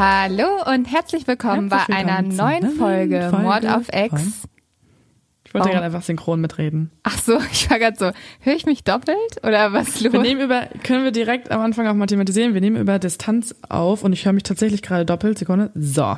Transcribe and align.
Hallo 0.00 0.46
und 0.72 0.84
herzlich 0.84 1.26
willkommen 1.26 1.68
Herzlich 1.70 1.96
bei 1.96 2.06
einer 2.06 2.22
neuen 2.22 2.70
Folge, 2.76 3.28
Folge 3.30 3.36
Mord 3.42 3.66
auf 3.66 3.86
von- 3.86 3.98
X. 4.04 4.42
Ich 5.44 5.52
wollte 5.54 5.68
Oh. 5.68 5.72
gerade 5.72 5.86
einfach 5.86 6.02
synchron 6.02 6.40
mitreden. 6.40 6.92
Ach 7.02 7.18
so, 7.18 7.38
ich 7.52 7.68
war 7.68 7.80
gerade 7.80 7.96
so, 7.98 8.10
höre 8.40 8.54
ich 8.54 8.64
mich 8.64 8.84
doppelt 8.84 9.16
oder 9.42 9.72
was 9.72 10.00
los? 10.00 10.12
Wir 10.12 10.20
nehmen 10.20 10.40
über, 10.42 10.68
können 10.84 11.02
wir 11.02 11.10
direkt 11.10 11.50
am 11.50 11.60
Anfang 11.62 11.88
auch 11.88 11.94
mathematisieren, 11.94 12.54
wir 12.54 12.60
nehmen 12.60 12.76
über 12.76 13.00
Distanz 13.00 13.56
auf 13.68 14.04
und 14.04 14.12
ich 14.12 14.24
höre 14.24 14.32
mich 14.34 14.44
tatsächlich 14.44 14.82
gerade 14.82 15.04
doppelt. 15.04 15.36
Sekunde. 15.38 15.72
So. 15.74 16.16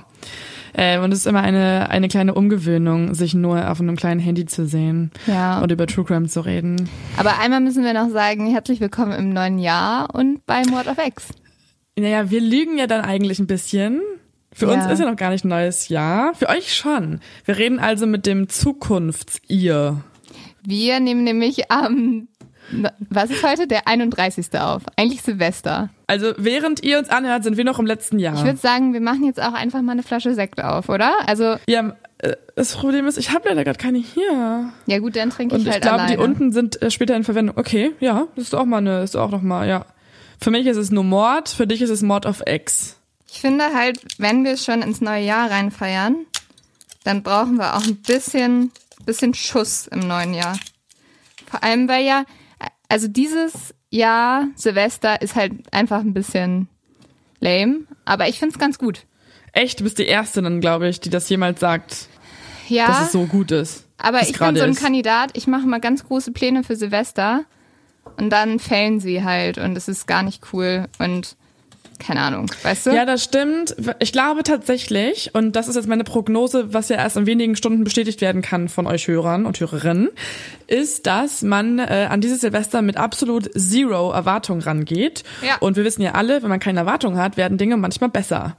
Äh, 0.75 0.99
und 0.99 1.11
es 1.13 1.21
ist 1.21 1.27
immer 1.27 1.41
eine, 1.41 1.89
eine 1.91 2.09
kleine 2.09 2.35
Umgewöhnung, 2.35 3.15
sich 3.15 3.33
nur 3.35 3.71
auf 3.71 3.81
einem 3.81 3.97
kleinen 3.97 4.21
Handy 4.21 4.45
zu 4.45 4.67
sehen 4.67 5.11
Ja. 5.27 5.61
und 5.63 5.73
über 5.73 5.87
True 5.87 6.05
Crime 6.05 6.29
zu 6.29 6.43
reden. 6.43 6.89
Aber 7.17 7.39
einmal 7.41 7.61
müssen 7.61 7.83
wir 7.83 7.95
noch 7.95 8.11
sagen, 8.11 8.47
herzlich 8.51 8.81
willkommen 8.81 9.13
im 9.13 9.31
neuen 9.31 9.59
Jahr 9.59 10.15
und 10.15 10.45
bei 10.45 10.63
Mord 10.67 10.87
auf 10.89 10.99
X. 11.05 11.29
Naja, 11.99 12.31
wir 12.31 12.41
lügen 12.41 12.79
ja 12.79 12.87
dann 12.87 13.03
eigentlich 13.05 13.39
ein 13.39 13.47
bisschen. 13.47 14.01
Für 14.53 14.67
Ja. 14.67 14.73
uns 14.75 14.93
ist 14.93 14.99
ja 14.99 15.09
noch 15.09 15.17
gar 15.17 15.31
nicht 15.31 15.45
ein 15.45 15.49
neues 15.49 15.89
Jahr. 15.89 16.35
Für 16.35 16.49
euch 16.49 16.75
schon. 16.75 17.21
Wir 17.45 17.57
reden 17.59 17.79
also 17.79 18.07
mit 18.07 18.27
dem 18.27 18.49
Zukunfts-Ihr. 18.49 20.03
Wir 20.63 21.01
nehmen 21.01 21.25
nämlich 21.25 21.71
am, 21.71 22.29
was 23.11 23.31
ist 23.31 23.43
heute? 23.45 23.67
Der 23.67 23.87
31. 23.87 24.47
auf. 24.59 24.83
Eigentlich 24.97 25.23
Silvester. 25.23 25.91
Also 26.07 26.33
während 26.37 26.83
ihr 26.83 26.99
uns 26.99 27.09
anhört, 27.11 27.45
sind 27.45 27.57
wir 27.57 27.65
noch 27.65 27.79
im 27.79 27.87
letzten 27.87 28.19
Jahr. 28.19 28.35
Ich 28.35 28.45
würde 28.45 28.59
sagen, 28.59 28.93
wir 28.93 29.01
machen 29.01 29.25
jetzt 29.25 29.41
auch 29.41 29.55
einfach 29.55 29.83
mal 29.83 29.93
eine 29.93 30.03
Flasche 30.03 30.35
Sekt 30.35 30.63
auf, 30.63 30.89
oder? 30.89 31.13
Also, 31.27 31.57
Ja, 31.69 31.95
äh, 32.19 32.35
das 32.57 32.75
Problem 32.77 33.07
ist, 33.07 33.19
ich 33.19 33.33
habe 33.33 33.49
leider 33.49 33.65
gerade 33.65 33.79
keine 33.79 33.99
hier. 33.99 34.71
ja 34.87 34.99
gut, 34.99 35.17
dann 35.17 35.31
trinke 35.31 35.55
Und 35.55 35.61
ich 35.63 35.67
ich 35.69 35.73
halt 35.75 35.83
glaube, 35.83 36.07
die 36.11 36.17
unten 36.17 36.53
sind 36.53 36.81
äh, 36.83 36.91
später 36.91 37.15
in 37.17 37.25
Verwendung. 37.25 37.57
Okay, 37.57 37.93
ja, 38.01 38.27
das 38.37 38.47
ist 38.47 38.55
auch 38.55 38.65
mal 38.67 38.79
eine, 38.79 39.03
ist 39.03 39.17
auch 39.17 39.31
noch 39.31 39.43
mal, 39.43 39.67
ja. 39.69 39.87
Für 40.41 40.51
mich 40.51 40.67
ist 40.67 40.77
es 40.77 40.91
nur 40.91 41.05
Mord, 41.05 41.49
für 41.49 41.67
dich 41.67 41.83
ist 41.83 41.91
es 41.91 42.03
Mord 42.03 42.27
of 42.27 42.43
X. 42.47 42.97
Ich 43.33 43.41
finde 43.41 43.73
halt, 43.75 44.01
wenn 44.19 44.45
wir 44.45 44.57
schon 44.57 44.83
ins 44.83 45.01
neue 45.01 45.25
Jahr 45.25 45.51
reinfeiern, 45.51 46.17
dann 47.05 47.23
brauchen 47.23 47.57
wir 47.57 47.77
auch 47.77 47.85
ein 47.85 47.97
bisschen, 47.97 48.73
bisschen 49.05 49.35
Schuss 49.35 49.87
im 49.87 50.01
neuen 50.01 50.35
Jahr. 50.35 50.59
Vor 51.49 51.63
allem, 51.63 51.89
weil 51.89 52.05
ja, 52.05 52.25
also 52.89 53.07
dieses 53.09 53.75
Jahr 53.91 54.47
Silvester 54.57 55.21
ist 55.23 55.35
halt 55.37 55.53
einfach 55.73 56.01
ein 56.01 56.15
bisschen 56.15 56.69
lame, 57.41 57.81
aber 58.05 58.29
ich 58.29 58.39
finde 58.39 58.55
es 58.55 58.59
ganz 58.59 58.79
gut. 58.79 59.05
Echt, 59.53 59.81
du 59.81 59.85
bist 59.85 59.99
die 59.99 60.07
Erste 60.07 60.43
dann, 60.43 60.61
glaube 60.61 60.89
ich, 60.89 61.01
die 61.01 61.11
das 61.11 61.29
jemals 61.29 61.61
sagt, 61.61 62.09
Ja, 62.69 62.87
dass 62.87 63.07
es 63.07 63.13
so 63.13 63.27
gut 63.27 63.51
ist. 63.51 63.85
aber 63.99 64.23
ich 64.23 64.39
bin 64.39 64.57
so 64.57 64.63
ein 64.63 64.71
ist. 64.71 64.81
Kandidat, 64.81 65.31
ich 65.37 65.47
mache 65.47 65.67
mal 65.67 65.81
ganz 65.81 66.05
große 66.05 66.31
Pläne 66.33 66.63
für 66.63 66.77
Silvester 66.77 67.45
und 68.17 68.31
dann 68.31 68.59
fällen 68.59 69.01
sie 69.01 69.25
halt 69.25 69.59
und 69.59 69.77
es 69.77 69.89
ist 69.89 70.07
gar 70.07 70.23
nicht 70.23 70.43
cool 70.53 70.87
und 70.99 71.37
keine 72.01 72.23
Ahnung, 72.23 72.51
weißt 72.63 72.87
du? 72.87 72.91
Ja, 72.91 73.05
das 73.05 73.23
stimmt. 73.23 73.77
Ich 73.99 74.13
glaube 74.13 74.43
tatsächlich, 74.43 75.35
und 75.35 75.55
das 75.55 75.69
ist 75.69 75.77
jetzt 75.77 75.87
meine 75.87 76.03
Prognose, 76.03 76.73
was 76.73 76.89
ja 76.89 76.97
erst 76.97 77.17
in 77.17 77.27
wenigen 77.27 77.55
Stunden 77.57 77.85
bestätigt 77.85 78.21
werden 78.23 78.43
kann 78.43 78.69
von 78.69 78.87
euch 78.87 79.07
Hörern 79.07 79.45
und 79.47 79.61
Hörerinnen, 79.61 80.09
ist, 80.67 81.07
dass 81.07 81.43
man 81.43 81.79
äh, 81.79 82.09
an 82.11 82.21
dieses 82.21 82.41
Silvester 82.41 82.83
mit 82.83 82.97
absolut 82.97 83.51
zero 83.53 84.11
Erwartung 84.13 84.61
rangeht. 84.61 85.23
Ja. 85.47 85.59
Und 85.61 85.77
wir 85.77 85.85
wissen 85.85 86.03
ja 86.03 86.13
alle, 86.13 86.43
wenn 86.43 86.49
man 86.49 86.61
keine 86.61 86.81
Erwartung 86.81 87.19
hat, 87.19 87.37
werden 87.37 87.59
Dinge 87.59 87.77
manchmal 87.77 88.11
besser. 88.11 88.57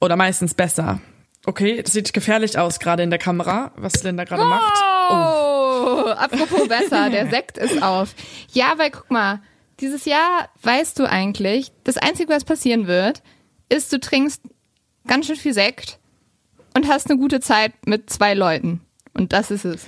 Oder 0.00 0.16
meistens 0.16 0.54
besser. 0.54 1.00
Okay, 1.44 1.82
das 1.82 1.92
sieht 1.92 2.12
gefährlich 2.12 2.58
aus, 2.58 2.78
gerade 2.78 3.02
in 3.02 3.10
der 3.10 3.18
Kamera, 3.18 3.72
was 3.76 4.02
Linda 4.04 4.24
gerade 4.24 4.44
macht. 4.44 4.78
Oh, 5.10 5.51
apropos 5.86 6.68
besser, 6.68 7.10
der 7.10 7.26
Sekt 7.30 7.58
ist 7.58 7.82
auf. 7.82 8.14
Ja, 8.52 8.74
weil 8.76 8.90
guck 8.90 9.10
mal, 9.10 9.40
dieses 9.80 10.04
Jahr 10.04 10.48
weißt 10.62 10.98
du 10.98 11.08
eigentlich, 11.08 11.72
das 11.84 11.98
Einzige, 11.98 12.32
was 12.32 12.44
passieren 12.44 12.86
wird, 12.86 13.22
ist, 13.68 13.92
du 13.92 13.98
trinkst 13.98 14.42
ganz 15.06 15.26
schön 15.26 15.36
viel 15.36 15.54
Sekt 15.54 15.98
und 16.74 16.88
hast 16.88 17.10
eine 17.10 17.18
gute 17.18 17.40
Zeit 17.40 17.72
mit 17.86 18.10
zwei 18.10 18.34
Leuten. 18.34 18.80
Und 19.14 19.32
das 19.32 19.50
ist 19.50 19.64
es. 19.64 19.86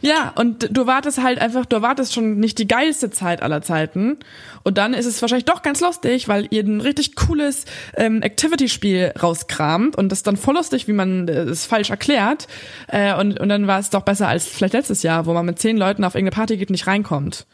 Ja, 0.00 0.32
und 0.36 0.68
du 0.76 0.86
wartest 0.86 1.22
halt 1.22 1.40
einfach, 1.40 1.66
du 1.66 1.76
erwartest 1.76 2.12
schon 2.12 2.38
nicht 2.38 2.58
die 2.58 2.68
geilste 2.68 3.10
Zeit 3.10 3.42
aller 3.42 3.62
Zeiten. 3.62 4.18
Und 4.62 4.78
dann 4.78 4.94
ist 4.94 5.06
es 5.06 5.20
wahrscheinlich 5.22 5.44
doch 5.44 5.62
ganz 5.62 5.80
lustig, 5.80 6.28
weil 6.28 6.46
ihr 6.50 6.62
ein 6.62 6.80
richtig 6.80 7.16
cooles 7.16 7.64
ähm, 7.96 8.22
Activity-Spiel 8.22 9.12
rauskramt 9.20 9.96
und 9.96 10.10
das 10.10 10.20
ist 10.20 10.26
dann 10.26 10.36
voll 10.36 10.54
lustig, 10.54 10.88
wie 10.88 10.92
man 10.92 11.28
äh, 11.28 11.42
es 11.42 11.66
falsch 11.66 11.90
erklärt. 11.90 12.46
Äh, 12.88 13.18
und, 13.18 13.40
und 13.40 13.48
dann 13.48 13.66
war 13.66 13.78
es 13.78 13.90
doch 13.90 14.02
besser 14.02 14.28
als 14.28 14.46
vielleicht 14.46 14.74
letztes 14.74 15.02
Jahr, 15.02 15.26
wo 15.26 15.32
man 15.32 15.46
mit 15.46 15.58
zehn 15.58 15.76
Leuten 15.76 16.04
auf 16.04 16.14
irgendeine 16.14 16.34
Party 16.34 16.56
geht 16.56 16.68
und 16.68 16.72
nicht 16.72 16.86
reinkommt. 16.86 17.46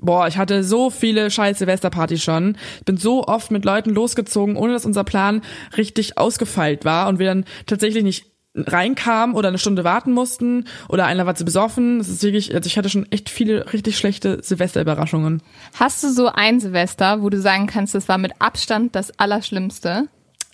Boah, 0.00 0.28
ich 0.28 0.38
hatte 0.38 0.62
so 0.62 0.90
viele 0.90 1.30
scheiß 1.30 1.58
Silvesterpartys 1.58 2.22
schon. 2.22 2.56
Ich 2.78 2.84
bin 2.84 2.96
so 2.96 3.24
oft 3.24 3.50
mit 3.50 3.64
Leuten 3.64 3.90
losgezogen, 3.90 4.56
ohne 4.56 4.72
dass 4.72 4.86
unser 4.86 5.04
Plan 5.04 5.42
richtig 5.76 6.18
ausgefeilt 6.18 6.84
war 6.84 7.08
und 7.08 7.18
wir 7.18 7.26
dann 7.26 7.44
tatsächlich 7.66 8.04
nicht 8.04 8.26
reinkamen 8.66 9.36
oder 9.36 9.48
eine 9.48 9.58
Stunde 9.58 9.84
warten 9.84 10.12
mussten 10.12 10.64
oder 10.88 11.06
einer 11.06 11.26
war 11.26 11.34
zu 11.34 11.44
besoffen. 11.44 11.98
Das 11.98 12.08
ist 12.08 12.22
wirklich, 12.22 12.54
also 12.54 12.66
ich 12.66 12.78
hatte 12.78 12.88
schon 12.88 13.06
echt 13.10 13.30
viele 13.30 13.72
richtig 13.72 13.98
schlechte 13.98 14.42
Silvesterüberraschungen. 14.42 15.42
Hast 15.78 16.02
du 16.02 16.10
so 16.10 16.28
ein 16.28 16.60
Silvester, 16.60 17.22
wo 17.22 17.30
du 17.30 17.40
sagen 17.40 17.66
kannst, 17.66 17.94
das 17.94 18.08
war 18.08 18.18
mit 18.18 18.32
Abstand 18.38 18.94
das 18.94 19.18
Allerschlimmste? 19.18 20.08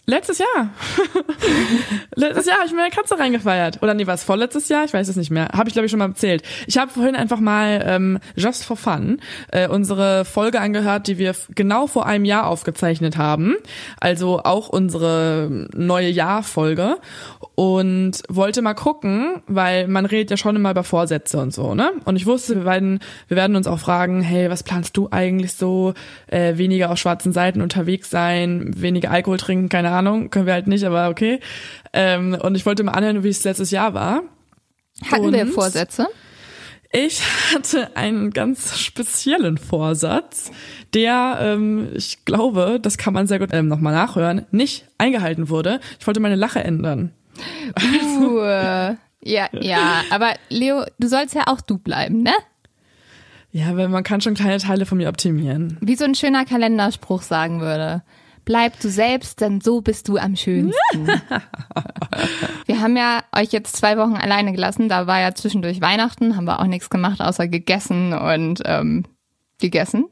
Letztes 0.07 0.37
Jahr. 0.37 0.69
Letztes 2.15 2.45
Jahr 2.45 2.59
habe 2.59 2.67
ich 2.67 2.75
meine 2.75 2.91
Katze 2.91 3.19
reingefeiert. 3.19 3.83
Oder 3.83 3.95
nee, 3.95 4.07
war 4.07 4.15
es 4.15 4.23
vorletztes 4.23 4.69
Jahr? 4.69 4.85
Ich 4.85 4.93
weiß 4.93 5.09
es 5.09 5.17
nicht 5.17 5.31
mehr. 5.31 5.49
Habe 5.55 5.69
ich, 5.69 5.73
glaube 5.73 5.87
ich, 5.87 5.91
schon 5.91 5.99
mal 5.99 6.09
erzählt. 6.09 6.43
Ich 6.67 6.77
habe 6.77 6.91
vorhin 6.91 7.17
einfach 7.17 7.41
mal 7.41 7.83
ähm, 7.87 8.19
Just 8.37 8.67
for 8.67 8.77
Fun 8.77 9.19
äh, 9.51 9.67
unsere 9.67 10.27
Folge 10.27 10.61
angehört, 10.61 11.07
die 11.07 11.17
wir 11.17 11.35
genau 11.55 11.87
vor 11.87 12.05
einem 12.05 12.27
Jahr 12.27 12.49
aufgezeichnet 12.49 13.17
haben. 13.17 13.57
Also 13.99 14.41
auch 14.41 14.69
unsere 14.69 15.69
neue 15.73 16.11
Jahr-Folge. 16.11 16.99
Und 17.55 18.23
wollte 18.29 18.62
mal 18.62 18.75
gucken, 18.75 19.43
weil 19.47 19.87
man 19.87 20.07
redet 20.07 20.31
ja 20.33 20.37
schon 20.37 20.57
immer 20.57 20.73
über 20.73 20.83
Vorsätze 20.83 21.39
und 21.39 21.55
so, 21.55 21.75
ne? 21.75 21.93
Und 22.05 22.17
ich 22.17 22.27
wusste, 22.27 22.57
wir 22.57 22.65
werden, 22.65 22.99
wir 23.29 23.37
werden 23.37 23.55
uns 23.55 23.69
auch 23.69 23.79
fragen, 23.79 24.23
hey, 24.23 24.50
was 24.50 24.65
planst 24.65 24.97
du 24.97 25.09
eigentlich 25.12 25.53
so? 25.53 25.95
Äh, 26.27 26.59
weniger 26.59 26.91
auf 26.91 26.99
schwarzen 26.99 27.33
Seiten 27.33 27.62
unterwegs 27.62 28.11
sein, 28.11 28.73
weniger 28.77 29.12
Alkohol 29.12 29.37
trinken, 29.39 29.69
keine 29.69 29.94
Ahnung, 29.94 30.31
können 30.31 30.46
wir 30.46 30.52
halt 30.52 30.67
nicht, 30.67 30.85
aber 30.85 31.08
okay. 31.08 31.41
Ähm, 31.93 32.37
und 32.41 32.55
ich 32.55 32.67
wollte 32.67 32.82
mal 32.82 32.93
anhören, 32.93 33.23
wie 33.23 33.29
es 33.29 33.44
letztes 33.44 33.70
Jahr 33.70 33.94
war. 33.94 34.23
Hatten 35.11 35.32
wir 35.32 35.43
Und? 35.43 35.52
Vorsätze? 35.52 36.08
Ich 36.96 37.23
hatte 37.52 37.96
einen 37.96 38.31
ganz 38.31 38.79
speziellen 38.79 39.58
Vorsatz, 39.58 40.52
der, 40.94 41.38
ähm, 41.41 41.88
ich 41.93 42.25
glaube, 42.25 42.79
das 42.81 42.99
kann 42.99 43.12
man 43.12 43.26
sehr 43.26 43.41
gut 43.41 43.49
ähm, 43.52 43.67
nochmal 43.67 43.93
nachhören, 43.93 44.46
nicht 44.52 44.87
eingehalten 44.96 45.49
wurde. 45.49 45.81
Ich 45.99 46.06
wollte 46.06 46.20
meine 46.20 46.37
Lache 46.37 46.62
ändern. 46.62 47.11
Uh, 48.17 48.38
ja, 49.25 49.49
ja, 49.52 50.02
aber 50.11 50.35
Leo, 50.50 50.85
du 51.00 51.08
sollst 51.08 51.35
ja 51.35 51.49
auch 51.49 51.61
du 51.61 51.79
bleiben, 51.79 52.23
ne? 52.23 52.32
Ja, 53.50 53.76
weil 53.76 53.88
man 53.88 54.05
kann 54.05 54.20
schon 54.20 54.35
kleine 54.35 54.58
Teile 54.58 54.87
von 54.87 54.99
mir 54.99 55.08
optimieren. 55.08 55.79
Wie 55.81 55.97
so 55.97 56.05
ein 56.05 56.14
schöner 56.14 56.44
Kalenderspruch 56.44 57.23
sagen 57.23 57.61
würde. 57.61 58.02
Bleib 58.44 58.79
du 58.81 58.88
selbst, 58.88 59.41
denn 59.41 59.61
so 59.61 59.81
bist 59.81 60.08
du 60.08 60.19
am 60.19 60.37
schönsten. 60.37 61.06
wir 62.67 62.81
haben 62.81 62.96
ja 62.96 63.23
euch 63.35 63.52
jetzt 63.52 63.76
zwei 63.76 63.96
Wochen 63.96 64.17
alleine 64.17 64.52
gelassen. 64.52 64.88
Da 64.88 65.06
war 65.06 65.20
ja 65.20 65.35
zwischendurch 65.35 65.81
Weihnachten, 65.81 66.37
haben 66.37 66.44
wir 66.44 66.61
auch 66.61 66.67
nichts 66.67 66.91
gemacht, 66.91 67.20
außer 67.20 67.49
gegessen 67.49 68.12
und 68.12 68.62
ähm, 68.67 69.05
gegessen. 69.61 70.06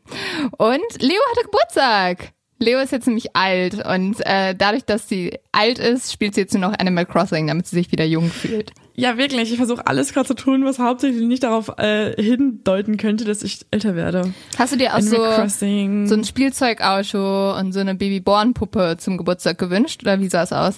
Und 0.57 1.03
Leo 1.03 1.21
hatte 1.31 1.45
Geburtstag. 1.45 2.33
Leo 2.59 2.79
ist 2.79 2.93
jetzt 2.93 3.07
nämlich 3.07 3.35
alt 3.35 3.85
und 3.85 4.25
äh, 4.25 4.55
dadurch, 4.55 4.85
dass 4.85 5.09
sie 5.09 5.39
alt 5.51 5.79
ist, 5.79 6.13
spielt 6.13 6.35
sie 6.35 6.43
jetzt 6.43 6.55
nur 6.55 6.61
noch 6.61 6.79
Animal 6.79 7.07
Crossing, 7.07 7.49
damit 7.49 7.67
sie 7.67 7.77
sich 7.77 7.91
wieder 7.91 8.05
jung 8.05 8.31
fühlt. 8.31 8.73
Ja, 8.95 9.17
wirklich. 9.17 9.51
Ich 9.51 9.57
versuche 9.57 9.87
alles 9.87 10.13
gerade 10.13 10.29
zu 10.29 10.35
tun, 10.35 10.65
was 10.65 10.79
hauptsächlich 10.79 11.27
nicht 11.27 11.43
darauf 11.43 11.79
äh, 11.79 12.21
hindeuten 12.23 12.99
könnte, 12.99 13.25
dass 13.25 13.43
ich 13.43 13.61
älter 13.71 13.97
werde. 13.97 14.35
Hast 14.59 14.73
du 14.73 14.77
dir 14.77 14.91
auch 14.91 14.99
Animal 14.99 15.31
so, 15.31 15.43
Crossing. 15.43 16.07
so 16.07 16.15
ein 16.15 16.25
Spielzeugauto 16.25 17.59
und 17.59 17.73
so 17.73 17.81
eine 17.81 17.95
Babyborn-Puppe 17.95 18.97
zum 18.99 19.17
Geburtstag 19.17 19.59
gewünscht? 19.59 20.03
Oder 20.03 20.21
wie 20.21 20.29
sah 20.29 20.43
es 20.43 20.53
aus? 20.53 20.77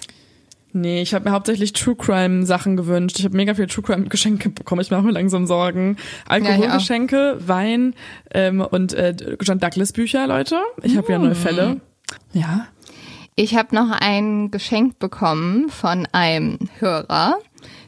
Nee, 0.77 1.03
ich 1.03 1.15
habe 1.15 1.29
mir 1.29 1.33
hauptsächlich 1.33 1.73
True 1.73 1.95
Crime 1.95 2.47
Sachen 2.47 2.77
gewünscht. 2.77 3.19
Ich 3.19 3.25
habe 3.25 3.37
mega 3.37 3.55
viel 3.55 3.69
True 3.69 3.85
Crime 3.85 4.07
Geschenke 4.07 4.51
bekommen. 4.51 4.81
Ich 4.81 4.91
mache 4.91 5.03
mir 5.03 5.13
langsam 5.13 5.47
Sorgen. 5.47 5.97
Alkoholgeschenke, 6.27 7.39
Wein 7.47 7.95
ähm, 8.33 8.61
und 8.61 8.93
äh, 8.93 9.15
John 9.41 9.61
Douglas 9.61 9.93
Bücher, 9.93 10.27
Leute. 10.27 10.57
Ich 10.83 10.97
habe 10.97 11.13
ja 11.13 11.19
neue 11.19 11.37
Fälle. 11.37 11.81
Ja. 12.33 12.67
Ich 13.37 13.57
habe 13.57 13.75
noch 13.75 13.91
ein 13.91 14.51
Geschenk 14.51 14.99
bekommen 14.99 15.69
von 15.69 16.09
einem 16.11 16.59
Hörer, 16.79 17.39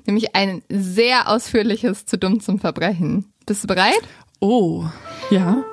nämlich 0.06 0.34
ein 0.34 0.62
sehr 0.69 1.28
ausführliches 1.28 2.06
zu 2.06 2.19
dumm 2.19 2.40
zum 2.40 2.58
Verbrechen. 2.58 3.32
Bist 3.46 3.64
du 3.64 3.69
bereit? 3.69 4.02
Oh, 4.40 4.84
ja. 5.31 5.64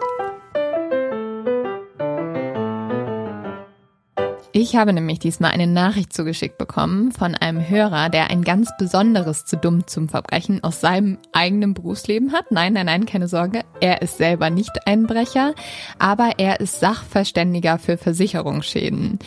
Ich 4.56 4.76
habe 4.76 4.94
nämlich 4.94 5.18
diesmal 5.18 5.50
eine 5.50 5.66
Nachricht 5.66 6.14
zugeschickt 6.14 6.60
bekommen 6.60 7.12
von 7.12 7.34
einem 7.34 7.68
Hörer, 7.68 8.10
der 8.10 8.30
ein 8.30 8.44
ganz 8.44 8.70
besonderes 8.78 9.46
zu 9.46 9.58
dumm 9.58 9.88
zum 9.88 10.10
Verbrechen 10.10 10.64
aus 10.64 10.80
seinem 10.80 11.18
eigenen 11.32 11.74
Berufsleben 11.74 12.34
hat. 12.34 12.52
Nein, 12.52 12.74
nein, 12.74 12.86
nein, 12.86 13.08
keine 13.08 13.28
Sorge. 13.28 13.62
Er 13.82 14.04
ist 14.04 14.20
selber 14.20 14.52
nicht 14.52 14.86
Einbrecher, 14.86 15.56
aber 15.98 16.34
er 16.38 16.60
ist 16.60 16.80
Sachverständiger 16.80 17.80
für 17.80 17.98
Versicherungsschäden. 17.98 19.18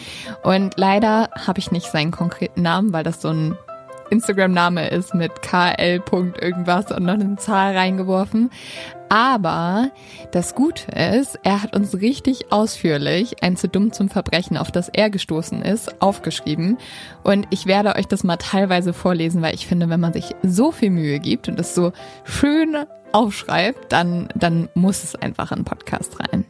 Und 0.44 0.74
leider 0.76 1.28
habe 1.34 1.58
ich 1.58 1.72
nicht 1.72 1.90
seinen 1.90 2.12
konkreten 2.12 2.62
Namen, 2.62 2.92
weil 2.92 3.02
das 3.02 3.20
so 3.20 3.30
ein 3.30 3.56
Instagram-Name 4.10 4.88
ist 4.88 5.14
mit 5.14 5.42
KL. 5.42 6.02
irgendwas 6.40 6.90
und 6.92 7.04
noch 7.04 7.14
eine 7.14 7.36
Zahl 7.36 7.76
reingeworfen. 7.76 8.50
Aber 9.08 9.90
das 10.32 10.54
Gute 10.54 10.90
ist, 10.90 11.38
er 11.44 11.62
hat 11.62 11.76
uns 11.76 11.94
richtig 12.00 12.50
ausführlich 12.50 13.42
ein 13.42 13.56
zu 13.56 13.68
dumm 13.68 13.92
zum 13.92 14.08
Verbrechen, 14.08 14.56
auf 14.56 14.72
das 14.72 14.88
er 14.88 15.10
gestoßen 15.10 15.62
ist, 15.62 16.02
aufgeschrieben. 16.02 16.78
Und 17.22 17.46
ich 17.50 17.66
werde 17.66 17.94
euch 17.94 18.06
das 18.06 18.24
mal 18.24 18.36
teilweise 18.36 18.92
vorlesen, 18.92 19.42
weil 19.42 19.54
ich 19.54 19.66
finde, 19.66 19.88
wenn 19.88 20.00
man 20.00 20.12
sich 20.12 20.34
so 20.42 20.72
viel 20.72 20.90
Mühe 20.90 21.20
gibt 21.20 21.48
und 21.48 21.60
es 21.60 21.74
so 21.74 21.92
schön 22.24 22.76
aufschreibt, 23.12 23.92
dann, 23.92 24.28
dann 24.34 24.68
muss 24.74 25.04
es 25.04 25.14
einfach 25.14 25.52
in 25.52 25.64
Podcast 25.64 26.18
rein. 26.20 26.44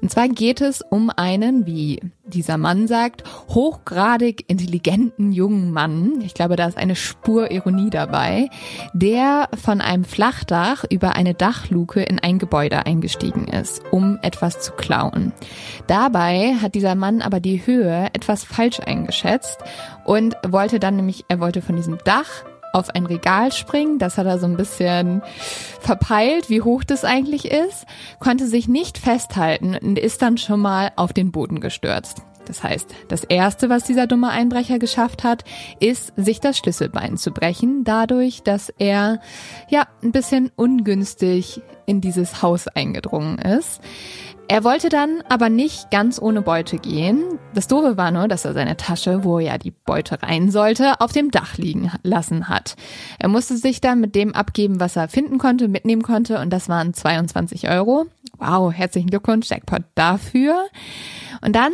Und 0.00 0.10
zwar 0.10 0.28
geht 0.28 0.60
es 0.60 0.82
um 0.82 1.10
einen, 1.10 1.66
wie 1.66 2.00
dieser 2.24 2.58
Mann 2.58 2.86
sagt, 2.86 3.24
hochgradig 3.48 4.44
intelligenten 4.48 5.32
jungen 5.32 5.72
Mann. 5.72 6.20
Ich 6.22 6.34
glaube, 6.34 6.56
da 6.56 6.66
ist 6.66 6.76
eine 6.76 6.94
Spur 6.94 7.50
Ironie 7.50 7.90
dabei, 7.90 8.50
der 8.92 9.48
von 9.62 9.80
einem 9.80 10.04
Flachdach 10.04 10.84
über 10.90 11.16
eine 11.16 11.34
Dachluke 11.34 12.02
in 12.02 12.18
ein 12.18 12.38
Gebäude 12.38 12.86
eingestiegen 12.86 13.48
ist, 13.48 13.82
um 13.90 14.18
etwas 14.22 14.60
zu 14.60 14.72
klauen. 14.72 15.32
Dabei 15.86 16.54
hat 16.60 16.74
dieser 16.74 16.94
Mann 16.94 17.22
aber 17.22 17.40
die 17.40 17.66
Höhe 17.66 18.08
etwas 18.12 18.44
falsch 18.44 18.80
eingeschätzt 18.80 19.58
und 20.04 20.36
wollte 20.46 20.78
dann 20.78 20.96
nämlich, 20.96 21.24
er 21.28 21.40
wollte 21.40 21.62
von 21.62 21.76
diesem 21.76 21.98
Dach 22.04 22.44
auf 22.72 22.90
ein 22.90 23.06
Regal 23.06 23.52
springen. 23.52 23.98
Das 23.98 24.18
hat 24.18 24.26
er 24.26 24.38
so 24.38 24.46
ein 24.46 24.56
bisschen 24.56 25.22
verpeilt, 25.80 26.50
wie 26.50 26.62
hoch 26.62 26.84
das 26.84 27.04
eigentlich 27.04 27.50
ist, 27.50 27.86
konnte 28.18 28.46
sich 28.46 28.68
nicht 28.68 28.98
festhalten 28.98 29.76
und 29.76 29.98
ist 29.98 30.22
dann 30.22 30.38
schon 30.38 30.60
mal 30.60 30.92
auf 30.96 31.12
den 31.12 31.32
Boden 31.32 31.60
gestürzt. 31.60 32.22
Das 32.48 32.62
heißt, 32.62 32.94
das 33.08 33.24
erste, 33.24 33.68
was 33.68 33.84
dieser 33.84 34.06
dumme 34.06 34.30
Einbrecher 34.30 34.78
geschafft 34.78 35.22
hat, 35.22 35.44
ist, 35.80 36.14
sich 36.16 36.40
das 36.40 36.56
Schlüsselbein 36.56 37.18
zu 37.18 37.30
brechen, 37.30 37.84
dadurch, 37.84 38.42
dass 38.42 38.70
er, 38.78 39.20
ja, 39.68 39.86
ein 40.02 40.12
bisschen 40.12 40.50
ungünstig 40.56 41.60
in 41.84 42.00
dieses 42.00 42.42
Haus 42.42 42.66
eingedrungen 42.66 43.38
ist. 43.38 43.80
Er 44.50 44.64
wollte 44.64 44.88
dann 44.88 45.22
aber 45.28 45.50
nicht 45.50 45.90
ganz 45.90 46.18
ohne 46.18 46.40
Beute 46.40 46.78
gehen. 46.78 47.38
Das 47.52 47.68
Doofe 47.68 47.98
war 47.98 48.10
nur, 48.10 48.28
dass 48.28 48.46
er 48.46 48.54
seine 48.54 48.78
Tasche, 48.78 49.22
wo 49.22 49.40
ja 49.40 49.58
die 49.58 49.72
Beute 49.72 50.22
rein 50.22 50.50
sollte, 50.50 51.02
auf 51.02 51.12
dem 51.12 51.30
Dach 51.30 51.58
liegen 51.58 51.92
lassen 52.02 52.48
hat. 52.48 52.74
Er 53.18 53.28
musste 53.28 53.58
sich 53.58 53.82
dann 53.82 54.00
mit 54.00 54.14
dem 54.14 54.34
abgeben, 54.34 54.80
was 54.80 54.96
er 54.96 55.08
finden 55.08 55.36
konnte, 55.36 55.68
mitnehmen 55.68 56.02
konnte 56.02 56.38
und 56.38 56.48
das 56.48 56.70
waren 56.70 56.94
22 56.94 57.68
Euro. 57.68 58.06
Wow, 58.38 58.72
herzlichen 58.72 59.10
Glückwunsch, 59.10 59.50
Jackpot 59.50 59.82
dafür. 59.94 60.66
Und 61.42 61.54
dann 61.54 61.72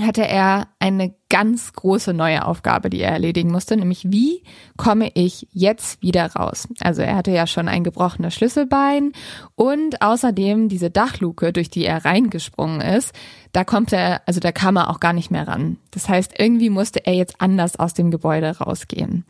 hatte 0.00 0.26
er 0.26 0.68
eine 0.78 1.14
ganz 1.28 1.72
große 1.72 2.14
neue 2.14 2.44
Aufgabe, 2.44 2.90
die 2.90 3.00
er 3.00 3.12
erledigen 3.12 3.50
musste, 3.50 3.76
nämlich 3.76 4.10
wie 4.10 4.42
komme 4.76 5.10
ich 5.14 5.46
jetzt 5.52 6.00
wieder 6.02 6.32
raus? 6.32 6.68
Also 6.80 7.02
er 7.02 7.16
hatte 7.16 7.30
ja 7.30 7.46
schon 7.46 7.68
ein 7.68 7.84
gebrochenes 7.84 8.34
Schlüsselbein 8.34 9.12
und 9.54 10.00
außerdem 10.00 10.68
diese 10.68 10.90
Dachluke, 10.90 11.52
durch 11.52 11.70
die 11.70 11.84
er 11.84 12.04
reingesprungen 12.04 12.80
ist, 12.80 13.14
da 13.52 13.64
kommt 13.64 13.92
er, 13.92 14.22
also 14.26 14.40
da 14.40 14.52
kam 14.52 14.76
er 14.76 14.90
auch 14.90 15.00
gar 15.00 15.12
nicht 15.12 15.30
mehr 15.30 15.48
ran. 15.48 15.78
Das 15.90 16.08
heißt, 16.08 16.34
irgendwie 16.38 16.70
musste 16.70 17.04
er 17.04 17.14
jetzt 17.14 17.40
anders 17.40 17.78
aus 17.78 17.94
dem 17.94 18.10
Gebäude 18.10 18.58
rausgehen. 18.58 19.24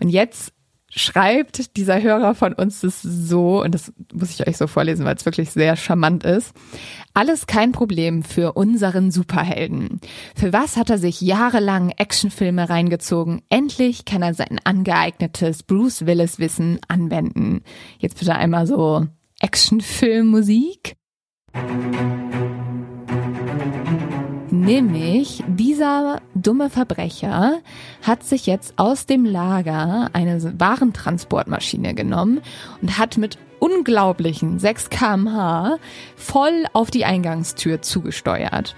Und 0.00 0.08
jetzt 0.08 0.52
schreibt 0.90 1.76
dieser 1.76 2.02
Hörer 2.02 2.34
von 2.34 2.54
uns 2.54 2.80
das 2.80 3.02
so, 3.02 3.62
und 3.62 3.74
das 3.74 3.92
muss 4.12 4.30
ich 4.30 4.46
euch 4.46 4.56
so 4.56 4.66
vorlesen, 4.66 5.04
weil 5.04 5.16
es 5.16 5.26
wirklich 5.26 5.50
sehr 5.50 5.76
charmant 5.76 6.24
ist. 6.24 6.52
Alles 7.14 7.46
kein 7.46 7.72
Problem 7.72 8.22
für 8.22 8.52
unseren 8.52 9.10
Superhelden. 9.10 10.00
Für 10.34 10.52
was 10.52 10.76
hat 10.76 10.90
er 10.90 10.98
sich 10.98 11.20
jahrelang 11.20 11.90
Actionfilme 11.90 12.68
reingezogen? 12.70 13.42
Endlich 13.48 14.04
kann 14.04 14.22
er 14.22 14.34
sein 14.34 14.58
angeeignetes 14.64 15.62
Bruce 15.62 16.06
Willis 16.06 16.38
Wissen 16.38 16.78
anwenden. 16.88 17.62
Jetzt 17.98 18.18
bitte 18.18 18.34
einmal 18.34 18.66
so 18.66 19.06
Actionfilmmusik. 19.40 20.96
Nämlich, 24.50 25.44
dieser 25.46 26.20
dumme 26.34 26.70
Verbrecher 26.70 27.58
hat 28.02 28.24
sich 28.24 28.46
jetzt 28.46 28.74
aus 28.76 29.06
dem 29.06 29.24
Lager 29.24 30.08
eine 30.12 30.58
Warentransportmaschine 30.58 31.94
genommen 31.94 32.40
und 32.80 32.98
hat 32.98 33.18
mit 33.18 33.38
unglaublichen 33.58 34.58
6 34.58 34.90
kmh 34.90 35.78
voll 36.16 36.64
auf 36.72 36.90
die 36.90 37.04
Eingangstür 37.04 37.82
zugesteuert. 37.82 38.74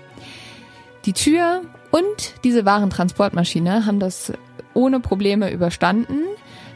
Die 1.05 1.13
Tür 1.13 1.63
und 1.91 2.35
diese 2.45 2.65
Warentransportmaschine 2.65 3.87
haben 3.87 4.01
das 4.01 4.33
ohne 4.75 5.01
Probleme 5.01 5.53
überstanden. 5.53 6.19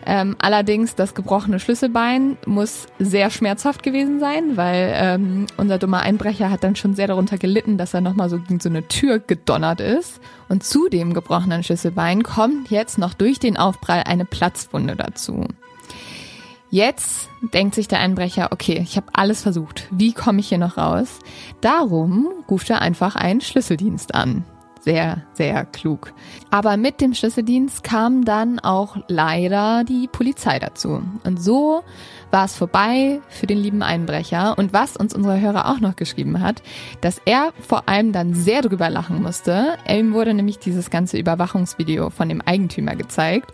Ähm, 0.06 0.36
allerdings 0.38 0.94
das 0.94 1.14
gebrochene 1.14 1.58
Schlüsselbein 1.58 2.36
muss 2.46 2.86
sehr 2.98 3.30
schmerzhaft 3.30 3.82
gewesen 3.82 4.20
sein, 4.20 4.56
weil 4.56 4.92
ähm, 4.94 5.46
unser 5.56 5.78
dummer 5.78 6.00
Einbrecher 6.00 6.50
hat 6.50 6.62
dann 6.62 6.76
schon 6.76 6.94
sehr 6.94 7.06
darunter 7.06 7.38
gelitten, 7.38 7.78
dass 7.78 7.94
er 7.94 8.02
nochmal 8.02 8.28
so 8.28 8.38
gegen 8.38 8.60
so 8.60 8.68
eine 8.68 8.86
Tür 8.86 9.18
gedonnert 9.18 9.80
ist. 9.80 10.20
Und 10.48 10.62
zu 10.62 10.88
dem 10.88 11.14
gebrochenen 11.14 11.62
Schlüsselbein 11.62 12.22
kommt 12.22 12.70
jetzt 12.70 12.98
noch 12.98 13.14
durch 13.14 13.38
den 13.38 13.56
Aufprall 13.56 14.02
eine 14.04 14.26
Platzwunde 14.26 14.94
dazu. 14.94 15.46
Jetzt 16.70 17.28
denkt 17.54 17.74
sich 17.74 17.88
der 17.88 18.00
Einbrecher, 18.00 18.48
okay, 18.50 18.80
ich 18.82 18.96
habe 18.96 19.06
alles 19.12 19.42
versucht. 19.42 19.86
Wie 19.90 20.12
komme 20.12 20.40
ich 20.40 20.48
hier 20.48 20.58
noch 20.58 20.76
raus? 20.76 21.20
Darum 21.60 22.28
ruft 22.50 22.68
er 22.68 22.82
einfach 22.82 23.16
einen 23.16 23.40
Schlüsseldienst 23.40 24.14
an 24.14 24.44
sehr, 24.84 25.22
sehr 25.32 25.64
klug. 25.64 26.12
Aber 26.50 26.76
mit 26.76 27.00
dem 27.00 27.14
Schlüsseldienst 27.14 27.82
kam 27.82 28.24
dann 28.24 28.58
auch 28.58 28.98
leider 29.08 29.82
die 29.84 30.08
Polizei 30.08 30.58
dazu. 30.58 31.02
Und 31.24 31.42
so 31.42 31.82
war 32.30 32.44
es 32.44 32.54
vorbei 32.54 33.20
für 33.28 33.46
den 33.46 33.58
lieben 33.58 33.82
Einbrecher. 33.82 34.58
Und 34.58 34.72
was 34.72 34.96
uns 34.96 35.14
unser 35.14 35.40
Hörer 35.40 35.70
auch 35.70 35.80
noch 35.80 35.96
geschrieben 35.96 36.40
hat, 36.40 36.62
dass 37.00 37.20
er 37.24 37.52
vor 37.66 37.88
allem 37.88 38.12
dann 38.12 38.34
sehr 38.34 38.60
drüber 38.60 38.90
lachen 38.90 39.22
musste. 39.22 39.78
Ihm 39.88 40.12
wurde 40.12 40.34
nämlich 40.34 40.58
dieses 40.58 40.90
ganze 40.90 41.16
Überwachungsvideo 41.16 42.10
von 42.10 42.28
dem 42.28 42.42
Eigentümer 42.42 42.94
gezeigt. 42.94 43.52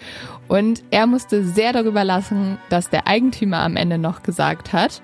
Und 0.49 0.83
er 0.91 1.07
musste 1.07 1.45
sehr 1.45 1.73
darüber 1.73 2.03
lachen, 2.03 2.59
dass 2.71 2.91
der 2.91 3.07
Eigentümer 3.07 3.61
am 3.61 3.77
Ende 3.77 3.99
noch 3.99 4.25
gesagt 4.25 4.73
hat, 4.73 5.01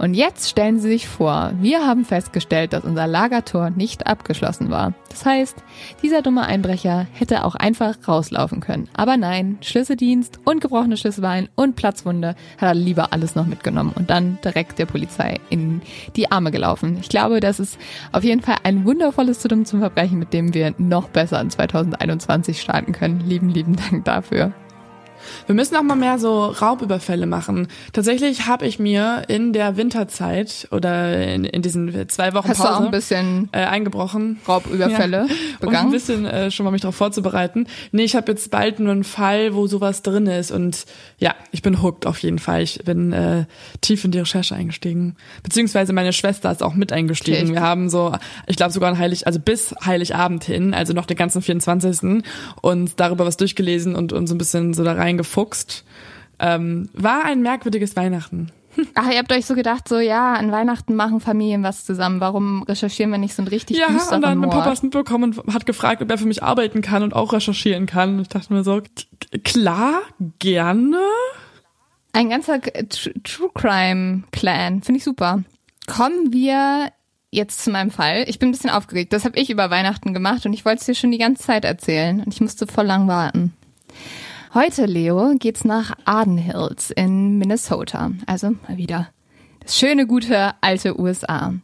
Und 0.00 0.14
jetzt 0.14 0.48
stellen 0.48 0.80
Sie 0.80 0.88
sich 0.88 1.06
vor, 1.06 1.52
wir 1.60 1.86
haben 1.86 2.06
festgestellt, 2.06 2.72
dass 2.72 2.84
unser 2.84 3.06
Lagertor 3.06 3.68
nicht 3.68 4.06
abgeschlossen 4.06 4.70
war. 4.70 4.94
Das 5.10 5.26
heißt, 5.26 5.56
dieser 6.02 6.22
dumme 6.22 6.46
Einbrecher 6.46 7.06
hätte 7.12 7.44
auch 7.44 7.54
einfach 7.54 7.96
rauslaufen 8.08 8.60
können. 8.60 8.88
Aber 8.94 9.18
nein, 9.18 9.58
Schlüsseldienst 9.60 10.40
und 10.46 10.62
gebrochene 10.62 10.96
Schlüsselbein 10.96 11.50
und 11.54 11.76
Platzwunde 11.76 12.28
hat 12.56 12.68
er 12.70 12.74
lieber 12.74 13.12
alles 13.12 13.34
noch 13.34 13.44
mitgenommen 13.44 13.92
und 13.94 14.08
dann 14.08 14.38
direkt 14.42 14.78
der 14.78 14.86
Polizei 14.86 15.38
in 15.50 15.82
die 16.16 16.32
Arme 16.32 16.50
gelaufen. 16.50 16.96
Ich 17.02 17.10
glaube, 17.10 17.40
das 17.40 17.60
ist 17.60 17.78
auf 18.10 18.24
jeden 18.24 18.40
Fall 18.40 18.56
ein 18.62 18.86
wundervolles 18.86 19.40
zu 19.40 19.48
dumm 19.48 19.66
zum 19.66 19.80
Verbrechen, 19.80 20.18
mit 20.18 20.32
dem 20.32 20.54
wir 20.54 20.72
noch 20.78 21.10
besser 21.10 21.42
in 21.42 21.50
2021 21.50 22.58
starten 22.58 22.92
können. 22.92 23.20
Lieben, 23.20 23.50
lieben 23.50 23.76
Dank 23.76 24.06
dafür. 24.06 24.54
Wir 25.46 25.54
müssen 25.54 25.76
auch 25.76 25.82
mal 25.82 25.96
mehr 25.96 26.18
so 26.18 26.46
Raubüberfälle 26.46 27.26
machen. 27.26 27.68
Tatsächlich 27.92 28.46
habe 28.46 28.66
ich 28.66 28.78
mir 28.78 29.24
in 29.28 29.52
der 29.52 29.76
Winterzeit 29.76 30.68
oder 30.70 31.22
in, 31.26 31.44
in 31.44 31.62
diesen 31.62 32.08
zwei 32.08 32.34
Wochen 32.34 32.48
Hast 32.48 32.58
Pause 32.58 32.76
auch 32.76 32.80
ein 32.80 32.90
bisschen 32.90 33.48
äh, 33.52 33.58
eingebrochen. 33.58 34.40
Raubüberfälle 34.46 35.26
Ja, 35.28 35.34
um 35.60 35.66
begangen? 35.66 35.88
ein 35.88 35.92
bisschen 35.92 36.26
äh, 36.26 36.50
schon 36.50 36.64
mal 36.64 36.70
mich 36.70 36.82
darauf 36.82 36.96
vorzubereiten. 36.96 37.66
Nee, 37.92 38.04
ich 38.04 38.16
habe 38.16 38.32
jetzt 38.32 38.50
bald 38.50 38.80
nur 38.80 38.92
einen 38.92 39.04
Fall, 39.04 39.54
wo 39.54 39.66
sowas 39.66 40.02
drin 40.02 40.26
ist 40.26 40.50
und 40.50 40.84
ja, 41.18 41.34
ich 41.52 41.62
bin 41.62 41.82
hooked 41.82 42.06
auf 42.06 42.18
jeden 42.18 42.38
Fall. 42.38 42.62
Ich 42.62 42.82
bin 42.84 43.12
äh, 43.12 43.44
tief 43.80 44.04
in 44.04 44.10
die 44.10 44.18
Recherche 44.18 44.54
eingestiegen. 44.54 45.16
Beziehungsweise 45.42 45.92
meine 45.92 46.12
Schwester 46.12 46.50
ist 46.50 46.62
auch 46.62 46.74
mit 46.74 46.92
eingestiegen. 46.92 47.44
Okay. 47.44 47.54
Wir 47.54 47.60
haben 47.62 47.88
so, 47.90 48.12
ich 48.46 48.56
glaube 48.56 48.72
sogar 48.72 48.90
an 48.90 48.98
Heilig, 48.98 49.26
also 49.26 49.38
bis 49.38 49.74
Heiligabend 49.84 50.44
hin, 50.44 50.74
also 50.74 50.92
noch 50.92 51.06
den 51.06 51.16
ganzen 51.16 51.42
24. 51.42 52.22
und 52.62 53.00
darüber 53.00 53.26
was 53.26 53.36
durchgelesen 53.36 53.94
und, 53.94 54.12
und 54.12 54.26
so 54.26 54.34
ein 54.34 54.38
bisschen 54.38 54.74
so 54.74 54.84
da 54.84 54.92
reingefuchst. 55.10 55.84
Ähm, 56.38 56.88
war 56.94 57.24
ein 57.24 57.42
merkwürdiges 57.42 57.96
Weihnachten. 57.96 58.50
Ach, 58.94 59.10
ihr 59.10 59.18
habt 59.18 59.32
euch 59.32 59.44
so 59.44 59.54
gedacht, 59.54 59.88
so 59.88 59.98
ja, 59.98 60.32
an 60.34 60.52
Weihnachten 60.52 60.94
machen 60.94 61.20
Familien 61.20 61.62
was 61.62 61.84
zusammen. 61.84 62.20
Warum 62.20 62.62
recherchieren 62.62 63.10
wir 63.10 63.18
nicht 63.18 63.34
so 63.34 63.42
einen 63.42 63.48
richtig 63.48 63.76
Ja, 63.76 63.88
und 63.88 64.22
dann 64.22 64.38
mein? 64.38 64.48
Papa 64.48 64.72
ist 64.72 64.82
mitbekommen 64.82 65.36
und 65.38 65.52
hat 65.52 65.66
gefragt, 65.66 66.00
ob 66.00 66.10
er 66.10 66.16
für 66.18 66.26
mich 66.26 66.42
arbeiten 66.42 66.80
kann 66.80 67.02
und 67.02 67.14
auch 67.14 67.32
recherchieren 67.32 67.86
kann. 67.86 68.14
Und 68.14 68.22
ich 68.22 68.28
dachte 68.28 68.52
mir 68.54 68.62
so, 68.64 68.80
klar, 69.44 70.00
gerne. 70.38 70.98
Ein 72.12 72.30
ganzer 72.30 72.54
Tr- 72.54 73.22
True 73.24 73.50
Crime 73.54 74.22
Clan. 74.32 74.82
Finde 74.82 74.98
ich 74.98 75.04
super. 75.04 75.42
Kommen 75.86 76.32
wir 76.32 76.90
jetzt 77.32 77.62
zu 77.62 77.70
meinem 77.70 77.90
Fall. 77.90 78.24
Ich 78.28 78.38
bin 78.38 78.48
ein 78.48 78.52
bisschen 78.52 78.70
aufgeregt. 78.70 79.12
Das 79.12 79.24
habe 79.24 79.38
ich 79.38 79.50
über 79.50 79.68
Weihnachten 79.70 80.14
gemacht 80.14 80.46
und 80.46 80.52
ich 80.52 80.64
wollte 80.64 80.80
es 80.80 80.86
dir 80.86 80.94
schon 80.94 81.10
die 81.10 81.18
ganze 81.18 81.42
Zeit 81.42 81.64
erzählen 81.64 82.20
und 82.20 82.32
ich 82.32 82.40
musste 82.40 82.66
voll 82.66 82.86
lang 82.86 83.08
warten. 83.08 83.52
Heute, 84.52 84.86
Leo, 84.86 85.36
geht's 85.38 85.64
nach 85.64 85.96
Arden 86.06 86.36
Hills 86.36 86.90
in 86.90 87.38
Minnesota. 87.38 88.10
Also 88.26 88.50
mal 88.50 88.76
wieder 88.76 89.08
das 89.60 89.78
schöne, 89.78 90.08
gute, 90.08 90.54
alte 90.60 90.98
USA. 90.98 91.54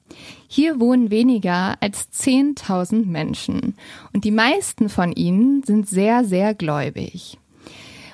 Hier 0.46 0.78
wohnen 0.78 1.10
weniger 1.10 1.74
als 1.80 2.08
10.000 2.12 3.04
Menschen 3.04 3.74
und 4.12 4.22
die 4.22 4.30
meisten 4.30 4.88
von 4.88 5.10
ihnen 5.10 5.64
sind 5.64 5.88
sehr, 5.88 6.24
sehr 6.24 6.54
gläubig. 6.54 7.38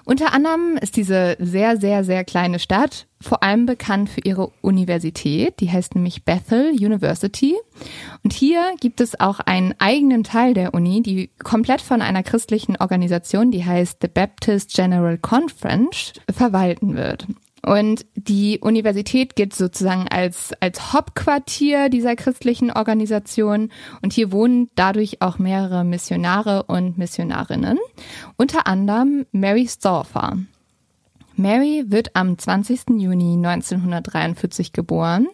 Unter 0.04 0.32
anderem 0.32 0.76
ist 0.80 0.97
diese 0.97 1.37
sehr, 1.38 1.76
sehr, 1.76 2.04
sehr 2.04 2.25
kleine 2.25 2.59
Stadt 2.59 3.06
vor 3.21 3.42
allem 3.42 3.66
bekannt 3.66 4.11
für 4.11 4.21
ihre 4.25 4.50
Universität. 4.61 5.61
Die 5.61 5.71
heißt 5.71 5.94
nämlich 5.94 6.25
Bethel 6.25 6.71
University. 6.71 7.56
Und 8.25 8.32
hier 8.32 8.75
gibt 8.80 9.00
es 9.00 9.18
auch 9.21 9.40
einen 9.40 9.75
eigenen 9.78 10.25
Teil 10.25 10.54
der 10.54 10.75
Uni, 10.75 11.02
die 11.02 11.30
komplett 11.42 11.80
von 11.80 12.02
einer 12.02 12.23
christlichen 12.23 12.76
Organisation, 12.76 13.50
die 13.50 13.64
heißt 13.64 13.99
The 14.02 14.09
Baptist 14.09 14.75
General 14.75 15.18
Conference, 15.18 16.14
verwalten 16.30 16.97
wird. 16.97 17.26
Und 17.64 18.07
die 18.16 18.59
Universität 18.59 19.37
gilt 19.37 19.54
sozusagen 19.54 20.09
als, 20.09 20.52
als 20.61 20.92
Hauptquartier 20.92 21.88
dieser 21.88 22.16
christlichen 22.16 22.73
Organisation. 22.73 23.71
Und 24.02 24.12
hier 24.12 24.33
wohnen 24.33 24.69
dadurch 24.75 25.23
auch 25.23 25.38
mehrere 25.38 25.85
Missionare 25.85 26.64
und 26.64 26.99
Missionarinnen. 26.99 27.78
Unter 28.37 28.66
anderem 28.66 29.26
Mary 29.31 29.69
Stauffer. 29.69 30.38
Mary 31.37 31.85
wird 31.87 32.14
am 32.14 32.37
20. 32.37 32.99
Juni 32.99 33.35
1943 33.35 34.73
geboren 34.73 35.28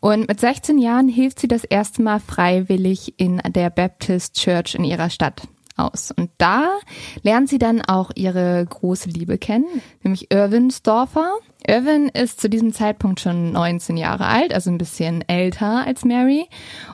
und 0.00 0.26
mit 0.26 0.40
16 0.40 0.78
Jahren 0.78 1.08
hilft 1.08 1.38
sie 1.38 1.48
das 1.48 1.64
erste 1.64 2.02
Mal 2.02 2.18
freiwillig 2.18 3.14
in 3.18 3.42
der 3.46 3.68
Baptist 3.68 4.36
Church 4.36 4.74
in 4.74 4.84
ihrer 4.84 5.10
Stadt 5.10 5.42
aus. 5.76 6.12
Und 6.16 6.30
da 6.38 6.78
lernt 7.22 7.48
sie 7.48 7.58
dann 7.58 7.82
auch 7.82 8.10
ihre 8.14 8.64
große 8.68 9.08
Liebe 9.08 9.38
kennen, 9.38 9.82
nämlich 10.02 10.30
Irvin 10.30 10.70
Stauffer. 10.70 11.32
Irvin 11.66 12.08
ist 12.08 12.40
zu 12.40 12.50
diesem 12.50 12.72
Zeitpunkt 12.74 13.20
schon 13.20 13.52
19 13.52 13.96
Jahre 13.96 14.26
alt, 14.26 14.52
also 14.52 14.70
ein 14.70 14.76
bisschen 14.76 15.26
älter 15.28 15.86
als 15.86 16.04
Mary. 16.04 16.46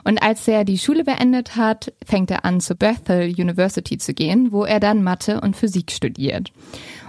Und 0.05 0.23
als 0.23 0.47
er 0.47 0.63
die 0.63 0.77
Schule 0.77 1.03
beendet 1.03 1.57
hat, 1.57 1.91
fängt 2.05 2.31
er 2.31 2.45
an, 2.45 2.61
zur 2.61 2.77
Bethel 2.77 3.29
University 3.29 3.97
zu 3.97 4.13
gehen, 4.13 4.51
wo 4.51 4.63
er 4.63 4.79
dann 4.79 5.03
Mathe 5.03 5.41
und 5.41 5.57
Physik 5.57 5.91
studiert. 5.91 6.53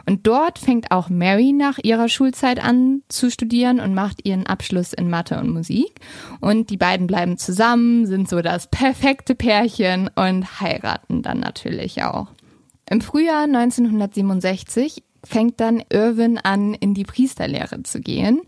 Und 0.06 0.26
dort 0.26 0.58
fängt 0.58 0.90
auch 0.90 1.08
Mary 1.08 1.52
nach 1.52 1.78
ihrer 1.82 2.08
Schulzeit 2.08 2.62
an 2.62 3.02
zu 3.08 3.30
studieren 3.30 3.80
und 3.80 3.94
macht 3.94 4.26
ihren 4.26 4.46
Abschluss 4.46 4.92
in 4.92 5.08
Mathe 5.10 5.38
und 5.38 5.50
Musik. 5.50 6.00
Und 6.40 6.70
die 6.70 6.76
beiden 6.76 7.06
bleiben 7.06 7.38
zusammen, 7.38 8.06
sind 8.06 8.28
so 8.28 8.42
das 8.42 8.68
perfekte 8.68 9.34
Pärchen 9.34 10.10
und 10.14 10.60
heiraten 10.60 11.22
dann 11.22 11.40
natürlich 11.40 12.02
auch. 12.02 12.28
Im 12.90 13.00
Frühjahr 13.00 13.44
1967 13.44 15.02
fängt 15.24 15.60
dann 15.60 15.82
Irwin 15.90 16.38
an, 16.38 16.74
in 16.74 16.94
die 16.94 17.04
Priesterlehre 17.04 17.82
zu 17.82 18.00
gehen. 18.00 18.40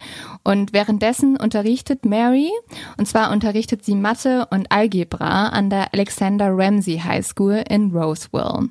Und 0.43 0.73
währenddessen 0.73 1.37
unterrichtet 1.37 2.04
Mary, 2.04 2.50
und 2.97 3.07
zwar 3.07 3.31
unterrichtet 3.31 3.85
sie 3.85 3.95
Mathe 3.95 4.47
und 4.50 4.71
Algebra 4.71 5.49
an 5.49 5.71
der 5.71 5.93
Alexander 5.95 6.49
Ramsey 6.50 6.99
High 6.99 7.25
School 7.25 7.62
in 7.69 7.90
Roseville. 7.93 8.71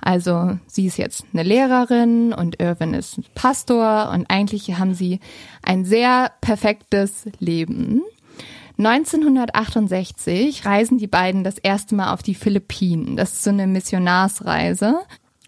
Also 0.00 0.58
sie 0.66 0.86
ist 0.86 0.98
jetzt 0.98 1.24
eine 1.32 1.42
Lehrerin 1.42 2.32
und 2.32 2.60
Irwin 2.60 2.94
ist 2.94 3.20
Pastor 3.34 4.10
und 4.12 4.30
eigentlich 4.30 4.78
haben 4.78 4.94
sie 4.94 5.20
ein 5.62 5.84
sehr 5.84 6.30
perfektes 6.40 7.28
Leben. 7.38 8.02
1968 8.78 10.64
reisen 10.64 10.98
die 10.98 11.08
beiden 11.08 11.42
das 11.42 11.58
erste 11.58 11.96
Mal 11.96 12.12
auf 12.12 12.22
die 12.22 12.36
Philippinen. 12.36 13.16
Das 13.16 13.32
ist 13.32 13.42
so 13.42 13.50
eine 13.50 13.66
Missionarsreise. 13.66 15.00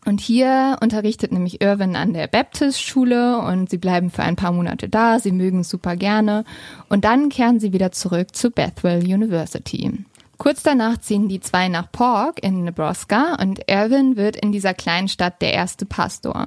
Und 0.06 0.20
hier 0.20 0.78
unterrichtet 0.82 1.30
nämlich 1.30 1.60
Irwin 1.60 1.94
an 1.94 2.14
der 2.14 2.26
Baptist-Schule 2.26 3.38
und 3.38 3.68
sie 3.68 3.78
bleiben 3.78 4.10
für 4.10 4.22
ein 4.22 4.36
paar 4.36 4.52
Monate 4.52 4.88
da. 4.88 5.18
Sie 5.18 5.32
mögen 5.32 5.60
es 5.60 5.68
super 5.68 5.94
gerne. 5.96 6.44
Und 6.88 7.04
dann 7.04 7.28
kehren 7.28 7.60
sie 7.60 7.72
wieder 7.72 7.92
zurück 7.92 8.34
zu 8.34 8.50
Bethel 8.50 9.00
University. 9.00 9.92
Kurz 10.40 10.62
danach 10.62 10.96
ziehen 10.96 11.28
die 11.28 11.40
zwei 11.40 11.68
nach 11.68 11.92
Pork 11.92 12.42
in 12.42 12.64
Nebraska 12.64 13.36
und 13.42 13.68
Erwin 13.68 14.16
wird 14.16 14.36
in 14.36 14.52
dieser 14.52 14.72
kleinen 14.72 15.08
Stadt 15.08 15.42
der 15.42 15.52
erste 15.52 15.84
Pastor. 15.84 16.46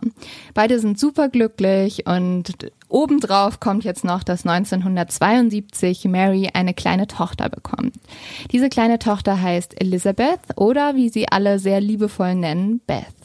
Beide 0.55 0.79
sind 0.79 0.99
super 0.99 1.29
glücklich 1.29 2.07
und 2.07 2.71
obendrauf 2.89 3.59
kommt 3.59 3.83
jetzt 3.83 4.03
noch, 4.03 4.23
dass 4.23 4.47
1972 4.47 6.05
Mary 6.05 6.49
eine 6.55 6.73
kleine 6.73 7.05
Tochter 7.05 7.49
bekommt. 7.49 7.93
Diese 8.51 8.69
kleine 8.69 8.97
Tochter 8.97 9.39
heißt 9.39 9.79
Elizabeth 9.79 10.39
oder 10.55 10.95
wie 10.95 11.09
sie 11.09 11.27
alle 11.29 11.59
sehr 11.59 11.79
liebevoll 11.79 12.33
nennen, 12.33 12.81
Beth. 12.87 13.22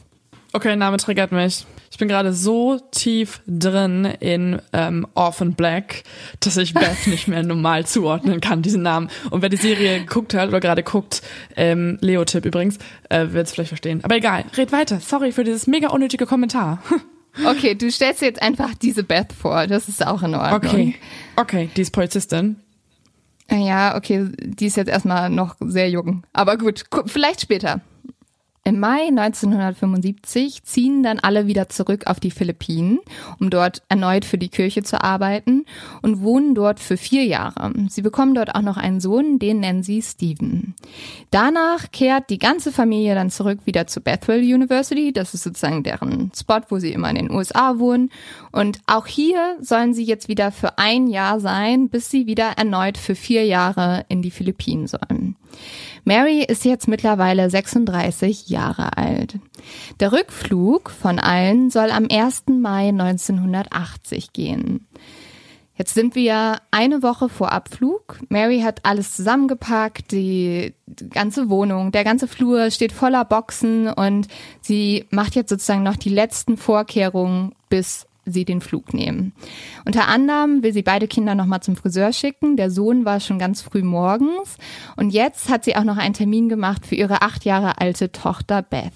Okay, 0.52 0.76
Name 0.76 0.96
triggert 0.96 1.30
mich. 1.32 1.66
Ich 1.90 1.98
bin 1.98 2.08
gerade 2.08 2.32
so 2.32 2.78
tief 2.90 3.40
drin 3.46 4.04
in 4.20 4.60
ähm, 4.72 5.06
Orphan 5.14 5.54
Black, 5.54 6.02
dass 6.40 6.56
ich 6.56 6.74
Beth 6.74 7.06
nicht 7.06 7.28
mehr 7.28 7.42
normal 7.42 7.86
zuordnen 7.86 8.40
kann, 8.40 8.62
diesen 8.62 8.82
Namen. 8.82 9.08
Und 9.30 9.42
wer 9.42 9.48
die 9.48 9.56
Serie 9.56 10.00
geguckt 10.00 10.34
hat 10.34 10.48
oder 10.48 10.60
gerade 10.60 10.82
guckt, 10.82 11.22
ähm, 11.56 11.98
Leo-Tipp 12.00 12.44
übrigens, 12.44 12.78
äh, 13.08 13.26
wird 13.30 13.46
es 13.46 13.52
vielleicht 13.54 13.68
verstehen. 13.68 14.00
Aber 14.04 14.16
egal, 14.16 14.44
red 14.56 14.70
weiter. 14.72 15.00
Sorry 15.00 15.32
für 15.32 15.44
dieses 15.44 15.66
mega 15.66 15.88
unnötige 15.88 16.26
Kommentar. 16.26 16.82
Okay, 17.46 17.76
du 17.76 17.88
stellst 17.88 18.20
jetzt 18.20 18.42
einfach 18.42 18.74
diese 18.74 19.04
Beth 19.04 19.32
vor, 19.32 19.68
das 19.68 19.88
ist 19.88 20.04
auch 20.04 20.24
in 20.24 20.34
Ordnung. 20.34 20.54
Okay, 20.56 20.94
okay, 21.36 21.70
die 21.76 21.82
ist 21.82 21.92
Polizistin. 21.92 22.56
Ja, 23.48 23.96
okay, 23.96 24.28
die 24.40 24.66
ist 24.66 24.76
jetzt 24.76 24.88
erstmal 24.88 25.30
noch 25.30 25.54
sehr 25.60 25.88
jung. 25.88 26.24
Aber 26.32 26.56
gut, 26.58 26.90
gu- 26.90 27.04
vielleicht 27.06 27.40
später. 27.42 27.80
Im 28.68 28.80
Mai 28.80 29.06
1975 29.08 30.62
ziehen 30.62 31.02
dann 31.02 31.20
alle 31.20 31.46
wieder 31.46 31.70
zurück 31.70 32.06
auf 32.06 32.20
die 32.20 32.30
Philippinen, 32.30 32.98
um 33.40 33.48
dort 33.48 33.80
erneut 33.88 34.26
für 34.26 34.36
die 34.36 34.50
Kirche 34.50 34.82
zu 34.82 35.02
arbeiten 35.02 35.64
und 36.02 36.20
wohnen 36.20 36.54
dort 36.54 36.78
für 36.78 36.98
vier 36.98 37.24
Jahre. 37.24 37.72
Sie 37.88 38.02
bekommen 38.02 38.34
dort 38.34 38.54
auch 38.54 38.60
noch 38.60 38.76
einen 38.76 39.00
Sohn, 39.00 39.38
den 39.38 39.60
nennen 39.60 39.82
sie 39.82 40.02
Stephen. 40.02 40.74
Danach 41.30 41.90
kehrt 41.92 42.28
die 42.28 42.38
ganze 42.38 42.70
Familie 42.70 43.14
dann 43.14 43.30
zurück 43.30 43.60
wieder 43.64 43.86
zu 43.86 44.02
Bethel 44.02 44.40
University. 44.40 45.14
Das 45.14 45.32
ist 45.32 45.44
sozusagen 45.44 45.82
deren 45.82 46.30
Spot, 46.38 46.60
wo 46.68 46.78
sie 46.78 46.92
immer 46.92 47.08
in 47.08 47.16
den 47.16 47.30
USA 47.30 47.78
wohnen. 47.78 48.10
Und 48.52 48.80
auch 48.86 49.06
hier 49.06 49.56
sollen 49.62 49.94
sie 49.94 50.04
jetzt 50.04 50.28
wieder 50.28 50.52
für 50.52 50.76
ein 50.76 51.06
Jahr 51.06 51.40
sein, 51.40 51.88
bis 51.88 52.10
sie 52.10 52.26
wieder 52.26 52.50
erneut 52.58 52.98
für 52.98 53.14
vier 53.14 53.46
Jahre 53.46 54.04
in 54.10 54.20
die 54.20 54.30
Philippinen 54.30 54.88
sollen. 54.88 55.36
Mary 56.04 56.42
ist 56.42 56.64
jetzt 56.64 56.88
mittlerweile 56.88 57.50
36 57.50 58.48
Jahre 58.48 58.96
alt. 58.96 59.38
Der 60.00 60.12
Rückflug 60.12 60.90
von 60.90 61.18
allen 61.18 61.70
soll 61.70 61.90
am 61.90 62.06
1. 62.10 62.44
Mai 62.60 62.88
1980 62.88 64.32
gehen. 64.32 64.86
Jetzt 65.78 65.94
sind 65.94 66.16
wir 66.16 66.56
eine 66.72 67.04
Woche 67.04 67.28
vor 67.28 67.52
Abflug. 67.52 68.18
Mary 68.28 68.62
hat 68.62 68.84
alles 68.84 69.14
zusammengepackt, 69.14 70.10
die 70.10 70.74
ganze 71.10 71.50
Wohnung, 71.50 71.92
der 71.92 72.02
ganze 72.02 72.26
Flur 72.26 72.72
steht 72.72 72.90
voller 72.90 73.24
Boxen 73.24 73.88
und 73.88 74.26
sie 74.60 75.06
macht 75.10 75.36
jetzt 75.36 75.50
sozusagen 75.50 75.84
noch 75.84 75.94
die 75.94 76.08
letzten 76.08 76.56
Vorkehrungen, 76.56 77.54
bis 77.68 78.07
sie 78.30 78.44
den 78.44 78.60
Flug 78.60 78.94
nehmen. 78.94 79.32
Unter 79.84 80.08
anderem 80.08 80.62
will 80.62 80.72
sie 80.72 80.82
beide 80.82 81.08
Kinder 81.08 81.34
nochmal 81.34 81.60
zum 81.60 81.76
Friseur 81.76 82.12
schicken. 82.12 82.56
Der 82.56 82.70
Sohn 82.70 83.04
war 83.04 83.20
schon 83.20 83.38
ganz 83.38 83.62
früh 83.62 83.82
morgens 83.82 84.56
und 84.96 85.10
jetzt 85.10 85.48
hat 85.48 85.64
sie 85.64 85.76
auch 85.76 85.84
noch 85.84 85.96
einen 85.96 86.14
Termin 86.14 86.48
gemacht 86.48 86.86
für 86.86 86.94
ihre 86.94 87.22
acht 87.22 87.44
Jahre 87.44 87.80
alte 87.80 88.12
Tochter 88.12 88.62
Beth. 88.62 88.92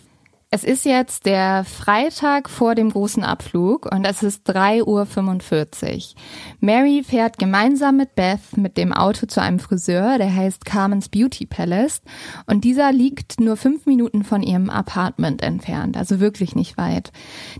Es 0.54 0.64
ist 0.64 0.84
jetzt 0.84 1.24
der 1.24 1.64
Freitag 1.64 2.50
vor 2.50 2.74
dem 2.74 2.90
großen 2.90 3.24
Abflug 3.24 3.90
und 3.90 4.04
es 4.04 4.22
ist 4.22 4.46
3.45 4.50 4.82
Uhr. 4.84 6.20
Mary 6.60 7.02
fährt 7.02 7.38
gemeinsam 7.38 7.96
mit 7.96 8.14
Beth 8.14 8.58
mit 8.58 8.76
dem 8.76 8.92
Auto 8.92 9.24
zu 9.24 9.40
einem 9.40 9.60
Friseur, 9.60 10.18
der 10.18 10.34
heißt 10.34 10.66
Carmen's 10.66 11.08
Beauty 11.08 11.46
Palace 11.46 12.02
und 12.44 12.64
dieser 12.64 12.92
liegt 12.92 13.40
nur 13.40 13.56
fünf 13.56 13.86
Minuten 13.86 14.24
von 14.24 14.42
ihrem 14.42 14.68
Apartment 14.68 15.42
entfernt, 15.42 15.96
also 15.96 16.20
wirklich 16.20 16.54
nicht 16.54 16.76
weit. 16.76 17.12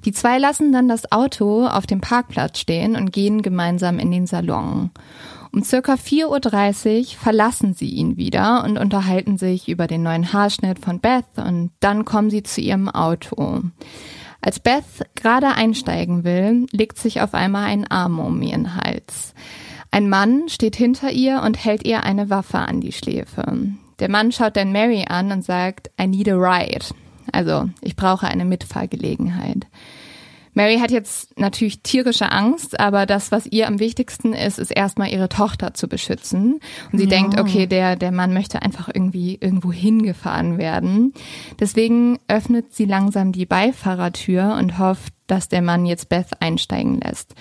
Die 0.04 0.12
zwei 0.12 0.36
lassen 0.36 0.70
dann 0.70 0.86
das 0.86 1.10
Auto 1.12 1.66
auf 1.66 1.86
dem 1.86 2.02
Parkplatz 2.02 2.58
stehen 2.58 2.94
und 2.94 3.10
gehen 3.10 3.40
gemeinsam 3.40 3.98
in 3.98 4.10
den 4.10 4.26
Salon. 4.26 4.90
Um 5.54 5.62
circa 5.62 5.94
4.30 5.94 6.98
Uhr 6.98 7.04
verlassen 7.18 7.74
sie 7.74 7.90
ihn 7.90 8.16
wieder 8.16 8.64
und 8.64 8.78
unterhalten 8.78 9.36
sich 9.36 9.68
über 9.68 9.86
den 9.86 10.02
neuen 10.02 10.32
Haarschnitt 10.32 10.78
von 10.78 10.98
Beth 10.98 11.26
und 11.36 11.70
dann 11.80 12.06
kommen 12.06 12.30
sie 12.30 12.42
zu 12.42 12.62
ihrem 12.62 12.88
Auto. 12.88 13.60
Als 14.40 14.60
Beth 14.60 14.84
gerade 15.14 15.48
einsteigen 15.48 16.24
will, 16.24 16.66
legt 16.72 16.98
sich 16.98 17.20
auf 17.20 17.34
einmal 17.34 17.66
ein 17.66 17.86
Arm 17.90 18.18
um 18.18 18.40
ihren 18.40 18.76
Hals. 18.76 19.34
Ein 19.90 20.08
Mann 20.08 20.48
steht 20.48 20.74
hinter 20.74 21.12
ihr 21.12 21.42
und 21.42 21.62
hält 21.62 21.84
ihr 21.84 22.02
eine 22.02 22.30
Waffe 22.30 22.58
an 22.58 22.80
die 22.80 22.92
Schläfe. 22.92 23.44
Der 23.98 24.10
Mann 24.10 24.32
schaut 24.32 24.56
dann 24.56 24.72
Mary 24.72 25.04
an 25.06 25.30
und 25.32 25.44
sagt, 25.44 25.90
I 26.00 26.06
need 26.06 26.30
a 26.30 26.34
ride. 26.34 26.86
Also, 27.30 27.68
ich 27.82 27.94
brauche 27.94 28.26
eine 28.26 28.46
Mitfahrgelegenheit. 28.46 29.66
Mary 30.54 30.78
hat 30.78 30.90
jetzt 30.90 31.38
natürlich 31.38 31.82
tierische 31.82 32.30
Angst, 32.30 32.78
aber 32.78 33.06
das, 33.06 33.32
was 33.32 33.46
ihr 33.46 33.66
am 33.66 33.78
wichtigsten 33.78 34.34
ist, 34.34 34.58
ist 34.58 34.70
erstmal 34.70 35.10
ihre 35.10 35.30
Tochter 35.30 35.72
zu 35.72 35.88
beschützen. 35.88 36.60
Und 36.92 36.98
sie 36.98 37.04
ja. 37.04 37.10
denkt, 37.10 37.40
okay, 37.40 37.66
der, 37.66 37.96
der 37.96 38.12
Mann 38.12 38.34
möchte 38.34 38.60
einfach 38.60 38.90
irgendwie 38.92 39.38
irgendwo 39.40 39.72
hingefahren 39.72 40.58
werden. 40.58 41.14
Deswegen 41.58 42.18
öffnet 42.28 42.74
sie 42.74 42.84
langsam 42.84 43.32
die 43.32 43.46
Beifahrertür 43.46 44.56
und 44.58 44.78
hofft, 44.78 45.14
dass 45.26 45.48
der 45.48 45.62
Mann 45.62 45.86
jetzt 45.86 46.10
Beth 46.10 46.40
einsteigen 46.40 47.00
lässt. 47.00 47.34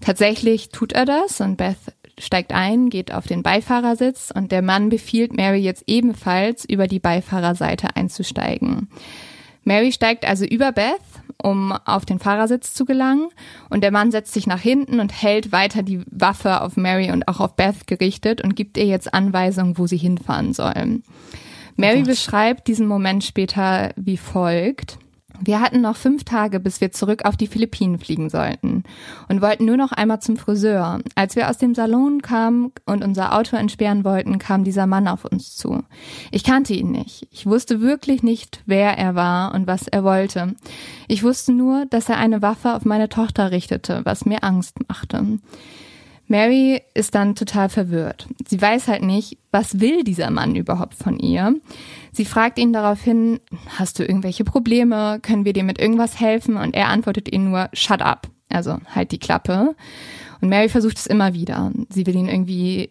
Tatsächlich 0.00 0.70
tut 0.70 0.92
er 0.92 1.04
das 1.04 1.40
und 1.40 1.56
Beth 1.56 1.76
steigt 2.18 2.52
ein, 2.52 2.90
geht 2.90 3.12
auf 3.12 3.26
den 3.26 3.42
Beifahrersitz 3.42 4.32
und 4.34 4.50
der 4.50 4.62
Mann 4.62 4.88
befiehlt 4.88 5.36
Mary 5.36 5.58
jetzt 5.58 5.84
ebenfalls 5.86 6.64
über 6.64 6.88
die 6.88 6.98
Beifahrerseite 6.98 7.94
einzusteigen. 7.94 8.88
Mary 9.64 9.92
steigt 9.92 10.24
also 10.24 10.44
über 10.44 10.72
Beth 10.72 11.00
um 11.42 11.72
auf 11.72 12.04
den 12.04 12.18
Fahrersitz 12.18 12.74
zu 12.74 12.84
gelangen. 12.84 13.28
Und 13.70 13.82
der 13.82 13.90
Mann 13.90 14.10
setzt 14.10 14.32
sich 14.32 14.46
nach 14.46 14.60
hinten 14.60 15.00
und 15.00 15.22
hält 15.22 15.52
weiter 15.52 15.82
die 15.82 16.02
Waffe 16.10 16.60
auf 16.60 16.76
Mary 16.76 17.10
und 17.10 17.28
auch 17.28 17.40
auf 17.40 17.56
Beth 17.56 17.86
gerichtet 17.86 18.42
und 18.42 18.56
gibt 18.56 18.76
ihr 18.76 18.86
jetzt 18.86 19.12
Anweisungen, 19.12 19.78
wo 19.78 19.86
sie 19.86 19.96
hinfahren 19.96 20.52
sollen. 20.52 21.02
Mary 21.76 22.02
oh 22.02 22.06
beschreibt 22.06 22.68
diesen 22.68 22.86
Moment 22.86 23.24
später 23.24 23.92
wie 23.96 24.16
folgt. 24.16 24.98
Wir 25.40 25.60
hatten 25.60 25.80
noch 25.80 25.96
fünf 25.96 26.24
Tage, 26.24 26.60
bis 26.60 26.80
wir 26.80 26.92
zurück 26.92 27.24
auf 27.24 27.36
die 27.36 27.46
Philippinen 27.46 27.98
fliegen 27.98 28.30
sollten 28.30 28.84
und 29.28 29.42
wollten 29.42 29.64
nur 29.64 29.76
noch 29.76 29.92
einmal 29.92 30.20
zum 30.20 30.36
Friseur. 30.36 31.00
Als 31.14 31.36
wir 31.36 31.50
aus 31.50 31.58
dem 31.58 31.74
Salon 31.74 32.22
kamen 32.22 32.72
und 32.84 33.04
unser 33.04 33.34
Auto 33.36 33.56
entsperren 33.56 34.04
wollten, 34.04 34.38
kam 34.38 34.64
dieser 34.64 34.86
Mann 34.86 35.08
auf 35.08 35.24
uns 35.24 35.56
zu. 35.56 35.82
Ich 36.30 36.44
kannte 36.44 36.74
ihn 36.74 36.90
nicht. 36.90 37.28
Ich 37.30 37.46
wusste 37.46 37.80
wirklich 37.80 38.22
nicht, 38.22 38.62
wer 38.66 38.96
er 38.98 39.14
war 39.14 39.54
und 39.54 39.66
was 39.66 39.88
er 39.88 40.04
wollte. 40.04 40.54
Ich 41.08 41.22
wusste 41.22 41.52
nur, 41.52 41.86
dass 41.86 42.08
er 42.08 42.18
eine 42.18 42.42
Waffe 42.42 42.74
auf 42.74 42.84
meine 42.84 43.08
Tochter 43.08 43.50
richtete, 43.50 44.00
was 44.04 44.26
mir 44.26 44.42
Angst 44.42 44.76
machte. 44.88 45.38
Mary 46.28 46.82
ist 46.94 47.14
dann 47.14 47.36
total 47.36 47.68
verwirrt. 47.68 48.26
Sie 48.48 48.60
weiß 48.60 48.88
halt 48.88 49.02
nicht, 49.02 49.38
was 49.52 49.80
will 49.80 50.02
dieser 50.02 50.30
Mann 50.30 50.56
überhaupt 50.56 50.94
von 50.94 51.18
ihr. 51.18 51.54
Sie 52.16 52.24
fragt 52.24 52.58
ihn 52.58 52.72
daraufhin, 52.72 53.40
hast 53.78 53.98
du 53.98 54.02
irgendwelche 54.02 54.42
Probleme? 54.42 55.18
Können 55.20 55.44
wir 55.44 55.52
dir 55.52 55.64
mit 55.64 55.78
irgendwas 55.78 56.18
helfen? 56.18 56.56
Und 56.56 56.74
er 56.74 56.88
antwortet 56.88 57.30
ihr 57.30 57.38
nur, 57.38 57.68
shut 57.74 58.00
up. 58.00 58.30
Also 58.48 58.78
halt 58.94 59.12
die 59.12 59.18
Klappe. 59.18 59.76
Und 60.40 60.48
Mary 60.48 60.70
versucht 60.70 60.96
es 60.96 61.06
immer 61.06 61.34
wieder. 61.34 61.72
Sie 61.90 62.06
will 62.06 62.16
ihn 62.16 62.28
irgendwie 62.28 62.88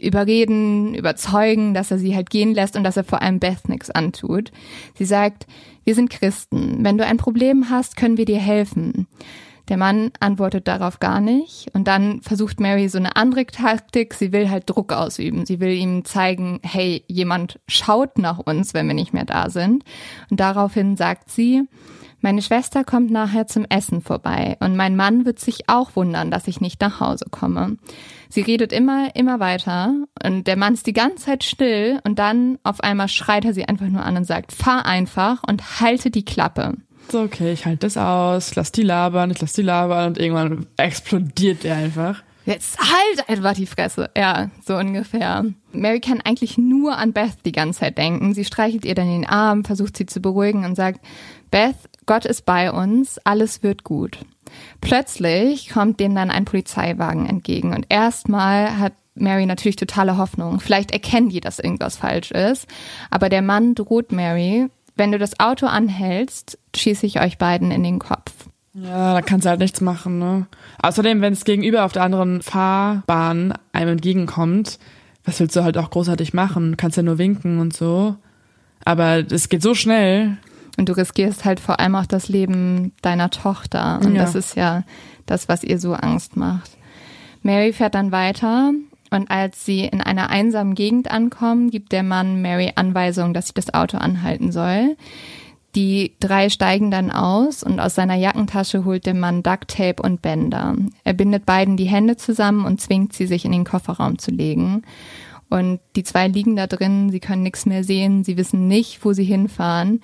überreden, 0.00 0.96
überzeugen, 0.96 1.72
dass 1.72 1.92
er 1.92 1.98
sie 1.98 2.16
halt 2.16 2.30
gehen 2.30 2.52
lässt 2.52 2.74
und 2.74 2.82
dass 2.82 2.96
er 2.96 3.04
vor 3.04 3.22
allem 3.22 3.38
Beth 3.38 3.68
nichts 3.68 3.92
antut. 3.92 4.50
Sie 4.94 5.04
sagt, 5.04 5.46
wir 5.84 5.94
sind 5.94 6.10
Christen. 6.10 6.78
Wenn 6.82 6.98
du 6.98 7.06
ein 7.06 7.16
Problem 7.16 7.70
hast, 7.70 7.94
können 7.96 8.16
wir 8.16 8.24
dir 8.24 8.40
helfen. 8.40 9.06
Der 9.68 9.76
Mann 9.76 10.10
antwortet 10.20 10.68
darauf 10.68 11.00
gar 11.00 11.20
nicht. 11.20 11.68
Und 11.72 11.88
dann 11.88 12.20
versucht 12.22 12.60
Mary 12.60 12.88
so 12.88 12.98
eine 12.98 13.16
andere 13.16 13.46
Taktik. 13.46 14.14
Sie 14.14 14.32
will 14.32 14.50
halt 14.50 14.68
Druck 14.68 14.92
ausüben. 14.92 15.46
Sie 15.46 15.60
will 15.60 15.72
ihm 15.72 16.04
zeigen, 16.04 16.60
hey, 16.62 17.04
jemand 17.08 17.60
schaut 17.66 18.18
nach 18.18 18.38
uns, 18.38 18.74
wenn 18.74 18.86
wir 18.86 18.94
nicht 18.94 19.14
mehr 19.14 19.24
da 19.24 19.48
sind. 19.48 19.84
Und 20.30 20.40
daraufhin 20.40 20.96
sagt 20.96 21.30
sie, 21.30 21.62
meine 22.24 22.40
Schwester 22.40 22.84
kommt 22.84 23.10
nachher 23.10 23.46
zum 23.46 23.66
Essen 23.68 24.00
vorbei 24.00 24.56
und 24.60 24.76
mein 24.76 24.96
Mann 24.96 25.26
wird 25.26 25.38
sich 25.38 25.68
auch 25.68 25.94
wundern, 25.94 26.30
dass 26.30 26.48
ich 26.48 26.58
nicht 26.58 26.80
nach 26.80 26.98
Hause 26.98 27.26
komme. 27.30 27.76
Sie 28.30 28.40
redet 28.40 28.72
immer, 28.72 29.14
immer 29.14 29.40
weiter 29.40 29.94
und 30.24 30.46
der 30.46 30.56
Mann 30.56 30.72
ist 30.72 30.86
die 30.86 30.94
ganze 30.94 31.26
Zeit 31.26 31.44
still 31.44 32.00
und 32.02 32.18
dann 32.18 32.58
auf 32.62 32.80
einmal 32.80 33.08
schreit 33.08 33.44
er 33.44 33.52
sie 33.52 33.66
einfach 33.66 33.88
nur 33.88 34.02
an 34.02 34.16
und 34.16 34.24
sagt, 34.24 34.52
fahr 34.52 34.86
einfach 34.86 35.42
und 35.46 35.82
halte 35.82 36.10
die 36.10 36.24
Klappe. 36.24 36.78
So, 37.10 37.20
okay, 37.20 37.52
ich 37.52 37.66
halte 37.66 37.86
das 37.86 37.96
aus, 37.96 38.54
lass 38.56 38.72
die 38.72 38.82
labern, 38.82 39.30
ich 39.30 39.40
lass 39.40 39.52
die 39.52 39.62
labern 39.62 40.08
und 40.08 40.18
irgendwann 40.18 40.66
explodiert 40.76 41.64
der 41.64 41.76
einfach. 41.76 42.22
Jetzt 42.46 42.78
halt 42.78 43.28
einfach 43.28 43.54
die 43.54 43.66
Fresse. 43.66 44.10
Ja, 44.16 44.50
so 44.66 44.76
ungefähr. 44.76 45.44
Mary 45.72 46.00
kann 46.00 46.20
eigentlich 46.20 46.58
nur 46.58 46.96
an 46.98 47.12
Beth 47.12 47.38
die 47.46 47.52
ganze 47.52 47.80
Zeit 47.80 47.96
denken. 47.96 48.34
Sie 48.34 48.44
streichelt 48.44 48.84
ihr 48.84 48.94
dann 48.94 49.08
den 49.08 49.26
Arm, 49.26 49.64
versucht 49.64 49.96
sie 49.96 50.06
zu 50.06 50.20
beruhigen 50.20 50.64
und 50.64 50.74
sagt, 50.74 51.00
Beth, 51.50 51.76
Gott 52.04 52.26
ist 52.26 52.44
bei 52.44 52.70
uns, 52.70 53.18
alles 53.24 53.62
wird 53.62 53.84
gut. 53.84 54.18
Plötzlich 54.82 55.70
kommt 55.70 56.00
denen 56.00 56.14
dann 56.14 56.30
ein 56.30 56.44
Polizeiwagen 56.44 57.26
entgegen 57.26 57.74
und 57.74 57.86
erstmal 57.88 58.78
hat 58.78 58.92
Mary 59.14 59.46
natürlich 59.46 59.76
totale 59.76 60.18
Hoffnung. 60.18 60.60
Vielleicht 60.60 60.90
erkennen 60.90 61.28
die, 61.30 61.40
dass 61.40 61.58
irgendwas 61.58 61.96
falsch 61.96 62.30
ist. 62.32 62.66
Aber 63.10 63.28
der 63.28 63.42
Mann 63.42 63.74
droht 63.74 64.12
Mary, 64.12 64.68
wenn 64.96 65.12
du 65.12 65.18
das 65.18 65.40
Auto 65.40 65.66
anhältst, 65.66 66.58
schieße 66.76 67.06
ich 67.06 67.20
euch 67.20 67.38
beiden 67.38 67.70
in 67.70 67.82
den 67.82 67.98
Kopf. 67.98 68.32
Ja, 68.74 69.14
da 69.14 69.22
kannst 69.22 69.44
du 69.44 69.50
halt 69.50 69.60
nichts 69.60 69.80
machen, 69.80 70.18
ne? 70.18 70.46
Außerdem, 70.82 71.20
wenn 71.20 71.32
es 71.32 71.44
gegenüber 71.44 71.84
auf 71.84 71.92
der 71.92 72.02
anderen 72.02 72.42
Fahrbahn 72.42 73.54
einem 73.72 73.92
entgegenkommt, 73.92 74.78
was 75.24 75.38
willst 75.40 75.54
du 75.56 75.62
halt 75.62 75.78
auch 75.78 75.90
großartig 75.90 76.34
machen? 76.34 76.72
Du 76.72 76.76
kannst 76.76 76.96
ja 76.96 77.02
nur 77.02 77.18
winken 77.18 77.60
und 77.60 77.74
so. 77.74 78.16
Aber 78.84 79.24
es 79.30 79.48
geht 79.48 79.62
so 79.62 79.74
schnell. 79.74 80.36
Und 80.76 80.88
du 80.88 80.92
riskierst 80.96 81.44
halt 81.44 81.60
vor 81.60 81.78
allem 81.78 81.94
auch 81.94 82.06
das 82.06 82.28
Leben 82.28 82.92
deiner 83.00 83.30
Tochter. 83.30 84.00
Und 84.04 84.16
ja. 84.16 84.22
das 84.22 84.34
ist 84.34 84.56
ja 84.56 84.82
das, 85.24 85.48
was 85.48 85.62
ihr 85.62 85.78
so 85.78 85.94
Angst 85.94 86.36
macht. 86.36 86.72
Mary 87.42 87.72
fährt 87.72 87.94
dann 87.94 88.10
weiter 88.12 88.72
und 89.10 89.30
als 89.30 89.64
sie 89.64 89.84
in 89.84 90.00
einer 90.00 90.30
einsamen 90.30 90.74
Gegend 90.74 91.10
ankommen, 91.10 91.70
gibt 91.70 91.92
der 91.92 92.02
Mann 92.02 92.42
Mary 92.42 92.72
Anweisung, 92.74 93.34
dass 93.34 93.48
sie 93.48 93.54
das 93.54 93.72
Auto 93.72 93.98
anhalten 93.98 94.50
soll. 94.52 94.96
Die 95.74 96.12
drei 96.20 96.50
steigen 96.50 96.90
dann 96.90 97.10
aus 97.10 97.64
und 97.64 97.80
aus 97.80 97.96
seiner 97.96 98.14
Jackentasche 98.14 98.84
holt 98.84 99.06
der 99.06 99.14
Mann 99.14 99.42
Ducktape 99.42 100.00
und 100.00 100.22
Bänder. 100.22 100.76
Er 101.02 101.14
bindet 101.14 101.46
beiden 101.46 101.76
die 101.76 101.86
Hände 101.86 102.16
zusammen 102.16 102.64
und 102.64 102.80
zwingt 102.80 103.12
sie, 103.12 103.26
sich 103.26 103.44
in 103.44 103.52
den 103.52 103.64
Kofferraum 103.64 104.18
zu 104.18 104.30
legen. 104.30 104.82
Und 105.50 105.80
die 105.96 106.04
zwei 106.04 106.28
liegen 106.28 106.56
da 106.56 106.66
drin, 106.66 107.10
sie 107.10 107.20
können 107.20 107.42
nichts 107.42 107.66
mehr 107.66 107.82
sehen, 107.82 108.24
sie 108.24 108.36
wissen 108.36 108.68
nicht, 108.68 109.04
wo 109.04 109.12
sie 109.12 109.24
hinfahren. 109.24 110.00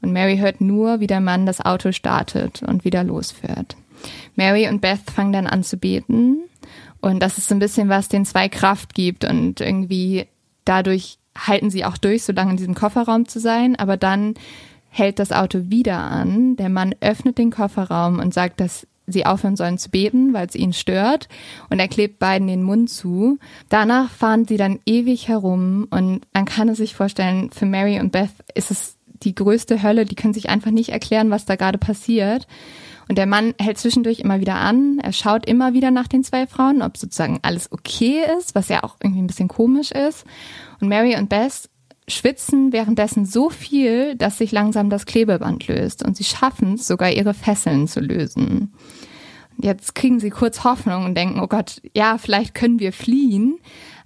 Und 0.00 0.12
Mary 0.12 0.38
hört 0.38 0.60
nur, 0.60 0.98
wie 0.98 1.06
der 1.06 1.20
Mann 1.20 1.46
das 1.46 1.60
Auto 1.60 1.92
startet 1.92 2.62
und 2.62 2.84
wieder 2.84 3.04
losfährt. 3.04 3.76
Mary 4.36 4.68
und 4.68 4.80
Beth 4.80 5.10
fangen 5.10 5.32
dann 5.32 5.46
an 5.46 5.62
zu 5.64 5.76
beten 5.76 6.38
und 7.00 7.20
das 7.20 7.36
ist 7.36 7.48
so 7.48 7.54
ein 7.54 7.58
bisschen, 7.58 7.88
was 7.88 8.08
den 8.08 8.24
zwei 8.24 8.48
Kraft 8.48 8.94
gibt 8.94 9.24
und 9.24 9.60
irgendwie 9.60 10.26
dadurch 10.64 11.18
halten 11.36 11.70
sie 11.70 11.84
auch 11.84 11.96
durch, 11.96 12.22
so 12.22 12.32
lange 12.32 12.52
in 12.52 12.56
diesem 12.56 12.74
Kofferraum 12.74 13.26
zu 13.26 13.40
sein, 13.40 13.76
aber 13.76 13.96
dann 13.96 14.34
hält 14.88 15.18
das 15.18 15.32
Auto 15.32 15.70
wieder 15.70 15.98
an. 15.98 16.56
Der 16.56 16.68
Mann 16.68 16.94
öffnet 17.00 17.38
den 17.38 17.50
Kofferraum 17.50 18.18
und 18.18 18.32
sagt, 18.32 18.60
dass 18.60 18.86
sie 19.06 19.26
aufhören 19.26 19.56
sollen 19.56 19.78
zu 19.78 19.90
beten, 19.90 20.32
weil 20.32 20.46
es 20.46 20.54
ihn 20.54 20.72
stört. 20.72 21.28
Und 21.70 21.80
er 21.80 21.88
klebt 21.88 22.18
beiden 22.18 22.46
den 22.46 22.62
Mund 22.62 22.88
zu. 22.88 23.38
Danach 23.68 24.10
fahren 24.10 24.46
sie 24.46 24.56
dann 24.56 24.78
ewig 24.86 25.28
herum 25.28 25.88
und 25.90 26.20
man 26.32 26.44
kann 26.44 26.68
es 26.68 26.78
sich 26.78 26.94
vorstellen, 26.94 27.50
für 27.50 27.66
Mary 27.66 27.98
und 27.98 28.12
Beth 28.12 28.30
ist 28.54 28.70
es 28.70 28.96
die 29.22 29.34
größte 29.34 29.82
Hölle, 29.82 30.04
die 30.04 30.14
können 30.14 30.34
sich 30.34 30.50
einfach 30.50 30.70
nicht 30.70 30.90
erklären, 30.90 31.30
was 31.30 31.46
da 31.46 31.56
gerade 31.56 31.78
passiert. 31.78 32.46
Und 33.08 33.18
der 33.18 33.26
Mann 33.26 33.54
hält 33.60 33.78
zwischendurch 33.78 34.20
immer 34.20 34.40
wieder 34.40 34.56
an, 34.56 34.98
er 35.02 35.12
schaut 35.12 35.46
immer 35.46 35.72
wieder 35.74 35.90
nach 35.90 36.08
den 36.08 36.24
zwei 36.24 36.46
Frauen, 36.46 36.82
ob 36.82 36.96
sozusagen 36.96 37.40
alles 37.42 37.70
okay 37.72 38.22
ist, 38.38 38.54
was 38.54 38.68
ja 38.68 38.84
auch 38.84 38.96
irgendwie 39.02 39.22
ein 39.22 39.26
bisschen 39.26 39.48
komisch 39.48 39.90
ist. 39.90 40.24
Und 40.80 40.88
Mary 40.88 41.16
und 41.16 41.28
Bess 41.28 41.68
schwitzen 42.08 42.72
währenddessen 42.72 43.26
so 43.26 43.50
viel, 43.50 44.16
dass 44.16 44.38
sich 44.38 44.52
langsam 44.52 44.90
das 44.90 45.06
Klebeband 45.06 45.66
löst 45.68 46.04
und 46.04 46.16
sie 46.16 46.24
schaffen 46.24 46.74
es 46.74 46.86
sogar 46.86 47.10
ihre 47.10 47.34
Fesseln 47.34 47.86
zu 47.86 48.00
lösen. 48.00 48.72
Jetzt 49.58 49.94
kriegen 49.94 50.18
sie 50.18 50.30
kurz 50.30 50.64
Hoffnung 50.64 51.04
und 51.04 51.14
denken, 51.14 51.40
oh 51.40 51.46
Gott, 51.46 51.80
ja, 51.94 52.18
vielleicht 52.18 52.54
können 52.54 52.80
wir 52.80 52.92
fliehen. 52.92 53.58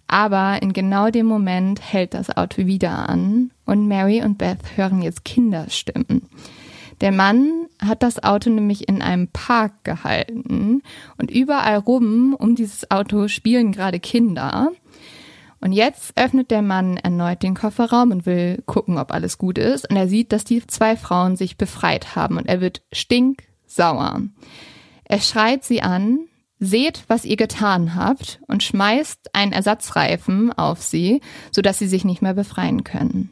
Aber 0.09 0.62
in 0.62 0.72
genau 0.72 1.11
dem 1.11 1.26
Moment 1.26 1.80
hält 1.80 2.14
das 2.14 2.37
Auto 2.37 2.66
wieder 2.66 3.09
an 3.09 3.50
und 3.64 3.88
Mary 3.88 4.22
und 4.22 4.38
Beth 4.38 4.76
hören 4.76 5.02
jetzt 5.02 5.24
Kinderstimmen. 5.24 6.28
Der 7.00 7.12
Mann 7.12 7.66
hat 7.80 8.02
das 8.02 8.22
Auto 8.22 8.48
nämlich 8.50 8.88
in 8.88 9.02
einem 9.02 9.28
Park 9.28 9.85
gehalten 9.85 10.82
und 11.18 11.30
überall 11.30 11.76
rum 11.78 12.35
um 12.38 12.54
dieses 12.54 12.90
Auto 12.90 13.28
spielen 13.28 13.72
gerade 13.72 14.00
Kinder. 14.00 14.70
Und 15.61 15.72
jetzt 15.72 16.12
öffnet 16.16 16.50
der 16.50 16.62
Mann 16.62 16.96
erneut 16.96 17.42
den 17.42 17.54
Kofferraum 17.54 18.11
und 18.11 18.26
will 18.26 18.62
gucken, 18.66 18.98
ob 18.98 19.12
alles 19.12 19.38
gut 19.38 19.59
ist. 19.59 19.88
Und 19.90 19.96
er 19.96 20.09
sieht, 20.09 20.32
dass 20.32 20.44
die 20.44 20.66
zwei 20.66 20.96
Frauen 20.96 21.37
sich 21.37 21.56
befreit 21.56 22.14
haben 22.14 22.37
und 22.37 22.46
er 22.46 22.61
wird 22.61 22.82
stinksauer. 22.92 24.22
Er 25.04 25.20
schreit 25.20 25.64
sie 25.64 25.82
an, 25.82 26.20
seht, 26.59 27.04
was 27.09 27.24
ihr 27.24 27.37
getan 27.37 27.94
habt 27.94 28.40
und 28.46 28.62
schmeißt 28.62 29.35
einen 29.35 29.52
Ersatzreifen 29.52 30.52
auf 30.52 30.82
sie, 30.82 31.20
sodass 31.50 31.78
sie 31.78 31.88
sich 31.88 32.04
nicht 32.04 32.22
mehr 32.22 32.35
befreien 32.35 32.85
können. 32.85 33.30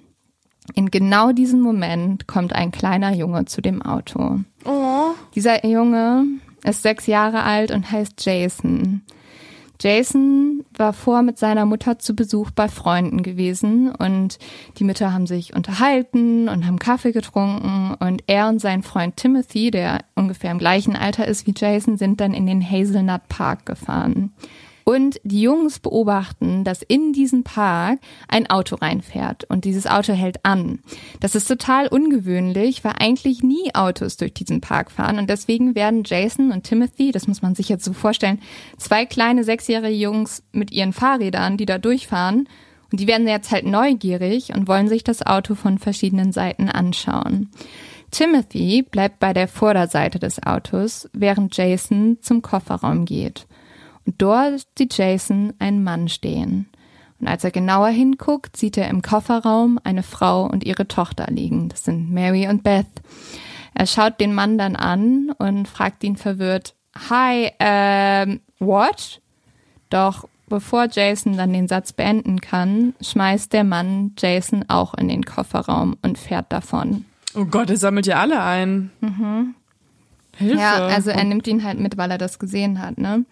In 0.73 0.91
genau 0.91 1.33
diesem 1.33 1.61
Moment 1.61 2.27
kommt 2.27 2.55
ein 2.55 2.73
kleiner 2.73 3.13
Junge 3.13 3.45
zu 3.45 3.61
dem 3.61 3.83
Auto. 3.83 4.41
Oh. 4.65 5.11
Dieser 5.35 5.65
Junge 5.67 6.25
ist 6.65 6.83
sechs 6.83 7.07
Jahre 7.07 7.43
alt 7.43 7.71
und 7.71 7.91
heißt 7.91 8.25
Jason. 8.25 9.03
Jason 9.81 10.65
war 10.77 10.93
vor 10.93 11.23
mit 11.23 11.39
seiner 11.39 11.67
Mutter 11.67 11.99
zu 11.99 12.15
Besuch 12.15 12.51
bei 12.51 12.69
Freunden 12.69 13.23
gewesen 13.23 13.91
und 13.91 14.39
die 14.79 14.85
Mütter 14.85 15.13
haben 15.13 15.27
sich 15.27 15.55
unterhalten 15.55 16.49
und 16.49 16.67
haben 16.67 16.79
Kaffee 16.79 17.13
getrunken 17.13 17.95
und 17.99 18.23
er 18.27 18.49
und 18.49 18.61
sein 18.61 18.83
Freund 18.83 19.17
Timothy, 19.17 19.71
der 19.71 20.05
ungefähr 20.15 20.53
im 20.53 20.59
gleichen 20.59 20.97
Alter 20.97 21.27
ist 21.27 21.47
wie 21.47 21.55
Jason, 21.55 21.99
sind 21.99 22.21
dann 22.21 22.33
in 22.35 22.47
den 22.47 22.63
Hazelnut 22.63 23.29
Park 23.29 23.67
gefahren. 23.67 24.33
Und 24.85 25.19
die 25.25 25.41
Jungs 25.41 25.79
beobachten, 25.79 26.63
dass 26.63 26.83
in 26.83 27.15
diesen 27.15 27.43
Park 27.43 28.01
ein 28.29 28.51
Auto 28.51 28.77
reinfährt 28.77 29.45
und 29.45 29.65
dieses 29.65 29.87
Auto 29.87 30.13
hält 30.13 30.45
an. 30.45 30.81
Das 31.21 31.35
ist 31.35 31.49
total 31.49 31.89
ungewöhnlich, 31.89 32.85
weil 32.85 32.95
eigentlich 32.99 33.43
nie 33.43 33.75
Autos 33.75 34.19
durch 34.19 34.35
diesen 34.35 34.61
Park 34.61 34.91
fahren 34.91 35.19
und 35.19 35.31
deswegen 35.31 35.75
werden 35.75 36.03
Jason 36.05 36.53
und 36.53 36.65
Timothy, 36.65 37.13
das 37.13 37.27
muss 37.27 37.41
man 37.41 37.55
sich 37.55 37.71
jetzt 37.71 37.85
so 37.85 37.95
vorstellen, 37.95 38.41
zwei 38.77 39.07
kleine 39.07 39.43
sechsjährige 39.43 39.97
Jungs 39.97 40.43
mit 40.53 40.71
ihren 40.71 40.93
Fahrrädern, 40.93 41.57
die 41.57 41.67
da 41.67 41.79
durchfahren 41.79 42.47
und 42.95 43.01
die 43.01 43.09
werden 43.09 43.27
jetzt 43.27 43.51
halt 43.51 43.67
neugierig 43.67 44.55
und 44.55 44.69
wollen 44.69 44.89
sich 44.89 45.03
das 45.03 45.27
Auto 45.27 45.55
von 45.55 45.79
verschiedenen 45.79 46.31
Seiten 46.31 46.69
anschauen. 46.69 47.51
Timothy 48.13 48.83
bleibt 48.83 49.19
bei 49.19 49.33
der 49.33 49.49
Vorderseite 49.49 50.21
des 50.21 50.41
Autos, 50.45 51.09
während 51.13 51.57
Jason 51.57 52.19
zum 52.21 52.43
Kofferraum 52.43 53.05
geht. 53.05 53.49
Und 54.07 54.21
dort 54.21 54.67
sieht 54.77 54.97
Jason 54.97 55.55
einen 55.59 55.83
Mann 55.83 56.09
stehen. 56.09 56.69
Und 57.21 57.29
als 57.29 57.45
er 57.45 57.51
genauer 57.51 57.89
hinguckt, 57.89 58.57
sieht 58.57 58.77
er 58.77 58.89
im 58.89 59.03
Kofferraum 59.03 59.79
eine 59.83 60.03
Frau 60.03 60.45
und 60.45 60.65
ihre 60.65 60.89
Tochter 60.89 61.27
liegen. 61.31 61.69
Das 61.69 61.85
sind 61.85 62.13
Mary 62.13 62.49
und 62.49 62.63
Beth. 62.63 62.87
Er 63.75 63.87
schaut 63.87 64.21
den 64.21 64.35
Mann 64.35 64.59
dann 64.59 64.77
an 64.77 65.33
und 65.39 65.67
fragt 65.67 66.05
ihn 66.05 66.17
verwirrt, 66.17 66.75
Hi, 67.11 67.51
ähm, 67.59 68.41
what? 68.59 69.21
Doch 69.91 70.29
bevor 70.49 70.87
Jason 70.91 71.37
dann 71.37 71.53
den 71.53 71.67
Satz 71.67 71.93
beenden 71.93 72.41
kann, 72.41 72.95
schmeißt 73.01 73.53
der 73.53 73.65
Mann 73.65 74.13
Jason 74.19 74.65
auch 74.69 74.95
in 74.95 75.09
den 75.09 75.25
Kofferraum 75.25 75.97
und 76.03 76.19
fährt 76.19 76.53
davon. 76.53 77.05
Oh 77.35 77.47
Gott, 77.47 77.71
er 77.71 77.77
sammelt 77.77 78.07
ja 78.07 78.21
alle 78.21 78.43
ein. 78.43 78.91
Mhm. 79.01 79.55
Hilfe. 80.37 80.61
Ja, 80.61 80.87
also 80.87 81.11
er 81.11 81.25
nimmt 81.25 81.47
ihn 81.47 81.65
halt 81.65 81.81
mit, 81.81 81.97
weil 81.97 82.11
er 82.11 82.19
das 82.19 82.39
gesehen 82.39 82.81
hat, 82.81 82.99
ne? 82.99 83.25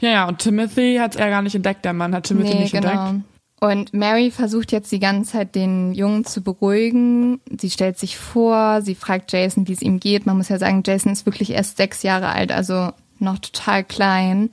Ja, 0.00 0.08
ja, 0.10 0.28
und 0.28 0.38
Timothy 0.38 0.96
hat 1.00 1.16
er 1.16 1.28
gar 1.30 1.42
nicht 1.42 1.54
entdeckt, 1.54 1.84
der 1.84 1.92
Mann 1.92 2.14
hat 2.14 2.24
Timothy 2.24 2.54
nee, 2.54 2.60
nicht 2.60 2.72
genau. 2.72 2.90
entdeckt. 2.90 3.24
Und 3.60 3.92
Mary 3.92 4.30
versucht 4.30 4.72
jetzt 4.72 4.90
die 4.90 5.00
ganze 5.00 5.32
Zeit, 5.32 5.54
den 5.54 5.92
Jungen 5.92 6.24
zu 6.24 6.40
beruhigen. 6.42 7.40
Sie 7.60 7.68
stellt 7.68 7.98
sich 7.98 8.16
vor, 8.16 8.80
sie 8.80 8.94
fragt 8.94 9.32
Jason, 9.32 9.68
wie 9.68 9.74
es 9.74 9.82
ihm 9.82 10.00
geht. 10.00 10.24
Man 10.24 10.38
muss 10.38 10.48
ja 10.48 10.58
sagen, 10.58 10.82
Jason 10.86 11.12
ist 11.12 11.26
wirklich 11.26 11.50
erst 11.50 11.76
sechs 11.76 12.02
Jahre 12.02 12.30
alt, 12.30 12.52
also 12.52 12.90
noch 13.18 13.38
total 13.38 13.84
klein. 13.84 14.50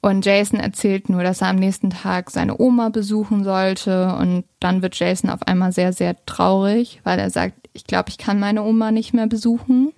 Und 0.00 0.24
Jason 0.24 0.60
erzählt 0.60 1.08
nur, 1.08 1.24
dass 1.24 1.40
er 1.40 1.48
am 1.48 1.56
nächsten 1.56 1.90
Tag 1.90 2.30
seine 2.30 2.60
Oma 2.60 2.90
besuchen 2.90 3.42
sollte. 3.42 4.14
Und 4.14 4.44
dann 4.60 4.82
wird 4.82 4.96
Jason 4.96 5.30
auf 5.30 5.42
einmal 5.48 5.72
sehr, 5.72 5.92
sehr 5.92 6.14
traurig, 6.24 7.00
weil 7.02 7.18
er 7.18 7.30
sagt, 7.30 7.54
ich 7.72 7.84
glaube, 7.84 8.10
ich 8.10 8.18
kann 8.18 8.38
meine 8.38 8.62
Oma 8.62 8.92
nicht 8.92 9.14
mehr 9.14 9.26
besuchen. 9.26 9.92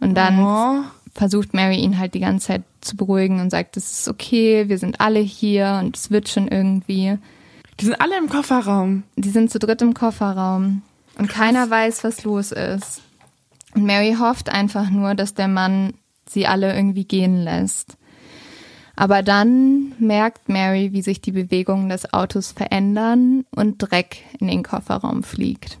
Und 0.00 0.14
dann 0.14 0.38
Oh. 0.38 0.84
versucht 1.14 1.52
Mary 1.52 1.76
ihn 1.76 1.98
halt 1.98 2.14
die 2.14 2.20
ganze 2.20 2.46
Zeit 2.46 2.62
zu 2.84 2.96
beruhigen 2.96 3.40
und 3.40 3.50
sagt, 3.50 3.76
es 3.76 4.00
ist 4.00 4.08
okay, 4.08 4.68
wir 4.68 4.78
sind 4.78 5.00
alle 5.00 5.20
hier 5.20 5.80
und 5.82 5.96
es 5.96 6.10
wird 6.10 6.28
schon 6.28 6.48
irgendwie. 6.48 7.18
Die 7.80 7.84
sind 7.86 8.00
alle 8.00 8.16
im 8.18 8.28
Kofferraum. 8.28 9.02
Die 9.16 9.30
sind 9.30 9.50
zu 9.50 9.58
dritt 9.58 9.82
im 9.82 9.94
Kofferraum 9.94 10.82
und 11.18 11.28
keiner 11.28 11.68
weiß, 11.68 12.04
was 12.04 12.24
los 12.24 12.52
ist. 12.52 13.02
Und 13.74 13.84
Mary 13.84 14.16
hofft 14.18 14.48
einfach 14.48 14.90
nur, 14.90 15.14
dass 15.14 15.34
der 15.34 15.48
Mann 15.48 15.94
sie 16.28 16.46
alle 16.46 16.74
irgendwie 16.74 17.04
gehen 17.04 17.42
lässt. 17.42 17.96
Aber 18.96 19.22
dann 19.22 19.92
merkt 19.98 20.48
Mary, 20.48 20.92
wie 20.92 21.02
sich 21.02 21.20
die 21.20 21.32
Bewegungen 21.32 21.88
des 21.88 22.12
Autos 22.12 22.52
verändern 22.52 23.44
und 23.50 23.78
Dreck 23.78 24.18
in 24.38 24.46
den 24.46 24.62
Kofferraum 24.62 25.24
fliegt. 25.24 25.78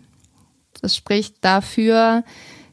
Das 0.80 0.96
spricht 0.96 1.36
dafür, 1.44 2.24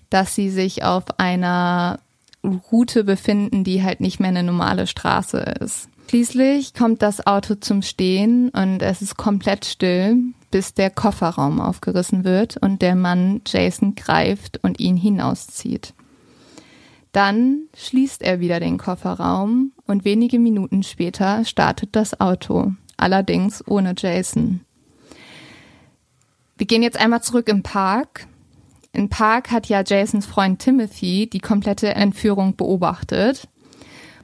dass 0.09 0.35
sie 0.35 0.49
sich 0.49 0.83
auf 0.83 1.19
einer 1.19 1.99
Route 2.43 3.03
befinden, 3.03 3.63
die 3.63 3.83
halt 3.83 4.01
nicht 4.01 4.19
mehr 4.19 4.29
eine 4.29 4.43
normale 4.43 4.87
Straße 4.87 5.37
ist. 5.59 5.89
Schließlich 6.09 6.73
kommt 6.73 7.01
das 7.01 7.25
Auto 7.25 7.55
zum 7.55 7.81
Stehen 7.81 8.49
und 8.49 8.81
es 8.81 9.01
ist 9.01 9.15
komplett 9.15 9.63
still, 9.65 10.17
bis 10.49 10.73
der 10.73 10.89
Kofferraum 10.89 11.61
aufgerissen 11.61 12.25
wird 12.25 12.57
und 12.57 12.81
der 12.81 12.95
Mann 12.95 13.41
Jason 13.47 13.95
greift 13.95 14.61
und 14.61 14.79
ihn 14.79 14.97
hinauszieht. 14.97 15.93
Dann 17.13 17.63
schließt 17.75 18.21
er 18.21 18.39
wieder 18.39 18.59
den 18.59 18.77
Kofferraum 18.77 19.71
und 19.85 20.05
wenige 20.05 20.39
Minuten 20.39 20.83
später 20.83 21.45
startet 21.45 21.95
das 21.95 22.19
Auto, 22.19 22.73
allerdings 22.97 23.65
ohne 23.67 23.93
Jason. 23.97 24.61
Wir 26.57 26.67
gehen 26.67 26.83
jetzt 26.83 26.99
einmal 26.99 27.23
zurück 27.23 27.47
im 27.49 27.63
Park. 27.63 28.27
Im 28.93 29.09
Park 29.09 29.51
hat 29.51 29.67
ja 29.67 29.83
Jasons 29.85 30.25
Freund 30.25 30.59
Timothy 30.59 31.29
die 31.29 31.39
komplette 31.39 31.95
Entführung 31.95 32.55
beobachtet. 32.55 33.47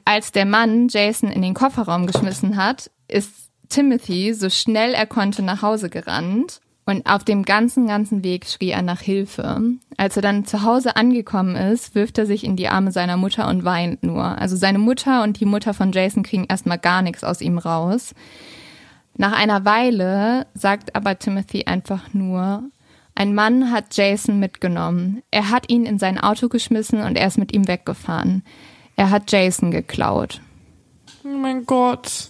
Als 0.04 0.32
der 0.32 0.46
Mann 0.46 0.88
Jason 0.88 1.30
in 1.30 1.42
den 1.42 1.54
Kofferraum 1.54 2.06
geschmissen 2.06 2.56
hat, 2.56 2.90
ist 3.08 3.50
Timothy 3.68 4.34
so 4.34 4.50
schnell 4.50 4.94
er 4.94 5.06
konnte 5.06 5.42
nach 5.42 5.62
Hause 5.62 5.90
gerannt 5.90 6.60
und 6.88 7.04
auf 7.04 7.22
dem 7.22 7.44
ganzen, 7.44 7.86
ganzen 7.86 8.24
Weg 8.24 8.46
schrie 8.46 8.70
er 8.70 8.80
nach 8.80 9.00
Hilfe. 9.00 9.60
Als 9.98 10.16
er 10.16 10.22
dann 10.22 10.46
zu 10.46 10.62
Hause 10.62 10.96
angekommen 10.96 11.54
ist, 11.54 11.94
wirft 11.94 12.16
er 12.16 12.24
sich 12.24 12.44
in 12.44 12.56
die 12.56 12.68
Arme 12.68 12.92
seiner 12.92 13.18
Mutter 13.18 13.46
und 13.48 13.64
weint 13.64 14.02
nur. 14.02 14.24
Also 14.24 14.56
seine 14.56 14.78
Mutter 14.78 15.22
und 15.22 15.38
die 15.38 15.44
Mutter 15.44 15.74
von 15.74 15.92
Jason 15.92 16.22
kriegen 16.22 16.46
erstmal 16.48 16.78
gar 16.78 17.02
nichts 17.02 17.24
aus 17.24 17.42
ihm 17.42 17.58
raus. 17.58 18.14
Nach 19.18 19.38
einer 19.38 19.66
Weile 19.66 20.46
sagt 20.54 20.96
aber 20.96 21.18
Timothy 21.18 21.64
einfach 21.66 22.14
nur, 22.14 22.62
ein 23.18 23.34
Mann 23.34 23.72
hat 23.72 23.96
Jason 23.96 24.38
mitgenommen. 24.38 25.24
Er 25.32 25.50
hat 25.50 25.68
ihn 25.72 25.86
in 25.86 25.98
sein 25.98 26.18
Auto 26.20 26.48
geschmissen 26.48 27.00
und 27.00 27.16
er 27.16 27.26
ist 27.26 27.36
mit 27.36 27.52
ihm 27.52 27.66
weggefahren. 27.66 28.44
Er 28.94 29.10
hat 29.10 29.32
Jason 29.32 29.72
geklaut. 29.72 30.40
Oh 31.24 31.36
mein 31.36 31.66
Gott. 31.66 32.28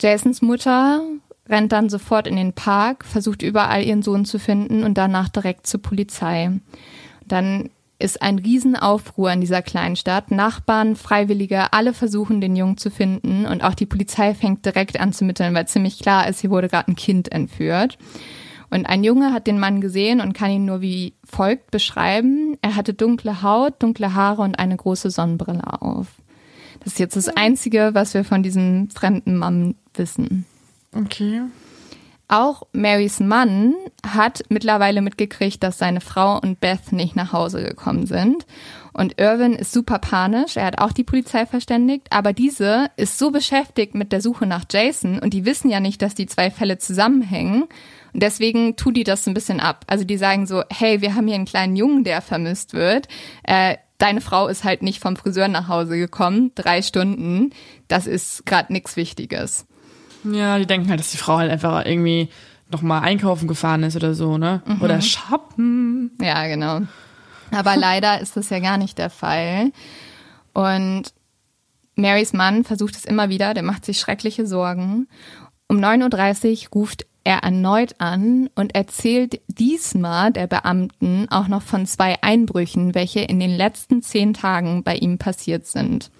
Jasons 0.00 0.42
Mutter 0.42 1.02
rennt 1.48 1.72
dann 1.72 1.88
sofort 1.88 2.28
in 2.28 2.36
den 2.36 2.52
Park, 2.52 3.04
versucht 3.04 3.42
überall 3.42 3.82
ihren 3.82 4.02
Sohn 4.02 4.24
zu 4.24 4.38
finden 4.38 4.84
und 4.84 4.96
danach 4.96 5.28
direkt 5.28 5.66
zur 5.66 5.82
Polizei. 5.82 6.52
Dann 7.26 7.70
ist 7.98 8.22
ein 8.22 8.38
Riesenaufruhr 8.38 9.32
in 9.32 9.40
dieser 9.40 9.62
kleinen 9.62 9.96
Stadt. 9.96 10.30
Nachbarn, 10.30 10.94
Freiwillige, 10.94 11.72
alle 11.72 11.94
versuchen, 11.94 12.40
den 12.40 12.54
Jungen 12.54 12.76
zu 12.76 12.92
finden 12.92 13.44
und 13.44 13.64
auch 13.64 13.74
die 13.74 13.86
Polizei 13.86 14.34
fängt 14.34 14.64
direkt 14.64 15.00
an 15.00 15.12
zu 15.12 15.24
mitteln, 15.24 15.52
weil 15.52 15.66
ziemlich 15.66 15.98
klar 15.98 16.28
ist, 16.28 16.42
hier 16.42 16.50
wurde 16.50 16.68
gerade 16.68 16.92
ein 16.92 16.94
Kind 16.94 17.32
entführt. 17.32 17.98
Und 18.70 18.86
ein 18.86 19.04
Junge 19.04 19.32
hat 19.32 19.46
den 19.46 19.58
Mann 19.58 19.80
gesehen 19.80 20.20
und 20.20 20.34
kann 20.34 20.50
ihn 20.50 20.64
nur 20.64 20.80
wie 20.80 21.14
folgt 21.24 21.70
beschreiben. 21.70 22.58
Er 22.60 22.76
hatte 22.76 22.94
dunkle 22.94 23.42
Haut, 23.42 23.82
dunkle 23.82 24.14
Haare 24.14 24.42
und 24.42 24.58
eine 24.58 24.76
große 24.76 25.10
Sonnenbrille 25.10 25.82
auf. 25.82 26.06
Das 26.80 26.94
ist 26.94 26.98
jetzt 26.98 27.16
das 27.16 27.28
Einzige, 27.28 27.90
was 27.92 28.14
wir 28.14 28.24
von 28.24 28.42
diesem 28.42 28.90
fremden 28.90 29.36
Mann 29.36 29.74
wissen. 29.94 30.44
Okay. 30.94 31.42
Auch 32.28 32.64
Marys 32.72 33.20
Mann 33.20 33.74
hat 34.06 34.42
mittlerweile 34.50 35.00
mitgekriegt, 35.00 35.62
dass 35.62 35.78
seine 35.78 36.02
Frau 36.02 36.38
und 36.38 36.60
Beth 36.60 36.92
nicht 36.92 37.16
nach 37.16 37.32
Hause 37.32 37.64
gekommen 37.64 38.06
sind. 38.06 38.46
Und 38.98 39.20
Irwin 39.20 39.52
ist 39.52 39.72
super 39.72 40.00
panisch. 40.00 40.56
Er 40.56 40.64
hat 40.64 40.80
auch 40.80 40.90
die 40.90 41.04
Polizei 41.04 41.46
verständigt. 41.46 42.08
Aber 42.10 42.32
diese 42.32 42.90
ist 42.96 43.16
so 43.16 43.30
beschäftigt 43.30 43.94
mit 43.94 44.10
der 44.10 44.20
Suche 44.20 44.44
nach 44.44 44.64
Jason 44.68 45.20
und 45.20 45.34
die 45.34 45.44
wissen 45.44 45.70
ja 45.70 45.78
nicht, 45.78 46.02
dass 46.02 46.16
die 46.16 46.26
zwei 46.26 46.50
Fälle 46.50 46.78
zusammenhängen. 46.78 47.62
Und 48.12 48.22
deswegen 48.24 48.74
tun 48.74 48.94
die 48.94 49.04
das 49.04 49.22
so 49.22 49.30
ein 49.30 49.34
bisschen 49.34 49.60
ab. 49.60 49.84
Also 49.86 50.04
die 50.04 50.16
sagen 50.16 50.48
so, 50.48 50.64
hey, 50.68 51.00
wir 51.00 51.14
haben 51.14 51.28
hier 51.28 51.36
einen 51.36 51.44
kleinen 51.44 51.76
Jungen, 51.76 52.02
der 52.02 52.20
vermisst 52.20 52.74
wird. 52.74 53.06
Äh, 53.44 53.76
deine 53.98 54.20
Frau 54.20 54.48
ist 54.48 54.64
halt 54.64 54.82
nicht 54.82 54.98
vom 54.98 55.14
Friseur 55.14 55.46
nach 55.46 55.68
Hause 55.68 55.96
gekommen. 55.96 56.50
Drei 56.56 56.82
Stunden. 56.82 57.50
Das 57.86 58.08
ist 58.08 58.46
gerade 58.46 58.72
nichts 58.72 58.96
Wichtiges. 58.96 59.64
Ja, 60.24 60.58
die 60.58 60.66
denken 60.66 60.88
halt, 60.88 60.98
dass 60.98 61.12
die 61.12 61.18
Frau 61.18 61.36
halt 61.36 61.52
einfach 61.52 61.86
irgendwie 61.86 62.30
nochmal 62.68 63.02
einkaufen 63.02 63.46
gefahren 63.46 63.84
ist 63.84 63.94
oder 63.94 64.14
so, 64.14 64.38
ne? 64.38 64.60
Mhm. 64.66 64.82
Oder 64.82 65.00
shoppen. 65.00 66.10
Ja, 66.20 66.48
genau. 66.48 66.80
Aber 67.50 67.76
leider 67.76 68.20
ist 68.20 68.36
das 68.36 68.50
ja 68.50 68.58
gar 68.58 68.78
nicht 68.78 68.98
der 68.98 69.10
Fall. 69.10 69.72
Und 70.52 71.12
Marys 71.94 72.32
Mann 72.32 72.64
versucht 72.64 72.96
es 72.96 73.04
immer 73.04 73.28
wieder, 73.28 73.54
der 73.54 73.62
macht 73.62 73.84
sich 73.84 73.98
schreckliche 73.98 74.46
Sorgen. 74.46 75.08
Um 75.68 75.78
9.30 75.78 76.66
Uhr 76.66 76.68
ruft 76.74 77.06
er 77.24 77.40
erneut 77.40 77.96
an 77.98 78.48
und 78.54 78.74
erzählt 78.74 79.42
diesmal 79.48 80.32
der 80.32 80.46
Beamten 80.46 81.26
auch 81.30 81.48
noch 81.48 81.60
von 81.60 81.84
zwei 81.84 82.22
Einbrüchen, 82.22 82.94
welche 82.94 83.20
in 83.20 83.38
den 83.38 83.50
letzten 83.50 84.02
zehn 84.02 84.32
Tagen 84.32 84.82
bei 84.82 84.94
ihm 84.94 85.18
passiert 85.18 85.66
sind. 85.66 86.10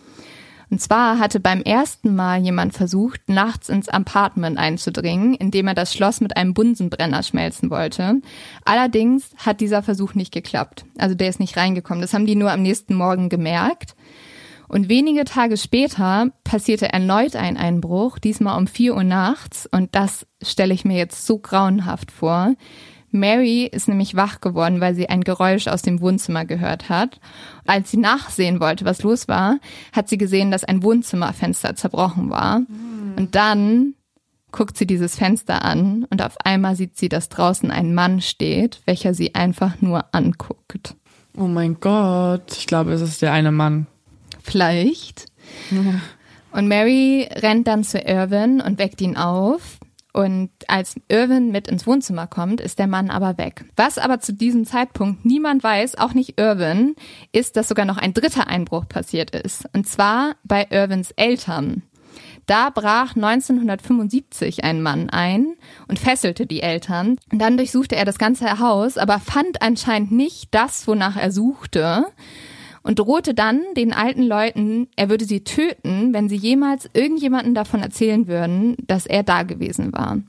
Und 0.70 0.81
zwar 0.81 1.18
hatte 1.18 1.40
beim 1.40 1.62
ersten 1.62 2.14
Mal 2.14 2.40
jemand 2.40 2.74
versucht, 2.74 3.28
nachts 3.28 3.68
ins 3.68 3.88
Apartment 3.88 4.59
einzudringen, 4.59 5.35
indem 5.35 5.68
er 5.68 5.74
das 5.74 5.94
Schloss 5.94 6.20
mit 6.20 6.37
einem 6.37 6.52
Bunsenbrenner 6.52 7.22
schmelzen 7.22 7.70
wollte. 7.70 8.20
Allerdings 8.64 9.31
hat 9.38 9.61
dieser 9.61 9.83
Versuch 9.83 10.14
nicht 10.14 10.33
geklappt. 10.33 10.85
Also 10.98 11.14
der 11.14 11.31
ist 11.31 11.40
nicht 11.40 11.57
reingekommen. 11.57 12.02
Das 12.02 12.12
haben 12.12 12.26
die 12.26 12.37
nur 12.37 12.52
am 12.52 12.62
nächsten 12.62 12.94
Morgen 12.94 13.28
gemerkt. 13.28 13.94
Und 14.68 14.90
wenige 14.90 15.24
Tage 15.24 15.57
später 15.57 16.31
passierte 16.44 16.92
erneut 16.92 17.35
ein 17.35 17.57
Einbruch, 17.57 18.18
diesmal 18.18 18.59
um 18.59 18.66
vier 18.66 18.94
Uhr 18.94 19.04
nachts. 19.04 19.66
Und 19.66 19.94
das 19.94 20.26
stelle 20.42 20.74
ich 20.74 20.85
mir 20.85 20.98
jetzt 20.98 21.26
so 21.26 21.38
grauenhaft 21.38 22.12
vor. 22.12 22.54
Mary 23.11 23.64
ist 23.64 23.88
nämlich 23.88 24.14
wach 24.14 24.40
geworden, 24.40 24.81
weil 24.81 24.94
sie 24.94 25.09
ein 25.09 25.25
Geräusch 25.25 25.66
aus 25.68 25.83
dem 25.83 26.01
Wohnzimmer 26.01 26.44
gehört 26.44 26.88
hat. 26.88 27.21
Als 27.66 27.90
sie 27.90 27.97
nachsehen 27.97 28.61
wollte, 28.61 28.85
was 28.85 29.03
los 29.03 29.29
war, 29.29 29.59
hat 29.92 30.09
sie 30.09 30.18
gesehen, 30.18 30.51
dass 30.51 30.64
ein 30.64 30.83
Wohnzimmerfenster 30.83 31.75
zerbrochen 31.75 32.31
war. 32.31 32.61
Mhm. 32.61 33.14
Und 33.16 33.35
dann 33.35 33.94
guckt 34.53 34.77
sie 34.77 34.87
dieses 34.87 35.16
Fenster 35.16 35.64
an 35.64 36.07
und 36.11 36.23
auf 36.23 36.37
einmal 36.44 36.77
sieht 36.77 36.97
sie, 36.97 37.09
dass 37.09 37.29
draußen 37.29 37.71
ein 37.71 37.94
Mann 37.94 38.21
steht, 38.21 38.81
welcher 38.87 39.14
sie 39.14 39.35
einfach 39.35 39.81
nur 39.81 40.07
anguckt. 40.12 40.94
Oh 41.37 41.47
mein 41.47 41.79
Gott, 41.81 42.57
ich 42.57 42.66
glaube, 42.66 42.92
es 42.92 43.01
ist 43.01 43.23
der 43.23 43.33
eine 43.33 43.53
Mann. 43.53 43.87
Vielleicht. 44.42 45.27
Ja. 45.71 46.01
Und 46.51 46.66
Mary 46.66 47.29
rennt 47.31 47.66
dann 47.68 47.85
zu 47.85 47.99
Irwin 47.99 48.61
und 48.61 48.79
weckt 48.79 49.01
ihn 49.01 49.16
auf. 49.16 49.79
Und 50.12 50.51
als 50.68 50.97
Irwin 51.09 51.51
mit 51.51 51.68
ins 51.68 51.87
Wohnzimmer 51.87 52.27
kommt, 52.27 52.61
ist 52.61 52.79
der 52.79 52.87
Mann 52.87 53.11
aber 53.11 53.38
weg. 53.38 53.64
Was 53.77 53.99
aber 53.99 54.21
zu 54.21 54.33
diesem 54.33 54.64
Zeitpunkt 54.64 55.25
niemand 55.25 55.62
weiß, 55.62 55.99
auch 55.99 56.14
nicht 56.14 56.40
Irwin, 56.40 56.97
ist, 57.33 57.57
dass 57.57 57.68
sogar 57.68 57.85
noch 57.85 57.99
ein 57.99 58.14
dritter 58.14 58.49
Einbruch 58.49 58.88
passiert 58.88 59.31
ist. 59.31 59.68
Und 59.75 59.87
zwar 59.87 60.37
bei 60.44 60.66
Irwins 60.71 61.11
Eltern. 61.12 61.83
Da 62.47 62.71
brach 62.71 63.14
1975 63.14 64.64
ein 64.64 64.81
Mann 64.81 65.11
ein 65.11 65.55
und 65.87 65.99
fesselte 65.99 66.47
die 66.47 66.62
Eltern. 66.62 67.16
Und 67.31 67.40
dann 67.40 67.59
durchsuchte 67.59 67.94
er 67.94 68.07
das 68.07 68.18
ganze 68.18 68.59
Haus, 68.59 68.97
aber 68.97 69.18
fand 69.18 69.61
anscheinend 69.61 70.12
nicht 70.12 70.55
das, 70.55 70.88
wonach 70.88 71.16
er 71.16 71.31
suchte 71.31 72.07
und 72.88 72.98
drohte 72.98 73.35
dann 73.35 73.61
den 73.77 73.92
alten 73.92 74.22
Leuten, 74.22 74.88
er 74.96 75.11
würde 75.11 75.27
sie 75.27 75.44
töten, 75.44 76.14
wenn 76.14 76.31
sie 76.31 76.37
jemals 76.37 76.88
irgendjemanden 76.94 77.53
davon 77.55 77.83
erzählen 77.83 78.27
würden, 78.27 78.77
dass 78.87 79.05
er 79.05 79.22
da 79.22 79.42
gewesen 79.42 79.92
war. 79.92 80.22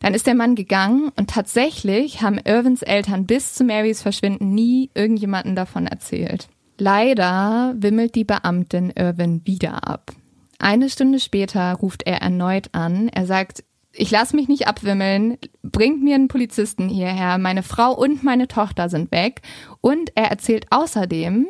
Dann 0.00 0.12
ist 0.12 0.26
der 0.26 0.34
Mann 0.34 0.56
gegangen 0.56 1.12
und 1.16 1.30
tatsächlich 1.30 2.20
haben 2.20 2.40
Irvins 2.44 2.82
Eltern 2.82 3.26
bis 3.26 3.54
zu 3.54 3.62
Marys 3.62 4.02
Verschwinden 4.02 4.52
nie 4.52 4.90
irgendjemanden 4.94 5.54
davon 5.54 5.86
erzählt. 5.86 6.48
Leider 6.78 7.74
wimmelt 7.76 8.16
die 8.16 8.24
Beamtin 8.24 8.90
Irvin 8.90 9.42
wieder 9.44 9.86
ab. 9.86 10.10
Eine 10.58 10.90
Stunde 10.90 11.20
später 11.20 11.74
ruft 11.74 12.02
er 12.08 12.20
erneut 12.20 12.70
an. 12.72 13.06
Er 13.06 13.26
sagt, 13.26 13.62
ich 13.92 14.10
lasse 14.10 14.34
mich 14.34 14.48
nicht 14.48 14.66
abwimmeln, 14.66 15.38
bringt 15.62 16.02
mir 16.02 16.16
einen 16.16 16.26
Polizisten 16.26 16.88
hierher, 16.88 17.38
meine 17.38 17.62
Frau 17.62 17.92
und 17.92 18.24
meine 18.24 18.48
Tochter 18.48 18.88
sind 18.88 19.12
weg. 19.12 19.42
Und 19.80 20.10
er 20.16 20.24
erzählt 20.24 20.66
außerdem, 20.70 21.46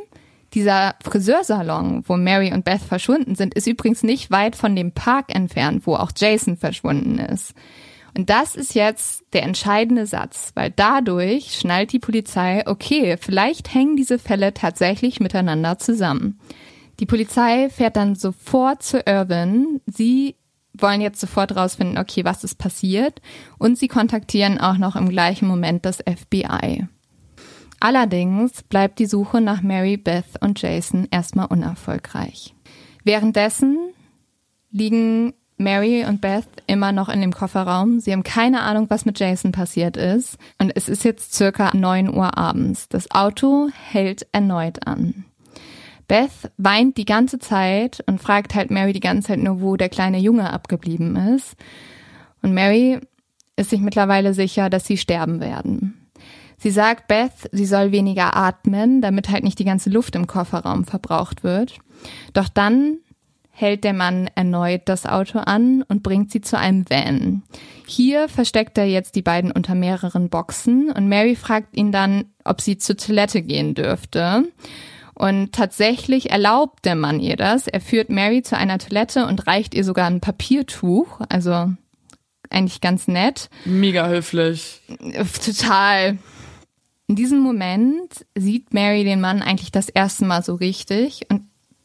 dieser 0.54 0.94
Friseursalon, 1.02 2.04
wo 2.06 2.16
Mary 2.16 2.52
und 2.52 2.64
Beth 2.64 2.80
verschwunden 2.80 3.34
sind, 3.34 3.54
ist 3.54 3.66
übrigens 3.66 4.02
nicht 4.02 4.30
weit 4.30 4.56
von 4.56 4.76
dem 4.76 4.92
Park 4.92 5.34
entfernt, 5.34 5.86
wo 5.86 5.96
auch 5.96 6.12
Jason 6.16 6.56
verschwunden 6.56 7.18
ist. 7.18 7.54
Und 8.16 8.30
das 8.30 8.54
ist 8.54 8.74
jetzt 8.74 9.24
der 9.32 9.42
entscheidende 9.42 10.06
Satz, 10.06 10.52
weil 10.54 10.70
dadurch 10.70 11.56
schnallt 11.56 11.92
die 11.92 11.98
Polizei, 11.98 12.62
okay, 12.66 13.16
vielleicht 13.20 13.74
hängen 13.74 13.96
diese 13.96 14.20
Fälle 14.20 14.54
tatsächlich 14.54 15.18
miteinander 15.18 15.78
zusammen. 15.78 16.38
Die 17.00 17.06
Polizei 17.06 17.68
fährt 17.70 17.96
dann 17.96 18.14
sofort 18.14 18.84
zu 18.84 19.00
Irvin. 19.04 19.80
Sie 19.86 20.36
wollen 20.74 21.00
jetzt 21.00 21.20
sofort 21.20 21.56
rausfinden, 21.56 21.98
okay, 21.98 22.24
was 22.24 22.44
ist 22.44 22.56
passiert. 22.56 23.20
Und 23.58 23.78
sie 23.78 23.88
kontaktieren 23.88 24.60
auch 24.60 24.78
noch 24.78 24.94
im 24.94 25.08
gleichen 25.08 25.48
Moment 25.48 25.84
das 25.84 25.98
FBI. 25.98 26.86
Allerdings 27.80 28.62
bleibt 28.62 28.98
die 28.98 29.06
Suche 29.06 29.40
nach 29.40 29.62
Mary, 29.62 29.96
Beth 29.96 30.24
und 30.40 30.60
Jason 30.60 31.06
erstmal 31.10 31.46
unerfolgreich. 31.46 32.54
Währenddessen 33.04 33.78
liegen 34.70 35.34
Mary 35.56 36.04
und 36.04 36.20
Beth 36.20 36.48
immer 36.66 36.92
noch 36.92 37.08
in 37.08 37.20
dem 37.20 37.32
Kofferraum. 37.32 38.00
Sie 38.00 38.12
haben 38.12 38.22
keine 38.22 38.62
Ahnung, 38.62 38.87
was 38.90 39.04
mit 39.04 39.18
Jason 39.18 39.52
passiert 39.52 39.96
ist. 39.96 40.37
Und 40.58 40.72
es 40.74 40.88
ist 40.88 41.04
jetzt 41.04 41.34
circa 41.34 41.70
9 41.74 42.14
Uhr 42.14 42.37
abends. 42.37 42.88
Das 42.88 43.10
Auto 43.10 43.68
hält 43.90 44.26
erneut 44.32 44.87
an. 44.87 45.24
Beth 46.08 46.50
weint 46.58 46.96
die 46.96 47.04
ganze 47.04 47.38
Zeit 47.38 48.02
und 48.06 48.20
fragt 48.20 48.54
halt 48.54 48.70
Mary 48.70 48.92
die 48.92 49.00
ganze 49.00 49.28
Zeit 49.28 49.38
nur, 49.38 49.60
wo 49.60 49.76
der 49.76 49.88
kleine 49.88 50.18
Junge 50.18 50.52
abgeblieben 50.52 51.16
ist. 51.16 51.54
Und 52.42 52.52
Mary 52.52 53.00
ist 53.56 53.70
sich 53.70 53.80
mittlerweile 53.80 54.34
sicher, 54.34 54.68
dass 54.68 54.87
sie 54.87 54.98
sterben 54.98 55.40
werden. 55.40 56.03
Sie 56.64 56.70
sagt 56.70 57.09
Beth, 57.09 57.50
sie 57.53 57.66
soll 57.66 57.92
weniger 57.92 58.35
atmen, 58.35 59.03
damit 59.03 59.29
halt 59.29 59.44
nicht 59.44 59.59
die 59.59 59.66
ganze 59.66 59.90
Luft 59.90 60.16
im 60.16 60.27
Kofferraum 60.27 60.87
verbraucht 60.87 61.44
wird. 61.44 61.77
Doch 62.33 62.48
dann 62.48 63.00
hält 63.50 63.85
der 63.85 63.92
Mann 63.92 64.31
erneut 64.35 64.81
das 64.87 65.05
Auto 65.05 65.40
an 65.40 65.83
und 65.83 66.03
bringt 66.03 66.33
sie 66.33 66.40
zu 66.40 66.59
einem 66.59 66.88
Van. 66.88 67.42
Hier 67.87 68.31
versteckt 68.31 68.79
er 68.79 68.87
jetzt 68.87 69.14
die 69.14 69.20
beiden 69.20 69.53
unter 69.53 69.74
mehreren 69.74 70.31
Boxen 70.31 70.90
und 70.90 71.07
Mary 71.07 71.37
fragt 71.37 71.77
ihn 71.77 71.92
dann, 71.92 72.33
ob 72.44 72.62
sie 72.62 72.79
zur 72.79 72.96
Toilette 72.96 73.42
gehen 73.42 73.74
dürfte. 73.74 74.50
Und 75.12 75.53
tatsächlich 75.53 76.31
erlaubt 76.31 76.87
der 76.87 76.94
Mann 76.94 77.20
ihr 77.20 77.37
das. 77.37 77.68
Er 77.68 77.83
führt 77.83 78.09
Mary 78.09 78.40
zu 78.40 78.57
einer 78.57 78.79
Toilette 78.79 79.27
und 79.27 79.46
reicht 79.46 79.74
ihr 79.74 79.85
sogar 79.85 80.07
ein 80.07 80.22
Papiertuch. 80.22 81.20
Also 81.29 81.74
eigentlich 82.48 82.81
ganz 82.81 83.07
nett. 83.07 83.50
Mega 83.66 84.09
höflich. 84.09 84.81
Total. 85.44 86.16
In 87.06 87.16
diesem 87.16 87.40
Moment 87.40 88.24
sieht 88.34 88.72
Mary 88.72 89.04
den 89.04 89.20
Mann 89.20 89.42
eigentlich 89.42 89.72
das 89.72 89.88
erste 89.88 90.24
Mal 90.24 90.42
so 90.42 90.54
richtig 90.54 91.26
und 91.30 91.42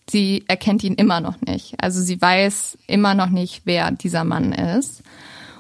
sie 0.10 0.46
erkennt 0.48 0.84
ihn 0.84 0.96
immer 0.96 1.20
noch 1.20 1.42
nicht. 1.42 1.76
Also 1.82 2.02
sie 2.02 2.22
weiß 2.22 2.78
immer 2.88 3.14
noch 3.14 3.30
nicht, 3.30 3.64
wer 3.66 3.92
dieser 3.92 4.24
Mann 4.24 4.54
ist. 4.54 5.04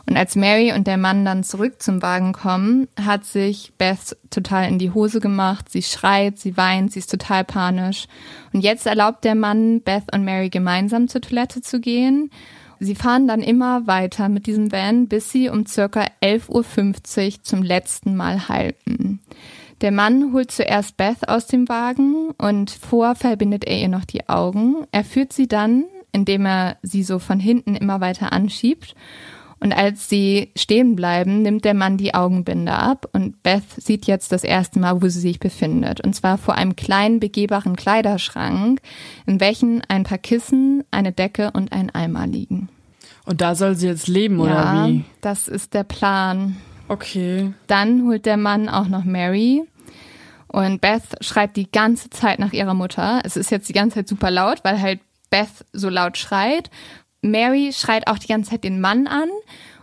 Und 0.05 0.17
als 0.17 0.35
Mary 0.35 0.73
und 0.73 0.87
der 0.87 0.97
Mann 0.97 1.23
dann 1.23 1.43
zurück 1.43 1.83
zum 1.83 2.01
Wagen 2.01 2.33
kommen, 2.33 2.87
hat 2.99 3.25
sich 3.25 3.73
Beth 3.77 4.17
total 4.31 4.67
in 4.67 4.79
die 4.79 4.91
Hose 4.91 5.19
gemacht. 5.19 5.69
Sie 5.69 5.83
schreit, 5.83 6.39
sie 6.39 6.57
weint, 6.57 6.93
sie 6.93 6.99
ist 6.99 7.11
total 7.11 7.43
panisch. 7.43 8.07
Und 8.51 8.61
jetzt 8.61 8.87
erlaubt 8.87 9.23
der 9.23 9.35
Mann 9.35 9.81
Beth 9.81 10.11
und 10.11 10.25
Mary 10.25 10.49
gemeinsam 10.49 11.09
zur 11.09 11.21
Toilette 11.21 11.61
zu 11.61 11.79
gehen. 11.79 12.31
Sie 12.79 12.95
fahren 12.95 13.27
dann 13.27 13.41
immer 13.41 13.87
weiter 13.87 14.29
mit 14.29 14.47
diesem 14.47 14.71
Van, 14.71 15.07
bis 15.07 15.31
sie 15.31 15.49
um 15.49 15.65
circa 15.65 16.05
11.50 16.21 17.25
Uhr 17.27 17.43
zum 17.43 17.63
letzten 17.63 18.15
Mal 18.15 18.47
halten. 18.47 19.19
Der 19.81 19.91
Mann 19.91 20.33
holt 20.33 20.51
zuerst 20.51 20.97
Beth 20.97 21.27
aus 21.27 21.47
dem 21.47 21.69
Wagen 21.69 22.31
und 22.37 22.71
vor 22.71 23.15
verbindet 23.15 23.65
er 23.65 23.77
ihr 23.79 23.87
noch 23.87 24.05
die 24.05 24.27
Augen. 24.27 24.85
Er 24.91 25.03
führt 25.03 25.31
sie 25.33 25.47
dann, 25.47 25.85
indem 26.11 26.45
er 26.45 26.77
sie 26.81 27.03
so 27.03 27.19
von 27.19 27.39
hinten 27.39 27.75
immer 27.75 28.01
weiter 28.01 28.33
anschiebt. 28.33 28.95
Und 29.59 29.73
als 29.73 30.07
sie 30.07 30.51
stehen 30.55 30.95
bleiben, 30.95 31.41
nimmt 31.41 31.65
der 31.65 31.73
Mann 31.73 31.97
die 31.97 32.13
Augenbinde 32.13 32.71
ab 32.71 33.09
und 33.11 33.43
Beth 33.43 33.63
sieht 33.77 34.07
jetzt 34.07 34.31
das 34.31 34.43
erste 34.43 34.79
Mal, 34.79 35.01
wo 35.01 35.07
sie 35.09 35.19
sich 35.19 35.39
befindet. 35.39 36.01
Und 36.01 36.15
zwar 36.15 36.37
vor 36.37 36.55
einem 36.55 36.75
kleinen 36.75 37.19
begehbaren 37.19 37.75
Kleiderschrank, 37.75 38.79
in 39.25 39.39
welchen 39.39 39.81
ein 39.89 40.03
paar 40.03 40.17
Kissen, 40.17 40.83
eine 40.91 41.11
Decke 41.11 41.51
und 41.51 41.73
ein 41.73 41.89
Eimer 41.89 42.25
liegen. 42.25 42.69
Und 43.25 43.41
da 43.41 43.53
soll 43.53 43.75
sie 43.75 43.87
jetzt 43.87 44.07
leben, 44.07 44.39
oder 44.39 44.53
ja, 44.53 44.87
wie? 44.87 45.03
das 45.21 45.47
ist 45.47 45.73
der 45.73 45.83
Plan. 45.83 46.55
Okay. 46.87 47.53
Dann 47.67 48.07
holt 48.07 48.25
der 48.25 48.37
Mann 48.37 48.69
auch 48.69 48.87
noch 48.87 49.03
Mary. 49.03 49.63
Und 50.47 50.81
Beth 50.81 51.03
schreit 51.21 51.55
die 51.55 51.71
ganze 51.71 52.09
Zeit 52.09 52.39
nach 52.39 52.53
ihrer 52.53 52.73
Mutter. 52.73 53.21
Es 53.23 53.37
ist 53.37 53.51
jetzt 53.51 53.69
die 53.69 53.73
ganze 53.73 53.95
Zeit 53.95 54.07
super 54.07 54.31
laut, 54.31 54.61
weil 54.63 54.81
halt 54.81 54.99
Beth 55.29 55.65
so 55.73 55.89
laut 55.89 56.17
schreit. 56.17 56.71
Mary 57.21 57.71
schreit 57.73 58.07
auch 58.07 58.17
die 58.17 58.27
ganze 58.27 58.51
Zeit 58.51 58.63
den 58.63 58.81
Mann 58.81 59.07
an. 59.07 59.29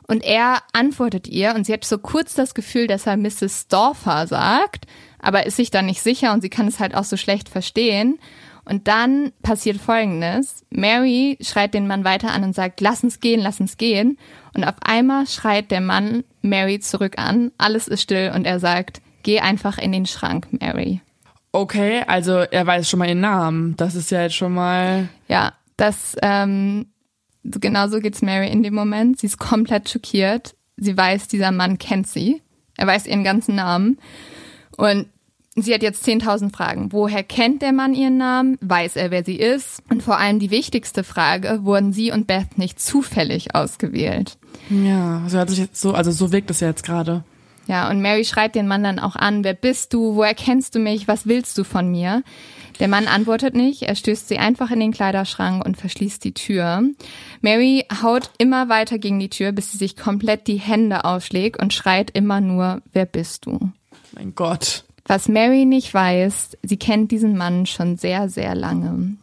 Und 0.08 0.22
er 0.22 0.62
antwortet 0.72 1.26
ihr 1.26 1.54
und 1.54 1.66
sie 1.66 1.72
hat 1.72 1.84
so 1.84 1.98
kurz 1.98 2.34
das 2.34 2.54
Gefühl, 2.54 2.86
dass 2.86 3.06
er 3.06 3.16
Mrs. 3.16 3.62
Storfer 3.62 4.26
sagt, 4.28 4.86
aber 5.18 5.46
ist 5.46 5.56
sich 5.56 5.70
dann 5.70 5.86
nicht 5.86 6.00
sicher 6.00 6.32
und 6.32 6.42
sie 6.42 6.48
kann 6.48 6.68
es 6.68 6.78
halt 6.78 6.94
auch 6.94 7.04
so 7.04 7.16
schlecht 7.16 7.48
verstehen. 7.48 8.18
Und 8.64 8.88
dann 8.88 9.32
passiert 9.42 9.78
Folgendes. 9.78 10.64
Mary 10.70 11.38
schreit 11.40 11.72
den 11.74 11.86
Mann 11.86 12.04
weiter 12.04 12.32
an 12.32 12.42
und 12.42 12.54
sagt, 12.54 12.80
lass 12.80 13.04
uns 13.04 13.20
gehen, 13.20 13.40
lass 13.40 13.60
uns 13.60 13.76
gehen. 13.76 14.18
Und 14.54 14.64
auf 14.64 14.74
einmal 14.84 15.26
schreit 15.26 15.70
der 15.70 15.80
Mann 15.80 16.24
Mary 16.42 16.80
zurück 16.80 17.14
an. 17.16 17.52
Alles 17.58 17.86
ist 17.86 18.02
still 18.02 18.32
und 18.34 18.44
er 18.44 18.58
sagt, 18.58 19.00
geh 19.22 19.40
einfach 19.40 19.78
in 19.78 19.92
den 19.92 20.06
Schrank, 20.06 20.48
Mary. 20.50 21.00
Okay, 21.52 22.02
also 22.06 22.38
er 22.38 22.66
weiß 22.66 22.88
schon 22.88 22.98
mal 22.98 23.08
ihren 23.08 23.20
Namen. 23.20 23.76
Das 23.76 23.94
ist 23.94 24.10
ja 24.10 24.22
jetzt 24.22 24.34
schon 24.34 24.52
mal. 24.52 25.08
Ja, 25.28 25.52
das, 25.76 26.16
ähm, 26.22 26.86
genau 27.60 27.88
so 27.88 28.00
geht's 28.00 28.22
Mary 28.22 28.50
in 28.50 28.62
dem 28.62 28.74
Moment. 28.74 29.20
Sie 29.20 29.26
ist 29.26 29.38
komplett 29.38 29.88
schockiert. 29.88 30.54
Sie 30.76 30.96
weiß, 30.96 31.28
dieser 31.28 31.52
Mann 31.52 31.78
kennt 31.78 32.06
sie. 32.06 32.42
Er 32.76 32.86
weiß 32.86 33.06
ihren 33.06 33.24
ganzen 33.24 33.54
Namen. 33.54 33.98
Und 34.76 35.06
sie 35.56 35.72
hat 35.72 35.82
jetzt 35.82 36.06
10.000 36.06 36.52
Fragen. 36.52 36.92
Woher 36.92 37.22
kennt 37.22 37.62
der 37.62 37.72
Mann 37.72 37.94
ihren 37.94 38.18
Namen? 38.18 38.58
Weiß 38.60 38.96
er, 38.96 39.10
wer 39.10 39.24
sie 39.24 39.36
ist? 39.36 39.82
Und 39.90 40.02
vor 40.02 40.18
allem 40.18 40.38
die 40.38 40.50
wichtigste 40.50 41.02
Frage, 41.02 41.60
wurden 41.62 41.92
sie 41.92 42.12
und 42.12 42.26
Beth 42.26 42.58
nicht 42.58 42.78
zufällig 42.80 43.54
ausgewählt? 43.54 44.36
Ja, 44.68 45.22
so 45.28 45.38
hat 45.38 45.48
sich 45.48 45.58
jetzt 45.58 45.80
so, 45.80 45.94
also 45.94 46.10
so 46.10 46.32
wirkt 46.32 46.50
es 46.50 46.60
ja 46.60 46.68
jetzt 46.68 46.84
gerade. 46.84 47.24
Ja, 47.66 47.90
und 47.90 48.00
Mary 48.00 48.24
schreit 48.24 48.54
den 48.54 48.68
Mann 48.68 48.84
dann 48.84 48.98
auch 48.98 49.16
an, 49.16 49.42
wer 49.42 49.54
bist 49.54 49.92
du, 49.92 50.14
woher 50.14 50.34
kennst 50.34 50.74
du 50.74 50.78
mich, 50.78 51.08
was 51.08 51.26
willst 51.26 51.58
du 51.58 51.64
von 51.64 51.90
mir? 51.90 52.22
Der 52.78 52.88
Mann 52.88 53.08
antwortet 53.08 53.54
nicht, 53.54 53.82
er 53.82 53.94
stößt 53.94 54.28
sie 54.28 54.38
einfach 54.38 54.70
in 54.70 54.80
den 54.80 54.92
Kleiderschrank 54.92 55.64
und 55.64 55.76
verschließt 55.76 56.22
die 56.22 56.34
Tür. 56.34 56.82
Mary 57.40 57.86
haut 58.02 58.30
immer 58.38 58.68
weiter 58.68 58.98
gegen 58.98 59.18
die 59.18 59.30
Tür, 59.30 59.52
bis 59.52 59.72
sie 59.72 59.78
sich 59.78 59.96
komplett 59.96 60.46
die 60.46 60.58
Hände 60.60 61.04
ausschlägt 61.04 61.60
und 61.60 61.72
schreit 61.72 62.10
immer 62.10 62.40
nur, 62.40 62.82
wer 62.92 63.06
bist 63.06 63.46
du? 63.46 63.72
Mein 64.12 64.34
Gott. 64.34 64.84
Was 65.06 65.28
Mary 65.28 65.64
nicht 65.64 65.92
weiß, 65.92 66.58
sie 66.62 66.76
kennt 66.76 67.12
diesen 67.12 67.36
Mann 67.36 67.66
schon 67.66 67.96
sehr, 67.96 68.28
sehr 68.28 68.54
lange. 68.54 69.16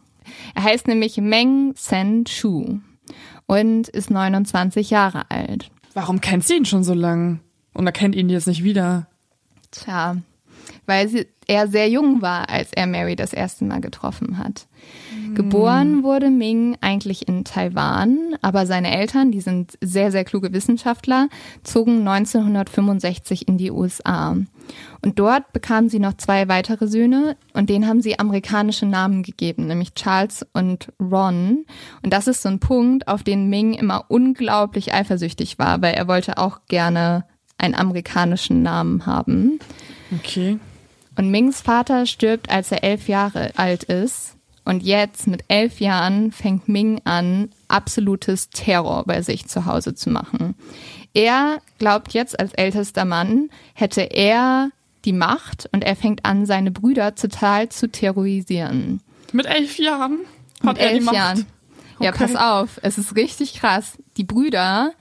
Er 0.54 0.64
heißt 0.64 0.88
nämlich 0.88 1.18
Meng 1.18 1.74
Sen 1.76 2.24
Chu 2.24 2.80
und 3.46 3.88
ist 3.88 4.10
29 4.10 4.90
Jahre 4.90 5.30
alt. 5.30 5.70
Warum 5.92 6.20
kennt 6.20 6.44
sie 6.44 6.56
ihn 6.56 6.64
schon 6.64 6.82
so 6.82 6.94
lang? 6.94 7.40
Und 7.74 7.86
er 7.86 7.92
kennt 7.92 8.14
ihn 8.14 8.28
jetzt 8.28 8.46
nicht 8.46 8.64
wieder. 8.64 9.06
Tja, 9.70 10.16
weil 10.86 11.08
sie, 11.08 11.26
er 11.46 11.68
sehr 11.68 11.88
jung 11.88 12.22
war, 12.22 12.48
als 12.48 12.72
er 12.72 12.86
Mary 12.86 13.16
das 13.16 13.32
erste 13.32 13.64
Mal 13.64 13.80
getroffen 13.80 14.38
hat. 14.38 14.66
Geboren 15.34 16.02
wurde 16.04 16.30
Ming 16.30 16.76
eigentlich 16.80 17.26
in 17.26 17.44
Taiwan, 17.44 18.36
aber 18.40 18.66
seine 18.66 18.96
Eltern, 18.96 19.32
die 19.32 19.40
sind 19.40 19.76
sehr, 19.80 20.12
sehr 20.12 20.24
kluge 20.24 20.52
Wissenschaftler, 20.52 21.28
zogen 21.64 22.06
1965 22.06 23.48
in 23.48 23.58
die 23.58 23.70
USA. 23.70 24.36
Und 25.02 25.18
dort 25.18 25.52
bekamen 25.52 25.88
sie 25.88 25.98
noch 25.98 26.14
zwei 26.14 26.48
weitere 26.48 26.86
Söhne 26.86 27.36
und 27.52 27.68
denen 27.68 27.86
haben 27.86 28.00
sie 28.00 28.18
amerikanische 28.18 28.86
Namen 28.86 29.22
gegeben, 29.22 29.66
nämlich 29.66 29.94
Charles 29.94 30.46
und 30.52 30.92
Ron. 31.00 31.66
Und 32.02 32.12
das 32.12 32.28
ist 32.28 32.42
so 32.42 32.48
ein 32.48 32.60
Punkt, 32.60 33.08
auf 33.08 33.22
den 33.22 33.48
Ming 33.48 33.74
immer 33.74 34.04
unglaublich 34.08 34.94
eifersüchtig 34.94 35.58
war, 35.58 35.82
weil 35.82 35.94
er 35.94 36.06
wollte 36.06 36.38
auch 36.38 36.60
gerne 36.68 37.24
einen 37.64 37.74
amerikanischen 37.74 38.62
Namen 38.62 39.06
haben. 39.06 39.58
Okay. 40.18 40.58
Und 41.16 41.30
Mings 41.30 41.60
Vater 41.60 42.06
stirbt, 42.06 42.50
als 42.50 42.70
er 42.72 42.84
elf 42.84 43.08
Jahre 43.08 43.52
alt 43.56 43.84
ist. 43.84 44.36
Und 44.64 44.82
jetzt 44.82 45.26
mit 45.26 45.44
elf 45.48 45.80
Jahren 45.80 46.32
fängt 46.32 46.68
Ming 46.68 47.00
an, 47.04 47.50
absolutes 47.68 48.48
Terror 48.50 49.04
bei 49.06 49.20
sich 49.22 49.46
zu 49.46 49.66
Hause 49.66 49.94
zu 49.94 50.08
machen. 50.10 50.54
Er 51.12 51.58
glaubt 51.78 52.14
jetzt 52.14 52.38
als 52.40 52.52
ältester 52.54 53.04
Mann, 53.04 53.50
hätte 53.74 54.00
er 54.02 54.70
die 55.04 55.12
Macht 55.12 55.68
und 55.72 55.84
er 55.84 55.96
fängt 55.96 56.24
an, 56.24 56.46
seine 56.46 56.70
Brüder 56.70 57.14
total 57.14 57.68
zu 57.68 57.90
terrorisieren. 57.90 59.00
Mit 59.32 59.46
elf 59.46 59.78
Jahren 59.78 60.20
hat 60.62 60.74
Mit 60.74 60.78
er 60.78 60.88
die 60.88 60.94
elf 60.94 61.04
Macht. 61.04 61.14
Jahren. 61.16 61.46
Ja, 62.00 62.10
Okay. 62.10 62.26
pass 62.26 62.34
auf, 62.36 62.80
es 62.82 62.98
ist 62.98 63.14
richtig 63.14 63.54
krass. 63.60 63.98
Die 64.16 64.24
Brüder 64.24 64.92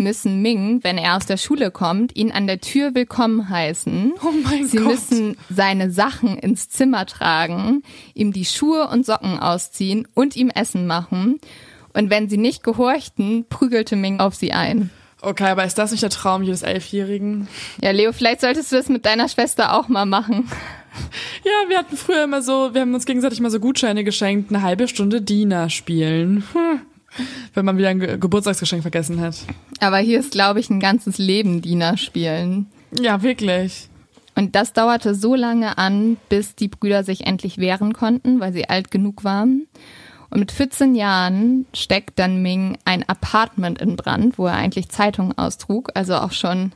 müssen 0.00 0.42
Ming, 0.42 0.80
wenn 0.82 0.98
er 0.98 1.16
aus 1.16 1.26
der 1.26 1.36
Schule 1.36 1.70
kommt, 1.70 2.16
ihn 2.16 2.32
an 2.32 2.46
der 2.46 2.60
Tür 2.60 2.94
willkommen 2.94 3.48
heißen. 3.48 4.14
Oh 4.22 4.32
mein 4.42 4.66
Sie 4.66 4.78
Gott. 4.78 4.86
müssen 4.88 5.36
seine 5.48 5.90
Sachen 5.90 6.36
ins 6.36 6.68
Zimmer 6.68 7.06
tragen, 7.06 7.82
ihm 8.14 8.32
die 8.32 8.44
Schuhe 8.44 8.88
und 8.88 9.06
Socken 9.06 9.38
ausziehen 9.38 10.08
und 10.14 10.36
ihm 10.36 10.50
Essen 10.50 10.86
machen. 10.86 11.38
Und 11.92 12.10
wenn 12.10 12.28
sie 12.28 12.38
nicht 12.38 12.62
gehorchten, 12.62 13.46
prügelte 13.48 13.96
Ming 13.96 14.20
auf 14.20 14.34
sie 14.34 14.52
ein. 14.52 14.90
Okay, 15.22 15.48
aber 15.48 15.64
ist 15.64 15.76
das 15.76 15.90
nicht 15.90 16.02
der 16.02 16.10
Traum 16.10 16.42
jedes 16.42 16.62
Elfjährigen? 16.62 17.46
Ja, 17.82 17.90
Leo, 17.90 18.12
vielleicht 18.12 18.40
solltest 18.40 18.72
du 18.72 18.76
das 18.76 18.88
mit 18.88 19.04
deiner 19.04 19.28
Schwester 19.28 19.74
auch 19.74 19.88
mal 19.88 20.06
machen. 20.06 20.48
Ja, 21.44 21.68
wir 21.68 21.78
hatten 21.78 21.96
früher 21.96 22.24
immer 22.24 22.42
so, 22.42 22.74
wir 22.74 22.80
haben 22.80 22.94
uns 22.94 23.06
gegenseitig 23.06 23.40
mal 23.40 23.50
so 23.50 23.60
Gutscheine 23.60 24.02
geschenkt, 24.02 24.50
eine 24.50 24.62
halbe 24.62 24.88
Stunde 24.88 25.22
Diener 25.22 25.70
spielen. 25.70 26.42
Hm. 26.52 26.80
Wenn 27.54 27.64
man 27.64 27.76
wieder 27.78 27.88
ein 27.88 28.00
Ge 28.00 28.18
Geburtstagsgeschenk 28.18 28.82
vergessen 28.82 29.20
hat. 29.20 29.36
Aber 29.80 29.98
hier 29.98 30.20
ist, 30.20 30.32
glaube 30.32 30.60
ich, 30.60 30.70
ein 30.70 30.80
ganzes 30.80 31.18
Leben 31.18 31.62
Diener 31.62 31.96
spielen. 31.96 32.66
Ja, 32.98 33.22
wirklich. 33.22 33.88
Und 34.36 34.54
das 34.54 34.72
dauerte 34.72 35.14
so 35.14 35.34
lange 35.34 35.76
an, 35.78 36.16
bis 36.28 36.54
die 36.54 36.68
Brüder 36.68 37.04
sich 37.04 37.26
endlich 37.26 37.58
wehren 37.58 37.92
konnten, 37.92 38.40
weil 38.40 38.52
sie 38.52 38.68
alt 38.68 38.90
genug 38.90 39.24
waren. 39.24 39.66
Und 40.30 40.38
mit 40.38 40.52
14 40.52 40.94
Jahren 40.94 41.66
steckt 41.74 42.18
dann 42.20 42.40
Ming 42.40 42.78
ein 42.84 43.06
Apartment 43.08 43.80
in 43.80 43.96
Brand, 43.96 44.38
wo 44.38 44.46
er 44.46 44.54
eigentlich 44.54 44.88
Zeitungen 44.88 45.36
austrug, 45.36 45.90
also 45.94 46.14
auch 46.14 46.32
schon 46.32 46.72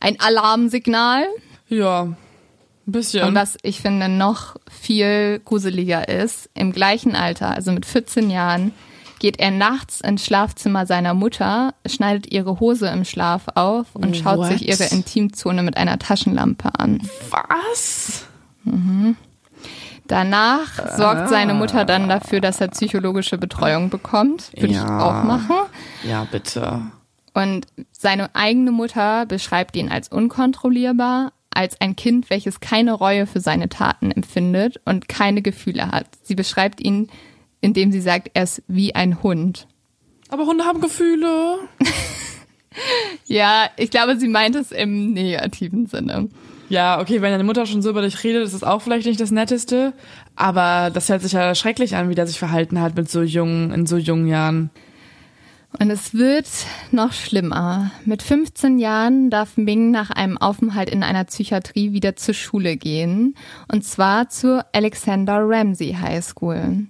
ein 0.00 0.18
Alarmsignal. 0.18 1.24
Ja, 1.68 2.02
ein 2.02 2.16
bisschen. 2.84 3.28
Und 3.28 3.34
was 3.36 3.56
ich 3.62 3.80
finde 3.80 4.08
noch 4.08 4.56
viel 4.68 5.40
gruseliger 5.44 6.08
ist, 6.08 6.50
im 6.54 6.72
gleichen 6.72 7.14
Alter, 7.14 7.50
also 7.50 7.70
mit 7.70 7.86
14 7.86 8.28
Jahren, 8.28 8.72
geht 9.26 9.40
er 9.40 9.50
nachts 9.50 10.00
ins 10.02 10.24
Schlafzimmer 10.24 10.86
seiner 10.86 11.12
Mutter, 11.12 11.74
schneidet 11.84 12.32
ihre 12.32 12.60
Hose 12.60 12.86
im 12.86 13.04
Schlaf 13.04 13.46
auf 13.56 13.86
und 13.94 14.16
schaut 14.16 14.38
What? 14.38 14.52
sich 14.52 14.68
ihre 14.68 14.84
Intimzone 14.84 15.64
mit 15.64 15.76
einer 15.76 15.98
Taschenlampe 15.98 16.70
an. 16.78 17.00
was? 17.30 18.24
Danach 20.06 20.96
sorgt 20.96 21.28
seine 21.28 21.54
Mutter 21.54 21.84
dann 21.84 22.08
dafür, 22.08 22.40
dass 22.40 22.60
er 22.60 22.68
psychologische 22.68 23.36
Betreuung 23.36 23.90
bekommt. 23.90 24.52
Würde 24.54 24.68
ich 24.68 24.74
Ja. 24.74 25.00
auch 25.00 25.24
machen. 25.24 25.56
Ja, 26.04 26.24
bitte. 26.30 26.82
Und 27.34 27.66
seine 27.90 28.32
eigene 28.36 28.70
Mutter 28.70 29.26
beschreibt 29.26 29.74
ihn 29.74 29.90
als 29.90 30.08
unkontrollierbar, 30.08 31.32
als 31.50 31.80
ein 31.80 31.96
Kind, 31.96 32.30
welches 32.30 32.60
keine 32.60 32.92
Reue 32.92 33.26
für 33.26 33.40
seine 33.40 33.68
Taten 33.68 34.12
empfindet 34.12 34.80
und 34.84 35.08
keine 35.08 35.42
Gefühle 35.42 35.90
hat. 35.90 36.06
Sie 36.22 36.36
beschreibt 36.36 36.80
ihn, 36.80 37.08
indem 37.60 37.92
sie 37.92 38.00
sagt, 38.00 38.30
er 38.34 38.44
ist 38.44 38.62
wie 38.68 38.94
ein 38.94 39.22
Hund. 39.22 39.66
Aber 40.28 40.46
Hunde 40.46 40.64
haben 40.64 40.80
Gefühle. 40.80 41.58
Ja, 43.24 43.70
ich 43.76 43.90
glaube, 43.90 44.18
sie 44.18 44.28
meint 44.28 44.54
es 44.54 44.72
im 44.72 45.12
negativen 45.12 45.86
Sinne. 45.86 46.28
Ja, 46.68 47.00
okay, 47.00 47.22
wenn 47.22 47.30
deine 47.30 47.44
Mutter 47.44 47.64
schon 47.66 47.80
so 47.80 47.90
über 47.90 48.02
dich 48.02 48.22
redet, 48.24 48.44
ist 48.44 48.54
das 48.54 48.64
auch 48.64 48.82
vielleicht 48.82 49.06
nicht 49.06 49.20
das 49.20 49.30
Netteste. 49.30 49.92
Aber 50.34 50.90
das 50.90 51.08
hört 51.08 51.22
sich 51.22 51.32
ja 51.32 51.54
schrecklich 51.54 51.96
an, 51.96 52.08
wie 52.08 52.14
der 52.14 52.26
sich 52.26 52.38
verhalten 52.38 52.80
hat 52.80 52.96
mit 52.96 53.10
so 53.10 53.22
jungen, 53.22 53.72
in 53.72 53.86
so 53.86 53.96
jungen 53.96 54.26
Jahren. 54.26 54.70
Und 55.78 55.90
es 55.90 56.14
wird 56.14 56.48
noch 56.90 57.12
schlimmer. 57.12 57.90
Mit 58.04 58.22
15 58.22 58.78
Jahren 58.78 59.30
darf 59.30 59.56
Ming 59.56 59.90
nach 59.90 60.10
einem 60.10 60.38
Aufenthalt 60.38 60.90
in 60.90 61.02
einer 61.02 61.24
Psychiatrie 61.24 61.92
wieder 61.92 62.16
zur 62.16 62.34
Schule 62.34 62.76
gehen. 62.76 63.34
Und 63.68 63.84
zwar 63.84 64.28
zur 64.28 64.64
Alexander 64.72 65.38
Ramsey 65.40 65.96
High 66.00 66.24
School. 66.24 66.86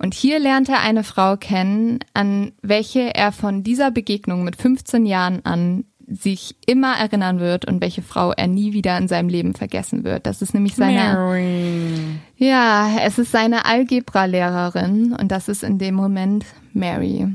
Und 0.00 0.14
hier 0.14 0.38
lernt 0.38 0.70
er 0.70 0.80
eine 0.80 1.04
Frau 1.04 1.36
kennen, 1.36 1.98
an 2.14 2.52
welche 2.62 3.14
er 3.14 3.32
von 3.32 3.62
dieser 3.62 3.90
Begegnung 3.90 4.44
mit 4.44 4.56
15 4.56 5.04
Jahren 5.04 5.44
an 5.44 5.84
sich 6.06 6.56
immer 6.66 6.96
erinnern 6.96 7.38
wird 7.38 7.66
und 7.66 7.82
welche 7.82 8.00
Frau 8.00 8.32
er 8.32 8.46
nie 8.46 8.72
wieder 8.72 8.96
in 8.96 9.08
seinem 9.08 9.28
Leben 9.28 9.54
vergessen 9.54 10.02
wird. 10.02 10.26
Das 10.26 10.40
ist 10.40 10.54
nämlich 10.54 10.74
seine 10.74 11.12
Mary. 11.12 12.18
ja, 12.36 12.96
es 13.04 13.18
ist 13.18 13.30
seine 13.30 13.66
Algebra-Lehrerin 13.66 15.12
und 15.12 15.30
das 15.30 15.48
ist 15.48 15.62
in 15.62 15.78
dem 15.78 15.96
Moment 15.96 16.46
Mary. 16.72 17.28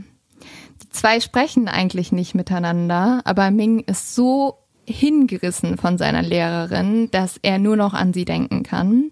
Die 0.81 0.89
zwei 0.89 1.19
sprechen 1.19 1.67
eigentlich 1.67 2.11
nicht 2.11 2.33
miteinander, 2.33 3.21
aber 3.25 3.51
Ming 3.51 3.81
ist 3.81 4.15
so 4.15 4.55
hingerissen 4.87 5.77
von 5.77 5.99
seiner 5.99 6.23
Lehrerin, 6.23 7.11
dass 7.11 7.37
er 7.43 7.59
nur 7.59 7.75
noch 7.75 7.93
an 7.93 8.11
sie 8.11 8.25
denken 8.25 8.63
kann. 8.63 9.11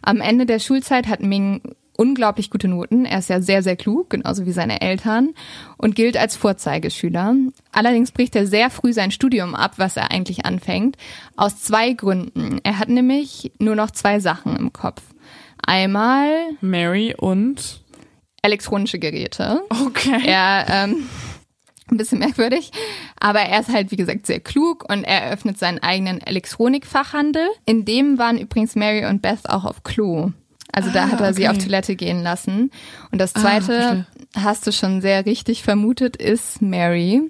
Am 0.00 0.22
Ende 0.22 0.46
der 0.46 0.58
Schulzeit 0.58 1.06
hat 1.06 1.20
Ming 1.20 1.60
unglaublich 1.96 2.50
gute 2.50 2.68
Noten. 2.68 3.04
Er 3.04 3.18
ist 3.18 3.30
ja 3.30 3.40
sehr, 3.40 3.62
sehr 3.62 3.76
klug, 3.76 4.10
genauso 4.10 4.46
wie 4.46 4.52
seine 4.52 4.80
Eltern 4.80 5.34
und 5.76 5.94
gilt 5.94 6.16
als 6.16 6.36
Vorzeigeschüler. 6.36 7.34
Allerdings 7.72 8.12
bricht 8.12 8.36
er 8.36 8.46
sehr 8.46 8.70
früh 8.70 8.92
sein 8.92 9.10
Studium 9.10 9.54
ab, 9.54 9.74
was 9.76 9.96
er 9.96 10.10
eigentlich 10.10 10.44
anfängt, 10.44 10.96
aus 11.36 11.62
zwei 11.62 11.92
Gründen. 11.92 12.60
Er 12.62 12.78
hat 12.78 12.88
nämlich 12.88 13.52
nur 13.58 13.76
noch 13.76 13.90
zwei 13.90 14.20
Sachen 14.20 14.56
im 14.56 14.72
Kopf. 14.72 15.02
Einmal 15.66 16.30
Mary 16.60 17.14
und 17.16 17.82
elektronische 18.42 18.98
Geräte. 18.98 19.62
Okay. 19.70 20.22
Er, 20.26 20.66
ähm, 20.68 21.08
ein 21.90 21.96
bisschen 21.96 22.18
merkwürdig, 22.18 22.70
aber 23.18 23.40
er 23.40 23.60
ist 23.60 23.70
halt, 23.70 23.90
wie 23.90 23.96
gesagt, 23.96 24.26
sehr 24.26 24.40
klug 24.40 24.84
und 24.90 25.04
er 25.04 25.22
eröffnet 25.22 25.58
seinen 25.58 25.82
eigenen 25.82 26.20
Elektronikfachhandel. 26.20 27.46
In 27.66 27.84
dem 27.84 28.18
waren 28.18 28.38
übrigens 28.38 28.74
Mary 28.74 29.06
und 29.06 29.22
Beth 29.22 29.48
auch 29.48 29.64
auf 29.64 29.82
Klo. 29.82 30.32
Also 30.74 30.90
da 30.90 31.04
Ah, 31.04 31.10
hat 31.12 31.20
er 31.20 31.32
sie 31.34 31.46
okay. 31.48 31.56
auf 31.56 31.62
Toilette 31.62 31.94
gehen 31.96 32.22
lassen. 32.22 32.70
Und 33.12 33.20
das 33.20 33.34
Ah, 33.36 33.40
zweite, 33.40 33.66
verstehe. 33.66 34.06
hast 34.36 34.66
du 34.66 34.72
schon 34.72 35.00
sehr 35.00 35.24
richtig 35.24 35.62
vermutet, 35.62 36.16
ist 36.16 36.60
Mary. 36.62 37.22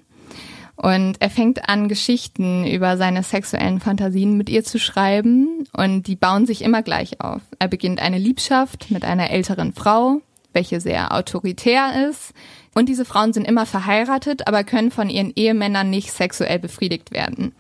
Und 0.77 1.17
er 1.21 1.31
fängt 1.31 1.69
an, 1.69 1.89
Geschichten 1.89 2.67
über 2.67 2.97
seine 2.97 3.23
sexuellen 3.23 3.81
Fantasien 3.81 4.37
mit 4.37 4.49
ihr 4.49 4.65
zu 4.65 4.79
schreiben. 4.81 5.67
Und 5.73 6.09
die 6.09 6.17
bauen 6.17 6.47
sich 6.47 6.63
immer 6.63 6.83
gleich 6.83 7.21
auf. 7.21 7.43
Er 7.59 7.69
beginnt 7.69 8.01
eine 8.01 8.19
Liebschaft 8.19 8.91
mit 8.91 9.05
einer 9.05 9.31
älteren 9.31 9.73
Frau, 9.73 10.21
welche 10.53 10.81
sehr 10.81 11.15
autoritär 11.15 12.09
ist. 12.11 12.33
Und 12.75 12.89
diese 12.89 13.05
Frauen 13.05 13.33
sind 13.33 13.47
immer 13.47 13.67
verheiratet, 13.67 14.49
aber 14.49 14.65
können 14.65 14.91
von 14.91 15.11
ihren 15.11 15.33
Ehemännern 15.37 15.91
nicht 15.91 16.11
sexuell 16.11 16.59
befriedigt 16.59 17.13
werden. 17.13 17.53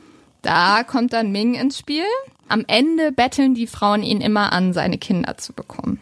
Da 0.42 0.82
kommt 0.82 1.12
dann 1.12 1.30
Ming 1.30 1.54
ins 1.54 1.78
Spiel. 1.78 2.02
Am 2.48 2.64
Ende 2.66 3.10
betteln 3.12 3.54
die 3.54 3.66
Frauen 3.66 4.02
ihn 4.02 4.20
immer 4.20 4.52
an, 4.52 4.72
seine 4.72 4.98
Kinder 4.98 5.36
zu 5.38 5.52
bekommen. 5.52 5.98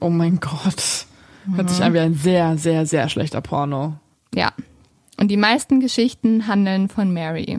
Oh 0.00 0.10
mein 0.10 0.40
Gott. 0.40 1.06
Hört 1.54 1.66
Mhm. 1.66 1.68
sich 1.68 1.82
an 1.82 1.94
wie 1.94 1.98
ein 2.00 2.14
sehr, 2.14 2.58
sehr, 2.58 2.84
sehr 2.86 3.08
schlechter 3.08 3.40
Porno. 3.40 3.94
Ja. 4.34 4.52
Und 5.18 5.28
die 5.30 5.36
meisten 5.36 5.80
Geschichten 5.80 6.46
handeln 6.46 6.88
von 6.88 7.12
Mary. 7.12 7.58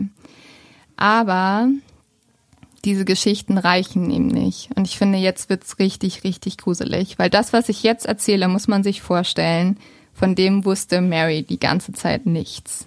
Aber 0.96 1.68
diese 2.84 3.04
Geschichten 3.04 3.58
reichen 3.58 4.10
ihm 4.10 4.28
nicht. 4.28 4.70
Und 4.76 4.86
ich 4.86 4.96
finde, 4.96 5.18
jetzt 5.18 5.50
wird's 5.50 5.78
richtig, 5.78 6.24
richtig 6.24 6.56
gruselig. 6.58 7.18
Weil 7.18 7.28
das, 7.30 7.52
was 7.52 7.68
ich 7.68 7.82
jetzt 7.82 8.06
erzähle, 8.06 8.48
muss 8.48 8.68
man 8.68 8.82
sich 8.82 9.02
vorstellen, 9.02 9.76
von 10.14 10.34
dem 10.34 10.64
wusste 10.64 11.00
Mary 11.00 11.42
die 11.42 11.60
ganze 11.60 11.92
Zeit 11.92 12.26
nichts. 12.26 12.86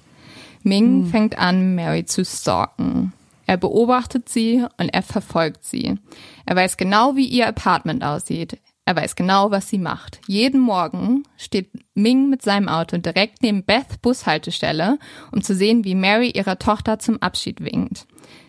Ming 0.64 1.08
fängt 1.08 1.38
an, 1.38 1.76
Mary 1.76 2.06
zu 2.06 2.24
stalken. 2.24 3.14
Er 3.46 3.58
beobachtet 3.58 4.30
sie 4.30 4.66
und 4.78 4.90
er 4.90 5.04
verfolgt 5.04 5.64
sie. 5.64 6.00
Er 6.46 6.56
weiß 6.56 6.78
genau, 6.78 7.16
wie 7.16 7.26
ihr 7.26 7.48
Apartment 7.48 8.04
aussieht. 8.04 8.60
Er 8.86 8.96
weiß 8.96 9.16
genau, 9.16 9.52
was 9.52 9.70
sie 9.70 9.78
macht. 9.78 10.20
Jeden 10.28 10.60
Morgen 10.60 11.24
steht 11.38 11.70
Ming 11.94 12.30
mit 12.30 12.42
seinem 12.42 12.68
Auto 12.68 12.98
direkt 12.98 13.42
neben 13.42 13.64
Beth 13.64 14.02
Bushaltestelle, 14.02 15.00
um 15.32 15.42
zu 15.42 15.56
sehen, 15.56 15.86
wie 15.86 15.96
Mary 15.96 16.32
ihrer 16.32 16.60
Tochter 16.60 17.00
zum 17.00 17.22
Abschied 17.22 17.64
winkt. 17.64 18.08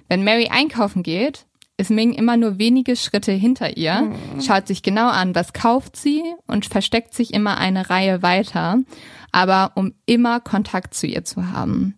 Wenn 0.09 0.25
Mary 0.25 0.49
einkaufen 0.51 1.05
geht, 1.05 1.47
ist 1.77 1.91
Ming 1.91 2.13
immer 2.13 2.37
nur 2.37 2.59
wenige 2.59 2.97
Schritte 2.97 3.33
hinter 3.33 3.77
ihr, 3.77 4.13
schaut 4.45 4.69
sich 4.69 4.83
genau 4.83 5.09
an, 5.09 5.35
was 5.35 5.53
kauft 5.53 5.97
sie 5.97 6.23
und 6.47 6.67
versteckt 6.67 7.15
sich 7.15 7.35
immer 7.35 7.59
eine 7.59 7.91
Reihe 7.91 8.23
weiter, 8.23 8.79
aber 9.33 9.73
um 9.75 9.93
immer 10.07 10.41
Kontakt 10.41 10.95
zu 10.95 11.07
ihr 11.07 11.25
zu 11.25 11.51
haben. 11.51 11.97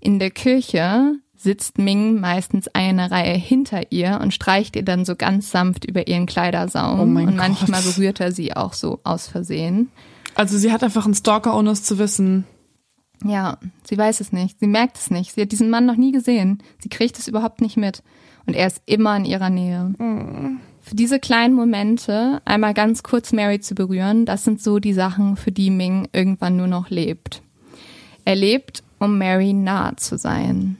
In 0.00 0.18
der 0.18 0.30
Kirche 0.30 1.14
sitzt 1.38 1.78
Ming 1.78 2.20
meistens 2.20 2.68
eine 2.74 3.10
Reihe 3.10 3.34
hinter 3.34 3.92
ihr 3.92 4.18
und 4.20 4.34
streicht 4.34 4.74
ihr 4.76 4.84
dann 4.84 5.04
so 5.04 5.14
ganz 5.14 5.50
sanft 5.50 5.84
über 5.84 6.08
ihren 6.08 6.26
Kleidersaum. 6.26 7.00
Oh 7.00 7.06
mein 7.06 7.28
und 7.28 7.36
manchmal 7.36 7.80
Gott. 7.80 7.94
berührt 7.94 8.20
er 8.20 8.32
sie 8.32 8.54
auch 8.54 8.72
so 8.72 9.00
aus 9.04 9.28
Versehen. 9.28 9.90
Also 10.34 10.58
sie 10.58 10.72
hat 10.72 10.82
einfach 10.82 11.04
einen 11.04 11.14
Stalker, 11.14 11.56
ohne 11.56 11.70
es 11.70 11.84
zu 11.84 11.98
wissen. 11.98 12.44
Ja, 13.24 13.58
sie 13.84 13.96
weiß 13.96 14.20
es 14.20 14.32
nicht. 14.32 14.58
Sie 14.60 14.66
merkt 14.66 14.96
es 14.96 15.10
nicht. 15.10 15.32
Sie 15.32 15.42
hat 15.42 15.52
diesen 15.52 15.70
Mann 15.70 15.86
noch 15.86 15.96
nie 15.96 16.12
gesehen. 16.12 16.62
Sie 16.80 16.88
kriegt 16.88 17.18
es 17.18 17.28
überhaupt 17.28 17.60
nicht 17.60 17.76
mit. 17.76 18.02
Und 18.46 18.54
er 18.54 18.66
ist 18.66 18.82
immer 18.86 19.16
in 19.16 19.24
ihrer 19.24 19.50
Nähe. 19.50 19.94
Für 20.80 20.94
diese 20.94 21.20
kleinen 21.20 21.54
Momente 21.54 22.40
einmal 22.44 22.74
ganz 22.74 23.02
kurz 23.02 23.32
Mary 23.32 23.60
zu 23.60 23.74
berühren, 23.74 24.26
das 24.26 24.44
sind 24.44 24.62
so 24.62 24.78
die 24.78 24.92
Sachen, 24.92 25.36
für 25.36 25.52
die 25.52 25.70
Ming 25.70 26.08
irgendwann 26.12 26.56
nur 26.56 26.66
noch 26.66 26.90
lebt. 26.90 27.42
Er 28.24 28.36
lebt, 28.36 28.82
um 28.98 29.18
Mary 29.18 29.52
nahe 29.52 29.96
zu 29.96 30.16
sein. 30.16 30.78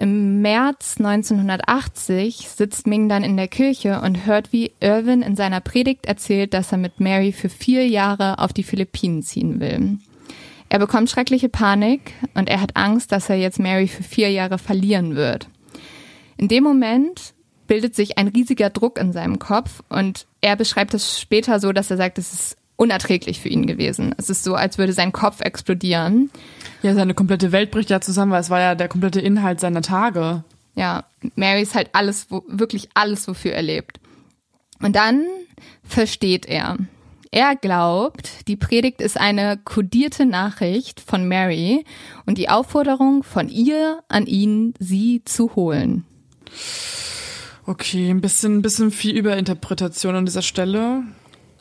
Im 0.00 0.40
März 0.40 0.96
1980 0.96 2.48
sitzt 2.48 2.86
Ming 2.86 3.10
dann 3.10 3.22
in 3.22 3.36
der 3.36 3.48
Kirche 3.48 4.00
und 4.00 4.24
hört, 4.24 4.50
wie 4.50 4.72
Irwin 4.80 5.20
in 5.20 5.36
seiner 5.36 5.60
Predigt 5.60 6.06
erzählt, 6.06 6.54
dass 6.54 6.72
er 6.72 6.78
mit 6.78 7.00
Mary 7.00 7.32
für 7.32 7.50
vier 7.50 7.86
Jahre 7.86 8.38
auf 8.38 8.54
die 8.54 8.62
Philippinen 8.62 9.22
ziehen 9.22 9.60
will. 9.60 9.98
Er 10.70 10.78
bekommt 10.78 11.10
schreckliche 11.10 11.50
Panik 11.50 12.14
und 12.32 12.48
er 12.48 12.62
hat 12.62 12.76
Angst, 12.76 13.12
dass 13.12 13.28
er 13.28 13.36
jetzt 13.36 13.58
Mary 13.58 13.88
für 13.88 14.02
vier 14.02 14.30
Jahre 14.30 14.56
verlieren 14.56 15.16
wird. 15.16 15.48
In 16.38 16.48
dem 16.48 16.64
Moment 16.64 17.34
bildet 17.66 17.94
sich 17.94 18.16
ein 18.16 18.28
riesiger 18.28 18.70
Druck 18.70 18.98
in 18.98 19.12
seinem 19.12 19.38
Kopf 19.38 19.82
und 19.90 20.26
er 20.40 20.56
beschreibt 20.56 20.94
es 20.94 21.20
später 21.20 21.60
so, 21.60 21.72
dass 21.72 21.90
er 21.90 21.98
sagt, 21.98 22.16
es 22.16 22.32
ist 22.32 22.56
unerträglich 22.80 23.40
für 23.40 23.50
ihn 23.50 23.66
gewesen. 23.66 24.14
Es 24.16 24.30
ist 24.30 24.42
so, 24.42 24.54
als 24.54 24.78
würde 24.78 24.94
sein 24.94 25.12
Kopf 25.12 25.42
explodieren. 25.42 26.30
Ja, 26.82 26.94
seine 26.94 27.12
komplette 27.12 27.52
Welt 27.52 27.70
bricht 27.70 27.90
ja 27.90 28.00
zusammen, 28.00 28.32
weil 28.32 28.40
es 28.40 28.48
war 28.48 28.58
ja 28.58 28.74
der 28.74 28.88
komplette 28.88 29.20
Inhalt 29.20 29.60
seiner 29.60 29.82
Tage. 29.82 30.44
Ja, 30.74 31.04
Mary 31.36 31.60
ist 31.60 31.74
halt 31.74 31.90
alles, 31.92 32.30
wo, 32.30 32.42
wirklich 32.48 32.88
alles, 32.94 33.28
wofür 33.28 33.52
er 33.52 33.60
lebt. 33.60 34.00
Und 34.80 34.96
dann 34.96 35.26
versteht 35.84 36.46
er. 36.46 36.78
Er 37.30 37.54
glaubt, 37.54 38.48
die 38.48 38.56
Predigt 38.56 39.02
ist 39.02 39.20
eine 39.20 39.58
kodierte 39.62 40.24
Nachricht 40.24 41.00
von 41.00 41.28
Mary 41.28 41.84
und 42.24 42.38
die 42.38 42.48
Aufforderung 42.48 43.22
von 43.22 43.50
ihr 43.50 44.02
an 44.08 44.24
ihn, 44.24 44.72
sie 44.78 45.20
zu 45.26 45.54
holen. 45.54 46.06
Okay, 47.66 48.08
ein 48.08 48.22
bisschen, 48.22 48.56
ein 48.56 48.62
bisschen 48.62 48.90
viel 48.90 49.14
Überinterpretation 49.14 50.14
an 50.14 50.24
dieser 50.24 50.42
Stelle. 50.42 51.02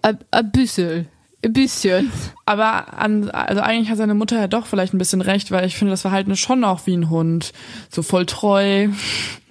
Ein 0.01 0.51
bisschen. 0.51 1.07
Ein 1.43 1.53
bisschen. 1.53 2.11
Aber 2.45 2.97
an, 2.97 3.29
also 3.29 3.61
eigentlich 3.61 3.89
hat 3.89 3.97
seine 3.97 4.13
Mutter 4.13 4.37
ja 4.37 4.47
doch 4.47 4.65
vielleicht 4.65 4.93
ein 4.93 4.97
bisschen 4.97 5.21
recht, 5.21 5.51
weil 5.51 5.65
ich 5.65 5.77
finde, 5.77 5.91
das 5.91 6.01
Verhalten 6.01 6.31
ist 6.31 6.39
schon 6.39 6.63
auch 6.63 6.85
wie 6.85 6.97
ein 6.97 7.09
Hund. 7.09 7.53
So 7.89 8.01
voll 8.01 8.25
treu, 8.25 8.89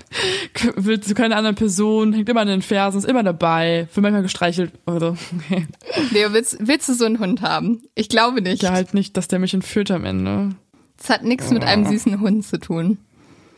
will 0.76 1.00
zu 1.00 1.14
keiner 1.14 1.36
anderen 1.36 1.56
Person, 1.56 2.12
hängt 2.12 2.28
immer 2.28 2.42
an 2.42 2.48
den 2.48 2.62
Fersen, 2.62 2.98
ist 2.98 3.08
immer 3.08 3.22
dabei, 3.22 3.88
wird 3.94 4.02
manchmal 4.02 4.22
gestreichelt 4.22 4.72
oder 4.86 5.00
so. 5.00 5.16
Okay. 5.38 5.66
Leo, 6.12 6.32
willst, 6.32 6.58
willst 6.60 6.88
du 6.88 6.94
so 6.94 7.04
einen 7.04 7.20
Hund 7.20 7.42
haben? 7.42 7.82
Ich 7.94 8.08
glaube 8.08 8.42
nicht. 8.42 8.62
Ja, 8.62 8.72
halt 8.72 8.94
nicht, 8.94 9.16
dass 9.16 9.28
der 9.28 9.38
mich 9.38 9.54
entführt 9.54 9.90
am 9.90 10.04
Ende. 10.04 10.50
Das 10.98 11.10
hat 11.10 11.24
nichts 11.24 11.50
mit 11.50 11.64
einem 11.64 11.86
süßen 11.86 12.20
Hund 12.20 12.44
zu 12.44 12.58
tun. 12.58 12.98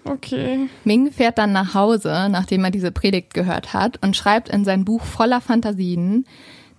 Okay. 0.04 0.68
Ming 0.84 1.12
fährt 1.12 1.38
dann 1.38 1.52
nach 1.52 1.74
Hause, 1.74 2.28
nachdem 2.30 2.64
er 2.64 2.70
diese 2.70 2.90
Predigt 2.90 3.34
gehört 3.34 3.74
hat, 3.74 4.02
und 4.02 4.16
schreibt 4.16 4.48
in 4.48 4.64
sein 4.64 4.84
Buch 4.84 5.04
voller 5.04 5.40
Fantasien, 5.40 6.26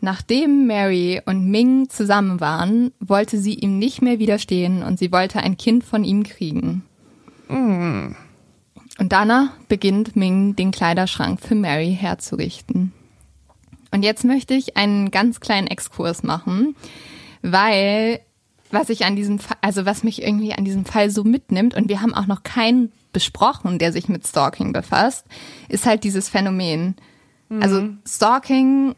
nachdem 0.01 0.67
Mary 0.67 1.21
und 1.25 1.49
Ming 1.49 1.89
zusammen 1.89 2.39
waren, 2.39 2.91
wollte 2.99 3.37
sie 3.37 3.53
ihm 3.53 3.79
nicht 3.79 4.01
mehr 4.01 4.19
widerstehen 4.19 4.83
und 4.83 4.99
sie 4.99 5.11
wollte 5.11 5.39
ein 5.39 5.57
Kind 5.57 5.83
von 5.83 6.03
ihm 6.03 6.23
kriegen. 6.23 6.83
Und 7.47 8.15
danach 8.99 9.51
beginnt 9.67 10.15
Ming, 10.15 10.55
den 10.55 10.71
Kleiderschrank 10.71 11.39
für 11.39 11.55
Mary 11.55 11.97
herzurichten. 11.99 12.93
Und 13.91 14.03
jetzt 14.03 14.23
möchte 14.23 14.53
ich 14.53 14.77
einen 14.77 15.11
ganz 15.11 15.39
kleinen 15.39 15.67
Exkurs 15.67 16.23
machen, 16.23 16.75
weil 17.41 18.21
was 18.71 18.89
ich 18.89 19.05
an 19.05 19.17
diesem 19.17 19.39
Fall, 19.39 19.57
also 19.61 19.85
was 19.85 20.03
mich 20.03 20.21
irgendwie 20.21 20.53
an 20.53 20.63
diesem 20.63 20.85
Fall 20.85 21.09
so 21.09 21.23
mitnimmt, 21.25 21.75
und 21.75 21.89
wir 21.89 22.01
haben 22.01 22.13
auch 22.13 22.27
noch 22.27 22.43
keinen 22.43 22.91
besprochen, 23.11 23.79
der 23.79 23.91
sich 23.91 24.07
mit 24.07 24.25
Stalking 24.25 24.71
befasst, 24.71 25.25
ist 25.67 25.85
halt 25.85 26.05
dieses 26.05 26.29
Phänomen. 26.29 26.95
Also 27.59 27.89
Stalking, 28.07 28.95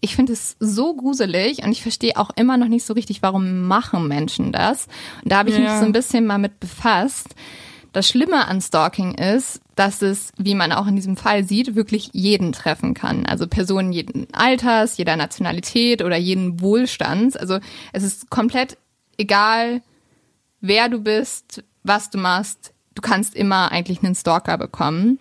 ich 0.00 0.14
finde 0.16 0.32
es 0.32 0.56
so 0.60 0.94
gruselig 0.94 1.62
und 1.64 1.72
ich 1.72 1.82
verstehe 1.82 2.16
auch 2.16 2.30
immer 2.36 2.56
noch 2.56 2.68
nicht 2.68 2.84
so 2.84 2.94
richtig, 2.94 3.22
warum 3.22 3.62
machen 3.62 4.08
Menschen 4.08 4.52
das. 4.52 4.86
Und 5.22 5.32
da 5.32 5.38
habe 5.38 5.50
ich 5.50 5.56
Ja. 5.56 5.62
mich 5.62 5.72
so 5.72 5.84
ein 5.84 5.92
bisschen 5.92 6.26
mal 6.26 6.38
mit 6.38 6.60
befasst. 6.60 7.34
Das 7.92 8.06
Schlimme 8.08 8.46
an 8.46 8.60
Stalking 8.60 9.14
ist, 9.14 9.60
dass 9.74 10.02
es, 10.02 10.32
wie 10.36 10.54
man 10.54 10.72
auch 10.72 10.86
in 10.86 10.96
diesem 10.96 11.16
Fall 11.16 11.44
sieht, 11.44 11.74
wirklich 11.74 12.10
jeden 12.12 12.52
treffen 12.52 12.94
kann. 12.94 13.24
Also 13.26 13.46
Personen 13.46 13.92
jeden 13.92 14.26
Alters, 14.34 14.98
jeder 14.98 15.16
Nationalität 15.16 16.02
oder 16.02 16.16
jeden 16.16 16.60
Wohlstands. 16.60 17.36
Also 17.36 17.58
es 17.92 18.02
ist 18.02 18.28
komplett 18.30 18.76
egal, 19.16 19.80
wer 20.60 20.88
du 20.88 20.98
bist, 21.00 21.64
was 21.82 22.10
du 22.10 22.18
machst. 22.18 22.72
Du 22.94 23.02
kannst 23.02 23.34
immer 23.34 23.72
eigentlich 23.72 24.02
einen 24.02 24.14
Stalker 24.14 24.58
bekommen. 24.58 25.18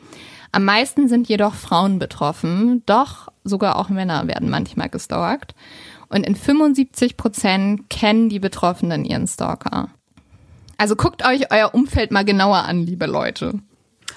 Am 0.51 0.65
meisten 0.65 1.07
sind 1.07 1.27
jedoch 1.27 1.53
Frauen 1.53 1.99
betroffen, 1.99 2.83
doch 2.85 3.27
sogar 3.43 3.77
auch 3.77 3.89
Männer 3.89 4.27
werden 4.27 4.49
manchmal 4.49 4.89
gestalkt. 4.89 5.55
Und 6.09 6.25
in 6.25 6.35
75 6.35 7.17
Prozent 7.17 7.89
kennen 7.89 8.29
die 8.29 8.39
Betroffenen 8.39 9.03
ihren 9.05 9.27
Stalker. 9.27 9.89
Also 10.77 10.95
guckt 10.95 11.25
euch 11.25 11.51
euer 11.51 11.73
Umfeld 11.73 12.11
mal 12.11 12.23
genauer 12.23 12.63
an, 12.63 12.85
liebe 12.85 13.07
Leute. 13.07 13.59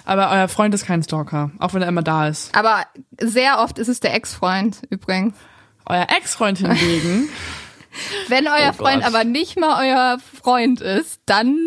Aber 0.05 0.31
euer 0.31 0.49
Freund 0.49 0.75
ist 0.75 0.87
kein 0.87 1.03
Stalker, 1.03 1.51
auch 1.59 1.75
wenn 1.75 1.83
er 1.83 1.89
immer 1.89 2.03
da 2.03 2.29
ist. 2.29 2.55
Aber 2.55 2.85
sehr 3.21 3.61
oft 3.61 3.79
ist 3.79 3.89
es 3.89 4.01
der 4.01 4.15
Ex-Freund 4.15 4.83
übrigens. 4.91 5.35
euer 5.87 6.07
Ex-Freund 6.17 6.59
hingegen. 6.59 7.29
Wenn 8.29 8.47
euer 8.47 8.71
Oh 8.71 8.75
Freund 8.75 9.05
aber 9.05 9.25
nicht 9.25 9.59
mal 9.59 9.85
euer 9.85 10.19
Freund 10.41 10.81
ist, 10.81 11.21
dann 11.27 11.59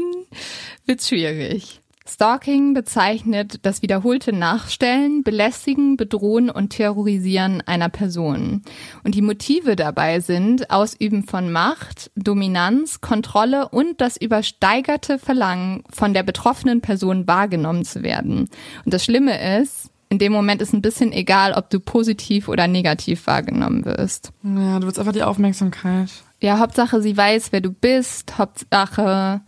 wird's 0.85 1.09
schwierig. 1.09 1.82
Stalking 2.05 2.73
bezeichnet 2.73 3.65
das 3.65 3.81
wiederholte 3.81 4.33
Nachstellen, 4.33 5.23
Belästigen, 5.23 5.95
Bedrohen 5.95 6.49
und 6.49 6.69
Terrorisieren 6.69 7.61
einer 7.65 7.89
Person. 7.89 8.61
Und 9.03 9.15
die 9.15 9.21
Motive 9.21 9.75
dabei 9.77 10.19
sind 10.19 10.69
Ausüben 10.69 11.23
von 11.23 11.51
Macht, 11.51 12.11
Dominanz, 12.15 12.99
Kontrolle 12.99 13.69
und 13.69 14.01
das 14.01 14.17
übersteigerte 14.17 15.17
Verlangen, 15.17 15.83
von 15.89 16.13
der 16.13 16.23
betroffenen 16.23 16.81
Person 16.81 17.25
wahrgenommen 17.27 17.85
zu 17.85 18.03
werden. 18.03 18.49
Und 18.83 18.93
das 18.93 19.05
Schlimme 19.05 19.61
ist, 19.61 19.89
in 20.09 20.19
dem 20.19 20.31
Moment 20.31 20.61
ist 20.61 20.73
ein 20.73 20.81
bisschen 20.81 21.11
egal, 21.11 21.53
ob 21.53 21.69
du 21.69 21.79
positiv 21.79 22.47
oder 22.47 22.67
negativ 22.67 23.25
wahrgenommen 23.25 23.85
wirst. 23.85 24.31
Ja, 24.43 24.79
du 24.79 24.85
willst 24.85 24.99
einfach 24.99 25.13
die 25.13 25.23
Aufmerksamkeit. 25.23 26.09
Ja, 26.39 26.59
Hauptsache, 26.59 27.01
sie 27.01 27.17
weiß, 27.17 27.51
wer 27.51 27.61
du 27.61 27.71
bist. 27.71 28.37
Hauptsache, 28.37 29.41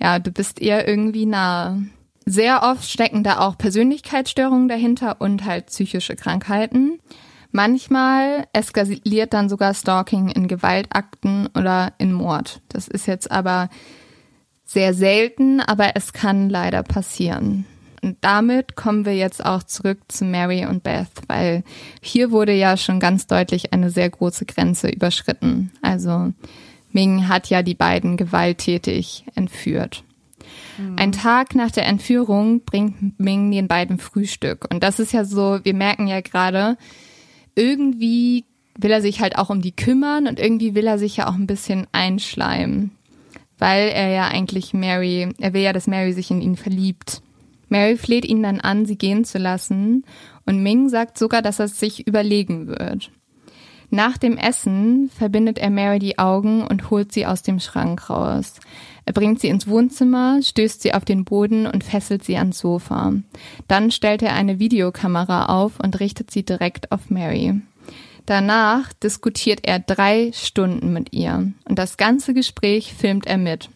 ja, 0.00 0.18
du 0.18 0.30
bist 0.30 0.60
ihr 0.60 0.86
irgendwie 0.86 1.26
nahe. 1.26 1.86
Sehr 2.24 2.62
oft 2.62 2.88
stecken 2.88 3.22
da 3.22 3.38
auch 3.38 3.56
Persönlichkeitsstörungen 3.56 4.68
dahinter 4.68 5.20
und 5.20 5.44
halt 5.44 5.66
psychische 5.66 6.14
Krankheiten. 6.14 7.00
Manchmal 7.50 8.46
eskaliert 8.52 9.32
dann 9.32 9.48
sogar 9.48 9.72
Stalking 9.72 10.28
in 10.28 10.48
Gewaltakten 10.48 11.48
oder 11.56 11.94
in 11.96 12.12
Mord. 12.12 12.60
Das 12.68 12.86
ist 12.88 13.06
jetzt 13.06 13.30
aber 13.30 13.70
sehr 14.64 14.92
selten, 14.92 15.60
aber 15.60 15.92
es 15.94 16.12
kann 16.12 16.50
leider 16.50 16.82
passieren. 16.82 17.64
Und 18.02 18.18
damit 18.20 18.76
kommen 18.76 19.06
wir 19.06 19.16
jetzt 19.16 19.44
auch 19.44 19.62
zurück 19.62 19.98
zu 20.08 20.24
Mary 20.24 20.66
und 20.66 20.82
Beth, 20.82 21.10
weil 21.26 21.64
hier 22.02 22.30
wurde 22.30 22.52
ja 22.52 22.76
schon 22.76 23.00
ganz 23.00 23.26
deutlich 23.26 23.72
eine 23.72 23.90
sehr 23.90 24.10
große 24.10 24.44
Grenze 24.44 24.88
überschritten. 24.88 25.72
Also 25.82 26.32
Ming 26.92 27.28
hat 27.28 27.48
ja 27.50 27.62
die 27.62 27.74
beiden 27.74 28.16
gewalttätig 28.16 29.24
entführt. 29.34 30.04
Ein 30.96 31.12
Tag 31.12 31.54
nach 31.54 31.72
der 31.72 31.86
Entführung 31.86 32.60
bringt 32.64 33.18
Ming 33.18 33.50
den 33.50 33.66
beiden 33.66 33.98
Frühstück. 33.98 34.66
Und 34.72 34.82
das 34.82 35.00
ist 35.00 35.12
ja 35.12 35.24
so, 35.24 35.58
wir 35.64 35.74
merken 35.74 36.06
ja 36.06 36.20
gerade, 36.20 36.76
irgendwie 37.56 38.44
will 38.78 38.92
er 38.92 39.02
sich 39.02 39.20
halt 39.20 39.36
auch 39.36 39.50
um 39.50 39.60
die 39.60 39.74
kümmern 39.74 40.28
und 40.28 40.38
irgendwie 40.38 40.76
will 40.76 40.86
er 40.86 40.98
sich 40.98 41.16
ja 41.16 41.28
auch 41.28 41.34
ein 41.34 41.48
bisschen 41.48 41.88
einschleimen. 41.90 42.92
Weil 43.58 43.88
er 43.88 44.10
ja 44.10 44.28
eigentlich 44.28 44.72
Mary, 44.72 45.34
er 45.38 45.52
will 45.52 45.62
ja, 45.62 45.72
dass 45.72 45.88
Mary 45.88 46.12
sich 46.12 46.30
in 46.30 46.40
ihn 46.40 46.54
verliebt. 46.54 47.22
Mary 47.68 47.96
fleht 47.96 48.24
ihn 48.24 48.42
dann 48.42 48.60
an, 48.60 48.86
sie 48.86 48.96
gehen 48.96 49.24
zu 49.24 49.38
lassen 49.38 50.04
und 50.46 50.62
Ming 50.62 50.88
sagt 50.88 51.18
sogar, 51.18 51.42
dass 51.42 51.58
er 51.58 51.66
es 51.66 51.80
sich 51.80 52.06
überlegen 52.06 52.68
wird. 52.68 53.10
Nach 53.90 54.18
dem 54.18 54.36
Essen 54.36 55.10
verbindet 55.16 55.58
er 55.58 55.70
Mary 55.70 55.98
die 55.98 56.18
Augen 56.18 56.66
und 56.66 56.90
holt 56.90 57.12
sie 57.12 57.26
aus 57.26 57.42
dem 57.42 57.58
Schrank 57.58 58.10
raus. 58.10 58.54
Er 59.06 59.14
bringt 59.14 59.40
sie 59.40 59.48
ins 59.48 59.66
Wohnzimmer, 59.66 60.40
stößt 60.42 60.82
sie 60.82 60.92
auf 60.92 61.06
den 61.06 61.24
Boden 61.24 61.66
und 61.66 61.84
fesselt 61.84 62.22
sie 62.24 62.36
ans 62.36 62.58
Sofa. 62.58 63.14
Dann 63.66 63.90
stellt 63.90 64.22
er 64.22 64.34
eine 64.34 64.58
Videokamera 64.58 65.46
auf 65.46 65.80
und 65.80 66.00
richtet 66.00 66.30
sie 66.30 66.44
direkt 66.44 66.92
auf 66.92 67.08
Mary. 67.08 67.62
Danach 68.26 68.92
diskutiert 68.92 69.60
er 69.62 69.78
drei 69.78 70.32
Stunden 70.34 70.92
mit 70.92 71.14
ihr 71.14 71.50
und 71.64 71.78
das 71.78 71.96
ganze 71.96 72.34
Gespräch 72.34 72.92
filmt 72.92 73.26
er 73.26 73.38
mit. 73.38 73.70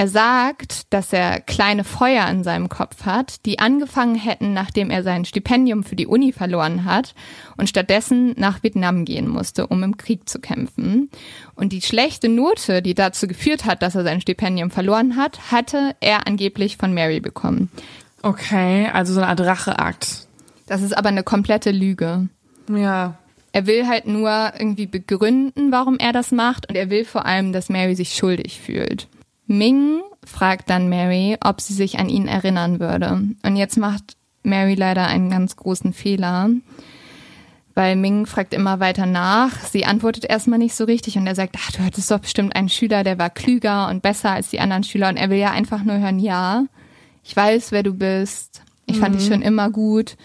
Er 0.00 0.08
sagt, 0.08 0.94
dass 0.94 1.12
er 1.12 1.40
kleine 1.40 1.84
Feuer 1.84 2.26
in 2.28 2.42
seinem 2.42 2.70
Kopf 2.70 3.04
hat, 3.04 3.44
die 3.44 3.58
angefangen 3.58 4.14
hätten, 4.14 4.54
nachdem 4.54 4.88
er 4.88 5.02
sein 5.02 5.26
Stipendium 5.26 5.84
für 5.84 5.94
die 5.94 6.06
Uni 6.06 6.32
verloren 6.32 6.86
hat 6.86 7.14
und 7.58 7.68
stattdessen 7.68 8.32
nach 8.38 8.62
Vietnam 8.62 9.04
gehen 9.04 9.28
musste, 9.28 9.66
um 9.66 9.82
im 9.82 9.98
Krieg 9.98 10.26
zu 10.26 10.40
kämpfen. 10.40 11.10
Und 11.54 11.74
die 11.74 11.82
schlechte 11.82 12.30
Note, 12.30 12.80
die 12.80 12.94
dazu 12.94 13.26
geführt 13.26 13.66
hat, 13.66 13.82
dass 13.82 13.94
er 13.94 14.02
sein 14.02 14.22
Stipendium 14.22 14.70
verloren 14.70 15.16
hat, 15.16 15.52
hatte 15.52 15.94
er 16.00 16.26
angeblich 16.26 16.78
von 16.78 16.94
Mary 16.94 17.20
bekommen. 17.20 17.70
Okay, 18.22 18.88
also 18.90 19.12
so 19.12 19.20
eine 19.20 19.28
Art 19.28 19.40
Racheakt. 19.42 20.26
Das 20.66 20.80
ist 20.80 20.96
aber 20.96 21.10
eine 21.10 21.24
komplette 21.24 21.72
Lüge. 21.72 22.26
Ja. 22.74 23.18
Er 23.52 23.66
will 23.66 23.86
halt 23.86 24.06
nur 24.06 24.54
irgendwie 24.58 24.86
begründen, 24.86 25.70
warum 25.70 25.98
er 25.98 26.14
das 26.14 26.32
macht 26.32 26.70
und 26.70 26.74
er 26.74 26.88
will 26.88 27.04
vor 27.04 27.26
allem, 27.26 27.52
dass 27.52 27.68
Mary 27.68 27.94
sich 27.94 28.14
schuldig 28.14 28.62
fühlt. 28.62 29.06
Ming 29.50 30.02
fragt 30.24 30.70
dann 30.70 30.88
Mary, 30.88 31.36
ob 31.42 31.60
sie 31.60 31.74
sich 31.74 31.98
an 31.98 32.08
ihn 32.08 32.28
erinnern 32.28 32.78
würde. 32.78 33.20
Und 33.42 33.56
jetzt 33.56 33.76
macht 33.76 34.16
Mary 34.44 34.76
leider 34.76 35.08
einen 35.08 35.28
ganz 35.28 35.56
großen 35.56 35.92
Fehler, 35.92 36.50
weil 37.74 37.96
Ming 37.96 38.26
fragt 38.26 38.54
immer 38.54 38.78
weiter 38.78 39.06
nach. 39.06 39.56
Sie 39.64 39.84
antwortet 39.84 40.24
erstmal 40.24 40.60
nicht 40.60 40.76
so 40.76 40.84
richtig 40.84 41.18
und 41.18 41.26
er 41.26 41.34
sagt, 41.34 41.56
ach, 41.58 41.72
du 41.72 41.84
hattest 41.84 42.12
doch 42.12 42.20
bestimmt 42.20 42.54
einen 42.54 42.68
Schüler, 42.68 43.02
der 43.02 43.18
war 43.18 43.28
klüger 43.28 43.88
und 43.88 44.02
besser 44.02 44.30
als 44.30 44.50
die 44.50 44.60
anderen 44.60 44.84
Schüler. 44.84 45.08
Und 45.08 45.16
er 45.16 45.30
will 45.30 45.38
ja 45.38 45.50
einfach 45.50 45.82
nur 45.82 45.98
hören, 45.98 46.20
ja, 46.20 46.66
ich 47.24 47.34
weiß, 47.34 47.72
wer 47.72 47.82
du 47.82 47.92
bist. 47.92 48.62
Ich 48.86 48.98
fand 48.98 49.16
dich 49.16 49.26
schon 49.26 49.42
immer 49.42 49.68
gut. 49.70 50.16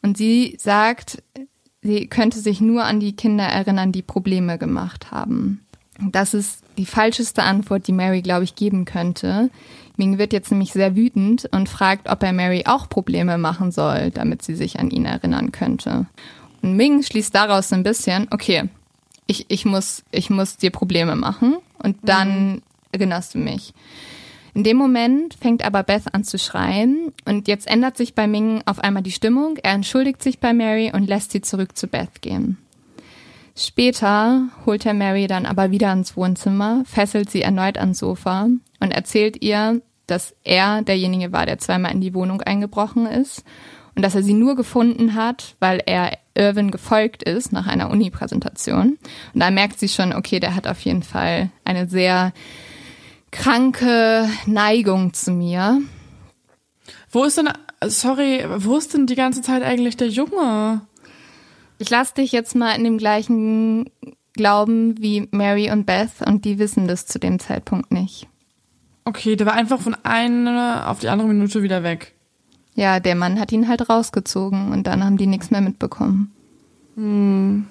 Und 0.00 0.16
sie 0.16 0.56
sagt, 0.60 1.24
sie 1.82 2.06
könnte 2.06 2.38
sich 2.38 2.60
nur 2.60 2.84
an 2.84 3.00
die 3.00 3.16
Kinder 3.16 3.44
erinnern, 3.44 3.90
die 3.90 4.02
Probleme 4.02 4.58
gemacht 4.58 5.10
haben. 5.10 5.66
Das 5.98 6.34
ist 6.34 6.62
die 6.78 6.86
falscheste 6.86 7.42
Antwort, 7.42 7.86
die 7.86 7.92
Mary, 7.92 8.22
glaube 8.22 8.44
ich, 8.44 8.54
geben 8.54 8.84
könnte. 8.84 9.50
Ming 9.96 10.16
wird 10.16 10.32
jetzt 10.32 10.50
nämlich 10.50 10.72
sehr 10.72 10.96
wütend 10.96 11.48
und 11.52 11.68
fragt, 11.68 12.08
ob 12.08 12.22
er 12.22 12.32
Mary 12.32 12.64
auch 12.66 12.88
Probleme 12.88 13.36
machen 13.36 13.72
soll, 13.72 14.10
damit 14.10 14.42
sie 14.42 14.54
sich 14.54 14.78
an 14.78 14.90
ihn 14.90 15.04
erinnern 15.04 15.52
könnte. 15.52 16.06
Und 16.62 16.76
Ming 16.76 17.02
schließt 17.02 17.34
daraus 17.34 17.68
so 17.68 17.74
ein 17.74 17.82
bisschen, 17.82 18.28
okay, 18.30 18.68
ich, 19.26 19.46
ich, 19.48 19.64
muss, 19.64 20.04
ich 20.10 20.30
muss 20.30 20.56
dir 20.56 20.70
Probleme 20.70 21.16
machen 21.16 21.56
und 21.82 21.96
dann 22.02 22.62
erinnerst 22.92 23.34
du 23.34 23.38
mich. 23.38 23.74
In 24.54 24.64
dem 24.64 24.76
Moment 24.76 25.34
fängt 25.34 25.64
aber 25.64 25.82
Beth 25.82 26.14
an 26.14 26.24
zu 26.24 26.38
schreien 26.38 27.12
und 27.26 27.46
jetzt 27.48 27.68
ändert 27.68 27.96
sich 27.96 28.14
bei 28.14 28.26
Ming 28.26 28.62
auf 28.66 28.78
einmal 28.80 29.02
die 29.02 29.12
Stimmung. 29.12 29.56
Er 29.62 29.72
entschuldigt 29.72 30.22
sich 30.22 30.38
bei 30.38 30.52
Mary 30.52 30.90
und 30.92 31.06
lässt 31.06 31.32
sie 31.32 31.42
zurück 31.42 31.76
zu 31.76 31.86
Beth 31.86 32.22
gehen. 32.22 32.56
Später 33.58 34.50
holt 34.66 34.86
er 34.86 34.94
Mary 34.94 35.26
dann 35.26 35.44
aber 35.44 35.72
wieder 35.72 35.92
ins 35.92 36.16
Wohnzimmer, 36.16 36.84
fesselt 36.86 37.28
sie 37.28 37.42
erneut 37.42 37.76
ans 37.76 37.98
Sofa 37.98 38.48
und 38.78 38.90
erzählt 38.92 39.42
ihr, 39.42 39.82
dass 40.06 40.36
er 40.44 40.82
derjenige 40.82 41.32
war, 41.32 41.44
der 41.44 41.58
zweimal 41.58 41.90
in 41.90 42.00
die 42.00 42.14
Wohnung 42.14 42.40
eingebrochen 42.40 43.06
ist 43.06 43.42
und 43.96 44.02
dass 44.02 44.14
er 44.14 44.22
sie 44.22 44.32
nur 44.32 44.54
gefunden 44.54 45.16
hat, 45.16 45.56
weil 45.58 45.82
er 45.84 46.18
Irwin 46.36 46.70
gefolgt 46.70 47.24
ist 47.24 47.52
nach 47.52 47.66
einer 47.66 47.90
Uni-Präsentation. 47.90 48.96
Und 49.34 49.40
da 49.40 49.50
merkt 49.50 49.80
sie 49.80 49.88
schon, 49.88 50.12
okay, 50.12 50.38
der 50.38 50.54
hat 50.54 50.68
auf 50.68 50.78
jeden 50.82 51.02
Fall 51.02 51.50
eine 51.64 51.88
sehr 51.88 52.32
kranke 53.32 54.28
Neigung 54.46 55.14
zu 55.14 55.32
mir. 55.32 55.82
Wo 57.10 57.24
ist 57.24 57.38
denn, 57.38 57.48
sorry, 57.84 58.44
wo 58.58 58.76
ist 58.76 58.94
denn 58.94 59.08
die 59.08 59.16
ganze 59.16 59.42
Zeit 59.42 59.64
eigentlich 59.64 59.96
der 59.96 60.10
Junge? 60.10 60.82
Ich 61.78 61.90
lasse 61.90 62.14
dich 62.14 62.32
jetzt 62.32 62.54
mal 62.54 62.72
in 62.72 62.84
dem 62.84 62.98
gleichen 62.98 63.90
Glauben 64.32 65.00
wie 65.00 65.28
Mary 65.30 65.70
und 65.70 65.86
Beth 65.86 66.22
und 66.26 66.44
die 66.44 66.58
wissen 66.58 66.88
das 66.88 67.06
zu 67.06 67.18
dem 67.18 67.38
Zeitpunkt 67.38 67.92
nicht. 67.92 68.26
Okay, 69.04 69.36
der 69.36 69.46
war 69.46 69.54
einfach 69.54 69.80
von 69.80 69.96
einer 70.04 70.84
auf 70.88 70.98
die 70.98 71.08
andere 71.08 71.28
Minute 71.28 71.62
wieder 71.62 71.82
weg. 71.82 72.14
Ja, 72.74 73.00
der 73.00 73.14
Mann 73.14 73.40
hat 73.40 73.50
ihn 73.52 73.66
halt 73.66 73.88
rausgezogen 73.88 74.70
und 74.70 74.86
dann 74.86 75.02
haben 75.02 75.16
die 75.16 75.26
nichts 75.26 75.50
mehr 75.50 75.60
mitbekommen. 75.60 76.32
Und 76.94 77.66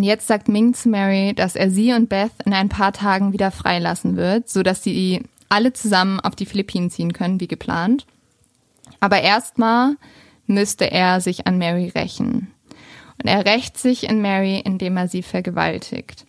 jetzt 0.00 0.26
sagt 0.26 0.48
Ming 0.48 0.74
zu 0.74 0.88
Mary, 0.88 1.34
dass 1.34 1.56
er 1.56 1.70
sie 1.70 1.92
und 1.92 2.08
Beth 2.08 2.32
in 2.44 2.54
ein 2.54 2.68
paar 2.68 2.92
Tagen 2.92 3.32
wieder 3.32 3.50
freilassen 3.50 4.16
wird, 4.16 4.48
sodass 4.48 4.82
sie 4.82 5.22
alle 5.48 5.72
zusammen 5.72 6.20
auf 6.20 6.34
die 6.36 6.46
Philippinen 6.46 6.90
ziehen 6.90 7.12
können, 7.12 7.40
wie 7.40 7.48
geplant. 7.48 8.06
Aber 8.98 9.20
erstmal 9.20 9.96
müsste 10.50 10.90
er 10.90 11.20
sich 11.20 11.46
an 11.46 11.56
Mary 11.58 11.88
rächen. 11.94 12.48
Und 13.22 13.28
er 13.28 13.44
rächt 13.44 13.78
sich 13.78 14.08
in 14.08 14.20
Mary, 14.20 14.60
indem 14.64 14.96
er 14.96 15.08
sie 15.08 15.22
vergewaltigt. 15.22 16.26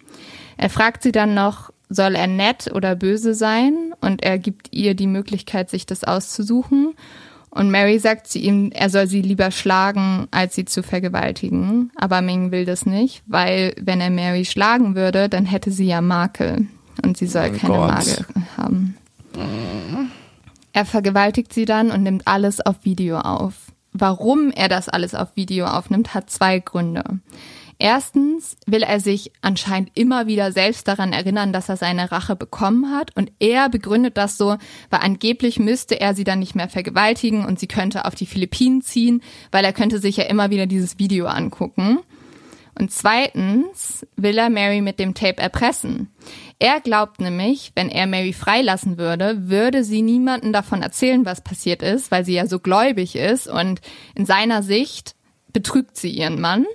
Er 0.58 0.70
fragt 0.70 1.04
sie 1.04 1.12
dann 1.12 1.34
noch, 1.34 1.72
soll 1.90 2.16
er 2.16 2.28
nett 2.28 2.72
oder 2.74 2.96
böse 2.96 3.34
sein? 3.34 3.94
Und 4.00 4.24
er 4.24 4.38
gibt 4.38 4.68
ihr 4.72 4.96
die 4.96 5.08
Möglichkeit, 5.08 5.70
sich 5.70 5.86
das 5.86 6.04
auszusuchen. 6.04 6.94
Und 7.50 7.70
Mary 7.70 8.00
sagt 8.00 8.28
zu 8.28 8.40
ihm, 8.40 8.72
er 8.74 8.90
soll 8.90 9.08
sie 9.08 9.22
lieber 9.22 9.52
schlagen, 9.52 10.28
als 10.32 10.56
sie 10.56 10.64
zu 10.64 10.84
vergewaltigen. 10.84 11.92
Aber 11.96 12.22
Ming 12.22 12.52
will 12.52 12.64
das 12.64 12.86
nicht, 12.86 13.24
weil 13.28 13.76
wenn 13.82 14.00
er 14.00 14.10
Mary 14.10 14.46
schlagen 14.46 14.96
würde, 14.96 15.28
dann 15.28 15.46
hätte 15.46 15.72
sie 15.72 15.86
ja 15.86 16.00
Makel. 16.00 16.68
Und 17.04 17.18
sie 17.18 17.28
soll 17.28 17.52
Oh 17.54 17.58
keine 17.58 17.74
Gott. 17.74 17.88
Makel 17.90 18.26
haben. 18.56 18.98
Er 20.74 20.86
vergewaltigt 20.86 21.54
sie 21.54 21.66
dann 21.66 21.92
und 21.92 22.04
nimmt 22.04 22.28
alles 22.28 22.62
auf 22.62 22.78
Video 22.84 23.18
auf. 23.20 23.71
Warum 23.94 24.52
er 24.52 24.70
das 24.70 24.90
alles 24.90 25.16
auf 25.16 25.36
Video 25.36 25.66
aufnimmt, 25.66 26.14
hat 26.14 26.30
zwei 26.30 26.60
Gründe. 26.60 27.20
Erstens 27.78 28.58
will 28.68 28.84
er 28.84 29.00
sich 29.00 29.32
anscheinend 29.42 29.90
immer 29.96 30.28
wieder 30.28 30.52
selbst 30.52 30.88
daran 30.88 31.14
erinnern, 31.14 31.52
dass 31.52 31.68
er 31.68 31.78
seine 31.78 32.12
Rache 32.12 32.36
bekommen 32.36 32.92
hat. 32.92 33.16
Und 33.18 33.32
er 33.40 33.70
begründet 33.70 34.18
das 34.18 34.38
so, 34.38 34.58
weil 34.92 35.00
angeblich 35.00 35.58
müsste 35.58 36.00
er 36.00 36.14
sie 36.14 36.24
dann 36.24 36.38
nicht 36.38 36.54
mehr 36.54 36.70
vergewaltigen 36.70 37.44
und 37.44 37.60
sie 37.60 37.68
könnte 37.68 38.06
auf 38.06 38.14
die 38.14 38.28
Philippinen 38.28 38.84
ziehen, 38.84 39.24
weil 39.52 39.66
er 39.66 39.74
könnte 39.74 39.98
sich 39.98 40.18
ja 40.18 40.26
immer 40.26 40.52
wieder 40.52 40.68
dieses 40.68 41.00
Video 41.00 41.26
angucken. 41.26 41.98
Und 42.78 42.92
zweitens 42.92 44.06
will 44.16 44.38
er 44.38 44.50
Mary 44.50 44.82
mit 44.82 45.00
dem 45.00 45.14
Tape 45.14 45.42
erpressen. 45.42 46.10
Er 46.60 46.80
glaubt 46.80 47.20
nämlich, 47.20 47.72
wenn 47.76 47.90
er 47.90 48.08
Mary 48.08 48.34
freilassen 48.34 48.98
würde, 48.98 49.50
würde 49.50 49.84
sie 49.84 50.02
niemandem 50.02 50.54
davon 50.54 50.82
erzählen, 50.82 51.26
was 51.26 51.42
passiert 51.42 51.82
ist, 51.82 52.12
weil 52.12 52.24
sie 52.24 52.34
ja 52.34 52.48
so 52.48 52.60
gläubig 52.60 53.16
ist 53.16 53.48
und 53.48 53.82
in 54.16 54.26
seiner 54.26 54.64
Sicht 54.64 55.16
betrügt 55.54 55.98
sie 55.98 56.12
ihren 56.12 56.40
Mann. 56.40 56.66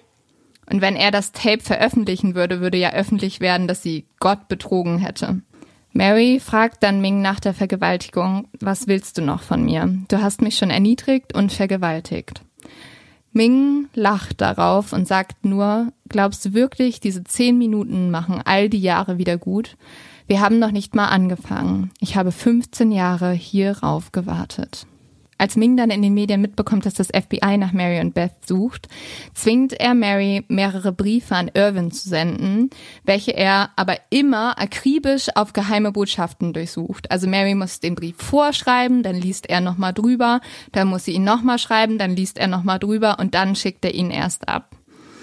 Und 0.69 0.81
wenn 0.81 0.97
er 0.97 1.13
das 1.13 1.33
Tape 1.33 1.61
veröffentlichen 1.61 2.35
würde, 2.35 2.61
würde 2.61 2.79
ja 2.79 2.93
öffentlich 2.93 3.41
werden, 3.41 3.69
dass 3.69 3.83
sie 3.83 4.07
Gott 4.19 4.49
betrogen 4.49 4.99
hätte. 4.99 5.41
Mary 5.93 6.41
fragt 6.45 6.83
dann 6.83 7.01
Ming 7.01 7.23
nach 7.23 7.41
der 7.41 7.55
Vergewaltigung, 7.55 8.49
was 8.61 8.87
willst 8.87 9.17
du 9.17 9.23
noch 9.23 9.43
von 9.43 9.65
mir? 9.65 9.97
Du 10.09 10.21
hast 10.21 10.43
mich 10.43 10.59
schon 10.59 10.71
erniedrigt 10.71 11.35
und 11.35 11.53
vergewaltigt. 11.53 12.43
Ming 13.37 13.89
lacht 13.93 14.41
darauf 14.41 14.95
und 14.95 15.07
sagt 15.07 15.45
nur, 15.45 15.93
glaubst 16.09 16.43
du 16.47 16.55
wirklich, 16.55 17.01
diese 17.01 17.23
zehn 17.23 17.59
Minuten 17.59 18.11
machen 18.11 18.41
all 18.43 18.71
die 18.71 18.81
Jahre 18.81 19.19
wieder 19.19 19.37
gut? 19.37 19.77
Wir 20.27 20.41
haben 20.41 20.59
noch 20.59 20.71
nicht 20.71 20.95
mal 20.95 21.09
angefangen. 21.09 21.91
Ich 22.01 22.17
habe 22.17 22.33
15 22.33 22.91
Jahre 22.93 23.33
hierauf 23.33 24.11
gewartet. 24.11 24.87
Als 25.39 25.57
Ming 25.57 25.77
dann 25.77 25.91
in 25.91 26.01
den 26.01 26.15
Medien 26.15 26.41
mitbekommt, 26.41 26.87
dass 26.87 26.95
das 26.95 27.09
FBI 27.09 27.59
nach 27.59 27.73
Mary 27.73 28.01
und 28.01 28.15
Beth 28.15 28.33
sucht, 28.47 28.89
zwingt 29.35 29.75
er 29.75 29.95
Mary, 29.95 30.45
mehrere 30.49 30.93
Briefe 30.93 31.37
an 31.37 31.51
Irvin 31.53 31.91
zu 31.91 32.09
senden, 32.09 32.71
welche 33.05 33.33
er 33.33 33.71
aber 33.77 33.97
immer 34.11 34.59
akribisch 34.59 35.29
auf 35.35 35.53
geheime 35.53 35.93
Botschaften 35.93 36.55
durchsucht. 36.55 37.11
Also 37.11 37.29
Mary 37.29 37.55
muss 37.55 37.81
den 37.81 37.95
Brief 37.95 38.17
vorschreiben, 38.17 39.03
dann 39.03 39.17
liest 39.17 39.49
er 39.51 39.61
nochmal 39.61 39.93
drüber, 39.93 40.41
dann 40.73 40.89
muss 40.89 41.05
sie 41.05 41.13
ihn 41.13 41.25
nochmal 41.25 41.59
schreiben, 41.59 41.99
dann 41.99 42.17
liest 42.17 42.39
er 42.39 42.47
nochmal 42.47 42.79
drüber 42.79 43.19
und 43.19 43.35
dann 43.35 43.57
schickt 43.57 43.85
er 43.85 43.95
ihn 43.95 44.11
erst 44.11 44.49
ab. 44.49 44.75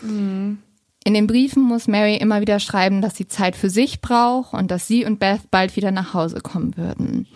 Mhm. 0.04 0.60
In 1.06 1.14
den 1.14 1.28
Briefen 1.28 1.64
muss 1.64 1.88
Mary 1.88 2.16
immer 2.16 2.40
wieder 2.40 2.60
schreiben, 2.60 3.02
dass 3.02 3.18
sie 3.18 3.28
Zeit 3.28 3.56
für 3.56 3.70
sich 3.70 4.00
braucht 4.00 4.54
und 4.54 4.72
dass 4.72 4.88
sie 4.88 5.06
und 5.06 5.20
Beth 5.20 5.52
bald 5.52 5.76
wieder 5.76 5.92
nach 5.92 6.14
Hause 6.14 6.40
kommen 6.40 6.78
würden. 6.78 7.28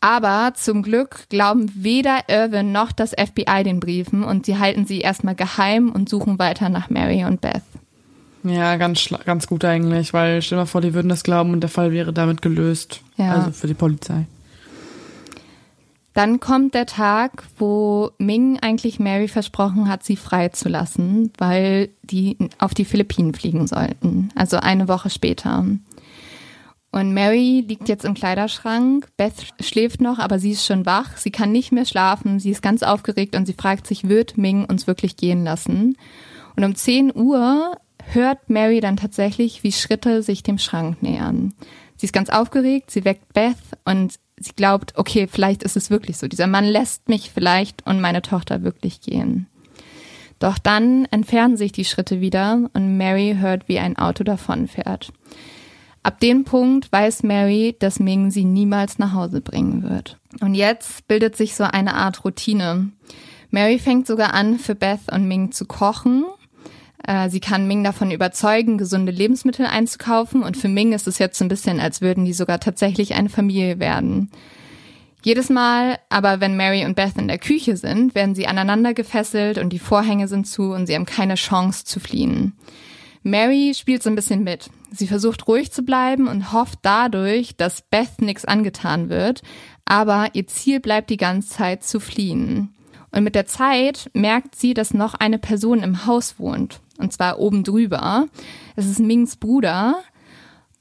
Aber 0.00 0.52
zum 0.54 0.82
Glück 0.82 1.28
glauben 1.28 1.70
weder 1.74 2.28
Irvin 2.28 2.70
noch 2.70 2.92
das 2.92 3.10
FBI 3.10 3.64
den 3.64 3.80
Briefen 3.80 4.22
und 4.22 4.46
sie 4.46 4.58
halten 4.58 4.86
sie 4.86 5.00
erstmal 5.00 5.34
geheim 5.34 5.90
und 5.90 6.08
suchen 6.08 6.38
weiter 6.38 6.68
nach 6.68 6.88
Mary 6.88 7.24
und 7.24 7.40
Beth. 7.40 7.62
Ja, 8.44 8.76
ganz, 8.76 9.08
ganz 9.24 9.48
gut 9.48 9.64
eigentlich, 9.64 10.12
weil 10.12 10.40
stell 10.42 10.56
dir 10.56 10.62
mal 10.62 10.66
vor, 10.66 10.80
die 10.80 10.94
würden 10.94 11.08
das 11.08 11.24
glauben 11.24 11.52
und 11.52 11.60
der 11.60 11.70
Fall 11.70 11.92
wäre 11.92 12.12
damit 12.12 12.42
gelöst. 12.42 13.00
Ja. 13.16 13.34
Also 13.34 13.50
für 13.50 13.66
die 13.66 13.74
Polizei. 13.74 14.26
Dann 16.14 16.40
kommt 16.40 16.74
der 16.74 16.86
Tag, 16.86 17.44
wo 17.58 18.10
Ming 18.18 18.58
eigentlich 18.60 18.98
Mary 18.98 19.28
versprochen 19.28 19.88
hat, 19.88 20.02
sie 20.02 20.16
freizulassen, 20.16 21.32
weil 21.38 21.90
die 22.02 22.36
auf 22.58 22.74
die 22.74 22.84
Philippinen 22.84 23.34
fliegen 23.34 23.66
sollten. 23.66 24.30
Also 24.34 24.56
eine 24.56 24.88
Woche 24.88 25.10
später. 25.10 25.64
Und 26.90 27.12
Mary 27.12 27.64
liegt 27.66 27.88
jetzt 27.88 28.04
im 28.04 28.14
Kleiderschrank. 28.14 29.08
Beth 29.16 29.34
schläft 29.60 30.00
noch, 30.00 30.18
aber 30.18 30.38
sie 30.38 30.52
ist 30.52 30.64
schon 30.64 30.86
wach. 30.86 31.16
Sie 31.16 31.30
kann 31.30 31.52
nicht 31.52 31.70
mehr 31.70 31.84
schlafen. 31.84 32.40
Sie 32.40 32.50
ist 32.50 32.62
ganz 32.62 32.82
aufgeregt 32.82 33.36
und 33.36 33.46
sie 33.46 33.52
fragt 33.52 33.86
sich, 33.86 34.08
wird 34.08 34.38
Ming 34.38 34.64
uns 34.64 34.86
wirklich 34.86 35.16
gehen 35.16 35.44
lassen? 35.44 35.96
Und 36.56 36.64
um 36.64 36.74
10 36.74 37.14
Uhr 37.14 37.76
hört 38.12 38.48
Mary 38.48 38.80
dann 38.80 38.96
tatsächlich, 38.96 39.62
wie 39.62 39.72
Schritte 39.72 40.22
sich 40.22 40.42
dem 40.42 40.58
Schrank 40.58 41.02
nähern. 41.02 41.52
Sie 41.96 42.06
ist 42.06 42.12
ganz 42.12 42.30
aufgeregt, 42.30 42.90
sie 42.90 43.04
weckt 43.04 43.32
Beth 43.34 43.56
und 43.84 44.14
sie 44.38 44.52
glaubt, 44.56 44.96
okay, 44.96 45.28
vielleicht 45.30 45.62
ist 45.62 45.76
es 45.76 45.90
wirklich 45.90 46.16
so. 46.16 46.26
Dieser 46.26 46.46
Mann 46.46 46.64
lässt 46.64 47.08
mich 47.08 47.30
vielleicht 47.30 47.86
und 47.86 48.00
meine 48.00 48.22
Tochter 48.22 48.62
wirklich 48.62 49.00
gehen. 49.00 49.46
Doch 50.38 50.58
dann 50.58 51.06
entfernen 51.06 51.56
sich 51.56 51.72
die 51.72 51.84
Schritte 51.84 52.20
wieder 52.20 52.70
und 52.72 52.96
Mary 52.96 53.36
hört, 53.38 53.68
wie 53.68 53.80
ein 53.80 53.98
Auto 53.98 54.22
davonfährt. 54.24 55.12
Ab 56.02 56.20
dem 56.20 56.44
Punkt 56.44 56.90
weiß 56.90 57.22
Mary, 57.22 57.76
dass 57.78 58.00
Ming 58.00 58.30
sie 58.30 58.44
niemals 58.44 58.98
nach 58.98 59.12
Hause 59.12 59.40
bringen 59.40 59.82
wird. 59.82 60.18
Und 60.40 60.54
jetzt 60.54 61.06
bildet 61.08 61.36
sich 61.36 61.54
so 61.54 61.64
eine 61.64 61.94
Art 61.94 62.24
Routine. 62.24 62.92
Mary 63.50 63.78
fängt 63.78 64.06
sogar 64.06 64.34
an, 64.34 64.58
für 64.58 64.74
Beth 64.74 65.12
und 65.12 65.26
Ming 65.26 65.52
zu 65.52 65.64
kochen. 65.64 66.24
Äh, 67.06 67.30
sie 67.30 67.40
kann 67.40 67.66
Ming 67.66 67.82
davon 67.82 68.10
überzeugen, 68.10 68.78
gesunde 68.78 69.12
Lebensmittel 69.12 69.66
einzukaufen. 69.66 70.42
Und 70.42 70.56
für 70.56 70.68
Ming 70.68 70.92
ist 70.92 71.08
es 71.08 71.18
jetzt 71.18 71.38
so 71.38 71.44
ein 71.44 71.48
bisschen, 71.48 71.80
als 71.80 72.00
würden 72.00 72.24
die 72.24 72.32
sogar 72.32 72.60
tatsächlich 72.60 73.14
eine 73.14 73.28
Familie 73.28 73.80
werden. 73.80 74.30
Jedes 75.24 75.50
Mal 75.50 75.98
aber, 76.10 76.40
wenn 76.40 76.56
Mary 76.56 76.84
und 76.84 76.94
Beth 76.94 77.16
in 77.16 77.28
der 77.28 77.38
Küche 77.38 77.76
sind, 77.76 78.14
werden 78.14 78.34
sie 78.34 78.46
aneinander 78.46 78.94
gefesselt 78.94 79.58
und 79.58 79.70
die 79.70 79.80
Vorhänge 79.80 80.28
sind 80.28 80.46
zu 80.46 80.72
und 80.72 80.86
sie 80.86 80.94
haben 80.94 81.06
keine 81.06 81.34
Chance 81.34 81.84
zu 81.84 81.98
fliehen. 81.98 82.52
Mary 83.22 83.72
spielt 83.74 84.02
so 84.02 84.10
ein 84.10 84.16
bisschen 84.16 84.44
mit. 84.44 84.70
Sie 84.90 85.06
versucht 85.06 85.46
ruhig 85.48 85.72
zu 85.72 85.82
bleiben 85.82 86.28
und 86.28 86.52
hofft 86.52 86.78
dadurch, 86.82 87.56
dass 87.56 87.82
Beth 87.82 88.20
nichts 88.20 88.44
angetan 88.44 89.08
wird, 89.08 89.42
aber 89.84 90.28
ihr 90.34 90.46
Ziel 90.46 90.80
bleibt 90.80 91.10
die 91.10 91.16
ganze 91.16 91.48
Zeit 91.48 91.84
zu 91.84 92.00
fliehen. 92.00 92.74
Und 93.10 93.24
mit 93.24 93.34
der 93.34 93.46
Zeit 93.46 94.10
merkt 94.12 94.54
sie, 94.54 94.74
dass 94.74 94.94
noch 94.94 95.14
eine 95.14 95.38
Person 95.38 95.82
im 95.82 96.06
Haus 96.06 96.38
wohnt, 96.38 96.80
und 96.98 97.12
zwar 97.12 97.38
oben 97.38 97.64
drüber. 97.64 98.26
Es 98.76 98.86
ist 98.86 99.00
Mings 99.00 99.36
Bruder, 99.36 99.96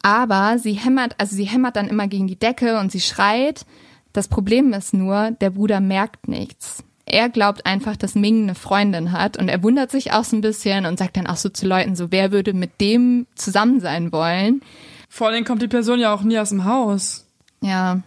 aber 0.02 0.60
sie 0.60 0.74
hämmert, 0.74 1.16
also 1.18 1.36
sie 1.36 1.46
hämmert 1.46 1.76
dann 1.76 1.88
immer 1.88 2.08
gegen 2.08 2.28
die 2.28 2.40
Decke 2.40 2.80
und 2.80 2.92
sie 2.92 3.02
schreit. 3.02 3.66
Das 4.14 4.28
Problem 4.28 4.74
ist 4.74 4.94
nur, 4.94 5.32
der 5.32 5.52
Bruder 5.52 5.80
merkt 5.80 6.28
nichts 6.28 6.84
er 7.10 7.30
glaubt 7.30 7.66
einfach, 7.66 7.96
dass 7.96 8.16
Ming 8.16 8.44
eine 8.44 8.56
Freundin 8.56 9.12
hat 9.14 9.38
und 9.38 9.48
er 9.48 9.64
wundert 9.64 9.92
sich 9.92 10.12
auch 10.12 10.26
so 10.26 10.36
ein 10.36 10.42
bisschen 10.42 10.86
und 10.86 11.00
sagt 11.00 11.16
dann 11.16 11.28
auch 11.28 11.38
so 11.38 11.50
zu 11.50 11.66
Leuten 11.66 11.96
so, 11.96 12.12
wer 12.12 12.32
würde 12.32 12.54
mit 12.54 12.82
dem 12.82 13.28
zusammen 13.36 13.80
sein 13.80 14.12
wollen? 14.12 14.62
Vor 15.10 15.28
allem 15.28 15.46
kommt 15.46 15.62
die 15.62 15.70
Person 15.70 16.00
ja 16.00 16.14
auch 16.14 16.22
nie 16.22 16.38
aus 16.38 16.50
dem 16.50 16.66
Haus. 16.66 17.26
Ja. 17.62 18.02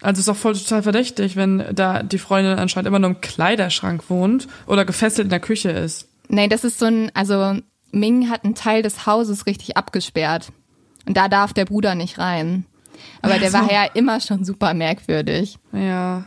Also 0.00 0.20
ist 0.20 0.28
auch 0.28 0.36
voll 0.36 0.54
total 0.54 0.82
verdächtig, 0.82 1.34
wenn 1.34 1.64
da 1.72 2.02
die 2.02 2.18
Freundin 2.18 2.58
anscheinend 2.58 2.86
immer 2.86 3.00
nur 3.00 3.10
im 3.10 3.20
Kleiderschrank 3.20 4.08
wohnt 4.08 4.46
oder 4.66 4.84
gefesselt 4.84 5.26
in 5.26 5.30
der 5.30 5.40
Küche 5.40 5.70
ist. 5.70 6.08
Nee, 6.28 6.48
das 6.48 6.62
ist 6.62 6.78
so 6.78 6.86
ein, 6.86 7.10
also 7.14 7.58
Ming 7.90 8.30
hat 8.30 8.44
einen 8.44 8.54
Teil 8.54 8.82
des 8.82 9.06
Hauses 9.06 9.46
richtig 9.46 9.76
abgesperrt. 9.76 10.52
Und 11.06 11.16
da 11.16 11.28
darf 11.28 11.52
der 11.52 11.64
Bruder 11.64 11.94
nicht 11.94 12.18
rein. 12.18 12.64
Aber 13.22 13.38
der 13.38 13.52
war 13.52 13.70
ja 13.72 13.84
immer 13.92 14.20
schon 14.20 14.44
super 14.44 14.72
merkwürdig. 14.72 15.58
Ja. 15.72 16.24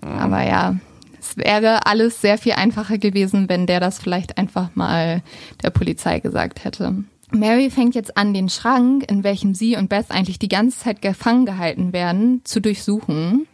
Aber 0.00 0.42
ja, 0.42 0.76
es 1.24 1.36
wäre 1.38 1.86
alles 1.86 2.20
sehr 2.20 2.36
viel 2.36 2.52
einfacher 2.52 2.98
gewesen, 2.98 3.48
wenn 3.48 3.66
der 3.66 3.80
das 3.80 3.98
vielleicht 3.98 4.36
einfach 4.36 4.70
mal 4.74 5.22
der 5.62 5.70
Polizei 5.70 6.20
gesagt 6.20 6.64
hätte. 6.64 7.04
Mary 7.30 7.70
fängt 7.70 7.94
jetzt 7.94 8.16
an, 8.16 8.34
den 8.34 8.48
Schrank, 8.48 9.10
in 9.10 9.24
welchem 9.24 9.54
sie 9.54 9.76
und 9.76 9.88
Beth 9.88 10.10
eigentlich 10.10 10.38
die 10.38 10.48
ganze 10.48 10.78
Zeit 10.78 11.02
gefangen 11.02 11.46
gehalten 11.46 11.92
werden, 11.92 12.42
zu 12.44 12.60
durchsuchen. 12.60 13.46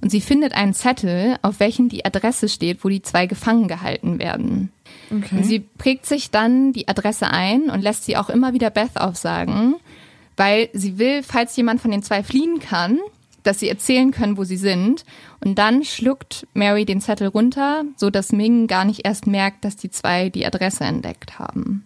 Und 0.00 0.10
sie 0.10 0.20
findet 0.20 0.54
einen 0.54 0.72
Zettel, 0.72 1.36
auf 1.42 1.60
welchem 1.60 1.88
die 1.88 2.04
Adresse 2.04 2.48
steht, 2.48 2.84
wo 2.84 2.88
die 2.88 3.02
zwei 3.02 3.26
gefangen 3.26 3.66
gehalten 3.66 4.18
werden. 4.18 4.72
Okay. 5.10 5.42
Sie 5.42 5.58
prägt 5.58 6.06
sich 6.06 6.30
dann 6.30 6.72
die 6.72 6.88
Adresse 6.88 7.28
ein 7.28 7.70
und 7.70 7.82
lässt 7.82 8.04
sie 8.04 8.16
auch 8.16 8.30
immer 8.30 8.52
wieder 8.52 8.70
Beth 8.70 8.96
aufsagen, 8.96 9.74
weil 10.36 10.68
sie 10.72 10.98
will, 10.98 11.22
falls 11.22 11.56
jemand 11.56 11.80
von 11.80 11.90
den 11.90 12.02
zwei 12.02 12.22
fliehen 12.22 12.60
kann, 12.60 12.98
dass 13.46 13.60
sie 13.60 13.68
erzählen 13.68 14.10
können, 14.10 14.36
wo 14.36 14.44
sie 14.44 14.56
sind. 14.56 15.04
Und 15.40 15.58
dann 15.58 15.84
schluckt 15.84 16.46
Mary 16.54 16.84
den 16.84 17.00
Zettel 17.00 17.28
runter, 17.28 17.84
so 17.96 18.10
dass 18.10 18.32
Ming 18.32 18.66
gar 18.66 18.84
nicht 18.84 19.04
erst 19.04 19.26
merkt, 19.26 19.64
dass 19.64 19.76
die 19.76 19.90
zwei 19.90 20.28
die 20.30 20.46
Adresse 20.46 20.84
entdeckt 20.84 21.38
haben. 21.38 21.84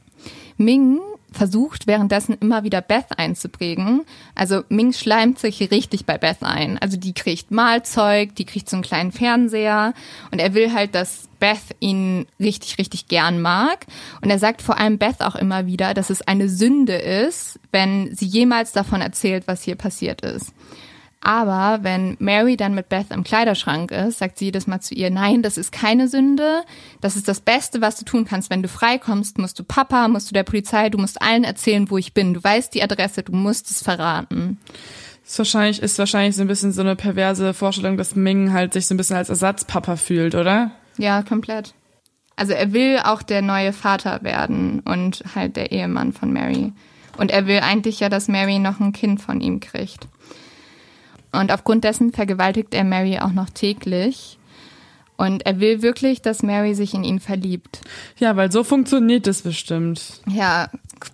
Ming 0.56 1.00
versucht 1.32 1.86
währenddessen 1.86 2.36
immer 2.40 2.64
wieder 2.64 2.80
Beth 2.80 3.18
einzuprägen. 3.18 4.02
Also 4.34 4.62
Ming 4.68 4.92
schleimt 4.92 5.38
sich 5.38 5.70
richtig 5.70 6.04
bei 6.06 6.18
Beth 6.18 6.42
ein. 6.42 6.78
Also 6.78 6.96
die 6.96 7.14
kriegt 7.14 7.50
Mahlzeug, 7.50 8.34
die 8.34 8.44
kriegt 8.44 8.68
so 8.68 8.76
einen 8.76 8.82
kleinen 8.82 9.12
Fernseher 9.12 9.94
und 10.30 10.40
er 10.40 10.54
will 10.54 10.72
halt, 10.72 10.94
dass 10.94 11.28
Beth 11.38 11.76
ihn 11.78 12.26
richtig, 12.38 12.78
richtig 12.78 13.08
gern 13.08 13.40
mag. 13.40 13.86
Und 14.20 14.30
er 14.30 14.38
sagt 14.38 14.60
vor 14.60 14.78
allem 14.78 14.98
Beth 14.98 15.20
auch 15.20 15.36
immer 15.36 15.66
wieder, 15.66 15.94
dass 15.94 16.10
es 16.10 16.22
eine 16.22 16.48
Sünde 16.48 16.96
ist, 16.96 17.58
wenn 17.72 18.14
sie 18.14 18.26
jemals 18.26 18.72
davon 18.72 19.00
erzählt, 19.00 19.44
was 19.46 19.62
hier 19.62 19.76
passiert 19.76 20.22
ist. 20.22 20.52
Aber 21.22 21.82
wenn 21.82 22.16
Mary 22.18 22.56
dann 22.56 22.74
mit 22.74 22.88
Beth 22.88 23.10
im 23.10 23.24
Kleiderschrank 23.24 23.90
ist, 23.90 24.18
sagt 24.18 24.38
sie 24.38 24.46
jedes 24.46 24.66
Mal 24.66 24.80
zu 24.80 24.94
ihr, 24.94 25.10
nein, 25.10 25.42
das 25.42 25.58
ist 25.58 25.70
keine 25.70 26.08
Sünde. 26.08 26.62
Das 27.02 27.14
ist 27.14 27.28
das 27.28 27.40
Beste, 27.40 27.82
was 27.82 27.96
du 27.96 28.06
tun 28.06 28.24
kannst. 28.24 28.48
Wenn 28.48 28.62
du 28.62 28.68
freikommst, 28.68 29.36
musst 29.36 29.58
du 29.58 29.64
Papa, 29.64 30.08
musst 30.08 30.30
du 30.30 30.32
der 30.32 30.44
Polizei, 30.44 30.88
du 30.88 30.96
musst 30.96 31.20
allen 31.20 31.44
erzählen, 31.44 31.90
wo 31.90 31.98
ich 31.98 32.14
bin. 32.14 32.32
Du 32.32 32.42
weißt 32.42 32.72
die 32.72 32.82
Adresse, 32.82 33.22
du 33.22 33.32
musst 33.32 33.70
es 33.70 33.82
verraten. 33.82 34.58
Ist 35.26 35.38
wahrscheinlich, 35.38 35.82
ist 35.82 35.98
wahrscheinlich 35.98 36.36
so 36.36 36.42
ein 36.42 36.48
bisschen 36.48 36.72
so 36.72 36.80
eine 36.80 36.96
perverse 36.96 37.52
Vorstellung, 37.52 37.98
dass 37.98 38.16
Ming 38.16 38.52
halt 38.52 38.72
sich 38.72 38.86
so 38.86 38.94
ein 38.94 38.96
bisschen 38.96 39.16
als 39.16 39.28
Ersatzpapa 39.28 39.96
fühlt, 39.96 40.34
oder? 40.34 40.70
Ja, 40.96 41.22
komplett. 41.22 41.74
Also 42.34 42.54
er 42.54 42.72
will 42.72 42.98
auch 43.04 43.20
der 43.20 43.42
neue 43.42 43.74
Vater 43.74 44.22
werden 44.22 44.80
und 44.80 45.22
halt 45.34 45.56
der 45.56 45.70
Ehemann 45.70 46.14
von 46.14 46.32
Mary. 46.32 46.72
Und 47.18 47.30
er 47.30 47.46
will 47.46 47.58
eigentlich 47.58 48.00
ja, 48.00 48.08
dass 48.08 48.28
Mary 48.28 48.58
noch 48.58 48.80
ein 48.80 48.94
Kind 48.94 49.20
von 49.20 49.42
ihm 49.42 49.60
kriegt. 49.60 50.08
Und 51.32 51.52
aufgrund 51.52 51.84
dessen 51.84 52.12
vergewaltigt 52.12 52.74
er 52.74 52.84
Mary 52.84 53.18
auch 53.18 53.32
noch 53.32 53.50
täglich. 53.50 54.38
Und 55.16 55.44
er 55.44 55.60
will 55.60 55.82
wirklich, 55.82 56.22
dass 56.22 56.42
Mary 56.42 56.74
sich 56.74 56.94
in 56.94 57.04
ihn 57.04 57.20
verliebt. 57.20 57.82
Ja, 58.16 58.36
weil 58.36 58.50
so 58.50 58.64
funktioniert 58.64 59.26
das 59.26 59.42
bestimmt. 59.42 60.22
Ja, 60.26 60.70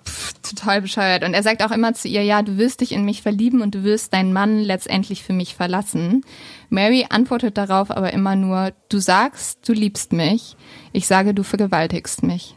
pff, 0.06 0.32
total 0.42 0.80
bescheuert. 0.80 1.24
Und 1.24 1.34
er 1.34 1.42
sagt 1.42 1.60
auch 1.60 1.72
immer 1.72 1.92
zu 1.92 2.06
ihr, 2.06 2.22
ja, 2.22 2.42
du 2.42 2.56
wirst 2.56 2.82
dich 2.82 2.92
in 2.92 3.04
mich 3.04 3.22
verlieben 3.22 3.62
und 3.62 3.74
du 3.74 3.82
wirst 3.82 4.14
deinen 4.14 4.32
Mann 4.32 4.60
letztendlich 4.60 5.24
für 5.24 5.32
mich 5.32 5.56
verlassen. 5.56 6.24
Mary 6.70 7.06
antwortet 7.10 7.58
darauf 7.58 7.90
aber 7.90 8.12
immer 8.12 8.36
nur, 8.36 8.72
du 8.88 8.98
sagst, 8.98 9.68
du 9.68 9.72
liebst 9.72 10.12
mich. 10.12 10.56
Ich 10.92 11.08
sage, 11.08 11.34
du 11.34 11.42
vergewaltigst 11.42 12.22
mich. 12.22 12.54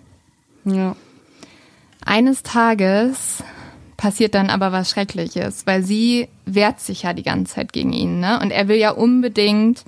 Ja. 0.65 0.95
Eines 2.05 2.43
Tages 2.43 3.43
passiert 3.99 4.33
dann 4.33 4.49
aber 4.49 4.71
was 4.71 4.89
Schreckliches, 4.89 5.67
weil 5.67 5.83
sie 5.83 6.29
wehrt 6.45 6.79
sich 6.79 7.03
ja 7.03 7.11
die 7.11 7.23
ganze 7.23 7.55
Zeit 7.55 7.73
gegen 7.73 7.91
ihn, 7.91 8.21
ne? 8.21 8.39
Und 8.41 8.49
er 8.49 8.69
will 8.69 8.77
ja 8.77 8.91
unbedingt, 8.91 9.83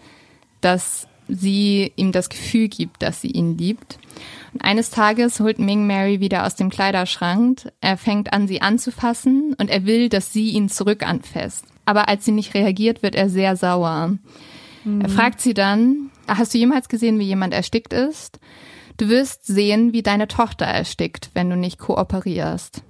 dass 0.59 1.07
sie 1.29 1.93
ihm 1.95 2.11
das 2.11 2.27
Gefühl 2.27 2.67
gibt, 2.67 3.01
dass 3.03 3.21
sie 3.21 3.31
ihn 3.31 3.57
liebt. 3.57 3.99
Und 4.53 4.65
eines 4.65 4.89
Tages 4.89 5.39
holt 5.39 5.59
Ming 5.59 5.87
Mary 5.87 6.19
wieder 6.19 6.45
aus 6.45 6.55
dem 6.55 6.69
Kleiderschrank. 6.69 7.71
Er 7.79 7.95
fängt 7.95 8.33
an, 8.33 8.49
sie 8.49 8.61
anzufassen 8.61 9.55
und 9.57 9.69
er 9.69 9.85
will, 9.85 10.09
dass 10.09 10.33
sie 10.33 10.49
ihn 10.49 10.67
zurück 10.67 11.07
anfasst. 11.07 11.63
Aber 11.85 12.09
als 12.09 12.25
sie 12.25 12.33
nicht 12.33 12.53
reagiert, 12.53 13.03
wird 13.03 13.15
er 13.15 13.29
sehr 13.29 13.55
sauer. 13.55 14.17
Er 14.83 15.09
fragt 15.09 15.39
sie 15.39 15.53
dann, 15.53 16.09
hast 16.27 16.53
du 16.53 16.57
jemals 16.57 16.89
gesehen, 16.89 17.17
wie 17.17 17.25
jemand 17.25 17.53
erstickt 17.53 17.93
ist? 17.93 18.41
Du 18.97 19.07
wirst 19.07 19.45
sehen, 19.47 19.93
wie 19.93 20.03
deine 20.03 20.27
Tochter 20.27 20.65
erstickt, 20.65 21.29
wenn 21.33 21.49
du 21.49 21.55
nicht 21.55 21.79
kooperierst. 21.79 22.83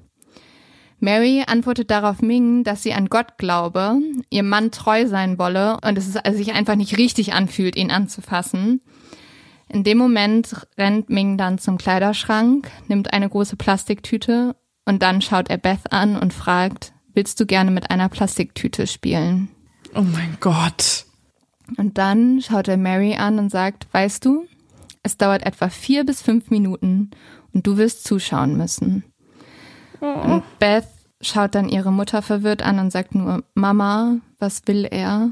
Mary 1.02 1.44
antwortet 1.46 1.90
darauf 1.90 2.22
Ming, 2.22 2.64
dass 2.64 2.84
sie 2.84 2.94
an 2.94 3.10
Gott 3.10 3.38
glaube, 3.38 3.98
ihr 4.30 4.44
Mann 4.44 4.72
treu 4.72 5.08
sein 5.08 5.40
wolle 5.40 5.78
und 5.84 5.98
es 5.98 6.16
also 6.16 6.38
sich 6.38 6.54
einfach 6.54 6.76
nicht 6.76 6.98
richtig 6.98 7.34
anfühlt, 7.34 7.76
ihn 7.76 7.92
anzufassen. 7.92 8.82
In 9.68 9.84
dem 9.84 9.98
Moment 9.98 10.68
rennt 10.78 11.10
Ming 11.10 11.38
dann 11.38 11.58
zum 11.58 11.78
Kleiderschrank, 11.78 12.70
nimmt 12.88 13.14
eine 13.14 13.30
große 13.30 13.56
Plastiktüte 13.56 14.56
und 14.86 15.02
dann 15.02 15.22
schaut 15.22 15.50
er 15.50 15.58
Beth 15.58 15.92
an 15.92 16.18
und 16.18 16.34
fragt, 16.34 16.94
willst 17.14 17.40
du 17.40 17.46
gerne 17.46 17.72
mit 17.72 17.90
einer 17.90 18.10
Plastiktüte 18.10 18.86
spielen? 18.86 19.50
Oh 19.96 20.02
mein 20.02 20.38
Gott. 20.40 21.06
Und 21.78 21.98
dann 21.98 22.42
schaut 22.42 22.68
er 22.68 22.78
Mary 22.78 23.16
an 23.16 23.40
und 23.40 23.50
sagt, 23.50 23.88
weißt 23.92 24.24
du, 24.24 24.46
es 25.04 25.18
dauert 25.18 25.46
etwa 25.46 25.70
vier 25.70 26.06
bis 26.06 26.22
fünf 26.22 26.52
Minuten 26.52 27.10
und 27.54 27.66
du 27.66 27.78
wirst 27.78 28.04
zuschauen 28.04 28.56
müssen. 28.56 29.04
Und 30.02 30.44
Beth 30.60 30.88
schaut 31.22 31.56
dann 31.56 31.70
ihre 31.70 31.92
Mutter 31.92 32.22
verwirrt 32.22 32.64
an 32.64 32.80
und 32.80 32.92
sagt 32.92 33.16
nur, 33.16 33.44
Mama, 33.54 34.18
was 34.40 34.64
will 34.66 34.88
er? 34.90 35.32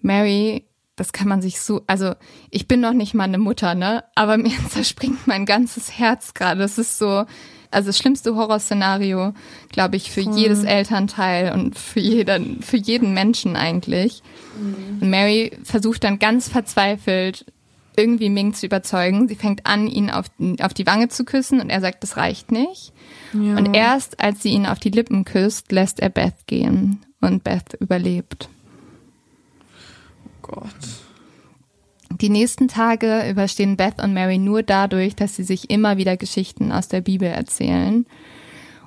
Mary, 0.00 0.64
das 0.96 1.12
kann 1.12 1.28
man 1.28 1.40
sich 1.40 1.60
so, 1.60 1.82
also 1.86 2.14
ich 2.50 2.68
bin 2.68 2.80
noch 2.80 2.92
nicht 2.92 3.14
mal 3.14 3.24
eine 3.24 3.38
Mutter, 3.38 3.74
ne? 3.74 4.04
Aber 4.14 4.36
mir 4.36 4.56
zerspringt 4.68 5.26
mein 5.26 5.46
ganzes 5.46 5.98
Herz 5.98 6.34
gerade. 6.34 6.60
Das 6.60 6.76
ist 6.78 6.98
so, 6.98 7.24
also 7.70 7.88
das 7.88 7.98
schlimmste 7.98 8.34
Horrorszenario, 8.34 9.32
glaube 9.70 9.96
ich, 9.96 10.10
für 10.10 10.20
jedes 10.20 10.64
Elternteil 10.64 11.52
und 11.52 11.78
für 11.78 12.00
jeden, 12.00 12.62
für 12.62 12.76
jeden 12.76 13.14
Menschen 13.14 13.56
eigentlich. 13.56 14.22
Und 15.00 15.10
Mary 15.10 15.52
versucht 15.64 16.04
dann 16.04 16.18
ganz 16.18 16.48
verzweifelt, 16.48 17.46
irgendwie 17.98 18.30
Ming 18.30 18.54
zu 18.54 18.66
überzeugen. 18.66 19.28
Sie 19.28 19.34
fängt 19.34 19.66
an, 19.66 19.88
ihn 19.88 20.10
auf, 20.10 20.26
auf 20.60 20.72
die 20.72 20.86
Wange 20.86 21.08
zu 21.08 21.24
küssen 21.24 21.60
und 21.60 21.68
er 21.68 21.80
sagt, 21.80 22.02
das 22.02 22.16
reicht 22.16 22.52
nicht. 22.52 22.92
Ja. 23.32 23.56
Und 23.56 23.74
erst 23.74 24.20
als 24.20 24.42
sie 24.42 24.50
ihn 24.50 24.66
auf 24.66 24.78
die 24.78 24.90
Lippen 24.90 25.24
küsst, 25.24 25.72
lässt 25.72 26.00
er 26.00 26.08
Beth 26.08 26.46
gehen. 26.46 27.04
Und 27.20 27.42
Beth 27.42 27.74
überlebt. 27.80 28.48
Gott. 30.40 30.68
Die 32.20 32.30
nächsten 32.30 32.68
Tage 32.68 33.28
überstehen 33.28 33.76
Beth 33.76 34.02
und 34.02 34.14
Mary 34.14 34.38
nur 34.38 34.62
dadurch, 34.62 35.14
dass 35.14 35.36
sie 35.36 35.44
sich 35.44 35.68
immer 35.68 35.96
wieder 35.98 36.16
Geschichten 36.16 36.72
aus 36.72 36.88
der 36.88 37.00
Bibel 37.00 37.28
erzählen. 37.28 38.06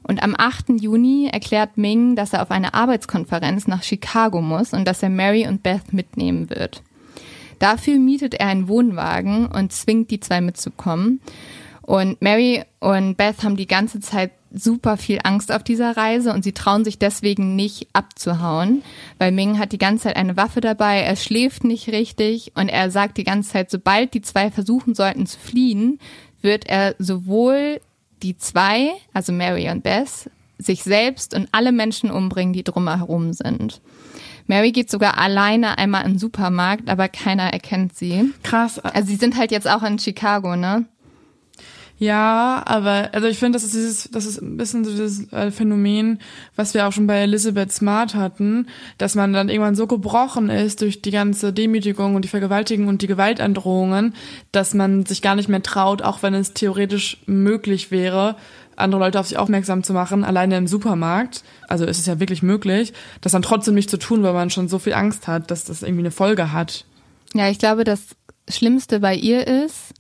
Und 0.03 0.23
am 0.23 0.35
8. 0.37 0.81
Juni 0.81 1.29
erklärt 1.31 1.77
Ming, 1.77 2.15
dass 2.15 2.33
er 2.33 2.41
auf 2.41 2.51
eine 2.51 2.73
Arbeitskonferenz 2.73 3.67
nach 3.67 3.83
Chicago 3.83 4.41
muss 4.41 4.73
und 4.73 4.85
dass 4.85 5.03
er 5.03 5.09
Mary 5.09 5.47
und 5.47 5.61
Beth 5.61 5.93
mitnehmen 5.93 6.49
wird. 6.49 6.81
Dafür 7.61 7.99
mietet 7.99 8.33
er 8.33 8.47
einen 8.47 8.67
Wohnwagen 8.67 9.45
und 9.45 9.71
zwingt 9.71 10.09
die 10.09 10.19
zwei 10.19 10.41
mitzukommen. 10.41 11.21
Und 11.83 12.19
Mary 12.19 12.63
und 12.79 13.17
Beth 13.17 13.43
haben 13.43 13.55
die 13.55 13.67
ganze 13.67 13.99
Zeit 13.99 14.31
super 14.51 14.97
viel 14.97 15.19
Angst 15.23 15.51
auf 15.51 15.63
dieser 15.63 15.95
Reise 15.95 16.33
und 16.33 16.43
sie 16.43 16.53
trauen 16.53 16.83
sich 16.83 16.97
deswegen 16.97 17.55
nicht 17.55 17.87
abzuhauen, 17.93 18.81
weil 19.19 19.31
Ming 19.31 19.59
hat 19.59 19.73
die 19.73 19.77
ganze 19.77 20.05
Zeit 20.05 20.15
eine 20.15 20.37
Waffe 20.37 20.59
dabei, 20.59 21.01
er 21.01 21.15
schläft 21.15 21.63
nicht 21.63 21.89
richtig 21.89 22.51
und 22.55 22.67
er 22.67 22.89
sagt 22.89 23.17
die 23.17 23.23
ganze 23.23 23.51
Zeit, 23.51 23.69
sobald 23.69 24.15
die 24.15 24.23
zwei 24.23 24.49
versuchen 24.49 24.95
sollten 24.95 25.27
zu 25.27 25.37
fliehen, 25.39 25.99
wird 26.41 26.67
er 26.67 26.95
sowohl 26.97 27.79
die 28.23 28.37
zwei, 28.37 28.89
also 29.13 29.31
Mary 29.31 29.69
und 29.69 29.83
Beth, 29.83 30.31
sich 30.57 30.81
selbst 30.81 31.35
und 31.35 31.47
alle 31.51 31.71
Menschen 31.71 32.09
umbringen, 32.09 32.53
die 32.53 32.63
drumherum 32.63 33.33
sind. 33.33 33.81
Mary 34.51 34.73
geht 34.73 34.91
sogar 34.91 35.17
alleine 35.17 35.77
einmal 35.77 36.03
in 36.03 36.15
den 36.15 36.19
Supermarkt, 36.19 36.89
aber 36.89 37.07
keiner 37.07 37.53
erkennt 37.53 37.95
sie. 37.95 38.33
Krass. 38.43 38.79
Also 38.79 39.07
sie 39.07 39.15
sind 39.15 39.37
halt 39.37 39.49
jetzt 39.49 39.65
auch 39.65 39.81
in 39.81 39.97
Chicago, 39.97 40.57
ne? 40.57 40.87
Ja, 41.97 42.61
aber 42.65 43.11
also 43.13 43.27
ich 43.27 43.37
finde, 43.37 43.55
das 43.55 43.63
ist 43.63 43.75
dieses, 43.75 44.09
das 44.11 44.25
ist 44.25 44.41
ein 44.41 44.57
bisschen 44.57 44.83
so 44.83 44.91
dieses 44.91 45.31
äh, 45.31 45.51
Phänomen, 45.51 46.19
was 46.57 46.73
wir 46.73 46.85
auch 46.85 46.91
schon 46.91 47.07
bei 47.07 47.19
Elizabeth 47.19 47.71
Smart 47.71 48.13
hatten, 48.13 48.67
dass 48.97 49.15
man 49.15 49.31
dann 49.31 49.47
irgendwann 49.47 49.75
so 49.75 49.87
gebrochen 49.87 50.49
ist 50.49 50.81
durch 50.81 51.01
die 51.01 51.11
ganze 51.11 51.53
Demütigung 51.53 52.15
und 52.15 52.25
die 52.25 52.27
Vergewaltigung 52.29 52.89
und 52.89 53.03
die 53.03 53.07
Gewaltandrohungen, 53.07 54.15
dass 54.51 54.73
man 54.73 55.05
sich 55.05 55.21
gar 55.21 55.35
nicht 55.35 55.47
mehr 55.47 55.63
traut, 55.63 56.01
auch 56.01 56.23
wenn 56.23 56.33
es 56.33 56.53
theoretisch 56.53 57.21
möglich 57.25 57.89
wäre, 57.89 58.35
andere 58.75 59.01
Leute 59.01 59.19
auf 59.19 59.27
sich 59.27 59.37
aufmerksam 59.37 59.83
zu 59.83 59.93
machen, 59.93 60.23
alleine 60.23 60.57
im 60.57 60.67
Supermarkt. 60.67 61.43
Also 61.67 61.85
ist 61.85 61.99
es 61.99 62.05
ja 62.05 62.19
wirklich 62.19 62.43
möglich, 62.43 62.93
das 63.21 63.31
dann 63.31 63.41
trotzdem 63.41 63.75
nicht 63.75 63.89
zu 63.89 63.97
tun, 63.97 64.23
weil 64.23 64.33
man 64.33 64.49
schon 64.49 64.67
so 64.67 64.79
viel 64.79 64.93
Angst 64.93 65.27
hat, 65.27 65.51
dass 65.51 65.65
das 65.65 65.83
irgendwie 65.83 66.03
eine 66.03 66.11
Folge 66.11 66.51
hat. 66.51 66.85
Ja, 67.33 67.49
ich 67.49 67.59
glaube, 67.59 67.83
das 67.83 68.01
Schlimmste 68.49 68.99
bei 68.99 69.15
ihr 69.15 69.47
ist, 69.47 69.93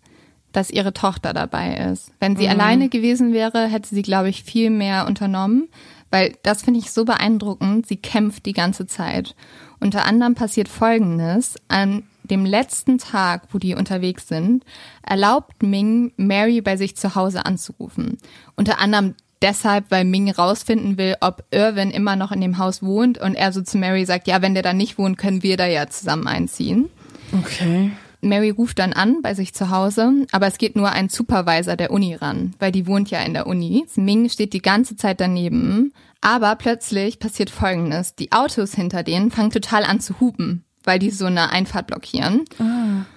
dass 0.51 0.69
ihre 0.69 0.93
Tochter 0.93 1.33
dabei 1.33 1.75
ist. 1.91 2.11
Wenn 2.19 2.35
sie 2.35 2.49
alleine 2.49 2.89
gewesen 2.89 3.33
wäre, 3.33 3.67
hätte 3.67 3.89
sie, 3.93 4.01
glaube 4.01 4.29
ich, 4.29 4.43
viel 4.43 4.69
mehr 4.69 5.07
unternommen, 5.07 5.69
weil 6.09 6.35
das 6.43 6.63
finde 6.63 6.79
ich 6.79 6.91
so 6.91 7.05
beeindruckend. 7.05 7.87
Sie 7.87 7.95
kämpft 7.95 8.45
die 8.45 8.53
ganze 8.53 8.85
Zeit. 8.85 9.35
Unter 9.79 10.05
anderem 10.05 10.35
passiert 10.35 10.67
Folgendes. 10.67 11.55
An 11.69 12.03
dem 12.31 12.45
letzten 12.45 12.97
Tag, 12.97 13.49
wo 13.51 13.59
die 13.59 13.75
unterwegs 13.75 14.27
sind, 14.27 14.63
erlaubt 15.03 15.61
Ming, 15.61 16.13
Mary 16.17 16.61
bei 16.61 16.77
sich 16.77 16.95
zu 16.95 17.13
Hause 17.13 17.45
anzurufen. 17.45 18.17
Unter 18.55 18.79
anderem 18.79 19.15
deshalb, 19.41 19.85
weil 19.89 20.05
Ming 20.05 20.29
rausfinden 20.31 20.97
will, 20.97 21.15
ob 21.19 21.43
Irwin 21.51 21.91
immer 21.91 22.15
noch 22.15 22.31
in 22.31 22.41
dem 22.41 22.57
Haus 22.57 22.81
wohnt 22.81 23.17
und 23.17 23.35
er 23.35 23.51
so 23.51 23.61
zu 23.61 23.77
Mary 23.77 24.05
sagt, 24.05 24.27
ja, 24.27 24.41
wenn 24.41 24.53
der 24.53 24.63
da 24.63 24.73
nicht 24.73 24.97
wohnt, 24.97 25.17
können 25.17 25.43
wir 25.43 25.57
da 25.57 25.65
ja 25.65 25.87
zusammen 25.87 26.27
einziehen. 26.27 26.89
Okay. 27.37 27.91
Mary 28.21 28.51
ruft 28.51 28.77
dann 28.77 28.93
an 28.93 29.21
bei 29.23 29.33
sich 29.33 29.53
zu 29.53 29.71
Hause, 29.71 30.27
aber 30.31 30.45
es 30.47 30.59
geht 30.59 30.75
nur 30.75 30.91
ein 30.91 31.09
Supervisor 31.09 31.75
der 31.75 31.91
Uni 31.91 32.13
ran, 32.13 32.53
weil 32.59 32.71
die 32.71 32.85
wohnt 32.85 33.09
ja 33.09 33.21
in 33.21 33.33
der 33.33 33.47
Uni. 33.47 33.85
Ming 33.95 34.29
steht 34.29 34.53
die 34.53 34.61
ganze 34.61 34.95
Zeit 34.95 35.19
daneben, 35.19 35.91
aber 36.21 36.55
plötzlich 36.55 37.17
passiert 37.17 37.49
Folgendes. 37.49 38.15
Die 38.15 38.31
Autos 38.31 38.75
hinter 38.75 39.01
denen 39.01 39.31
fangen 39.31 39.49
total 39.49 39.83
an 39.83 39.99
zu 39.99 40.19
hupen, 40.19 40.63
weil 40.83 40.99
die 40.99 41.09
so 41.09 41.25
eine 41.25 41.49
Einfahrt 41.49 41.87
blockieren 41.87 42.45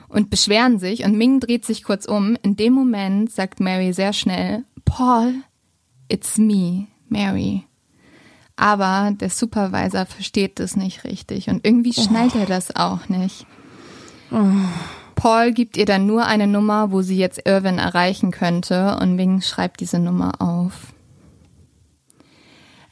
und 0.09 0.31
beschweren 0.31 0.79
sich 0.79 1.05
und 1.05 1.17
Ming 1.19 1.41
dreht 1.41 1.65
sich 1.65 1.83
kurz 1.85 2.07
um. 2.07 2.37
In 2.43 2.57
dem 2.57 2.73
Moment 2.73 3.31
sagt 3.33 3.61
Mary 3.61 3.93
sehr 3.93 4.13
schnell, 4.13 4.65
Paul, 4.85 5.35
it's 6.09 6.39
me, 6.39 6.87
Mary. 7.09 7.65
Aber 8.57 9.13
der 9.13 9.31
Supervisor 9.31 10.07
versteht 10.07 10.61
das 10.61 10.77
nicht 10.77 11.03
richtig 11.05 11.49
und 11.49 11.67
irgendwie 11.67 11.93
schnallt 11.93 12.37
er 12.37 12.47
das 12.47 12.77
auch 12.77 13.09
nicht. 13.09 13.47
Paul 15.17 15.53
gibt 15.53 15.77
ihr 15.77 15.87
dann 15.87 16.07
nur 16.07 16.27
eine 16.27 16.47
Nummer, 16.47 16.93
wo 16.93 17.03
sie 17.03 17.17
jetzt 17.17 17.47
Irwin 17.47 17.79
erreichen 17.79 18.31
könnte 18.31 18.97
und 19.01 19.17
Ming 19.17 19.41
schreibt 19.41 19.81
diese 19.81 19.99
Nummer 19.99 20.41
auf. 20.41 20.94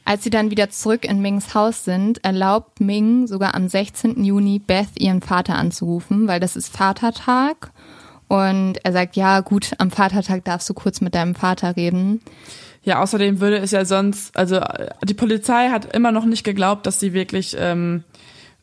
Als 0.05 0.23
sie 0.23 0.29
dann 0.29 0.51
wieder 0.51 0.69
zurück 0.69 1.05
in 1.05 1.21
Mings 1.21 1.53
Haus 1.55 1.85
sind, 1.85 2.23
erlaubt 2.25 2.81
Ming 2.81 3.27
sogar 3.27 3.55
am 3.55 3.67
16. 3.69 4.23
Juni 4.23 4.59
Beth 4.59 4.99
ihren 4.99 5.21
Vater 5.21 5.55
anzurufen, 5.55 6.27
weil 6.27 6.39
das 6.39 6.55
ist 6.55 6.75
Vatertag. 6.75 7.71
Und 8.27 8.83
er 8.83 8.91
sagt, 8.91 9.15
ja 9.15 9.39
gut, 9.39 9.71
am 9.77 9.91
Vatertag 9.91 10.43
darfst 10.43 10.69
du 10.69 10.73
kurz 10.73 11.01
mit 11.01 11.15
deinem 11.15 11.35
Vater 11.35 11.75
reden. 11.75 12.21
Ja, 12.83 13.01
außerdem 13.01 13.39
würde 13.39 13.57
es 13.57 13.71
ja 13.71 13.85
sonst, 13.85 14.35
also 14.35 14.59
die 15.03 15.13
Polizei 15.13 15.69
hat 15.69 15.93
immer 15.95 16.11
noch 16.11 16.25
nicht 16.25 16.43
geglaubt, 16.43 16.85
dass 16.85 16.99
sie 16.99 17.13
wirklich 17.13 17.55
ähm, 17.57 18.03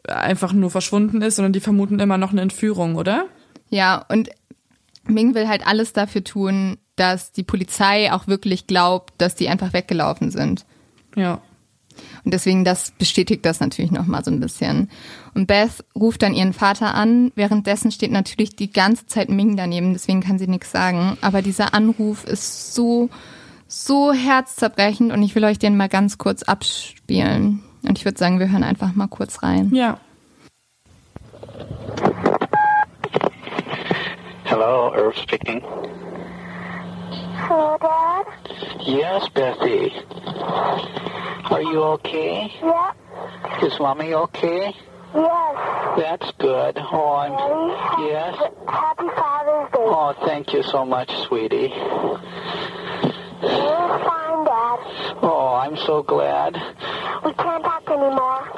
einfach 0.07 0.53
nur 0.53 0.71
verschwunden 0.71 1.23
ist, 1.23 1.37
sondern 1.37 1.55
die 1.55 1.61
vermuten 1.61 2.01
immer 2.01 2.19
noch 2.19 2.33
eine 2.33 2.43
Entführung, 2.43 2.97
oder? 2.97 3.27
Ja, 3.71 4.05
und 4.09 4.29
Ming 5.05 5.35
will 5.35 5.49
halt 5.49 5.67
alles 5.67 5.95
dafür 5.95 6.23
tun, 6.23 6.77
dass 6.97 7.33
die 7.33 7.43
Polizei 7.43 8.13
auch 8.13 8.27
wirklich 8.27 8.67
glaubt, 8.67 9.15
dass 9.17 9.37
die 9.37 9.49
einfach 9.49 9.73
weggelaufen 9.73 10.31
sind. 10.31 10.67
Ja. 11.17 11.41
Und 12.25 12.33
deswegen, 12.33 12.65
das 12.65 12.93
bestätigt 12.93 13.45
das 13.45 13.61
natürlich 13.61 13.91
nochmal 13.91 14.25
so 14.25 14.31
ein 14.31 14.41
bisschen. 14.41 14.91
Und 15.35 15.47
Beth 15.47 15.85
ruft 15.95 16.23
dann 16.23 16.35
ihren 16.35 16.53
Vater 16.53 16.95
an. 16.95 17.33
Währenddessen 17.35 17.93
steht 17.93 18.13
natürlich 18.13 18.57
die 18.57 18.73
ganze 18.73 19.07
Zeit 19.07 19.29
Ming 19.29 19.57
daneben, 19.57 19.93
deswegen 19.93 20.21
kann 20.21 20.39
sie 20.39 20.47
nichts 20.47 20.71
sagen. 20.71 21.17
Aber 21.21 21.43
dieser 21.43 21.75
Anruf 21.75 22.25
ist 22.25 22.75
so, 22.75 23.11
so 23.67 24.13
herzzerbrechend 24.13 25.13
und 25.13 25.23
ich 25.23 25.35
will 25.35 25.45
euch 25.45 25.59
den 25.59 25.77
mal 25.77 25.89
ganz 25.89 26.19
kurz 26.19 26.43
abspielen. 26.43 27.63
Und 27.83 27.99
ich 27.99 28.05
würde 28.05 28.19
sagen, 28.19 28.39
wir 28.39 28.51
hören 28.51 28.65
einfach 28.65 28.95
mal 28.95 29.09
kurz 29.09 29.43
rein. 29.43 29.71
Ja. 29.75 29.99
Hello, 34.45 34.93
Irv 34.95 35.17
speaking. 35.17 35.63
Hello, 37.49 37.77
Dad? 37.81 38.25
Yes, 38.87 39.29
Bethy. 39.35 39.91
Are 41.51 41.63
you 41.63 41.83
okay? 41.99 42.53
Yeah. 42.63 42.93
Is 43.63 43.79
mommy 43.81 44.13
okay? 44.15 44.73
Yes. 45.15 45.97
That's 45.99 46.31
good. 46.39 46.79
Oh, 46.79 47.15
I'm. 47.17 47.33
Daddy? 47.33 47.73
Yes. 48.13 48.37
Happy 48.69 49.09
Father's 49.17 49.71
Day. 49.73 49.79
Oh, 49.81 50.15
thank 50.27 50.53
you 50.53 50.63
so 50.63 50.85
much, 50.85 51.11
sweetie. 51.27 51.73
You're 53.43 53.43
fine, 53.43 54.45
Dad. 54.45 54.79
Oh, 55.23 55.59
I'm 55.61 55.77
so 55.77 56.03
glad. 56.03 56.55
We 57.25 57.33
can't 57.35 57.65
talk 57.65 57.89
anymore. 57.89 58.49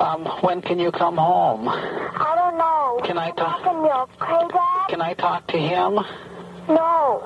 Um, 0.00 0.24
when 0.42 0.62
can 0.62 0.78
you 0.78 0.90
come 0.92 1.16
home? 1.16 1.68
I 1.68 2.34
don't 2.36 2.56
know. 2.56 3.00
Can 3.06 3.18
I 3.18 3.30
talk? 3.32 3.62
Milk, 3.64 4.10
okay, 4.22 4.48
Dad? 4.48 4.88
Can 4.88 5.02
I 5.02 5.14
talk 5.14 5.46
to 5.48 5.58
him? 5.58 5.98
No. 6.68 7.20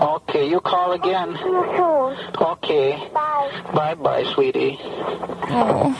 Okay, 0.00 0.48
you 0.50 0.60
call 0.60 0.92
again. 0.92 1.36
Okay. 2.36 2.96
Bye. 3.12 3.72
Bye 3.74 3.94
bye, 3.94 4.24
sweetie. 4.34 4.78
Oh. 5.50 5.92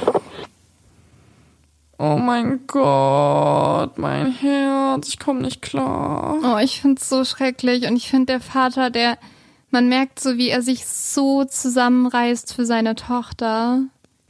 Oh 1.98 2.16
mein 2.18 2.66
Gott, 2.66 3.98
mein 3.98 4.32
Herz, 4.32 5.08
ich 5.08 5.18
komme 5.20 5.42
nicht 5.42 5.62
klar. 5.62 6.36
Oh, 6.42 6.58
ich 6.58 6.80
find's 6.80 7.08
so 7.08 7.24
schrecklich. 7.24 7.86
Und 7.88 7.96
ich 7.96 8.08
finde, 8.10 8.26
der 8.26 8.40
Vater, 8.40 8.90
der, 8.90 9.16
man 9.70 9.88
merkt 9.88 10.18
so, 10.18 10.36
wie 10.36 10.48
er 10.48 10.60
sich 10.60 10.86
so 10.86 11.44
zusammenreißt 11.44 12.52
für 12.52 12.66
seine 12.66 12.96
Tochter. 12.96 13.80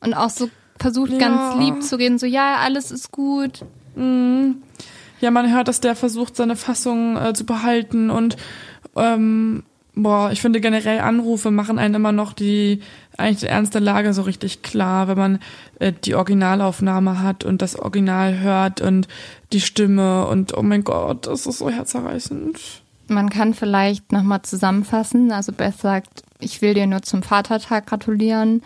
Und 0.00 0.14
auch 0.14 0.28
so 0.28 0.50
versucht, 0.78 1.12
Ja. 1.12 1.18
ganz 1.18 1.56
lieb 1.56 1.82
zu 1.82 1.96
reden. 1.96 2.18
So, 2.18 2.26
ja, 2.26 2.56
alles 2.56 2.90
ist 2.90 3.10
gut. 3.10 3.60
Ja, 3.96 5.30
man 5.30 5.50
hört, 5.52 5.66
dass 5.68 5.80
der 5.80 5.96
versucht, 5.96 6.36
seine 6.36 6.56
Fassung 6.56 7.16
äh, 7.16 7.32
zu 7.32 7.46
behalten 7.46 8.10
und 8.10 8.36
ähm, 8.96 9.62
boah, 9.94 10.30
ich 10.32 10.40
finde 10.40 10.60
generell 10.60 11.00
Anrufe 11.00 11.50
machen 11.50 11.78
einen 11.78 11.94
immer 11.94 12.12
noch 12.12 12.32
die 12.32 12.80
eigentlich 13.16 13.40
die 13.40 13.46
ernste 13.46 13.78
Lage 13.78 14.12
so 14.12 14.22
richtig 14.22 14.62
klar, 14.62 15.08
wenn 15.08 15.18
man 15.18 15.38
äh, 15.78 15.92
die 15.92 16.14
Originalaufnahme 16.14 17.22
hat 17.22 17.44
und 17.44 17.62
das 17.62 17.78
Original 17.78 18.40
hört 18.40 18.80
und 18.80 19.08
die 19.52 19.60
Stimme 19.60 20.26
und 20.26 20.56
oh 20.56 20.62
mein 20.62 20.84
Gott, 20.84 21.26
das 21.26 21.46
ist 21.46 21.58
so 21.58 21.70
herzerreißend. 21.70 22.58
Man 23.06 23.28
kann 23.28 23.54
vielleicht 23.54 24.12
nochmal 24.12 24.42
zusammenfassen. 24.42 25.30
Also 25.30 25.52
Beth 25.52 25.78
sagt, 25.78 26.22
ich 26.40 26.62
will 26.62 26.74
dir 26.74 26.86
nur 26.86 27.02
zum 27.02 27.22
Vatertag 27.22 27.86
gratulieren. 27.86 28.62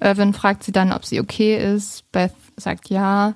Irvin 0.00 0.32
fragt 0.32 0.64
sie 0.64 0.72
dann, 0.72 0.92
ob 0.92 1.04
sie 1.04 1.20
okay 1.20 1.74
ist. 1.74 2.10
Beth 2.10 2.32
sagt 2.56 2.88
ja. 2.88 3.34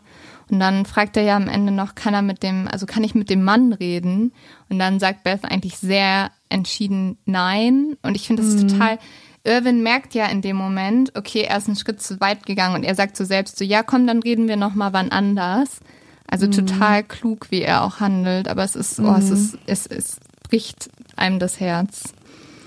Und 0.51 0.61
dann 0.61 0.87
fragt 0.87 1.17
er 1.17 1.25
ja 1.25 1.37
am 1.37 1.49
Ende 1.49 1.73
noch, 1.73 1.95
kann 1.97 2.15
er 2.15 2.23
mit 2.23 2.43
dem, 2.43 2.69
also 2.71 2.87
kann 2.87 3.03
ich 3.03 3.15
mit 3.15 3.31
dem 3.31 3.43
Mann 3.43 3.73
reden? 3.73 4.33
Und 4.69 4.79
dann 4.79 5.01
sagt 5.01 5.25
Beth 5.25 5.45
eigentlich 5.45 5.77
sehr 5.79 6.31
entschieden 6.49 7.19
nein. 7.25 7.97
Und 8.03 8.15
ich 8.15 8.27
finde 8.29 8.43
das 8.43 8.53
ist 8.55 8.71
total, 8.71 8.99
Irvin 9.43 9.83
merkt 9.83 10.15
ja 10.15 10.27
in 10.27 10.43
dem 10.43 10.57
Moment, 10.57 11.13
okay, 11.17 11.43
er 11.43 11.57
ist 11.59 11.67
einen 11.67 11.77
Schritt 11.77 12.01
zu 12.01 12.21
weit 12.21 12.47
gegangen 12.47 12.77
und 12.77 12.85
er 12.85 12.95
sagt 12.95 13.17
so 13.17 13.25
selbst 13.25 13.59
so, 13.59 13.65
ja 13.65 13.83
komm, 13.83 14.07
dann 14.07 14.21
reden 14.21 14.47
wir 14.49 14.57
nochmal 14.57 14.93
wann 14.93 15.11
anders. 15.11 15.81
Also 16.29 16.47
total 16.49 17.05
klug, 17.05 17.47
wie 17.51 17.63
er 17.63 17.83
auch 17.85 18.01
handelt, 18.01 18.49
aber 18.49 18.65
es 18.65 18.75
ist, 18.75 18.99
oh, 18.99 19.15
es 19.17 19.31
ist, 19.31 19.59
es, 19.67 19.87
es 19.87 20.17
bricht 20.49 20.91
einem 21.15 21.39
das 21.39 21.61
Herz. 21.61 22.15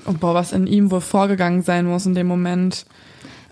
Und 0.06 0.22
boah, 0.22 0.34
was 0.34 0.54
in 0.54 0.66
ihm 0.66 0.92
wohl 0.92 1.02
vorgegangen 1.02 1.62
sein 1.62 1.86
muss 1.86 2.06
in 2.06 2.16
dem 2.16 2.28
Moment. 2.28 2.86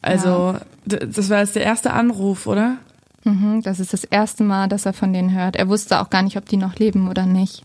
Also, 0.01 0.55
d- 0.85 1.05
das 1.05 1.29
war 1.29 1.39
jetzt 1.39 1.55
der 1.55 1.63
erste 1.63 1.91
Anruf, 1.91 2.47
oder? 2.47 2.77
Mhm, 3.27 3.61
das 3.61 3.79
ist 3.79 3.93
das 3.93 4.03
erste 4.05 4.43
Mal, 4.43 4.67
dass 4.69 4.85
er 4.85 4.93
von 4.93 5.11
denen 5.13 5.33
hört. 5.33 5.55
Er 5.55 5.67
wusste 5.67 5.99
auch 5.99 6.09
gar 6.09 6.21
nicht, 6.21 6.37
ob 6.37 6.45
die 6.47 6.57
noch 6.57 6.75
leben 6.75 7.09
oder 7.09 7.25
nicht. 7.25 7.63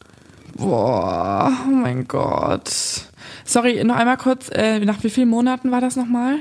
Boah, 0.56 1.50
oh 1.66 1.70
mein 1.70 2.06
Gott. 2.08 2.70
Sorry, 3.44 3.82
noch 3.84 3.96
einmal 3.96 4.16
kurz, 4.16 4.50
äh, 4.52 4.80
nach 4.80 5.02
wie 5.02 5.10
vielen 5.10 5.28
Monaten 5.28 5.70
war 5.70 5.80
das 5.80 5.96
nochmal? 5.96 6.38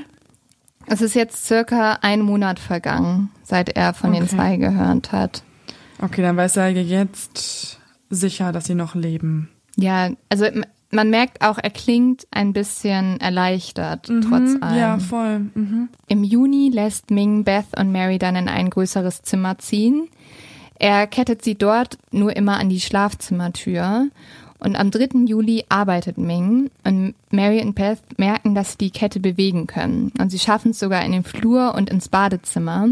Es 0.86 1.00
ist 1.00 1.14
jetzt 1.14 1.46
circa 1.46 1.98
ein 2.02 2.20
Monat 2.22 2.58
vergangen, 2.58 3.30
seit 3.44 3.70
er 3.70 3.94
von 3.94 4.12
den 4.12 4.24
Okay. 4.24 4.34
zwei 4.36 4.56
gehört 4.56 5.12
hat. 5.12 5.42
Okay, 6.00 6.20
dann 6.22 6.36
weiß 6.36 6.56
er 6.56 6.68
jetzt 6.70 7.78
sicher, 8.10 8.52
dass 8.52 8.64
sie 8.66 8.74
noch 8.74 8.94
leben. 8.94 9.48
Ja, 9.76 10.10
also 10.28 10.46
man 10.92 11.10
merkt 11.10 11.42
auch, 11.42 11.58
er 11.58 11.70
klingt 11.70 12.26
ein 12.30 12.52
bisschen 12.52 13.18
erleichtert, 13.20 14.06
trotz 14.06 14.60
allem. 14.60 14.78
Ja, 14.78 14.98
voll. 14.98 15.40
Mhm. 15.54 15.88
Im 16.06 16.22
Juni 16.22 16.70
lässt 16.72 17.10
Ming 17.10 17.44
Beth 17.44 17.78
und 17.78 17.90
Mary 17.90 18.18
dann 18.18 18.36
in 18.36 18.48
ein 18.48 18.68
größeres 18.70 19.22
Zimmer 19.22 19.58
ziehen. 19.58 20.08
Er 20.78 21.06
kettet 21.06 21.42
sie 21.42 21.54
dort 21.54 21.96
nur 22.10 22.36
immer 22.36 22.58
an 22.58 22.68
die 22.68 22.80
Schlafzimmertür. 22.80 24.08
Und 24.58 24.76
am 24.76 24.90
3. 24.90 25.24
Juli 25.26 25.64
arbeitet 25.68 26.18
Ming 26.18 26.70
und 26.84 27.14
Mary 27.30 27.62
und 27.62 27.74
Beth 27.74 27.98
merken, 28.16 28.54
dass 28.54 28.72
sie 28.72 28.78
die 28.78 28.90
Kette 28.90 29.18
bewegen 29.18 29.66
können. 29.66 30.12
Und 30.20 30.30
sie 30.30 30.38
schaffen 30.38 30.72
es 30.72 30.78
sogar 30.78 31.04
in 31.04 31.12
den 31.12 31.24
Flur 31.24 31.74
und 31.74 31.90
ins 31.90 32.08
Badezimmer. 32.08 32.88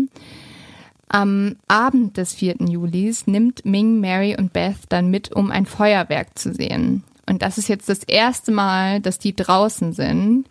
Am 1.08 1.56
Abend 1.68 2.16
des 2.16 2.34
4. 2.34 2.56
Julis 2.60 3.26
nimmt 3.26 3.64
Ming, 3.64 4.00
Mary 4.00 4.36
und 4.36 4.52
Beth 4.52 4.76
dann 4.88 5.10
mit, 5.10 5.32
um 5.32 5.50
ein 5.50 5.66
Feuerwerk 5.66 6.38
zu 6.38 6.54
sehen. 6.54 7.04
Und 7.30 7.42
das 7.42 7.58
ist 7.58 7.68
jetzt 7.68 7.88
das 7.88 8.02
erste 8.02 8.50
Mal, 8.50 9.00
dass 9.00 9.20
die 9.20 9.36
draußen 9.36 9.92
sind. 9.92 10.46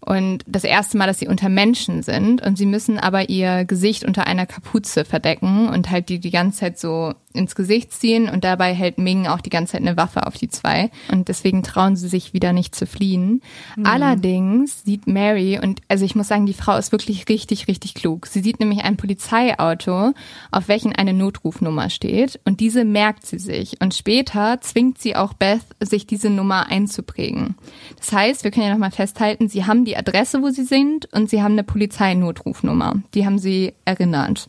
Und 0.00 0.44
das 0.46 0.64
erste 0.64 0.96
Mal, 0.96 1.06
dass 1.06 1.18
sie 1.18 1.28
unter 1.28 1.48
Menschen 1.48 2.02
sind. 2.02 2.44
Und 2.44 2.56
sie 2.56 2.66
müssen 2.66 2.98
aber 2.98 3.28
ihr 3.28 3.64
Gesicht 3.64 4.04
unter 4.04 4.26
einer 4.26 4.46
Kapuze 4.46 5.04
verdecken 5.04 5.68
und 5.68 5.90
halt 5.90 6.08
die 6.08 6.18
die 6.18 6.30
ganze 6.30 6.60
Zeit 6.60 6.78
so 6.78 7.12
ins 7.32 7.54
Gesicht 7.54 7.92
ziehen. 7.92 8.28
Und 8.28 8.42
dabei 8.42 8.74
hält 8.74 8.98
Ming 8.98 9.26
auch 9.26 9.40
die 9.40 9.50
ganze 9.50 9.72
Zeit 9.72 9.82
eine 9.82 9.96
Waffe 9.96 10.26
auf 10.26 10.36
die 10.36 10.48
zwei. 10.48 10.90
Und 11.12 11.28
deswegen 11.28 11.62
trauen 11.62 11.96
sie 11.96 12.08
sich 12.08 12.32
wieder 12.32 12.52
nicht 12.52 12.74
zu 12.74 12.86
fliehen. 12.86 13.42
Allerdings 13.84 14.82
sieht 14.84 15.06
Mary, 15.06 15.60
und 15.62 15.80
also 15.88 16.04
ich 16.04 16.14
muss 16.14 16.28
sagen, 16.28 16.46
die 16.46 16.54
Frau 16.54 16.76
ist 16.76 16.92
wirklich 16.92 17.28
richtig, 17.28 17.68
richtig 17.68 17.94
klug. 17.94 18.26
Sie 18.26 18.40
sieht 18.40 18.58
nämlich 18.58 18.82
ein 18.84 18.96
Polizeiauto, 18.96 20.12
auf 20.50 20.68
welchen 20.68 20.94
eine 20.94 21.12
Notrufnummer 21.12 21.90
steht. 21.90 22.40
Und 22.44 22.60
diese 22.60 22.84
merkt 22.84 23.26
sie 23.26 23.38
sich. 23.38 23.80
Und 23.80 23.94
später 23.94 24.60
zwingt 24.60 24.98
sie 24.98 25.14
auch 25.14 25.34
Beth, 25.34 25.60
sich 25.78 26.06
diese 26.06 26.30
Nummer 26.30 26.68
einzuprägen. 26.68 27.54
Das 27.98 28.12
heißt, 28.12 28.44
wir 28.44 28.50
können 28.50 28.66
ja 28.66 28.72
nochmal 28.72 28.90
festhalten, 28.90 29.48
sie 29.48 29.66
haben 29.66 29.84
die 29.84 29.89
Adresse, 29.96 30.42
wo 30.42 30.50
sie 30.50 30.64
sind, 30.64 31.12
und 31.12 31.30
sie 31.30 31.42
haben 31.42 31.52
eine 31.52 31.64
Polizeinotrufnummer. 31.64 32.96
Die 33.14 33.24
haben 33.26 33.38
sie 33.38 33.74
erinnert. 33.84 34.48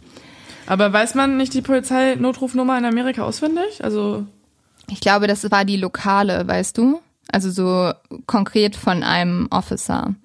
Aber 0.67 0.93
weiß 0.93 1.15
man 1.15 1.37
nicht 1.37 1.53
die 1.53 1.61
Polizeinotrufnummer 1.61 2.77
in 2.77 2.85
Amerika 2.85 3.23
auswendig? 3.23 3.83
Also, 3.83 4.25
Ich 4.89 4.99
glaube, 4.99 5.27
das 5.27 5.49
war 5.51 5.65
die 5.65 5.77
lokale, 5.77 6.47
weißt 6.47 6.77
du? 6.77 6.99
Also 7.31 7.49
so 7.49 7.91
konkret 8.25 8.75
von 8.75 9.03
einem 9.03 9.47
Officer. 9.51 10.15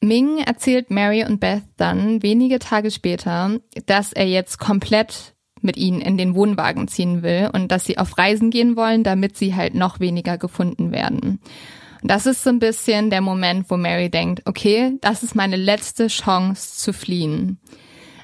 Ming 0.00 0.38
erzählt 0.38 0.90
Mary 0.90 1.24
und 1.24 1.38
Beth 1.38 1.62
dann 1.76 2.22
wenige 2.22 2.58
Tage 2.58 2.90
später, 2.90 3.58
dass 3.86 4.12
er 4.12 4.26
jetzt 4.26 4.58
komplett 4.58 5.34
mit 5.60 5.76
ihnen 5.76 6.00
in 6.00 6.18
den 6.18 6.34
Wohnwagen 6.34 6.88
ziehen 6.88 7.22
will 7.22 7.50
und 7.52 7.70
dass 7.70 7.84
sie 7.84 7.98
auf 7.98 8.18
Reisen 8.18 8.50
gehen 8.50 8.74
wollen, 8.74 9.04
damit 9.04 9.36
sie 9.36 9.54
halt 9.54 9.74
noch 9.74 10.00
weniger 10.00 10.38
gefunden 10.38 10.90
werden. 10.90 11.40
Und 12.02 12.10
das 12.10 12.26
ist 12.26 12.42
so 12.42 12.50
ein 12.50 12.58
bisschen 12.58 13.10
der 13.10 13.20
Moment, 13.20 13.70
wo 13.70 13.76
Mary 13.76 14.10
denkt, 14.10 14.42
okay, 14.44 14.98
das 15.00 15.22
ist 15.22 15.34
meine 15.34 15.56
letzte 15.56 16.08
Chance 16.08 16.76
zu 16.76 16.92
fliehen. 16.92 17.58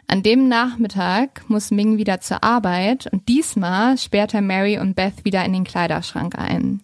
An 0.08 0.22
dem 0.22 0.48
Nachmittag 0.48 1.42
muss 1.48 1.70
Ming 1.70 1.96
wieder 1.96 2.20
zur 2.20 2.42
Arbeit 2.42 3.08
und 3.12 3.28
diesmal 3.28 3.96
sperrt 3.98 4.34
er 4.34 4.42
Mary 4.42 4.78
und 4.78 4.96
Beth 4.96 5.24
wieder 5.24 5.44
in 5.44 5.52
den 5.52 5.64
Kleiderschrank 5.64 6.36
ein. 6.36 6.80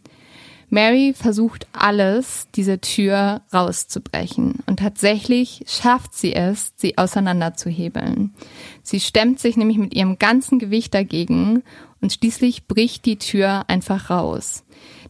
Mary 0.69 1.15
versucht 1.17 1.67
alles, 1.73 2.49
diese 2.55 2.81
Tür 2.81 3.43
rauszubrechen 3.53 4.59
und 4.67 4.81
tatsächlich 4.81 5.65
schafft 5.67 6.15
sie 6.15 6.35
es, 6.35 6.73
sie 6.77 6.99
auseinanderzuhebeln. 6.99 8.35
Sie 8.83 9.01
stemmt 9.01 9.41
sich 9.41 9.57
nämlich 9.57 9.79
mit 9.79 9.95
ihrem 9.95 10.19
ganzen 10.19 10.59
Gewicht 10.59 10.93
dagegen 10.93 11.63
und 12.01 12.13
schließlich 12.13 12.67
bricht 12.67 13.07
die 13.07 13.19
Tür 13.19 13.65
einfach 13.69 14.11
raus. 14.11 14.64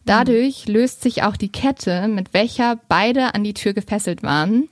Dadurch 0.05 0.67
löst 0.67 1.01
sich 1.01 1.23
auch 1.23 1.35
die 1.35 1.51
Kette, 1.51 2.07
mit 2.07 2.33
welcher 2.33 2.79
beide 2.87 3.33
an 3.33 3.43
die 3.43 3.55
Tür 3.55 3.73
gefesselt 3.73 4.21
waren. 4.21 4.69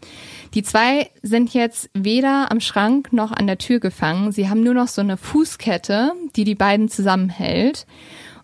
Die 0.54 0.62
zwei 0.62 1.10
sind 1.24 1.54
jetzt 1.56 1.90
weder 1.96 2.52
am 2.52 2.60
Schrank 2.60 3.12
noch 3.12 3.32
an 3.32 3.48
der 3.48 3.58
Tür 3.58 3.80
gefangen. 3.80 4.32
Sie 4.32 4.48
haben 4.48 4.62
nur 4.62 4.76
noch 4.76 4.88
so 4.88 5.02
eine 5.02 5.18
Fußkette, 5.18 6.12
die 6.36 6.44
die 6.44 6.54
beiden 6.54 6.88
zusammenhält. 6.88 7.88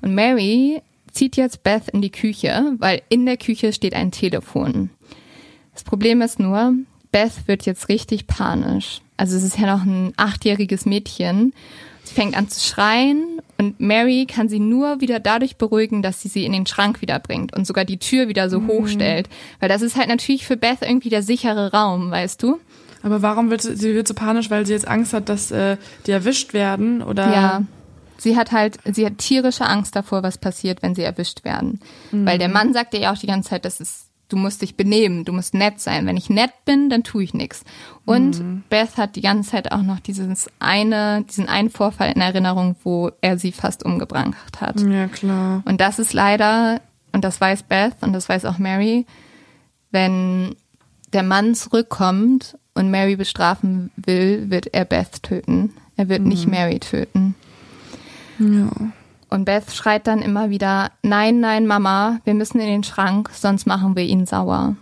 Und 0.01 0.15
Mary 0.15 0.81
zieht 1.11 1.37
jetzt 1.37 1.61
Beth 1.61 1.89
in 1.89 2.01
die 2.01 2.11
Küche, 2.11 2.73
weil 2.79 3.03
in 3.09 3.25
der 3.27 3.37
Küche 3.37 3.71
steht 3.71 3.93
ein 3.93 4.11
Telefon. 4.11 4.89
Das 5.73 5.83
Problem 5.83 6.21
ist 6.21 6.39
nur, 6.39 6.73
Beth 7.11 7.47
wird 7.47 7.65
jetzt 7.67 7.89
richtig 7.89 8.25
panisch. 8.25 9.01
Also 9.15 9.37
es 9.37 9.43
ist 9.43 9.59
ja 9.59 9.75
noch 9.75 9.85
ein 9.85 10.13
achtjähriges 10.17 10.85
Mädchen. 10.85 11.53
Sie 12.03 12.15
fängt 12.15 12.35
an 12.35 12.49
zu 12.49 12.59
schreien 12.59 13.38
und 13.59 13.79
Mary 13.79 14.25
kann 14.25 14.47
sie 14.47 14.59
nur 14.59 15.01
wieder 15.01 15.19
dadurch 15.19 15.57
beruhigen, 15.57 16.01
dass 16.01 16.21
sie 16.21 16.29
sie 16.29 16.45
in 16.45 16.53
den 16.53 16.65
Schrank 16.65 17.01
wieder 17.01 17.19
bringt 17.19 17.53
und 17.53 17.67
sogar 17.67 17.83
die 17.83 17.99
Tür 17.99 18.29
wieder 18.29 18.49
so 18.49 18.65
hochstellt. 18.67 19.27
Weil 19.59 19.67
das 19.67 19.81
ist 19.81 19.97
halt 19.97 20.07
natürlich 20.07 20.47
für 20.47 20.55
Beth 20.55 20.79
irgendwie 20.81 21.09
der 21.09 21.23
sichere 21.23 21.73
Raum, 21.73 22.09
weißt 22.09 22.41
du? 22.41 22.59
Aber 23.03 23.21
warum 23.21 23.49
wird 23.49 23.61
sie, 23.61 23.93
wird 23.93 24.07
so 24.07 24.13
panisch, 24.13 24.49
weil 24.49 24.65
sie 24.65 24.73
jetzt 24.73 24.87
Angst 24.87 25.13
hat, 25.13 25.27
dass 25.27 25.51
äh, 25.51 25.75
die 26.05 26.11
erwischt 26.11 26.53
werden 26.53 27.01
oder? 27.01 27.33
Ja. 27.33 27.63
Sie 28.17 28.37
hat 28.37 28.51
halt, 28.51 28.77
sie 28.85 29.05
hat 29.05 29.17
tierische 29.17 29.65
Angst 29.65 29.95
davor, 29.95 30.23
was 30.23 30.37
passiert, 30.37 30.81
wenn 30.81 30.95
sie 30.95 31.03
erwischt 31.03 31.43
werden. 31.43 31.79
Weil 32.11 32.37
der 32.37 32.49
Mann 32.49 32.73
sagt 32.73 32.93
ihr 32.93 32.99
ja 33.01 33.13
auch 33.13 33.17
die 33.17 33.27
ganze 33.27 33.49
Zeit, 33.49 33.63
das 33.63 33.79
ist, 33.79 34.08
du 34.29 34.37
musst 34.37 34.61
dich 34.61 34.77
benehmen, 34.77 35.25
du 35.25 35.33
musst 35.33 35.53
nett 35.53 35.79
sein. 35.79 36.05
Wenn 36.05 36.15
ich 36.15 36.29
nett 36.29 36.51
bin, 36.65 36.89
dann 36.89 37.03
tue 37.03 37.23
ich 37.23 37.33
nichts. 37.33 37.63
Und 38.05 38.63
Beth 38.69 38.97
hat 38.97 39.15
die 39.15 39.21
ganze 39.21 39.51
Zeit 39.51 39.71
auch 39.71 39.81
noch 39.81 39.99
dieses 39.99 40.49
eine, 40.59 41.23
diesen 41.23 41.49
einen 41.49 41.69
Vorfall 41.69 42.11
in 42.13 42.21
Erinnerung, 42.21 42.75
wo 42.83 43.11
er 43.21 43.37
sie 43.37 43.51
fast 43.51 43.83
umgebracht 43.83 44.61
hat. 44.61 44.79
Ja, 44.81 45.07
klar. 45.07 45.63
Und 45.65 45.81
das 45.81 45.99
ist 45.99 46.13
leider, 46.13 46.81
und 47.11 47.23
das 47.23 47.41
weiß 47.41 47.63
Beth 47.63 47.97
und 48.01 48.13
das 48.13 48.29
weiß 48.29 48.45
auch 48.45 48.57
Mary, 48.59 49.05
wenn 49.91 50.55
der 51.13 51.23
Mann 51.23 51.55
zurückkommt 51.55 52.57
und 52.75 52.91
Mary 52.91 53.15
bestrafen 53.15 53.91
will, 53.95 54.49
wird 54.49 54.67
er 54.73 54.85
Beth 54.85 55.23
töten. 55.23 55.73
Er 55.97 56.07
wird 56.07 56.21
nicht 56.21 56.47
Mary 56.47 56.79
töten. 56.79 57.35
Ja. 58.37 58.69
Und 59.29 59.45
Beth 59.45 59.71
schreit 59.71 60.07
dann 60.07 60.21
immer 60.21 60.49
wieder, 60.49 60.91
nein, 61.03 61.39
nein, 61.39 61.67
Mama, 61.67 62.19
wir 62.23 62.33
müssen 62.33 62.59
in 62.59 62.67
den 62.67 62.83
Schrank, 62.83 63.29
sonst 63.33 63.67
machen 63.67 63.95
wir 63.95 64.03
ihn 64.03 64.25
sauer. 64.25 64.75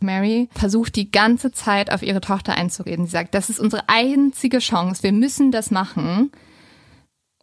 Mary 0.00 0.48
versucht 0.54 0.96
die 0.96 1.10
ganze 1.10 1.52
Zeit 1.52 1.92
auf 1.92 2.02
ihre 2.02 2.20
Tochter 2.20 2.54
einzureden. 2.54 3.06
Sie 3.06 3.12
sagt, 3.12 3.34
das 3.34 3.50
ist 3.50 3.60
unsere 3.60 3.88
einzige 3.88 4.58
Chance, 4.58 5.02
wir 5.02 5.12
müssen 5.12 5.52
das 5.52 5.70
machen. 5.70 6.30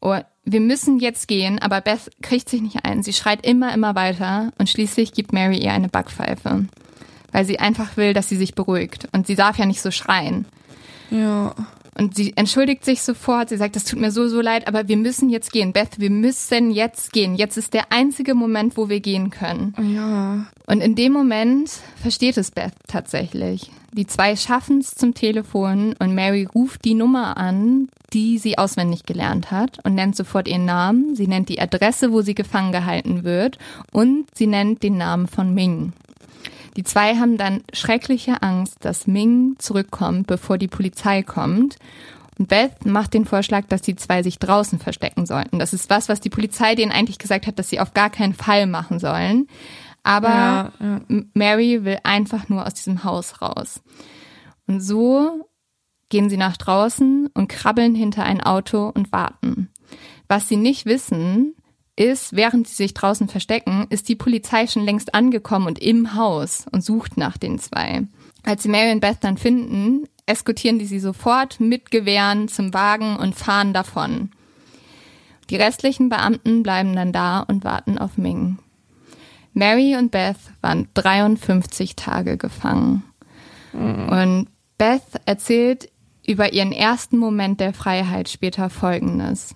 Oh, 0.01 0.19
wir 0.43 0.61
müssen 0.61 0.99
jetzt 0.99 1.27
gehen, 1.27 1.59
aber 1.59 1.81
Beth 1.81 2.11
kriegt 2.21 2.49
sich 2.49 2.61
nicht 2.61 2.85
ein. 2.85 3.01
Sie 3.03 3.13
schreit 3.13 3.45
immer, 3.45 3.73
immer 3.73 3.95
weiter 3.95 4.51
und 4.59 4.69
schließlich 4.69 5.13
gibt 5.13 5.33
Mary 5.33 5.57
ihr 5.57 5.73
eine 5.73 5.89
Backpfeife, 5.89 6.65
weil 7.31 7.45
sie 7.45 7.59
einfach 7.59 7.97
will, 7.97 8.13
dass 8.13 8.29
sie 8.29 8.37
sich 8.37 8.53
beruhigt. 8.53 9.07
Und 9.11 9.25
sie 9.27 9.35
darf 9.35 9.57
ja 9.57 9.65
nicht 9.65 9.81
so 9.81 9.89
schreien. 9.89 10.45
Ja. 11.09 11.55
Und 11.97 12.15
sie 12.15 12.33
entschuldigt 12.35 12.85
sich 12.85 13.01
sofort. 13.01 13.49
Sie 13.49 13.57
sagt, 13.57 13.75
das 13.75 13.83
tut 13.83 13.99
mir 13.99 14.11
so, 14.11 14.27
so 14.27 14.39
leid, 14.39 14.67
aber 14.67 14.87
wir 14.87 14.97
müssen 14.97 15.29
jetzt 15.29 15.51
gehen. 15.51 15.73
Beth, 15.73 15.99
wir 15.99 16.11
müssen 16.11 16.71
jetzt 16.71 17.11
gehen. 17.11 17.35
Jetzt 17.35 17.57
ist 17.57 17.73
der 17.73 17.91
einzige 17.91 18.35
Moment, 18.35 18.77
wo 18.77 18.87
wir 18.87 18.99
gehen 18.99 19.31
können. 19.31 19.73
Ja. 19.95 20.45
Und 20.67 20.81
in 20.81 20.95
dem 20.95 21.11
Moment 21.13 21.71
versteht 22.01 22.37
es 22.37 22.51
Beth 22.51 22.73
tatsächlich. 22.87 23.71
Die 23.93 24.05
zwei 24.05 24.35
schaffen 24.35 24.79
es 24.79 24.91
zum 24.91 25.15
Telefon 25.15 25.95
und 25.97 26.13
Mary 26.13 26.47
ruft 26.53 26.85
die 26.85 26.93
Nummer 26.93 27.37
an, 27.37 27.87
die 28.13 28.37
sie 28.37 28.57
auswendig 28.57 29.05
gelernt 29.05 29.49
hat 29.49 29.83
und 29.83 29.95
nennt 29.95 30.15
sofort 30.15 30.47
ihren 30.47 30.65
Namen. 30.65 31.15
Sie 31.15 31.27
nennt 31.27 31.49
die 31.49 31.59
Adresse, 31.59 32.11
wo 32.11 32.21
sie 32.21 32.35
gefangen 32.35 32.71
gehalten 32.71 33.23
wird 33.23 33.57
und 33.91 34.25
sie 34.35 34.45
nennt 34.45 34.83
den 34.83 34.97
Namen 34.97 35.27
von 35.27 35.53
Ming. 35.53 35.93
Die 36.77 36.83
zwei 36.83 37.15
haben 37.15 37.37
dann 37.37 37.63
schreckliche 37.73 38.43
Angst, 38.43 38.85
dass 38.85 39.07
Ming 39.07 39.55
zurückkommt, 39.57 40.27
bevor 40.27 40.57
die 40.59 40.67
Polizei 40.67 41.23
kommt. 41.23 41.77
Und 42.37 42.49
Beth 42.49 42.85
macht 42.85 43.15
den 43.15 43.25
Vorschlag, 43.25 43.65
dass 43.67 43.81
die 43.81 43.95
zwei 43.95 44.21
sich 44.21 44.37
draußen 44.37 44.77
verstecken 44.77 45.25
sollten. 45.25 45.57
Das 45.57 45.73
ist 45.73 45.89
was, 45.89 46.07
was 46.07 46.21
die 46.21 46.29
Polizei 46.29 46.75
denen 46.75 46.91
eigentlich 46.91 47.17
gesagt 47.17 47.47
hat, 47.47 47.57
dass 47.57 47.69
sie 47.69 47.79
auf 47.79 47.95
gar 47.95 48.11
keinen 48.11 48.35
Fall 48.35 48.67
machen 48.67 48.99
sollen. 48.99 49.47
Aber 50.03 50.29
Ja, 50.29 50.71
ja. 50.79 51.01
Mary 51.33 51.83
will 51.83 51.97
einfach 52.03 52.47
nur 52.47 52.65
aus 52.65 52.75
diesem 52.75 53.03
Haus 53.03 53.41
raus. 53.41 53.81
Und 54.67 54.81
so 54.81 55.49
gehen 56.09 56.29
sie 56.29 56.37
nach 56.37 56.57
draußen 56.57 57.27
und 57.33 57.47
krabbeln 57.47 57.95
hinter 57.95 58.23
ein 58.23 58.41
Auto 58.41 58.91
und 58.93 59.11
warten. 59.11 59.69
Was 60.27 60.47
sie 60.47 60.57
nicht 60.57 60.85
wissen, 60.85 61.55
ist, 61.97 62.35
während 62.35 62.67
sie 62.67 62.75
sich 62.75 62.93
draußen 62.93 63.27
verstecken, 63.27 63.87
ist 63.89 64.07
die 64.07 64.15
Polizei 64.15 64.67
schon 64.67 64.85
längst 64.85 65.13
angekommen 65.13 65.67
und 65.67 65.79
im 65.79 66.15
Haus 66.15 66.65
und 66.71 66.83
sucht 66.83 67.17
nach 67.17 67.37
den 67.37 67.59
zwei. 67.59 68.03
Als 68.43 68.63
sie 68.63 68.69
Mary 68.69 68.91
und 68.91 69.01
Beth 69.01 69.17
dann 69.21 69.37
finden, 69.37 70.07
eskortieren 70.25 70.79
die 70.79 70.85
sie 70.85 70.99
sofort 70.99 71.59
mit 71.59 71.91
Gewehren 71.91 72.47
zum 72.47 72.73
Wagen 72.73 73.17
und 73.17 73.35
fahren 73.35 73.73
davon. 73.73 74.31
Die 75.49 75.55
restlichen 75.55 76.09
Beamten 76.09 76.63
bleiben 76.63 76.95
dann 76.95 77.11
da 77.11 77.39
und 77.39 77.63
warten 77.63 77.97
auf 77.97 78.17
Ming. 78.17 78.59
Mary 79.53 79.95
und 79.95 80.11
Beth 80.11 80.37
waren 80.61 80.87
53 80.93 81.95
Tage 81.95 82.37
gefangen. 82.37 83.03
Und 83.73 84.47
Beth 84.77 85.01
erzählt 85.25 85.89
über 86.27 86.53
ihren 86.53 86.71
ersten 86.71 87.17
Moment 87.17 87.59
der 87.59 87.73
Freiheit 87.73 88.29
später 88.29 88.69
Folgendes. 88.69 89.55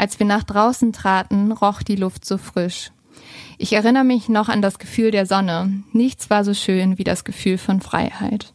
Als 0.00 0.18
wir 0.18 0.24
nach 0.24 0.44
draußen 0.44 0.94
traten, 0.94 1.52
roch 1.52 1.82
die 1.82 1.94
Luft 1.94 2.24
so 2.24 2.38
frisch. 2.38 2.90
Ich 3.58 3.74
erinnere 3.74 4.02
mich 4.02 4.30
noch 4.30 4.48
an 4.48 4.62
das 4.62 4.78
Gefühl 4.78 5.10
der 5.10 5.26
Sonne. 5.26 5.82
Nichts 5.92 6.30
war 6.30 6.42
so 6.42 6.54
schön 6.54 6.96
wie 6.96 7.04
das 7.04 7.22
Gefühl 7.22 7.58
von 7.58 7.82
Freiheit. 7.82 8.54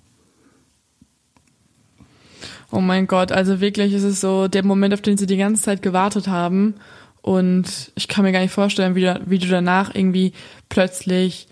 Oh 2.72 2.82
mein 2.82 3.06
Gott, 3.06 3.32
also 3.32 3.62
wirklich 3.62 3.93
ist 3.93 4.02
es 4.02 4.22
so 4.22 4.48
der 4.48 4.66
Moment, 4.66 4.96
auf 4.96 5.04
den 5.04 5.18
sie 5.18 5.28
die 5.28 5.38
ganze 5.38 5.62
Zeit 5.62 5.84
gewartet 5.84 6.28
haben. 6.28 6.78
Und 7.22 7.91
ich 7.93 8.08
kann 8.08 8.24
mir 8.24 8.32
gar 8.32 8.41
nicht 8.41 8.52
vorstellen, 8.52 8.96
wie 8.96 9.02
du, 9.02 9.22
wie 9.28 9.38
du 9.38 9.48
danach 9.48 9.93
irgendwie 9.93 10.34
plötzlich 10.70 11.48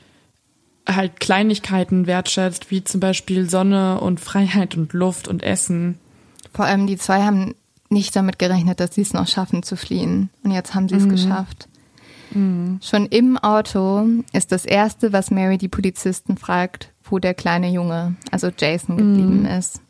halt 0.89 1.20
Kleinigkeiten 1.20 2.08
wertschätzt, 2.08 2.72
wie 2.72 2.84
zum 2.84 3.00
Beispiel 3.00 3.48
Sonne 3.48 4.02
und 4.02 4.20
Freiheit 4.20 4.76
und 4.76 4.94
Luft 4.94 5.28
und 5.28 5.44
Essen. 5.44 6.00
Vor 6.52 6.66
allem 6.66 6.88
die 6.88 6.98
zwei 6.98 7.22
haben 7.22 7.54
nicht 7.94 8.16
damit 8.16 8.39
gerechnet, 8.39 8.80
dass 8.80 8.96
sie 8.96 9.02
es 9.02 9.14
noch 9.14 9.28
schaffen 9.28 9.64
zu 9.64 9.78
fliehen. 9.78 10.30
Und 10.44 10.52
jetzt 10.52 10.76
haben 10.76 10.89
sie 10.89 10.96
es 10.96 11.08
geschafft. 11.08 11.68
Schon 12.82 13.06
im 13.06 13.38
Auto 13.38 14.08
ist 14.32 14.52
das 14.52 14.66
Erste, 14.66 15.14
was 15.14 15.30
Mary 15.30 15.58
die 15.58 15.68
Polizisten 15.68 16.36
fragt, 16.38 16.91
wo 17.04 17.20
der 17.20 17.34
kleine 17.34 17.70
Junge, 17.70 18.16
also 18.32 18.50
Jason, 18.58 18.98
geblieben 18.98 19.46
ist. 19.46 19.82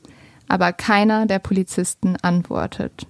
Aber 0.49 0.73
keiner 0.73 1.25
der 1.25 1.39
Polizisten 1.39 2.17
antwortet. 2.21 3.07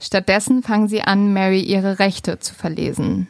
Stattdessen 0.00 0.62
fangen 0.62 0.88
sie 0.88 1.02
an, 1.02 1.32
Mary 1.32 1.60
ihre 1.60 1.98
Rechte 1.98 2.40
zu 2.40 2.54
verlesen. 2.54 3.28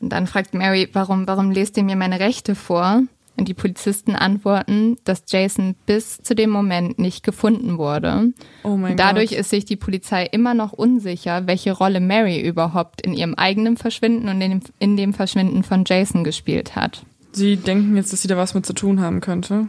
Und 0.00 0.10
dann 0.10 0.26
fragt 0.26 0.54
Mary, 0.54 0.88
warum, 0.92 1.26
warum 1.26 1.50
lest 1.50 1.76
ihr 1.76 1.84
mir 1.84 1.96
meine 1.96 2.20
Rechte 2.20 2.54
vor? 2.54 3.02
Und 3.36 3.48
die 3.48 3.54
Polizisten 3.54 4.14
antworten, 4.14 4.96
dass 5.04 5.24
Jason 5.26 5.74
bis 5.86 6.22
zu 6.22 6.36
dem 6.36 6.50
Moment 6.50 7.00
nicht 7.00 7.24
gefunden 7.24 7.78
wurde. 7.78 8.32
Oh 8.62 8.76
mein 8.76 8.96
dadurch 8.96 9.30
Gott. 9.30 9.38
ist 9.40 9.50
sich 9.50 9.64
die 9.64 9.76
Polizei 9.76 10.24
immer 10.24 10.54
noch 10.54 10.72
unsicher, 10.72 11.46
welche 11.46 11.72
Rolle 11.72 11.98
Mary 11.98 12.40
überhaupt 12.40 13.00
in 13.00 13.12
ihrem 13.12 13.34
eigenen 13.34 13.76
Verschwinden 13.76 14.28
und 14.28 14.40
in 14.40 14.50
dem, 14.50 14.60
in 14.78 14.96
dem 14.96 15.14
Verschwinden 15.14 15.64
von 15.64 15.84
Jason 15.84 16.22
gespielt 16.22 16.76
hat. 16.76 17.04
Sie 17.32 17.56
denken 17.56 17.96
jetzt, 17.96 18.12
dass 18.12 18.22
sie 18.22 18.28
da 18.28 18.36
was 18.36 18.54
mit 18.54 18.64
zu 18.64 18.72
tun 18.72 19.00
haben 19.00 19.20
könnte. 19.20 19.66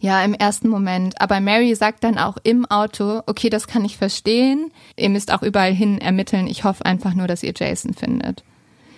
Ja, 0.00 0.22
im 0.24 0.34
ersten 0.34 0.68
Moment. 0.68 1.20
Aber 1.20 1.40
Mary 1.40 1.74
sagt 1.74 2.04
dann 2.04 2.18
auch 2.18 2.36
im 2.42 2.66
Auto, 2.66 3.22
okay, 3.26 3.50
das 3.50 3.66
kann 3.66 3.84
ich 3.84 3.96
verstehen. 3.96 4.70
Ihr 4.96 5.10
müsst 5.10 5.32
auch 5.32 5.42
überall 5.42 5.72
hin 5.72 5.98
ermitteln. 5.98 6.46
Ich 6.48 6.64
hoffe 6.64 6.84
einfach 6.84 7.14
nur, 7.14 7.28
dass 7.28 7.42
ihr 7.42 7.54
Jason 7.56 7.94
findet. 7.94 8.42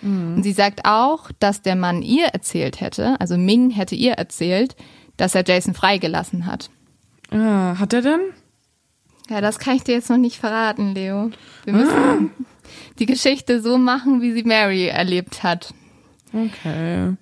Und 0.03 0.43
sie 0.43 0.53
sagt 0.53 0.85
auch, 0.85 1.31
dass 1.41 1.63
der 1.63 1.77
Mann 1.77 2.03
ihr 2.03 2.27
erzählt 2.27 2.81
hätte, 2.81 3.21
also 3.21 3.37
Ming 3.37 3.71
hätte 3.71 3.95
ihr 3.95 4.13
erzählt, 4.13 4.77
dass 5.17 5.35
er 5.35 5.45
Jason 5.47 5.75
freigelassen 5.75 6.47
hat. 6.47 6.71
Ah, 7.31 7.79
hat 7.79 7.93
er 7.93 8.03
denn? 8.03 8.21
Ja, 9.29 9.41
das 9.41 9.59
kann 9.59 9.77
ich 9.77 9.85
dir 9.85 9.95
jetzt 9.95 10.09
noch 10.09 10.17
nicht 10.17 10.39
verraten, 10.39 10.95
Leo. 10.95 11.31
Wir 11.65 11.73
müssen 11.75 12.31
die 12.99 13.07
Geschichte 13.07 13.61
so 13.61 13.77
machen, 13.77 14.23
wie 14.23 14.33
sie 14.33 14.45
Mary 14.45 14.87
erlebt 14.87 15.43
hat. 15.43 15.75
Okay. 16.33 17.15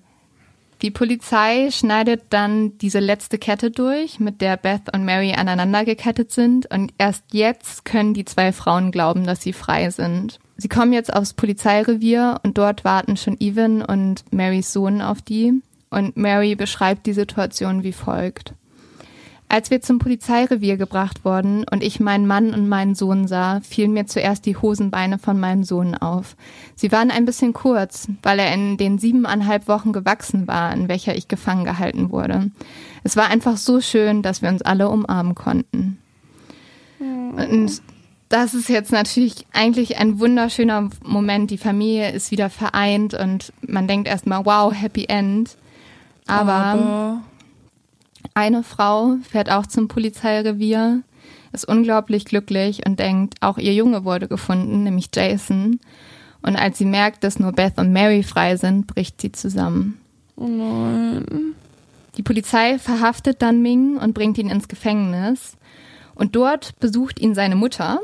Die 0.83 0.91
Polizei 0.91 1.69
schneidet 1.71 2.25
dann 2.29 2.77
diese 2.77 2.99
letzte 2.99 3.39
Kette 3.39 3.71
durch, 3.71 4.19
mit 4.19 4.41
der 4.41 4.57
Beth 4.57 4.93
und 4.93 5.05
Mary 5.05 5.33
aneinander 5.33 5.83
gekettet 5.85 6.31
sind. 6.31 6.69
Und 6.71 6.93
erst 6.97 7.23
jetzt 7.31 7.83
können 7.83 8.13
die 8.13 8.25
zwei 8.25 8.53
Frauen 8.53 8.91
glauben, 8.91 9.25
dass 9.25 9.41
sie 9.41 9.53
frei 9.53 9.89
sind. 9.89 10.39
Sie 10.57 10.69
kommen 10.69 10.91
jetzt 10.91 11.13
aufs 11.13 11.33
Polizeirevier 11.33 12.39
und 12.43 12.57
dort 12.57 12.83
warten 12.83 13.15
schon 13.15 13.39
Evan 13.39 13.83
und 13.83 14.23
Marys 14.33 14.73
Sohn 14.73 15.01
auf 15.01 15.21
die. 15.21 15.61
Und 15.89 16.17
Mary 16.17 16.55
beschreibt 16.55 17.05
die 17.05 17.13
Situation 17.13 17.83
wie 17.83 17.93
folgt. 17.93 18.53
Als 19.49 19.71
wir 19.71 19.81
zum 19.81 19.97
Polizeirevier 19.97 20.75
gebracht 20.75 21.23
wurden 21.23 21.63
und 21.71 21.81
ich 21.81 22.01
meinen 22.01 22.27
Mann 22.27 22.53
und 22.53 22.67
meinen 22.67 22.95
Sohn 22.95 23.29
sah, 23.29 23.61
fielen 23.61 23.93
mir 23.93 24.05
zuerst 24.05 24.45
die 24.45 24.57
Hosenbeine 24.57 25.19
von 25.19 25.39
meinem 25.39 25.63
Sohn 25.63 25.95
auf. 25.95 26.35
Sie 26.75 26.91
waren 26.91 27.11
ein 27.11 27.23
bisschen 27.23 27.53
kurz, 27.53 28.09
weil 28.23 28.39
er 28.39 28.53
in 28.53 28.75
den 28.75 28.99
siebeneinhalb 28.99 29.69
Wochen 29.69 29.93
gewachsen 29.93 30.47
war, 30.47 30.73
in 30.73 30.89
welcher 30.89 31.15
ich 31.15 31.29
gefangen 31.29 31.63
gehalten 31.63 32.11
wurde. 32.11 32.51
Es 33.05 33.15
war 33.15 33.27
einfach 33.29 33.55
so 33.55 33.79
schön, 33.79 34.21
dass 34.21 34.41
wir 34.41 34.49
uns 34.49 34.63
alle 34.63 34.89
umarmen 34.89 35.33
konnten. 35.33 35.97
Und 36.99 37.81
das 38.29 38.53
ist 38.53 38.67
jetzt 38.67 38.91
natürlich 38.91 39.45
eigentlich 39.53 39.97
ein 39.97 40.19
wunderschöner 40.19 40.89
Moment. 41.03 41.49
Die 41.49 41.57
Familie 41.57 42.11
ist 42.11 42.31
wieder 42.31 42.49
vereint 42.49 43.13
und 43.13 43.53
man 43.61 43.87
denkt 43.87 44.07
erstmal, 44.07 44.45
wow, 44.45 44.73
Happy 44.73 45.05
End. 45.05 45.55
Aber 46.27 46.53
Aber 46.53 47.21
Eine 48.33 48.63
Frau 48.63 49.15
fährt 49.29 49.49
auch 49.49 49.65
zum 49.65 49.87
Polizeirevier, 49.87 51.01
ist 51.53 51.67
unglaublich 51.67 52.25
glücklich 52.25 52.85
und 52.85 52.99
denkt, 52.99 53.35
auch 53.41 53.57
ihr 53.57 53.73
Junge 53.73 54.03
wurde 54.03 54.27
gefunden, 54.27 54.83
nämlich 54.83 55.09
Jason. 55.15 55.79
Und 56.41 56.55
als 56.57 56.77
sie 56.77 56.85
merkt, 56.85 57.23
dass 57.23 57.39
nur 57.39 57.53
Beth 57.53 57.77
und 57.77 57.93
Mary 57.93 58.23
frei 58.23 58.57
sind, 58.57 58.87
bricht 58.87 59.21
sie 59.21 59.31
zusammen. 59.31 59.99
Oh 60.35 60.47
nein. 60.47 61.55
Die 62.17 62.23
Polizei 62.23 62.77
verhaftet 62.77 63.41
dann 63.41 63.61
Ming 63.61 63.97
und 63.97 64.13
bringt 64.13 64.37
ihn 64.37 64.49
ins 64.49 64.67
Gefängnis. 64.67 65.55
Und 66.13 66.35
dort 66.35 66.77
besucht 66.79 67.19
ihn 67.19 67.35
seine 67.35 67.55
Mutter 67.55 67.99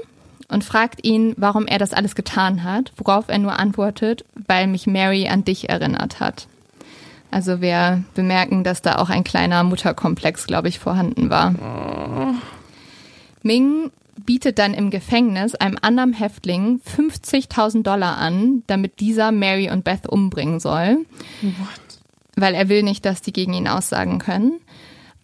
und 0.54 0.64
fragt 0.64 1.06
ihn, 1.06 1.34
warum 1.38 1.66
er 1.66 1.80
das 1.80 1.94
alles 1.94 2.16
getan 2.16 2.64
hat, 2.64 2.94
worauf 2.98 3.28
er 3.28 3.40
nur 3.40 3.60
antwortet, 3.60 4.24
weil 4.48 4.68
mich 4.68 4.88
Mary 4.88 5.28
an 5.28 5.44
dich 5.44 5.70
erinnert 5.70 6.20
hat. 6.20 6.48
Also 7.32 7.62
wir 7.62 8.04
bemerken, 8.14 8.64
dass 8.64 8.84
da 8.84 8.98
auch 8.98 9.10
ein 9.10 9.24
kleiner 9.24 9.64
Mutterkomplex, 9.64 10.46
glaube 10.46 10.68
ich, 10.68 10.78
vorhanden 10.78 11.32
war. 11.32 11.56
Ming 13.42 13.92
bietet 14.26 14.60
dann 14.60 14.76
im 14.76 14.92
Gefängnis 14.92 15.56
einem 15.56 15.78
anderen 15.82 16.14
Häftling 16.14 16.80
50.000 16.96 17.82
Dollar 17.82 18.18
an, 18.18 18.62
damit 18.68 19.00
dieser 19.00 19.32
Mary 19.32 19.72
und 19.72 19.84
Beth 19.84 20.08
umbringen 20.08 20.60
soll. 20.60 21.06
Weil 22.36 22.54
er 22.54 22.70
will 22.70 22.84
nicht, 22.84 23.06
dass 23.06 23.22
die 23.22 23.34
gegen 23.34 23.54
ihn 23.54 23.68
aussagen 23.68 24.20
können. 24.20 24.60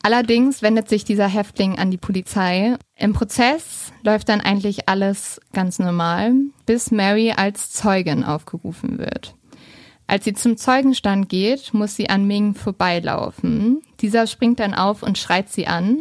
Allerdings 0.02 0.62
wendet 0.62 0.88
sich 0.88 1.04
dieser 1.04 1.28
Häftling 1.28 1.78
an 1.78 1.92
die 1.92 1.98
Polizei. 1.98 2.76
Im 2.96 3.14
Prozess 3.14 3.92
läuft 4.04 4.30
dann 4.30 4.42
eigentlich 4.42 4.88
alles 4.88 5.42
ganz 5.52 5.78
normal, 5.78 6.34
bis 6.66 6.92
Mary 6.92 7.34
als 7.36 7.72
Zeugin 7.72 8.24
aufgerufen 8.24 8.98
wird. 8.98 9.36
Als 10.08 10.26
sie 10.26 10.34
zum 10.34 10.58
Zeugenstand 10.58 11.30
geht, 11.30 11.74
muss 11.74 11.96
sie 11.96 12.10
an 12.10 12.26
Ming 12.26 12.56
vorbeilaufen. 12.56 13.82
Dieser 14.00 14.26
springt 14.26 14.60
dann 14.60 14.74
auf 14.74 15.04
und 15.04 15.18
schreit 15.18 15.50
sie 15.50 15.68
an. 15.68 15.98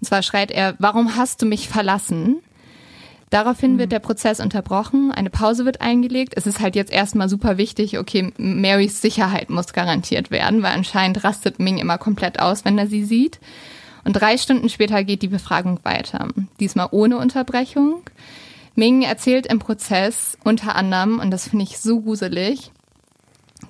Und 0.00 0.04
zwar 0.04 0.22
schreit 0.22 0.50
er, 0.50 0.74
warum 0.80 1.14
hast 1.14 1.40
du 1.40 1.46
mich 1.46 1.68
verlassen? 1.68 2.42
Daraufhin 3.34 3.80
wird 3.80 3.90
der 3.90 3.98
Prozess 3.98 4.38
unterbrochen, 4.38 5.10
eine 5.10 5.28
Pause 5.28 5.64
wird 5.64 5.80
eingelegt. 5.80 6.34
Es 6.36 6.46
ist 6.46 6.60
halt 6.60 6.76
jetzt 6.76 6.92
erstmal 6.92 7.28
super 7.28 7.58
wichtig, 7.58 7.98
okay, 7.98 8.32
Marys 8.38 9.02
Sicherheit 9.02 9.50
muss 9.50 9.72
garantiert 9.72 10.30
werden, 10.30 10.62
weil 10.62 10.72
anscheinend 10.72 11.24
rastet 11.24 11.58
Ming 11.58 11.78
immer 11.78 11.98
komplett 11.98 12.38
aus, 12.38 12.64
wenn 12.64 12.78
er 12.78 12.86
sie 12.86 13.04
sieht. 13.04 13.40
Und 14.04 14.12
drei 14.12 14.38
Stunden 14.38 14.68
später 14.68 15.02
geht 15.02 15.22
die 15.22 15.26
Befragung 15.26 15.80
weiter. 15.82 16.28
Diesmal 16.60 16.86
ohne 16.92 17.18
Unterbrechung. 17.18 18.04
Ming 18.76 19.02
erzählt 19.02 19.48
im 19.48 19.58
Prozess 19.58 20.38
unter 20.44 20.76
anderem, 20.76 21.18
und 21.18 21.32
das 21.32 21.48
finde 21.48 21.64
ich 21.64 21.80
so 21.80 22.02
gruselig, 22.02 22.70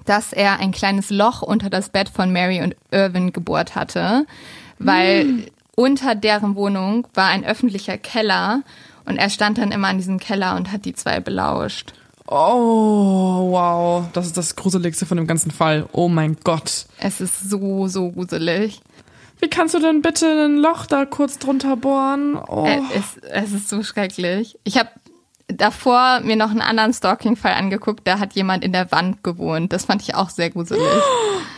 dass 0.04 0.34
er 0.34 0.60
ein 0.60 0.72
kleines 0.72 1.08
Loch 1.08 1.40
unter 1.40 1.70
das 1.70 1.88
Bett 1.88 2.10
von 2.10 2.30
Mary 2.30 2.60
und 2.60 2.76
Irvin 2.90 3.32
gebohrt 3.32 3.74
hatte, 3.74 4.26
weil 4.78 5.46
unter 5.74 6.14
deren 6.14 6.54
Wohnung 6.54 7.06
war 7.14 7.28
ein 7.28 7.46
öffentlicher 7.46 7.96
Keller 7.96 8.62
und 9.06 9.16
er 9.16 9.30
stand 9.30 9.58
dann 9.58 9.72
immer 9.72 9.88
an 9.88 9.98
diesem 9.98 10.18
Keller 10.18 10.56
und 10.56 10.72
hat 10.72 10.84
die 10.84 10.94
zwei 10.94 11.20
belauscht. 11.20 11.92
Oh, 12.26 13.50
wow. 13.50 14.06
Das 14.12 14.26
ist 14.26 14.36
das 14.36 14.56
Gruseligste 14.56 15.04
von 15.04 15.18
dem 15.18 15.26
ganzen 15.26 15.50
Fall. 15.50 15.86
Oh 15.92 16.08
mein 16.08 16.36
Gott. 16.42 16.86
Es 16.98 17.20
ist 17.20 17.50
so, 17.50 17.86
so 17.86 18.12
gruselig. 18.12 18.80
Wie 19.40 19.48
kannst 19.48 19.74
du 19.74 19.78
denn 19.78 20.00
bitte 20.00 20.46
ein 20.46 20.56
Loch 20.56 20.86
da 20.86 21.04
kurz 21.04 21.38
drunter 21.38 21.76
bohren? 21.76 22.36
Oh. 22.36 22.66
Es, 22.94 23.18
es 23.28 23.52
ist 23.52 23.68
so 23.68 23.82
schrecklich. 23.82 24.58
Ich 24.64 24.78
habe 24.78 24.88
davor 25.48 26.20
mir 26.20 26.36
noch 26.36 26.50
einen 26.50 26.62
anderen 26.62 26.94
Stalking-Fall 26.94 27.52
angeguckt, 27.52 28.06
da 28.06 28.18
hat 28.18 28.32
jemand 28.32 28.64
in 28.64 28.72
der 28.72 28.90
Wand 28.90 29.22
gewohnt. 29.22 29.74
Das 29.74 29.84
fand 29.84 30.00
ich 30.00 30.14
auch 30.14 30.30
sehr 30.30 30.48
gruselig. 30.48 30.80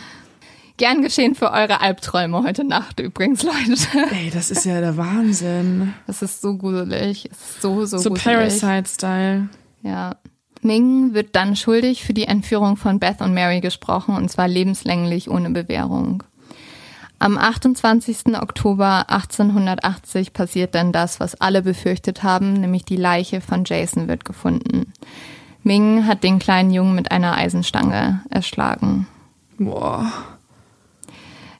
Gern 0.77 1.01
geschehen 1.03 1.35
für 1.35 1.53
eure 1.53 1.81
Albträume 1.81 2.43
heute 2.43 2.64
Nacht 2.64 3.01
übrigens, 3.01 3.43
Leute. 3.43 3.77
Ey, 4.12 4.31
das 4.31 4.51
ist 4.51 4.64
ja 4.64 4.81
der 4.81 4.97
Wahnsinn. 4.97 5.95
Das 6.07 6.20
ist 6.20 6.43
so 6.43 6.57
gruselig. 6.57 7.29
Es 7.31 7.41
ist 7.41 7.62
so, 7.62 7.87
so, 7.87 7.99
So 7.99 8.11
gruselig. 8.11 8.61
Parasite-Style. 8.61 9.49
Ja. 9.83 10.16
Ming 10.61 11.14
wird 11.14 11.35
dann 11.37 11.57
schuldig 11.57 12.05
für 12.05 12.12
die 12.12 12.27
Entführung 12.27 12.77
von 12.77 12.99
Beth 12.99 13.20
und 13.20 13.33
Mary 13.33 13.61
gesprochen 13.61 14.16
und 14.16 14.31
zwar 14.31 14.49
lebenslänglich 14.49 15.31
ohne 15.31 15.51
Bewährung. 15.51 16.22
Am 17.18 17.39
28. 17.39 18.37
Oktober 18.41 19.09
1880 19.09 20.35
passiert 20.35 20.74
dann 20.74 20.93
das, 20.93 21.18
was 21.20 21.41
alle 21.41 21.62
befürchtet 21.62 22.22
haben, 22.22 22.55
nämlich 22.55 22.85
die 22.85 22.97
Leiche 22.97 23.41
von 23.41 23.64
Jason 23.64 24.09
wird 24.09 24.27
gefunden. 24.27 24.93
Ming 25.62 26.07
hat 26.07 26.22
den 26.22 26.39
kleinen 26.39 26.70
Jungen 26.70 26.95
mit 26.95 27.11
einer 27.11 27.35
Eisenstange 27.35 28.20
erschlagen. 28.29 29.07
Boah. 29.59 30.12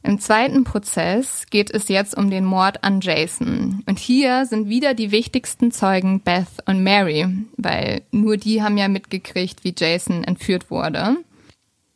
Im 0.07 0.21
zweiten 0.21 0.63
Prozess 0.63 1.47
geht 1.51 1.69
es 1.73 1.89
jetzt 1.89 2.17
um 2.17 2.31
den 2.31 2.45
Mord 2.45 2.85
an 2.85 3.01
Jason. 3.01 3.83
Und 3.87 3.99
hier 3.99 4.47
sind 4.47 4.69
wieder 4.69 4.95
die 4.95 5.11
wichtigsten 5.11 5.73
Zeugen 5.73 6.21
Beth 6.21 6.47
und 6.67 6.85
Mary, 6.85 7.27
weil 7.57 8.03
nur 8.13 8.37
die 8.37 8.63
haben 8.63 8.79
ja 8.79 8.87
mitgekriegt, 8.87 9.65
wie 9.65 9.75
Jason 9.77 10.23
entführt 10.23 10.71
wurde. 10.71 11.17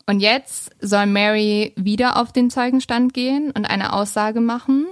Und 0.07 0.19
jetzt 0.19 0.73
soll 0.81 1.07
Mary 1.07 1.73
wieder 1.77 2.21
auf 2.21 2.33
den 2.33 2.51
Zeugenstand 2.51 3.15
gehen 3.15 3.53
und 3.53 3.65
eine 3.71 3.93
Aussage 3.93 4.41
machen. 4.41 4.87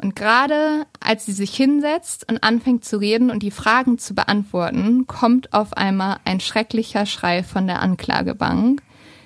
Und 0.00 0.16
gerade 0.16 0.86
als 1.00 1.26
sie 1.26 1.32
sich 1.32 1.54
hinsetzt 1.54 2.26
und 2.32 2.42
anfängt 2.42 2.86
zu 2.86 2.96
reden 2.96 3.30
und 3.30 3.42
die 3.42 3.50
Fragen 3.50 3.98
zu 3.98 4.14
beantworten, 4.14 5.06
kommt 5.06 5.52
auf 5.52 5.74
einmal 5.74 6.16
ein 6.24 6.40
schrecklicher 6.40 7.04
Schrei 7.04 7.42
von 7.42 7.66
der 7.66 7.82
Anklagebank. 7.82 8.82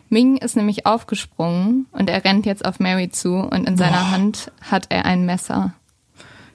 Ming 0.08 0.36
ist 0.36 0.56
nämlich 0.56 0.86
aufgesprungen 0.86 1.86
und 1.92 2.08
er 2.08 2.24
rennt 2.24 2.46
jetzt 2.46 2.64
auf 2.64 2.78
Mary 2.78 3.10
zu 3.10 3.34
und 3.34 3.68
in 3.68 3.76
seiner 3.76 4.10
Hand 4.10 4.52
hat 4.62 4.86
er 4.88 5.04
ein 5.04 5.26
Messer. 5.26 5.74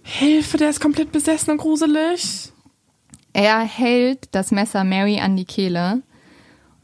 Hilfe, 0.03 0.57
der 0.57 0.69
ist 0.69 0.79
komplett 0.79 1.11
besessen 1.11 1.51
und 1.51 1.57
gruselig. 1.57 2.51
Er 3.33 3.59
hält 3.59 4.29
das 4.31 4.51
Messer 4.51 4.83
Mary 4.83 5.19
an 5.19 5.37
die 5.37 5.45
Kehle 5.45 6.01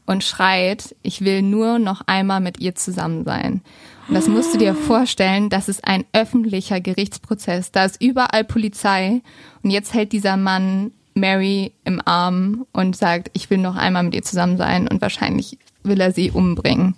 und 0.06 0.24
schreit, 0.24 0.96
ich 1.02 1.22
will 1.22 1.42
nur 1.42 1.78
noch 1.78 2.02
einmal 2.06 2.40
mit 2.40 2.60
ihr 2.60 2.74
zusammen 2.74 3.24
sein. 3.24 3.62
Und 4.08 4.14
das 4.14 4.26
musst 4.26 4.54
du 4.54 4.58
dir 4.58 4.74
vorstellen, 4.74 5.50
das 5.50 5.68
ist 5.68 5.84
ein 5.84 6.04
öffentlicher 6.14 6.80
Gerichtsprozess. 6.80 7.72
Da 7.72 7.84
ist 7.84 8.00
überall 8.00 8.44
Polizei 8.44 9.20
und 9.62 9.70
jetzt 9.70 9.92
hält 9.92 10.12
dieser 10.12 10.38
Mann 10.38 10.92
Mary 11.18 11.72
im 11.84 12.00
Arm 12.04 12.66
und 12.72 12.96
sagt, 12.96 13.30
ich 13.32 13.50
will 13.50 13.58
noch 13.58 13.76
einmal 13.76 14.02
mit 14.02 14.14
ihr 14.14 14.22
zusammen 14.22 14.56
sein 14.56 14.88
und 14.88 15.00
wahrscheinlich 15.00 15.58
will 15.82 16.00
er 16.00 16.12
sie 16.12 16.30
umbringen. 16.30 16.94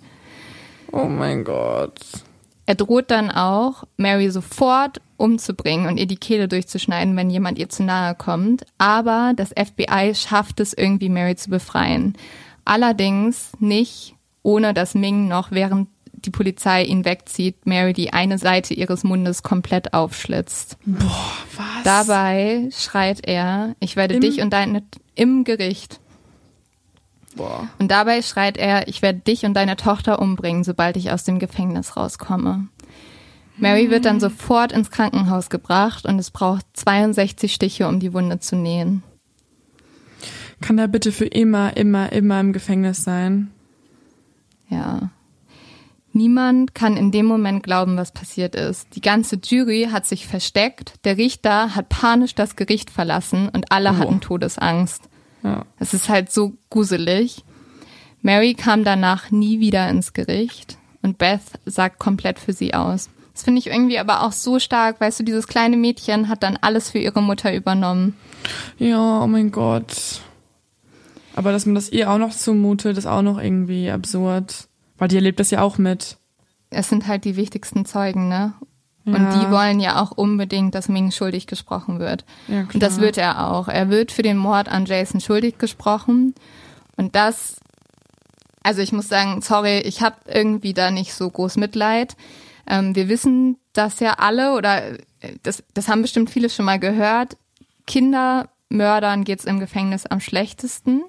Oh 0.91 1.05
mein 1.05 1.43
Gott. 1.43 1.99
Er 2.65 2.75
droht 2.75 3.11
dann 3.11 3.31
auch, 3.31 3.83
Mary 3.97 4.29
sofort 4.29 5.01
umzubringen 5.17 5.87
und 5.87 5.97
ihr 5.97 6.07
die 6.07 6.17
Kehle 6.17 6.47
durchzuschneiden, 6.47 7.15
wenn 7.15 7.29
jemand 7.29 7.59
ihr 7.59 7.69
zu 7.69 7.83
nahe 7.83 8.15
kommt. 8.15 8.65
Aber 8.77 9.33
das 9.35 9.49
FBI 9.49 10.13
schafft 10.15 10.59
es 10.59 10.73
irgendwie, 10.73 11.09
Mary 11.09 11.35
zu 11.35 11.49
befreien. 11.49 12.15
Allerdings 12.65 13.51
nicht, 13.59 14.15
ohne 14.43 14.73
dass 14.73 14.95
Ming 14.95 15.27
noch 15.27 15.51
während 15.51 15.89
die 16.25 16.29
Polizei 16.29 16.83
ihn 16.83 17.05
wegzieht, 17.05 17.65
Mary 17.65 17.93
die 17.93 18.13
eine 18.13 18.37
Seite 18.37 18.73
ihres 18.73 19.03
Mundes 19.03 19.43
komplett 19.43 19.93
aufschlitzt. 19.93 20.77
Was? 20.85 21.83
Dabei 21.83 22.69
schreit 22.71 23.25
er, 23.27 23.75
ich 23.79 23.95
werde 23.95 24.15
Im- 24.15 24.21
dich 24.21 24.41
und 24.41 24.51
deine 24.51 24.83
im 25.15 25.43
Gericht. 25.43 25.99
Boah. 27.35 27.67
Und 27.79 27.89
dabei 27.91 28.21
schreit 28.21 28.57
er, 28.57 28.87
ich 28.87 29.01
werde 29.01 29.19
dich 29.19 29.45
und 29.45 29.53
deine 29.53 29.75
Tochter 29.77 30.19
umbringen, 30.19 30.63
sobald 30.63 30.97
ich 30.97 31.11
aus 31.11 31.23
dem 31.23 31.39
Gefängnis 31.39 31.95
rauskomme. 31.95 32.67
Mary 33.57 33.89
wird 33.89 34.05
dann 34.05 34.19
sofort 34.19 34.71
ins 34.71 34.91
Krankenhaus 34.91 35.49
gebracht 35.49 36.05
und 36.05 36.17
es 36.19 36.31
braucht 36.31 36.65
62 36.73 37.53
Stiche, 37.53 37.87
um 37.87 37.99
die 37.99 38.13
Wunde 38.13 38.39
zu 38.39 38.55
nähen. 38.55 39.03
Kann 40.61 40.77
der 40.77 40.87
bitte 40.87 41.11
für 41.11 41.25
immer, 41.25 41.75
immer, 41.77 42.11
immer 42.11 42.39
im 42.39 42.53
Gefängnis 42.53 43.03
sein? 43.03 43.51
Ja. 44.69 45.09
Niemand 46.13 46.75
kann 46.75 46.97
in 46.97 47.11
dem 47.11 47.25
Moment 47.25 47.63
glauben, 47.63 47.95
was 47.95 48.11
passiert 48.11 48.55
ist. 48.55 48.95
Die 48.95 49.01
ganze 49.01 49.37
Jury 49.41 49.89
hat 49.91 50.05
sich 50.05 50.27
versteckt, 50.27 50.93
der 51.05 51.17
Richter 51.17 51.73
hat 51.75 51.89
panisch 51.89 52.35
das 52.35 52.55
Gericht 52.55 52.89
verlassen 52.89 53.49
und 53.49 53.71
alle 53.71 53.97
hatten 53.97 54.19
Todesangst. 54.19 55.03
Ja. 55.43 55.65
Es 55.79 55.93
ist 55.93 56.09
halt 56.09 56.31
so 56.31 56.53
gruselig. 56.69 57.43
Mary 58.21 58.53
kam 58.53 58.83
danach 58.83 59.31
nie 59.31 59.59
wieder 59.59 59.89
ins 59.89 60.13
Gericht 60.13 60.77
und 61.01 61.17
Beth 61.17 61.41
sagt 61.65 61.97
komplett 61.97 62.39
für 62.39 62.53
sie 62.53 62.73
aus. 62.73 63.09
Das 63.33 63.43
finde 63.43 63.59
ich 63.59 63.67
irgendwie 63.67 63.97
aber 63.97 64.23
auch 64.23 64.33
so 64.33 64.59
stark, 64.59 64.99
weißt 64.99 65.21
du, 65.21 65.23
dieses 65.23 65.47
kleine 65.47 65.77
Mädchen 65.77 66.27
hat 66.27 66.43
dann 66.43 66.59
alles 66.61 66.89
für 66.89 66.99
ihre 66.99 67.23
Mutter 67.23 67.55
übernommen. 67.55 68.15
Ja, 68.77 69.23
oh 69.23 69.27
mein 69.27 69.51
Gott. 69.51 70.21
Aber 71.33 71.51
dass 71.51 71.65
man 71.65 71.75
das 71.75 71.89
ihr 71.89 72.11
auch 72.11 72.17
noch 72.17 72.31
zumutet, 72.31 72.97
ist 72.97 73.07
auch 73.07 73.21
noch 73.21 73.39
irgendwie 73.39 73.89
absurd. 73.89 74.67
Weil 75.01 75.07
die 75.07 75.15
erlebt 75.15 75.39
das 75.39 75.49
ja 75.49 75.61
auch 75.63 75.79
mit. 75.79 76.17
Es 76.69 76.89
sind 76.89 77.07
halt 77.07 77.25
die 77.25 77.35
wichtigsten 77.35 77.85
Zeugen, 77.85 78.27
ne? 78.29 78.53
Und 79.03 79.15
Ja. 79.15 79.39
die 79.39 79.49
wollen 79.49 79.79
ja 79.79 79.99
auch 79.99 80.11
unbedingt, 80.11 80.75
dass 80.75 80.89
Ming 80.89 81.09
schuldig 81.09 81.47
gesprochen 81.47 81.97
wird. 81.97 82.23
Ja, 82.47 82.67
Und 82.71 82.83
das 82.83 82.99
wird 82.99 83.17
er 83.17 83.49
auch. 83.51 83.67
Er 83.67 83.89
wird 83.89 84.11
für 84.11 84.21
den 84.21 84.37
Mord 84.37 84.69
an 84.69 84.85
Jason 84.85 85.19
schuldig 85.19 85.57
gesprochen. 85.57 86.35
Und 86.97 87.15
das, 87.15 87.55
also 88.61 88.83
ich 88.83 88.91
muss 88.93 89.07
sagen, 89.07 89.41
sorry, 89.41 89.79
ich 89.79 90.03
habe 90.03 90.17
irgendwie 90.27 90.73
da 90.75 90.91
nicht 90.91 91.15
so 91.15 91.27
groß 91.29 91.57
Mitleid, 91.57 92.15
Ähm, 92.67 92.95
wir 92.95 93.09
wissen 93.09 93.57
das 93.73 93.99
ja 94.01 94.13
alle 94.19 94.53
oder 94.53 94.91
äh, 94.91 94.97
das, 95.41 95.63
das 95.73 95.87
haben 95.87 96.03
bestimmt 96.03 96.29
viele 96.29 96.47
schon 96.47 96.65
mal 96.65 96.77
gehört. 96.79 97.37
Kindermördern 97.87 99.23
geht's 99.23 99.45
im 99.45 99.59
Gefängnis 99.59 100.05
am 100.05 100.19
schlechtesten. 100.19 101.01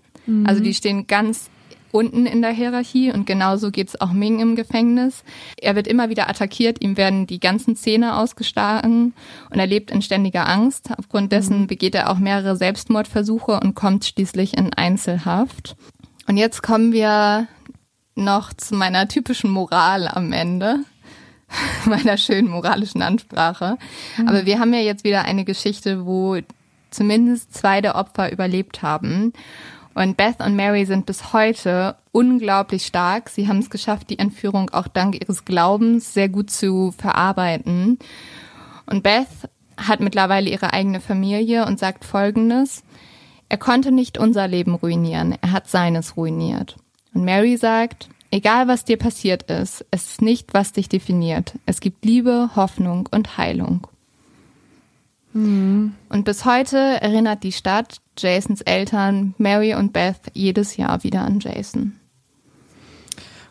Also 0.45 0.63
die 0.63 0.73
stehen 0.73 1.07
ganz 1.07 1.51
unten 1.93 2.27
in 2.27 2.43
der 2.43 2.51
Hierarchie 2.51 3.13
und 3.13 3.27
genauso 3.27 3.71
geht's 3.71 4.01
auch 4.01 4.13
Ming 4.13 4.41
im 4.41 4.57
Gefängnis. 4.57 5.23
Er 5.61 5.77
wird 5.77 5.87
immer 5.87 6.09
wieder 6.09 6.29
attackiert, 6.29 6.83
ihm 6.83 6.97
werden 6.97 7.27
die 7.27 7.39
ganzen 7.39 7.77
Zähne 7.77 8.17
ausgeschlagen 8.17 9.15
und 9.51 9.59
er 9.59 9.67
lebt 9.67 9.91
in 9.91 10.03
ständiger 10.03 10.49
Angst. 10.49 10.91
Aufgrund 10.99 11.31
dessen 11.31 11.69
begeht 11.69 11.95
er 11.95 12.11
auch 12.11 12.19
mehrere 12.19 12.57
Selbstmordversuche 12.57 13.61
und 13.61 13.75
kommt 13.75 14.05
schließlich 14.05 14.57
in 14.57 14.73
Einzelhaft. 14.75 15.77
Und 16.27 16.37
jetzt 16.37 16.63
kommen 16.63 16.93
wir 16.93 17.47
noch 18.15 18.53
zu 18.53 18.75
meiner 18.75 19.09
typischen 19.09 19.51
Moral 19.51 20.09
am 20.09 20.33
Ende, 20.33 20.81
meiner 21.85 22.17
schönen 22.17 22.49
moralischen 22.49 23.03
Ansprache. 23.03 23.77
Aber 24.27 24.47
wir 24.47 24.59
haben 24.59 24.73
ja 24.73 24.81
jetzt 24.81 25.05
wieder 25.05 25.25
eine 25.25 25.45
Geschichte, 25.45 26.07
wo 26.07 26.39
zumindest 26.91 27.55
zwei 27.55 27.81
der 27.81 27.97
Opfer 27.97 28.31
überlebt 28.31 28.83
haben. 28.83 29.33
Und 29.95 30.17
Beth 30.17 30.41
und 30.41 30.57
Mary 30.57 30.85
sind 30.87 31.07
bis 31.07 31.33
heute 31.33 31.97
unglaublich 32.13 32.87
stark. 32.87 33.29
Sie 33.29 33.49
haben 33.49 33.59
es 33.59 33.71
geschafft, 33.71 34.11
die 34.11 34.19
Entführung 34.19 34.71
auch 34.71 34.89
dank 34.89 35.21
ihres 35.21 35.45
Glaubens 35.45 36.15
sehr 36.15 36.29
gut 36.29 36.51
zu 36.51 36.93
verarbeiten. 36.97 37.99
Und 38.87 39.03
Beth 39.03 39.27
hat 39.77 40.01
mittlerweile 40.01 40.51
ihre 40.51 40.73
eigene 40.73 41.01
Familie 41.01 41.67
und 41.67 41.79
sagt 41.79 42.05
Folgendes. 42.05 42.85
Er 43.49 43.59
konnte 43.59 43.93
nicht 43.93 44.17
unser 44.17 44.49
Leben 44.49 44.75
ruinieren, 44.75 45.37
er 45.41 45.53
hat 45.53 45.69
seines 45.69 46.17
ruiniert. 46.17 46.77
Und 47.13 47.25
Mary 47.25 47.59
sagt, 47.59 48.09
egal 48.31 48.67
was 48.67 48.85
dir 48.85 48.97
passiert 48.97 49.43
ist, 49.45 49.85
es 49.91 50.13
ist 50.13 50.23
nicht, 50.23 50.55
was 50.55 50.73
dich 50.73 50.89
definiert. 50.89 51.55
Es 51.67 51.81
gibt 51.81 52.05
Liebe, 52.05 52.51
Hoffnung 52.57 53.09
und 53.11 53.37
Heilung. 53.37 53.87
Und 55.35 56.25
bis 56.25 56.45
heute 56.45 56.77
erinnert 56.77 57.43
die 57.43 57.53
Stadt, 57.53 58.01
Jasons 58.19 58.61
Eltern, 58.61 59.35
Mary 59.39 59.75
und 59.75 59.93
Beth 59.93 60.21
jedes 60.35 60.77
Jahr 60.77 61.03
wieder 61.05 61.23
an 61.23 61.41
Jason. 61.41 61.99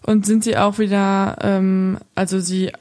Und 0.03 0.25
sind 0.25 0.43
sie 0.43 0.57
auch 0.57 0.79
wieder, 0.79 1.37
ähm, 1.41 1.97
also 2.15 2.39
sie 2.39 2.71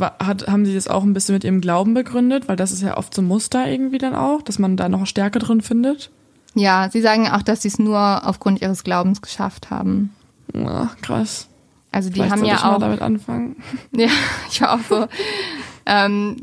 hat, 0.00 0.46
haben 0.48 0.66
sie 0.66 0.74
das 0.74 0.88
auch 0.88 1.02
ein 1.02 1.14
bisschen 1.14 1.34
mit 1.34 1.44
ihrem 1.44 1.60
Glauben 1.60 1.94
begründet, 1.94 2.48
weil 2.48 2.56
das 2.56 2.72
ist 2.72 2.82
ja 2.82 2.96
oft 2.96 3.14
so 3.14 3.22
ein 3.22 3.26
Muster 3.26 3.66
irgendwie 3.66 3.98
dann 3.98 4.14
auch, 4.14 4.42
dass 4.42 4.58
man 4.58 4.76
da 4.76 4.88
noch 4.88 5.06
Stärke 5.06 5.38
drin 5.38 5.62
findet. 5.62 6.10
Ja, 6.54 6.90
sie 6.90 7.00
sagen 7.00 7.28
auch, 7.28 7.42
dass 7.42 7.62
sie 7.62 7.68
es 7.68 7.78
nur 7.78 8.26
aufgrund 8.26 8.60
ihres 8.60 8.84
Glaubens 8.84 9.22
geschafft 9.22 9.70
haben. 9.70 10.14
Ja, 10.54 10.90
krass. 11.02 11.48
Also 11.90 12.10
die 12.10 12.14
Vielleicht 12.14 12.32
haben 12.32 12.44
ja 12.44 12.56
ich 12.56 12.62
mal 12.62 12.74
auch, 12.74 12.80
damit 12.80 13.00
anfangen. 13.00 13.56
ja, 13.92 14.08
ich 14.50 14.62
so, 14.88 15.06
ähm, 15.86 16.36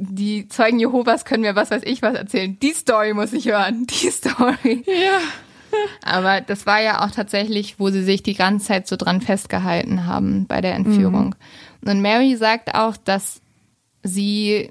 die 0.00 0.48
Zeugen 0.48 0.80
Jehovas 0.80 1.24
können 1.24 1.42
mir 1.42 1.54
was 1.54 1.70
weiß 1.70 1.82
ich 1.84 2.00
was 2.02 2.14
erzählen. 2.14 2.58
Die 2.60 2.72
Story 2.72 3.12
muss 3.12 3.32
ich 3.32 3.46
hören, 3.46 3.86
die 3.90 4.10
Story. 4.10 4.84
Ja. 4.86 5.20
Aber 6.02 6.40
das 6.40 6.66
war 6.66 6.80
ja 6.80 7.04
auch 7.04 7.10
tatsächlich, 7.12 7.78
wo 7.78 7.90
sie 7.90 8.02
sich 8.02 8.22
die 8.22 8.34
ganze 8.34 8.66
Zeit 8.66 8.88
so 8.88 8.96
dran 8.96 9.20
festgehalten 9.20 10.06
haben 10.06 10.46
bei 10.46 10.60
der 10.60 10.74
Entführung. 10.74 11.36
Und 11.84 12.00
Mary 12.00 12.34
sagt 12.36 12.74
auch, 12.74 12.96
dass 12.96 13.40
sie 14.02 14.70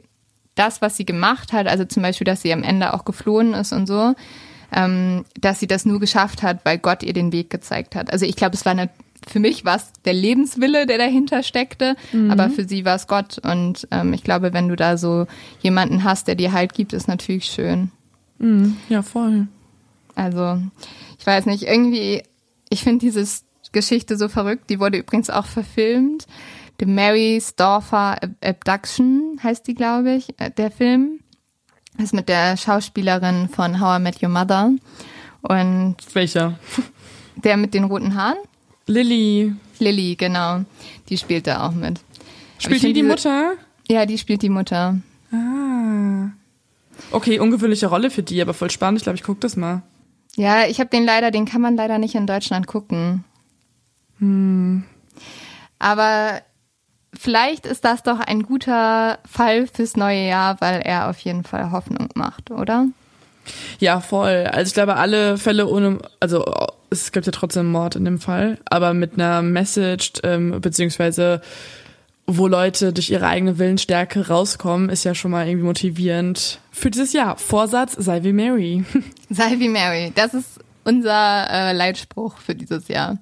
das, 0.55 0.81
was 0.81 0.97
sie 0.97 1.05
gemacht 1.05 1.53
hat, 1.53 1.67
also 1.67 1.85
zum 1.85 2.03
Beispiel, 2.03 2.25
dass 2.25 2.41
sie 2.41 2.51
am 2.51 2.63
Ende 2.63 2.93
auch 2.93 3.05
geflohen 3.05 3.53
ist 3.53 3.71
und 3.71 3.87
so, 3.87 4.13
ähm, 4.73 5.23
dass 5.39 5.59
sie 5.59 5.67
das 5.67 5.85
nur 5.85 5.99
geschafft 5.99 6.43
hat, 6.43 6.65
weil 6.65 6.77
Gott 6.77 7.01
ihr 7.01 7.13
den 7.13 7.31
Weg 7.31 7.49
gezeigt 7.49 7.95
hat. 7.95 8.11
Also 8.11 8.25
ich 8.25 8.35
glaube, 8.35 8.55
es 8.55 8.65
war 8.65 8.73
eine, 8.73 8.89
für 9.27 9.39
mich 9.39 9.65
war 9.65 9.77
es 9.77 9.91
der 10.05 10.13
Lebenswille, 10.13 10.85
der 10.85 10.97
dahinter 10.97 11.43
steckte, 11.43 11.95
aber 12.29 12.49
für 12.49 12.67
sie 12.67 12.85
war 12.85 12.95
es 12.95 13.07
Gott. 13.07 13.37
Und 13.39 13.87
ähm, 13.91 14.13
ich 14.13 14.23
glaube, 14.23 14.53
wenn 14.53 14.69
du 14.69 14.75
da 14.75 14.97
so 14.97 15.27
jemanden 15.61 16.03
hast, 16.03 16.27
der 16.27 16.35
dir 16.35 16.53
Halt 16.53 16.73
gibt, 16.73 16.93
ist 16.93 17.07
natürlich 17.07 17.45
schön. 17.45 17.91
Mhm. 18.39 18.77
Ja, 18.87 19.01
voll. 19.01 19.47
Also, 20.15 20.59
ich 21.17 21.25
weiß 21.25 21.45
nicht, 21.45 21.63
irgendwie, 21.63 22.23
ich 22.69 22.83
finde 22.83 22.99
diese 22.99 23.25
Geschichte 23.71 24.17
so 24.17 24.29
verrückt. 24.29 24.69
Die 24.69 24.79
wurde 24.79 24.97
übrigens 24.97 25.29
auch 25.29 25.45
verfilmt. 25.45 26.25
The 26.79 26.85
Mary 26.85 27.39
Storfer 27.41 28.17
Abduction 28.41 29.39
heißt 29.43 29.67
die, 29.67 29.75
glaube 29.75 30.13
ich, 30.13 30.39
äh, 30.39 30.49
der 30.49 30.71
Film. 30.71 31.19
Das 31.95 32.05
ist 32.05 32.13
mit 32.13 32.29
der 32.29 32.55
Schauspielerin 32.55 33.49
von 33.49 33.81
How 33.81 33.99
I 33.99 34.01
Met 34.01 34.23
Your 34.23 34.29
Mother. 34.29 34.71
Und 35.41 35.97
Welcher? 36.13 36.57
der 37.35 37.57
mit 37.57 37.73
den 37.73 37.83
roten 37.83 38.15
Haaren? 38.15 38.37
Lilly. 38.89 39.53
Lilly, 39.77 40.15
genau. 40.15 40.65
Die 41.09 41.17
spielt 41.17 41.45
da 41.47 41.67
auch 41.67 41.73
mit. 41.73 41.99
Spielt 42.57 42.81
die 42.83 42.93
die 42.93 43.03
Mutter? 43.03 43.53
Ja, 43.87 44.05
die 44.05 44.17
spielt 44.17 44.41
die 44.41 44.49
Mutter. 44.49 44.99
Ah. 45.31 46.29
Okay, 47.11 47.39
ungewöhnliche 47.39 47.87
Rolle 47.87 48.09
für 48.09 48.23
die, 48.23 48.41
aber 48.41 48.53
voll 48.53 48.71
spannend. 48.71 48.99
Ich 48.99 49.03
glaube, 49.03 49.15
ich 49.17 49.23
gucke 49.23 49.39
das 49.39 49.55
mal. 49.55 49.83
Ja, 50.35 50.65
ich 50.65 50.79
habe 50.79 50.89
den 50.89 51.05
leider, 51.05 51.31
den 51.31 51.45
kann 51.45 51.61
man 51.61 51.75
leider 51.75 51.97
nicht 51.99 52.15
in 52.15 52.27
Deutschland 52.27 52.67
gucken. 52.67 53.23
Aber 55.79 56.41
vielleicht 57.13 57.65
ist 57.65 57.85
das 57.85 58.03
doch 58.03 58.19
ein 58.19 58.43
guter 58.43 59.19
Fall 59.25 59.67
fürs 59.67 59.95
neue 59.95 60.27
Jahr, 60.27 60.59
weil 60.61 60.81
er 60.81 61.09
auf 61.09 61.19
jeden 61.19 61.43
Fall 61.43 61.71
Hoffnung 61.71 62.09
macht, 62.15 62.51
oder? 62.51 62.87
Ja, 63.79 64.01
voll. 64.01 64.47
Also 64.51 64.69
ich 64.69 64.73
glaube, 64.73 64.95
alle 64.95 65.37
Fälle 65.37 65.67
ohne, 65.67 65.99
also 66.19 66.45
es 66.89 67.11
gibt 67.11 67.25
ja 67.25 67.31
trotzdem 67.31 67.71
Mord 67.71 67.95
in 67.95 68.05
dem 68.05 68.19
Fall, 68.19 68.57
aber 68.65 68.93
mit 68.93 69.13
einer 69.13 69.41
Message, 69.41 70.13
ähm, 70.23 70.59
beziehungsweise 70.61 71.41
wo 72.31 72.47
Leute 72.47 72.93
durch 72.93 73.09
ihre 73.09 73.25
eigene 73.25 73.57
Willensstärke 73.57 74.27
rauskommen, 74.27 74.89
ist 74.89 75.03
ja 75.03 75.15
schon 75.15 75.31
mal 75.31 75.47
irgendwie 75.47 75.65
motivierend 75.65 76.59
für 76.71 76.91
dieses 76.91 77.11
Jahr. 77.11 77.37
Vorsatz, 77.37 77.93
sei 77.97 78.23
wie 78.23 78.33
Mary. 78.33 78.85
Sei 79.31 79.55
wie 79.57 79.69
Mary. 79.69 80.11
Das 80.15 80.33
ist 80.33 80.59
unser 80.83 81.47
äh, 81.49 81.73
Leitspruch 81.73 82.37
für 82.37 82.55
dieses 82.55 82.87
Jahr. 82.87 83.17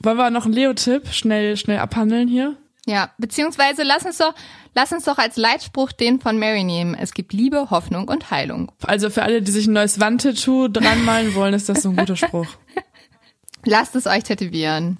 Wollen 0.00 0.16
wir 0.16 0.30
noch 0.30 0.44
einen 0.44 0.54
Leo-Tipp 0.54 1.08
schnell, 1.08 1.56
schnell 1.56 1.78
abhandeln 1.78 2.28
hier? 2.28 2.56
Ja, 2.86 3.10
beziehungsweise 3.18 3.82
lass 3.82 4.04
uns 4.04 4.18
doch, 4.18 4.34
lass 4.78 4.92
uns 4.92 5.04
doch 5.06 5.18
als 5.18 5.36
Leitspruch 5.36 5.90
den 5.90 6.20
von 6.20 6.38
Mary 6.38 6.62
nehmen. 6.62 6.94
Es 6.94 7.12
gibt 7.12 7.32
Liebe, 7.32 7.70
Hoffnung 7.70 8.06
und 8.06 8.30
Heilung. 8.30 8.70
Also 8.86 9.10
für 9.10 9.24
alle, 9.24 9.42
die 9.42 9.50
sich 9.50 9.66
ein 9.66 9.72
neues 9.72 9.98
Wandtattoo 9.98 10.68
dran 10.68 11.04
malen 11.04 11.34
wollen, 11.34 11.52
ist 11.52 11.68
das 11.68 11.82
so 11.82 11.88
ein 11.90 11.96
guter 11.96 12.14
Spruch. 12.14 12.46
Lasst 13.64 13.96
es 13.96 14.06
euch 14.06 14.22
tätowieren. 14.22 14.96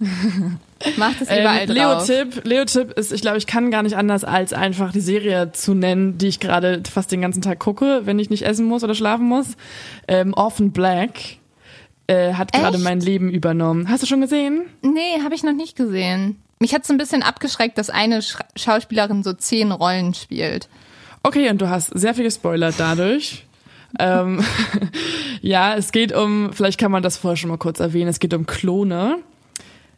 Macht 0.96 1.20
es 1.20 1.28
überall 1.28 1.60
Ähm, 1.70 1.76
drauf. 1.76 2.09
Leo-Tipp, 2.09 2.44
Leo-Tipp 2.44 2.92
ist, 2.94 3.12
ich 3.12 3.20
glaube, 3.20 3.38
ich 3.38 3.46
kann 3.46 3.70
gar 3.70 3.84
nicht 3.84 3.96
anders 3.96 4.24
als 4.24 4.52
einfach 4.52 4.90
die 4.90 5.00
Serie 5.00 5.52
zu 5.52 5.74
nennen, 5.74 6.18
die 6.18 6.26
ich 6.26 6.40
gerade 6.40 6.82
fast 6.90 7.12
den 7.12 7.20
ganzen 7.20 7.40
Tag 7.40 7.60
gucke, 7.60 8.02
wenn 8.05 8.18
ich 8.18 8.30
nicht 8.30 8.42
essen 8.42 8.66
muss 8.66 8.82
oder 8.82 8.96
schlafen 8.96 9.26
muss. 9.26 9.46
Ähm, 10.09 10.34
Orphan 10.34 10.72
Black 10.72 11.20
äh, 12.09 12.34
hat 12.34 12.52
gerade 12.52 12.78
mein 12.78 12.98
Leben 12.98 13.30
übernommen. 13.30 13.88
Hast 13.88 14.02
du 14.02 14.09
schon 14.09 14.20
gesehen? 14.22 14.62
Nee, 14.82 15.22
habe 15.22 15.36
ich 15.36 15.44
noch 15.44 15.52
nicht 15.55 15.76
gesehen. 15.76 16.42
Mich 16.60 16.74
hat 16.74 16.86
so 16.86 16.93
ein 16.93 16.98
bisschen 16.98 17.22
abgeschreckt, 17.22 17.78
dass 17.78 17.90
eine 17.90 18.22
Sch 18.22 18.39
Schauspielerin 18.56 19.22
so 19.22 19.32
zehn 19.32 19.72
Rollen 19.72 20.14
spielt. 20.14 20.68
Okay, 21.22 21.51
und 21.51 21.60
du 21.60 21.68
hast 21.68 21.90
sehr 21.98 22.14
viel 22.14 22.24
gespoilert 22.24 22.74
dadurch. 22.78 23.44
ähm, 23.98 24.44
ja, 25.40 25.74
es 25.74 25.93
geht 25.93 26.12
um, 26.12 26.52
vielleicht 26.52 26.78
kann 26.78 26.90
man 26.93 27.02
das 27.02 27.16
vorher 27.16 27.36
schon 27.36 27.51
mal 27.51 27.59
kurz 27.59 27.80
erwähnen, 27.80 28.09
es 28.09 28.20
geht 28.20 28.35
um 28.35 28.47
Klone. 28.47 29.18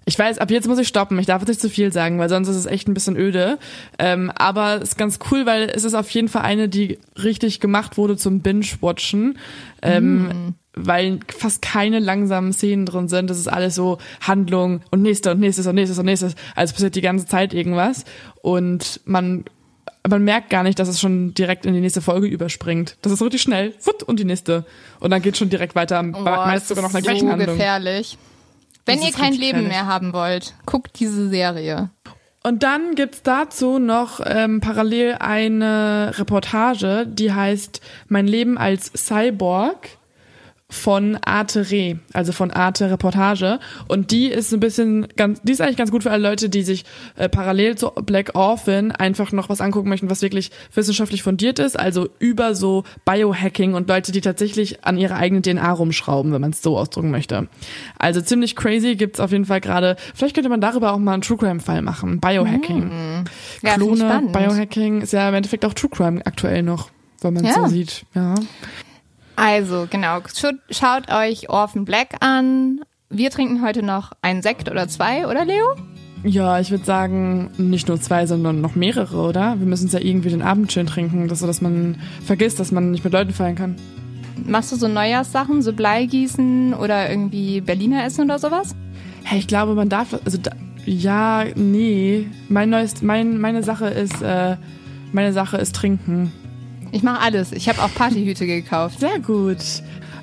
Ich 0.06 0.18
weiß, 0.18 0.38
ab 0.38 0.50
jetzt 0.50 0.66
muss 0.66 0.78
ich 0.78 0.88
stoppen. 0.88 1.18
Ich 1.18 1.26
darf 1.26 1.42
jetzt 1.42 1.48
nicht 1.48 1.60
zu 1.60 1.68
viel 1.68 1.92
sagen, 1.92 2.18
weil 2.18 2.28
sonst 2.28 2.48
ist 2.48 2.56
es 2.56 2.66
echt 2.66 2.88
ein 2.88 2.94
bisschen 2.94 3.16
öde. 3.16 3.58
Ähm, 3.98 4.32
aber 4.34 4.76
es 4.76 4.90
ist 4.90 4.98
ganz 4.98 5.18
cool, 5.30 5.46
weil 5.46 5.70
es 5.72 5.84
ist 5.84 5.94
auf 5.94 6.10
jeden 6.10 6.28
Fall 6.28 6.42
eine, 6.42 6.68
die 6.68 6.98
richtig 7.22 7.60
gemacht 7.60 7.96
wurde 7.96 8.16
zum 8.16 8.40
Binge-Watchen. 8.40 9.38
Ähm, 9.82 10.54
Weil 10.74 11.20
fast 11.36 11.62
keine 11.62 11.98
langsamen 11.98 12.52
Szenen 12.52 12.86
drin 12.86 13.08
sind. 13.08 13.28
Das 13.28 13.38
ist 13.38 13.48
alles 13.48 13.74
so 13.74 13.98
Handlung 14.20 14.82
und 14.90 15.02
nächste 15.02 15.32
und 15.32 15.40
nächstes 15.40 15.66
und 15.66 15.74
nächstes 15.74 15.98
und 15.98 16.06
nächstes. 16.06 16.34
Also 16.54 16.70
es 16.70 16.72
passiert 16.74 16.94
die 16.94 17.00
ganze 17.00 17.26
Zeit 17.26 17.52
irgendwas. 17.52 18.04
Und 18.42 19.00
man 19.04 19.44
man 20.08 20.24
merkt 20.24 20.50
gar 20.50 20.62
nicht, 20.62 20.78
dass 20.78 20.88
es 20.88 21.00
schon 21.00 21.34
direkt 21.34 21.66
in 21.66 21.74
die 21.74 21.80
nächste 21.80 22.00
Folge 22.00 22.26
überspringt. 22.26 22.96
Das 23.02 23.12
ist 23.12 23.20
richtig 23.20 23.42
schnell. 23.42 23.74
Und 24.06 24.18
die 24.18 24.24
nächste. 24.24 24.64
Und 24.98 25.10
dann 25.10 25.20
geht 25.22 25.36
schon 25.36 25.50
direkt 25.50 25.74
weiter. 25.74 26.02
Boah, 26.02 26.46
meist 26.46 26.68
sogar 26.68 26.82
noch 26.82 26.94
eine 26.94 27.02
gleichen 27.02 27.26
so 27.26 27.32
Handlung. 27.32 27.56
gefährlich. 27.56 28.16
Wenn 28.86 28.98
Das 28.98 29.08
ihr 29.08 29.12
kein 29.12 29.34
Leben 29.34 29.68
mehr 29.68 29.86
haben 29.86 30.12
wollt, 30.12 30.54
guckt 30.66 30.98
diese 31.00 31.28
Serie. 31.28 31.90
Und 32.42 32.62
dann 32.62 32.94
gibt's 32.94 33.22
dazu 33.22 33.78
noch 33.78 34.20
ähm, 34.24 34.60
parallel 34.60 35.16
eine 35.20 36.12
Reportage, 36.16 37.06
die 37.06 37.32
heißt 37.32 37.82
Mein 38.08 38.26
Leben 38.26 38.56
als 38.56 38.90
Cyborg. 38.96 39.90
Von 40.70 41.18
Arte 41.24 41.70
Re, 41.70 41.98
also 42.12 42.32
von 42.32 42.50
Arte 42.50 42.90
Reportage. 42.90 43.58
Und 43.88 44.10
die 44.12 44.26
ist 44.28 44.52
ein 44.54 44.60
bisschen 44.60 45.08
ganz, 45.16 45.40
die 45.42 45.52
ist 45.52 45.60
eigentlich 45.60 45.76
ganz 45.76 45.90
gut 45.90 46.04
für 46.04 46.10
alle 46.10 46.22
Leute, 46.28 46.48
die 46.48 46.62
sich 46.62 46.84
äh, 47.16 47.28
parallel 47.28 47.76
zu 47.76 47.90
Black 47.90 48.30
Orphan 48.34 48.92
einfach 48.92 49.32
noch 49.32 49.48
was 49.48 49.60
angucken 49.60 49.88
möchten, 49.88 50.08
was 50.08 50.22
wirklich 50.22 50.50
wissenschaftlich 50.74 51.22
fundiert 51.22 51.58
ist, 51.58 51.78
also 51.78 52.08
über 52.18 52.54
so 52.54 52.84
Biohacking 53.04 53.74
und 53.74 53.88
Leute, 53.88 54.12
die 54.12 54.20
tatsächlich 54.20 54.84
an 54.84 54.96
ihrer 54.96 55.16
eigenen 55.16 55.42
DNA 55.42 55.70
rumschrauben, 55.72 56.32
wenn 56.32 56.40
man 56.40 56.50
es 56.50 56.62
so 56.62 56.78
ausdrücken 56.78 57.10
möchte. 57.10 57.48
Also 57.98 58.20
ziemlich 58.20 58.56
crazy 58.56 58.94
gibt's 58.96 59.20
auf 59.20 59.32
jeden 59.32 59.44
Fall 59.46 59.60
gerade. 59.60 59.96
Vielleicht 60.14 60.34
könnte 60.34 60.48
man 60.50 60.60
darüber 60.60 60.92
auch 60.92 60.98
mal 60.98 61.14
einen 61.14 61.22
True 61.22 61.36
Crime 61.36 61.60
Fall 61.60 61.82
machen. 61.82 62.20
Biohacking. 62.20 62.90
Ja, 63.62 63.72
find 63.74 63.82
ich 63.82 63.98
Klone. 63.98 64.28
Biohacking 64.32 65.02
ist 65.02 65.12
ja 65.12 65.28
im 65.28 65.34
Endeffekt 65.34 65.64
auch 65.64 65.74
True 65.74 65.90
Crime 65.90 66.24
aktuell 66.24 66.62
noch, 66.62 66.90
wenn 67.20 67.34
man 67.34 67.44
Ja. 67.44 67.54
so 67.54 67.66
sieht. 67.66 68.04
Ja. 68.14 68.34
Also, 69.40 69.86
genau. 69.88 70.20
Schaut, 70.70 71.10
euch 71.10 71.48
Orphan 71.48 71.86
Black 71.86 72.16
an. 72.20 72.82
Wir 73.08 73.30
trinken 73.30 73.64
heute 73.64 73.82
noch 73.82 74.12
einen 74.20 74.42
Sekt 74.42 74.70
oder 74.70 74.86
zwei, 74.86 75.26
oder 75.26 75.46
Leo? 75.46 75.64
Ja, 76.24 76.60
ich 76.60 76.70
würde 76.70 76.84
sagen, 76.84 77.50
nicht 77.56 77.88
nur 77.88 77.98
zwei, 77.98 78.26
sondern 78.26 78.60
noch 78.60 78.74
mehrere, 78.74 79.16
oder? 79.16 79.58
Wir 79.58 79.66
müssen 79.66 79.86
es 79.86 79.94
ja 79.94 80.00
irgendwie 80.00 80.28
den 80.28 80.42
Abend 80.42 80.70
schön 80.70 80.86
trinken, 80.86 81.26
dass, 81.26 81.38
so, 81.38 81.46
dass 81.46 81.62
man 81.62 81.96
vergisst, 82.22 82.60
dass 82.60 82.70
man 82.70 82.90
nicht 82.90 83.02
mit 83.02 83.14
Leuten 83.14 83.32
feiern 83.32 83.54
kann. 83.54 83.76
Machst 84.44 84.72
du 84.72 84.76
so 84.76 84.88
Neujahrssachen, 84.88 85.62
so 85.62 85.72
Bleigießen 85.72 86.74
oder 86.74 87.08
irgendwie 87.08 87.62
Berliner 87.62 88.04
Essen 88.04 88.24
oder 88.24 88.38
sowas? 88.38 88.76
Hey, 89.24 89.38
ich 89.38 89.46
glaube, 89.46 89.74
man 89.74 89.88
darf, 89.88 90.20
also 90.22 90.36
da, 90.36 90.50
ja, 90.84 91.46
nee. 91.54 92.26
Mein 92.50 92.68
neues, 92.68 93.00
mein, 93.00 93.40
meine 93.40 93.62
Sache 93.62 93.86
ist, 93.86 94.20
äh, 94.20 94.56
meine 95.12 95.32
Sache 95.32 95.56
ist 95.56 95.74
trinken. 95.74 96.30
Ich 96.92 97.02
mache 97.02 97.20
alles. 97.20 97.52
Ich 97.52 97.68
habe 97.68 97.82
auch 97.82 97.94
Partyhüte 97.94 98.46
gekauft. 98.46 99.00
Sehr 99.00 99.18
gut. 99.18 99.58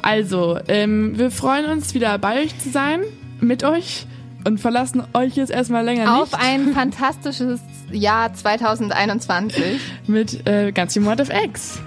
Also, 0.01 0.59
ähm, 0.67 1.17
wir 1.17 1.31
freuen 1.31 1.65
uns 1.65 1.93
wieder 1.93 2.17
bei 2.17 2.43
euch 2.43 2.57
zu 2.59 2.69
sein, 2.69 3.01
mit 3.39 3.63
euch 3.63 4.05
und 4.45 4.59
verlassen 4.59 5.03
euch 5.13 5.35
jetzt 5.35 5.51
erstmal 5.51 5.83
länger 5.83 6.21
Auf 6.21 6.31
nicht 6.31 6.41
ein 6.41 6.73
fantastisches 6.73 7.59
Jahr 7.91 8.33
2021. 8.33 9.79
mit 10.07 10.47
äh, 10.47 10.71
ganz 10.71 10.93
viel 10.93 11.01
Mod 11.01 11.19
FX. 11.19 11.79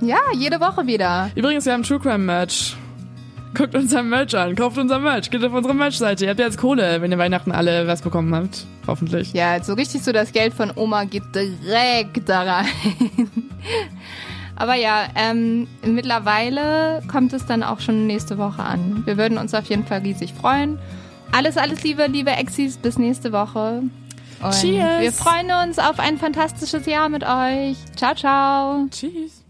Ja, 0.00 0.18
jede 0.34 0.60
Woche 0.60 0.86
wieder. 0.86 1.30
Übrigens, 1.34 1.66
wir 1.66 1.72
haben 1.72 1.82
True 1.82 2.00
Crime 2.00 2.18
Merch. 2.18 2.76
Guckt 3.54 3.74
unser 3.74 4.02
Merch 4.02 4.36
an, 4.36 4.54
kauft 4.54 4.76
unser 4.76 4.98
Merch, 4.98 5.30
geht 5.30 5.42
auf 5.42 5.52
unsere 5.54 5.74
Merch-Seite. 5.74 6.24
Ihr 6.24 6.30
habt 6.30 6.40
ja 6.40 6.44
jetzt 6.44 6.58
Kohle, 6.58 7.00
wenn 7.00 7.10
ihr 7.10 7.16
Weihnachten 7.16 7.52
alle 7.52 7.86
was 7.86 8.02
bekommen 8.02 8.34
habt. 8.34 8.66
Hoffentlich. 8.86 9.32
Ja, 9.32 9.62
so 9.62 9.72
richtig 9.72 10.02
so 10.02 10.12
das 10.12 10.32
Geld 10.32 10.52
von 10.52 10.70
Oma 10.74 11.04
geht 11.04 11.22
direkt 11.34 12.28
da 12.28 12.42
rein. 12.42 12.66
Aber 14.56 14.74
ja, 14.74 15.06
ähm, 15.14 15.68
mittlerweile 15.84 17.02
kommt 17.10 17.32
es 17.32 17.46
dann 17.46 17.62
auch 17.62 17.80
schon 17.80 18.06
nächste 18.06 18.38
Woche 18.38 18.62
an. 18.62 19.02
Wir 19.04 19.16
würden 19.18 19.38
uns 19.38 19.54
auf 19.54 19.66
jeden 19.66 19.86
Fall 19.86 20.00
riesig 20.00 20.32
freuen. 20.32 20.78
Alles, 21.32 21.56
alles 21.56 21.82
Liebe, 21.82 22.06
liebe 22.06 22.30
Exis, 22.30 22.78
bis 22.78 22.98
nächste 22.98 23.32
Woche. 23.32 23.82
Und 24.42 24.52
Cheers. 24.52 25.00
Wir 25.00 25.12
freuen 25.12 25.50
uns 25.68 25.78
auf 25.78 25.98
ein 25.98 26.18
fantastisches 26.18 26.86
Jahr 26.86 27.08
mit 27.08 27.24
euch. 27.24 27.76
Ciao, 27.96 28.14
ciao. 28.14 28.86
Tschüss. 28.90 29.45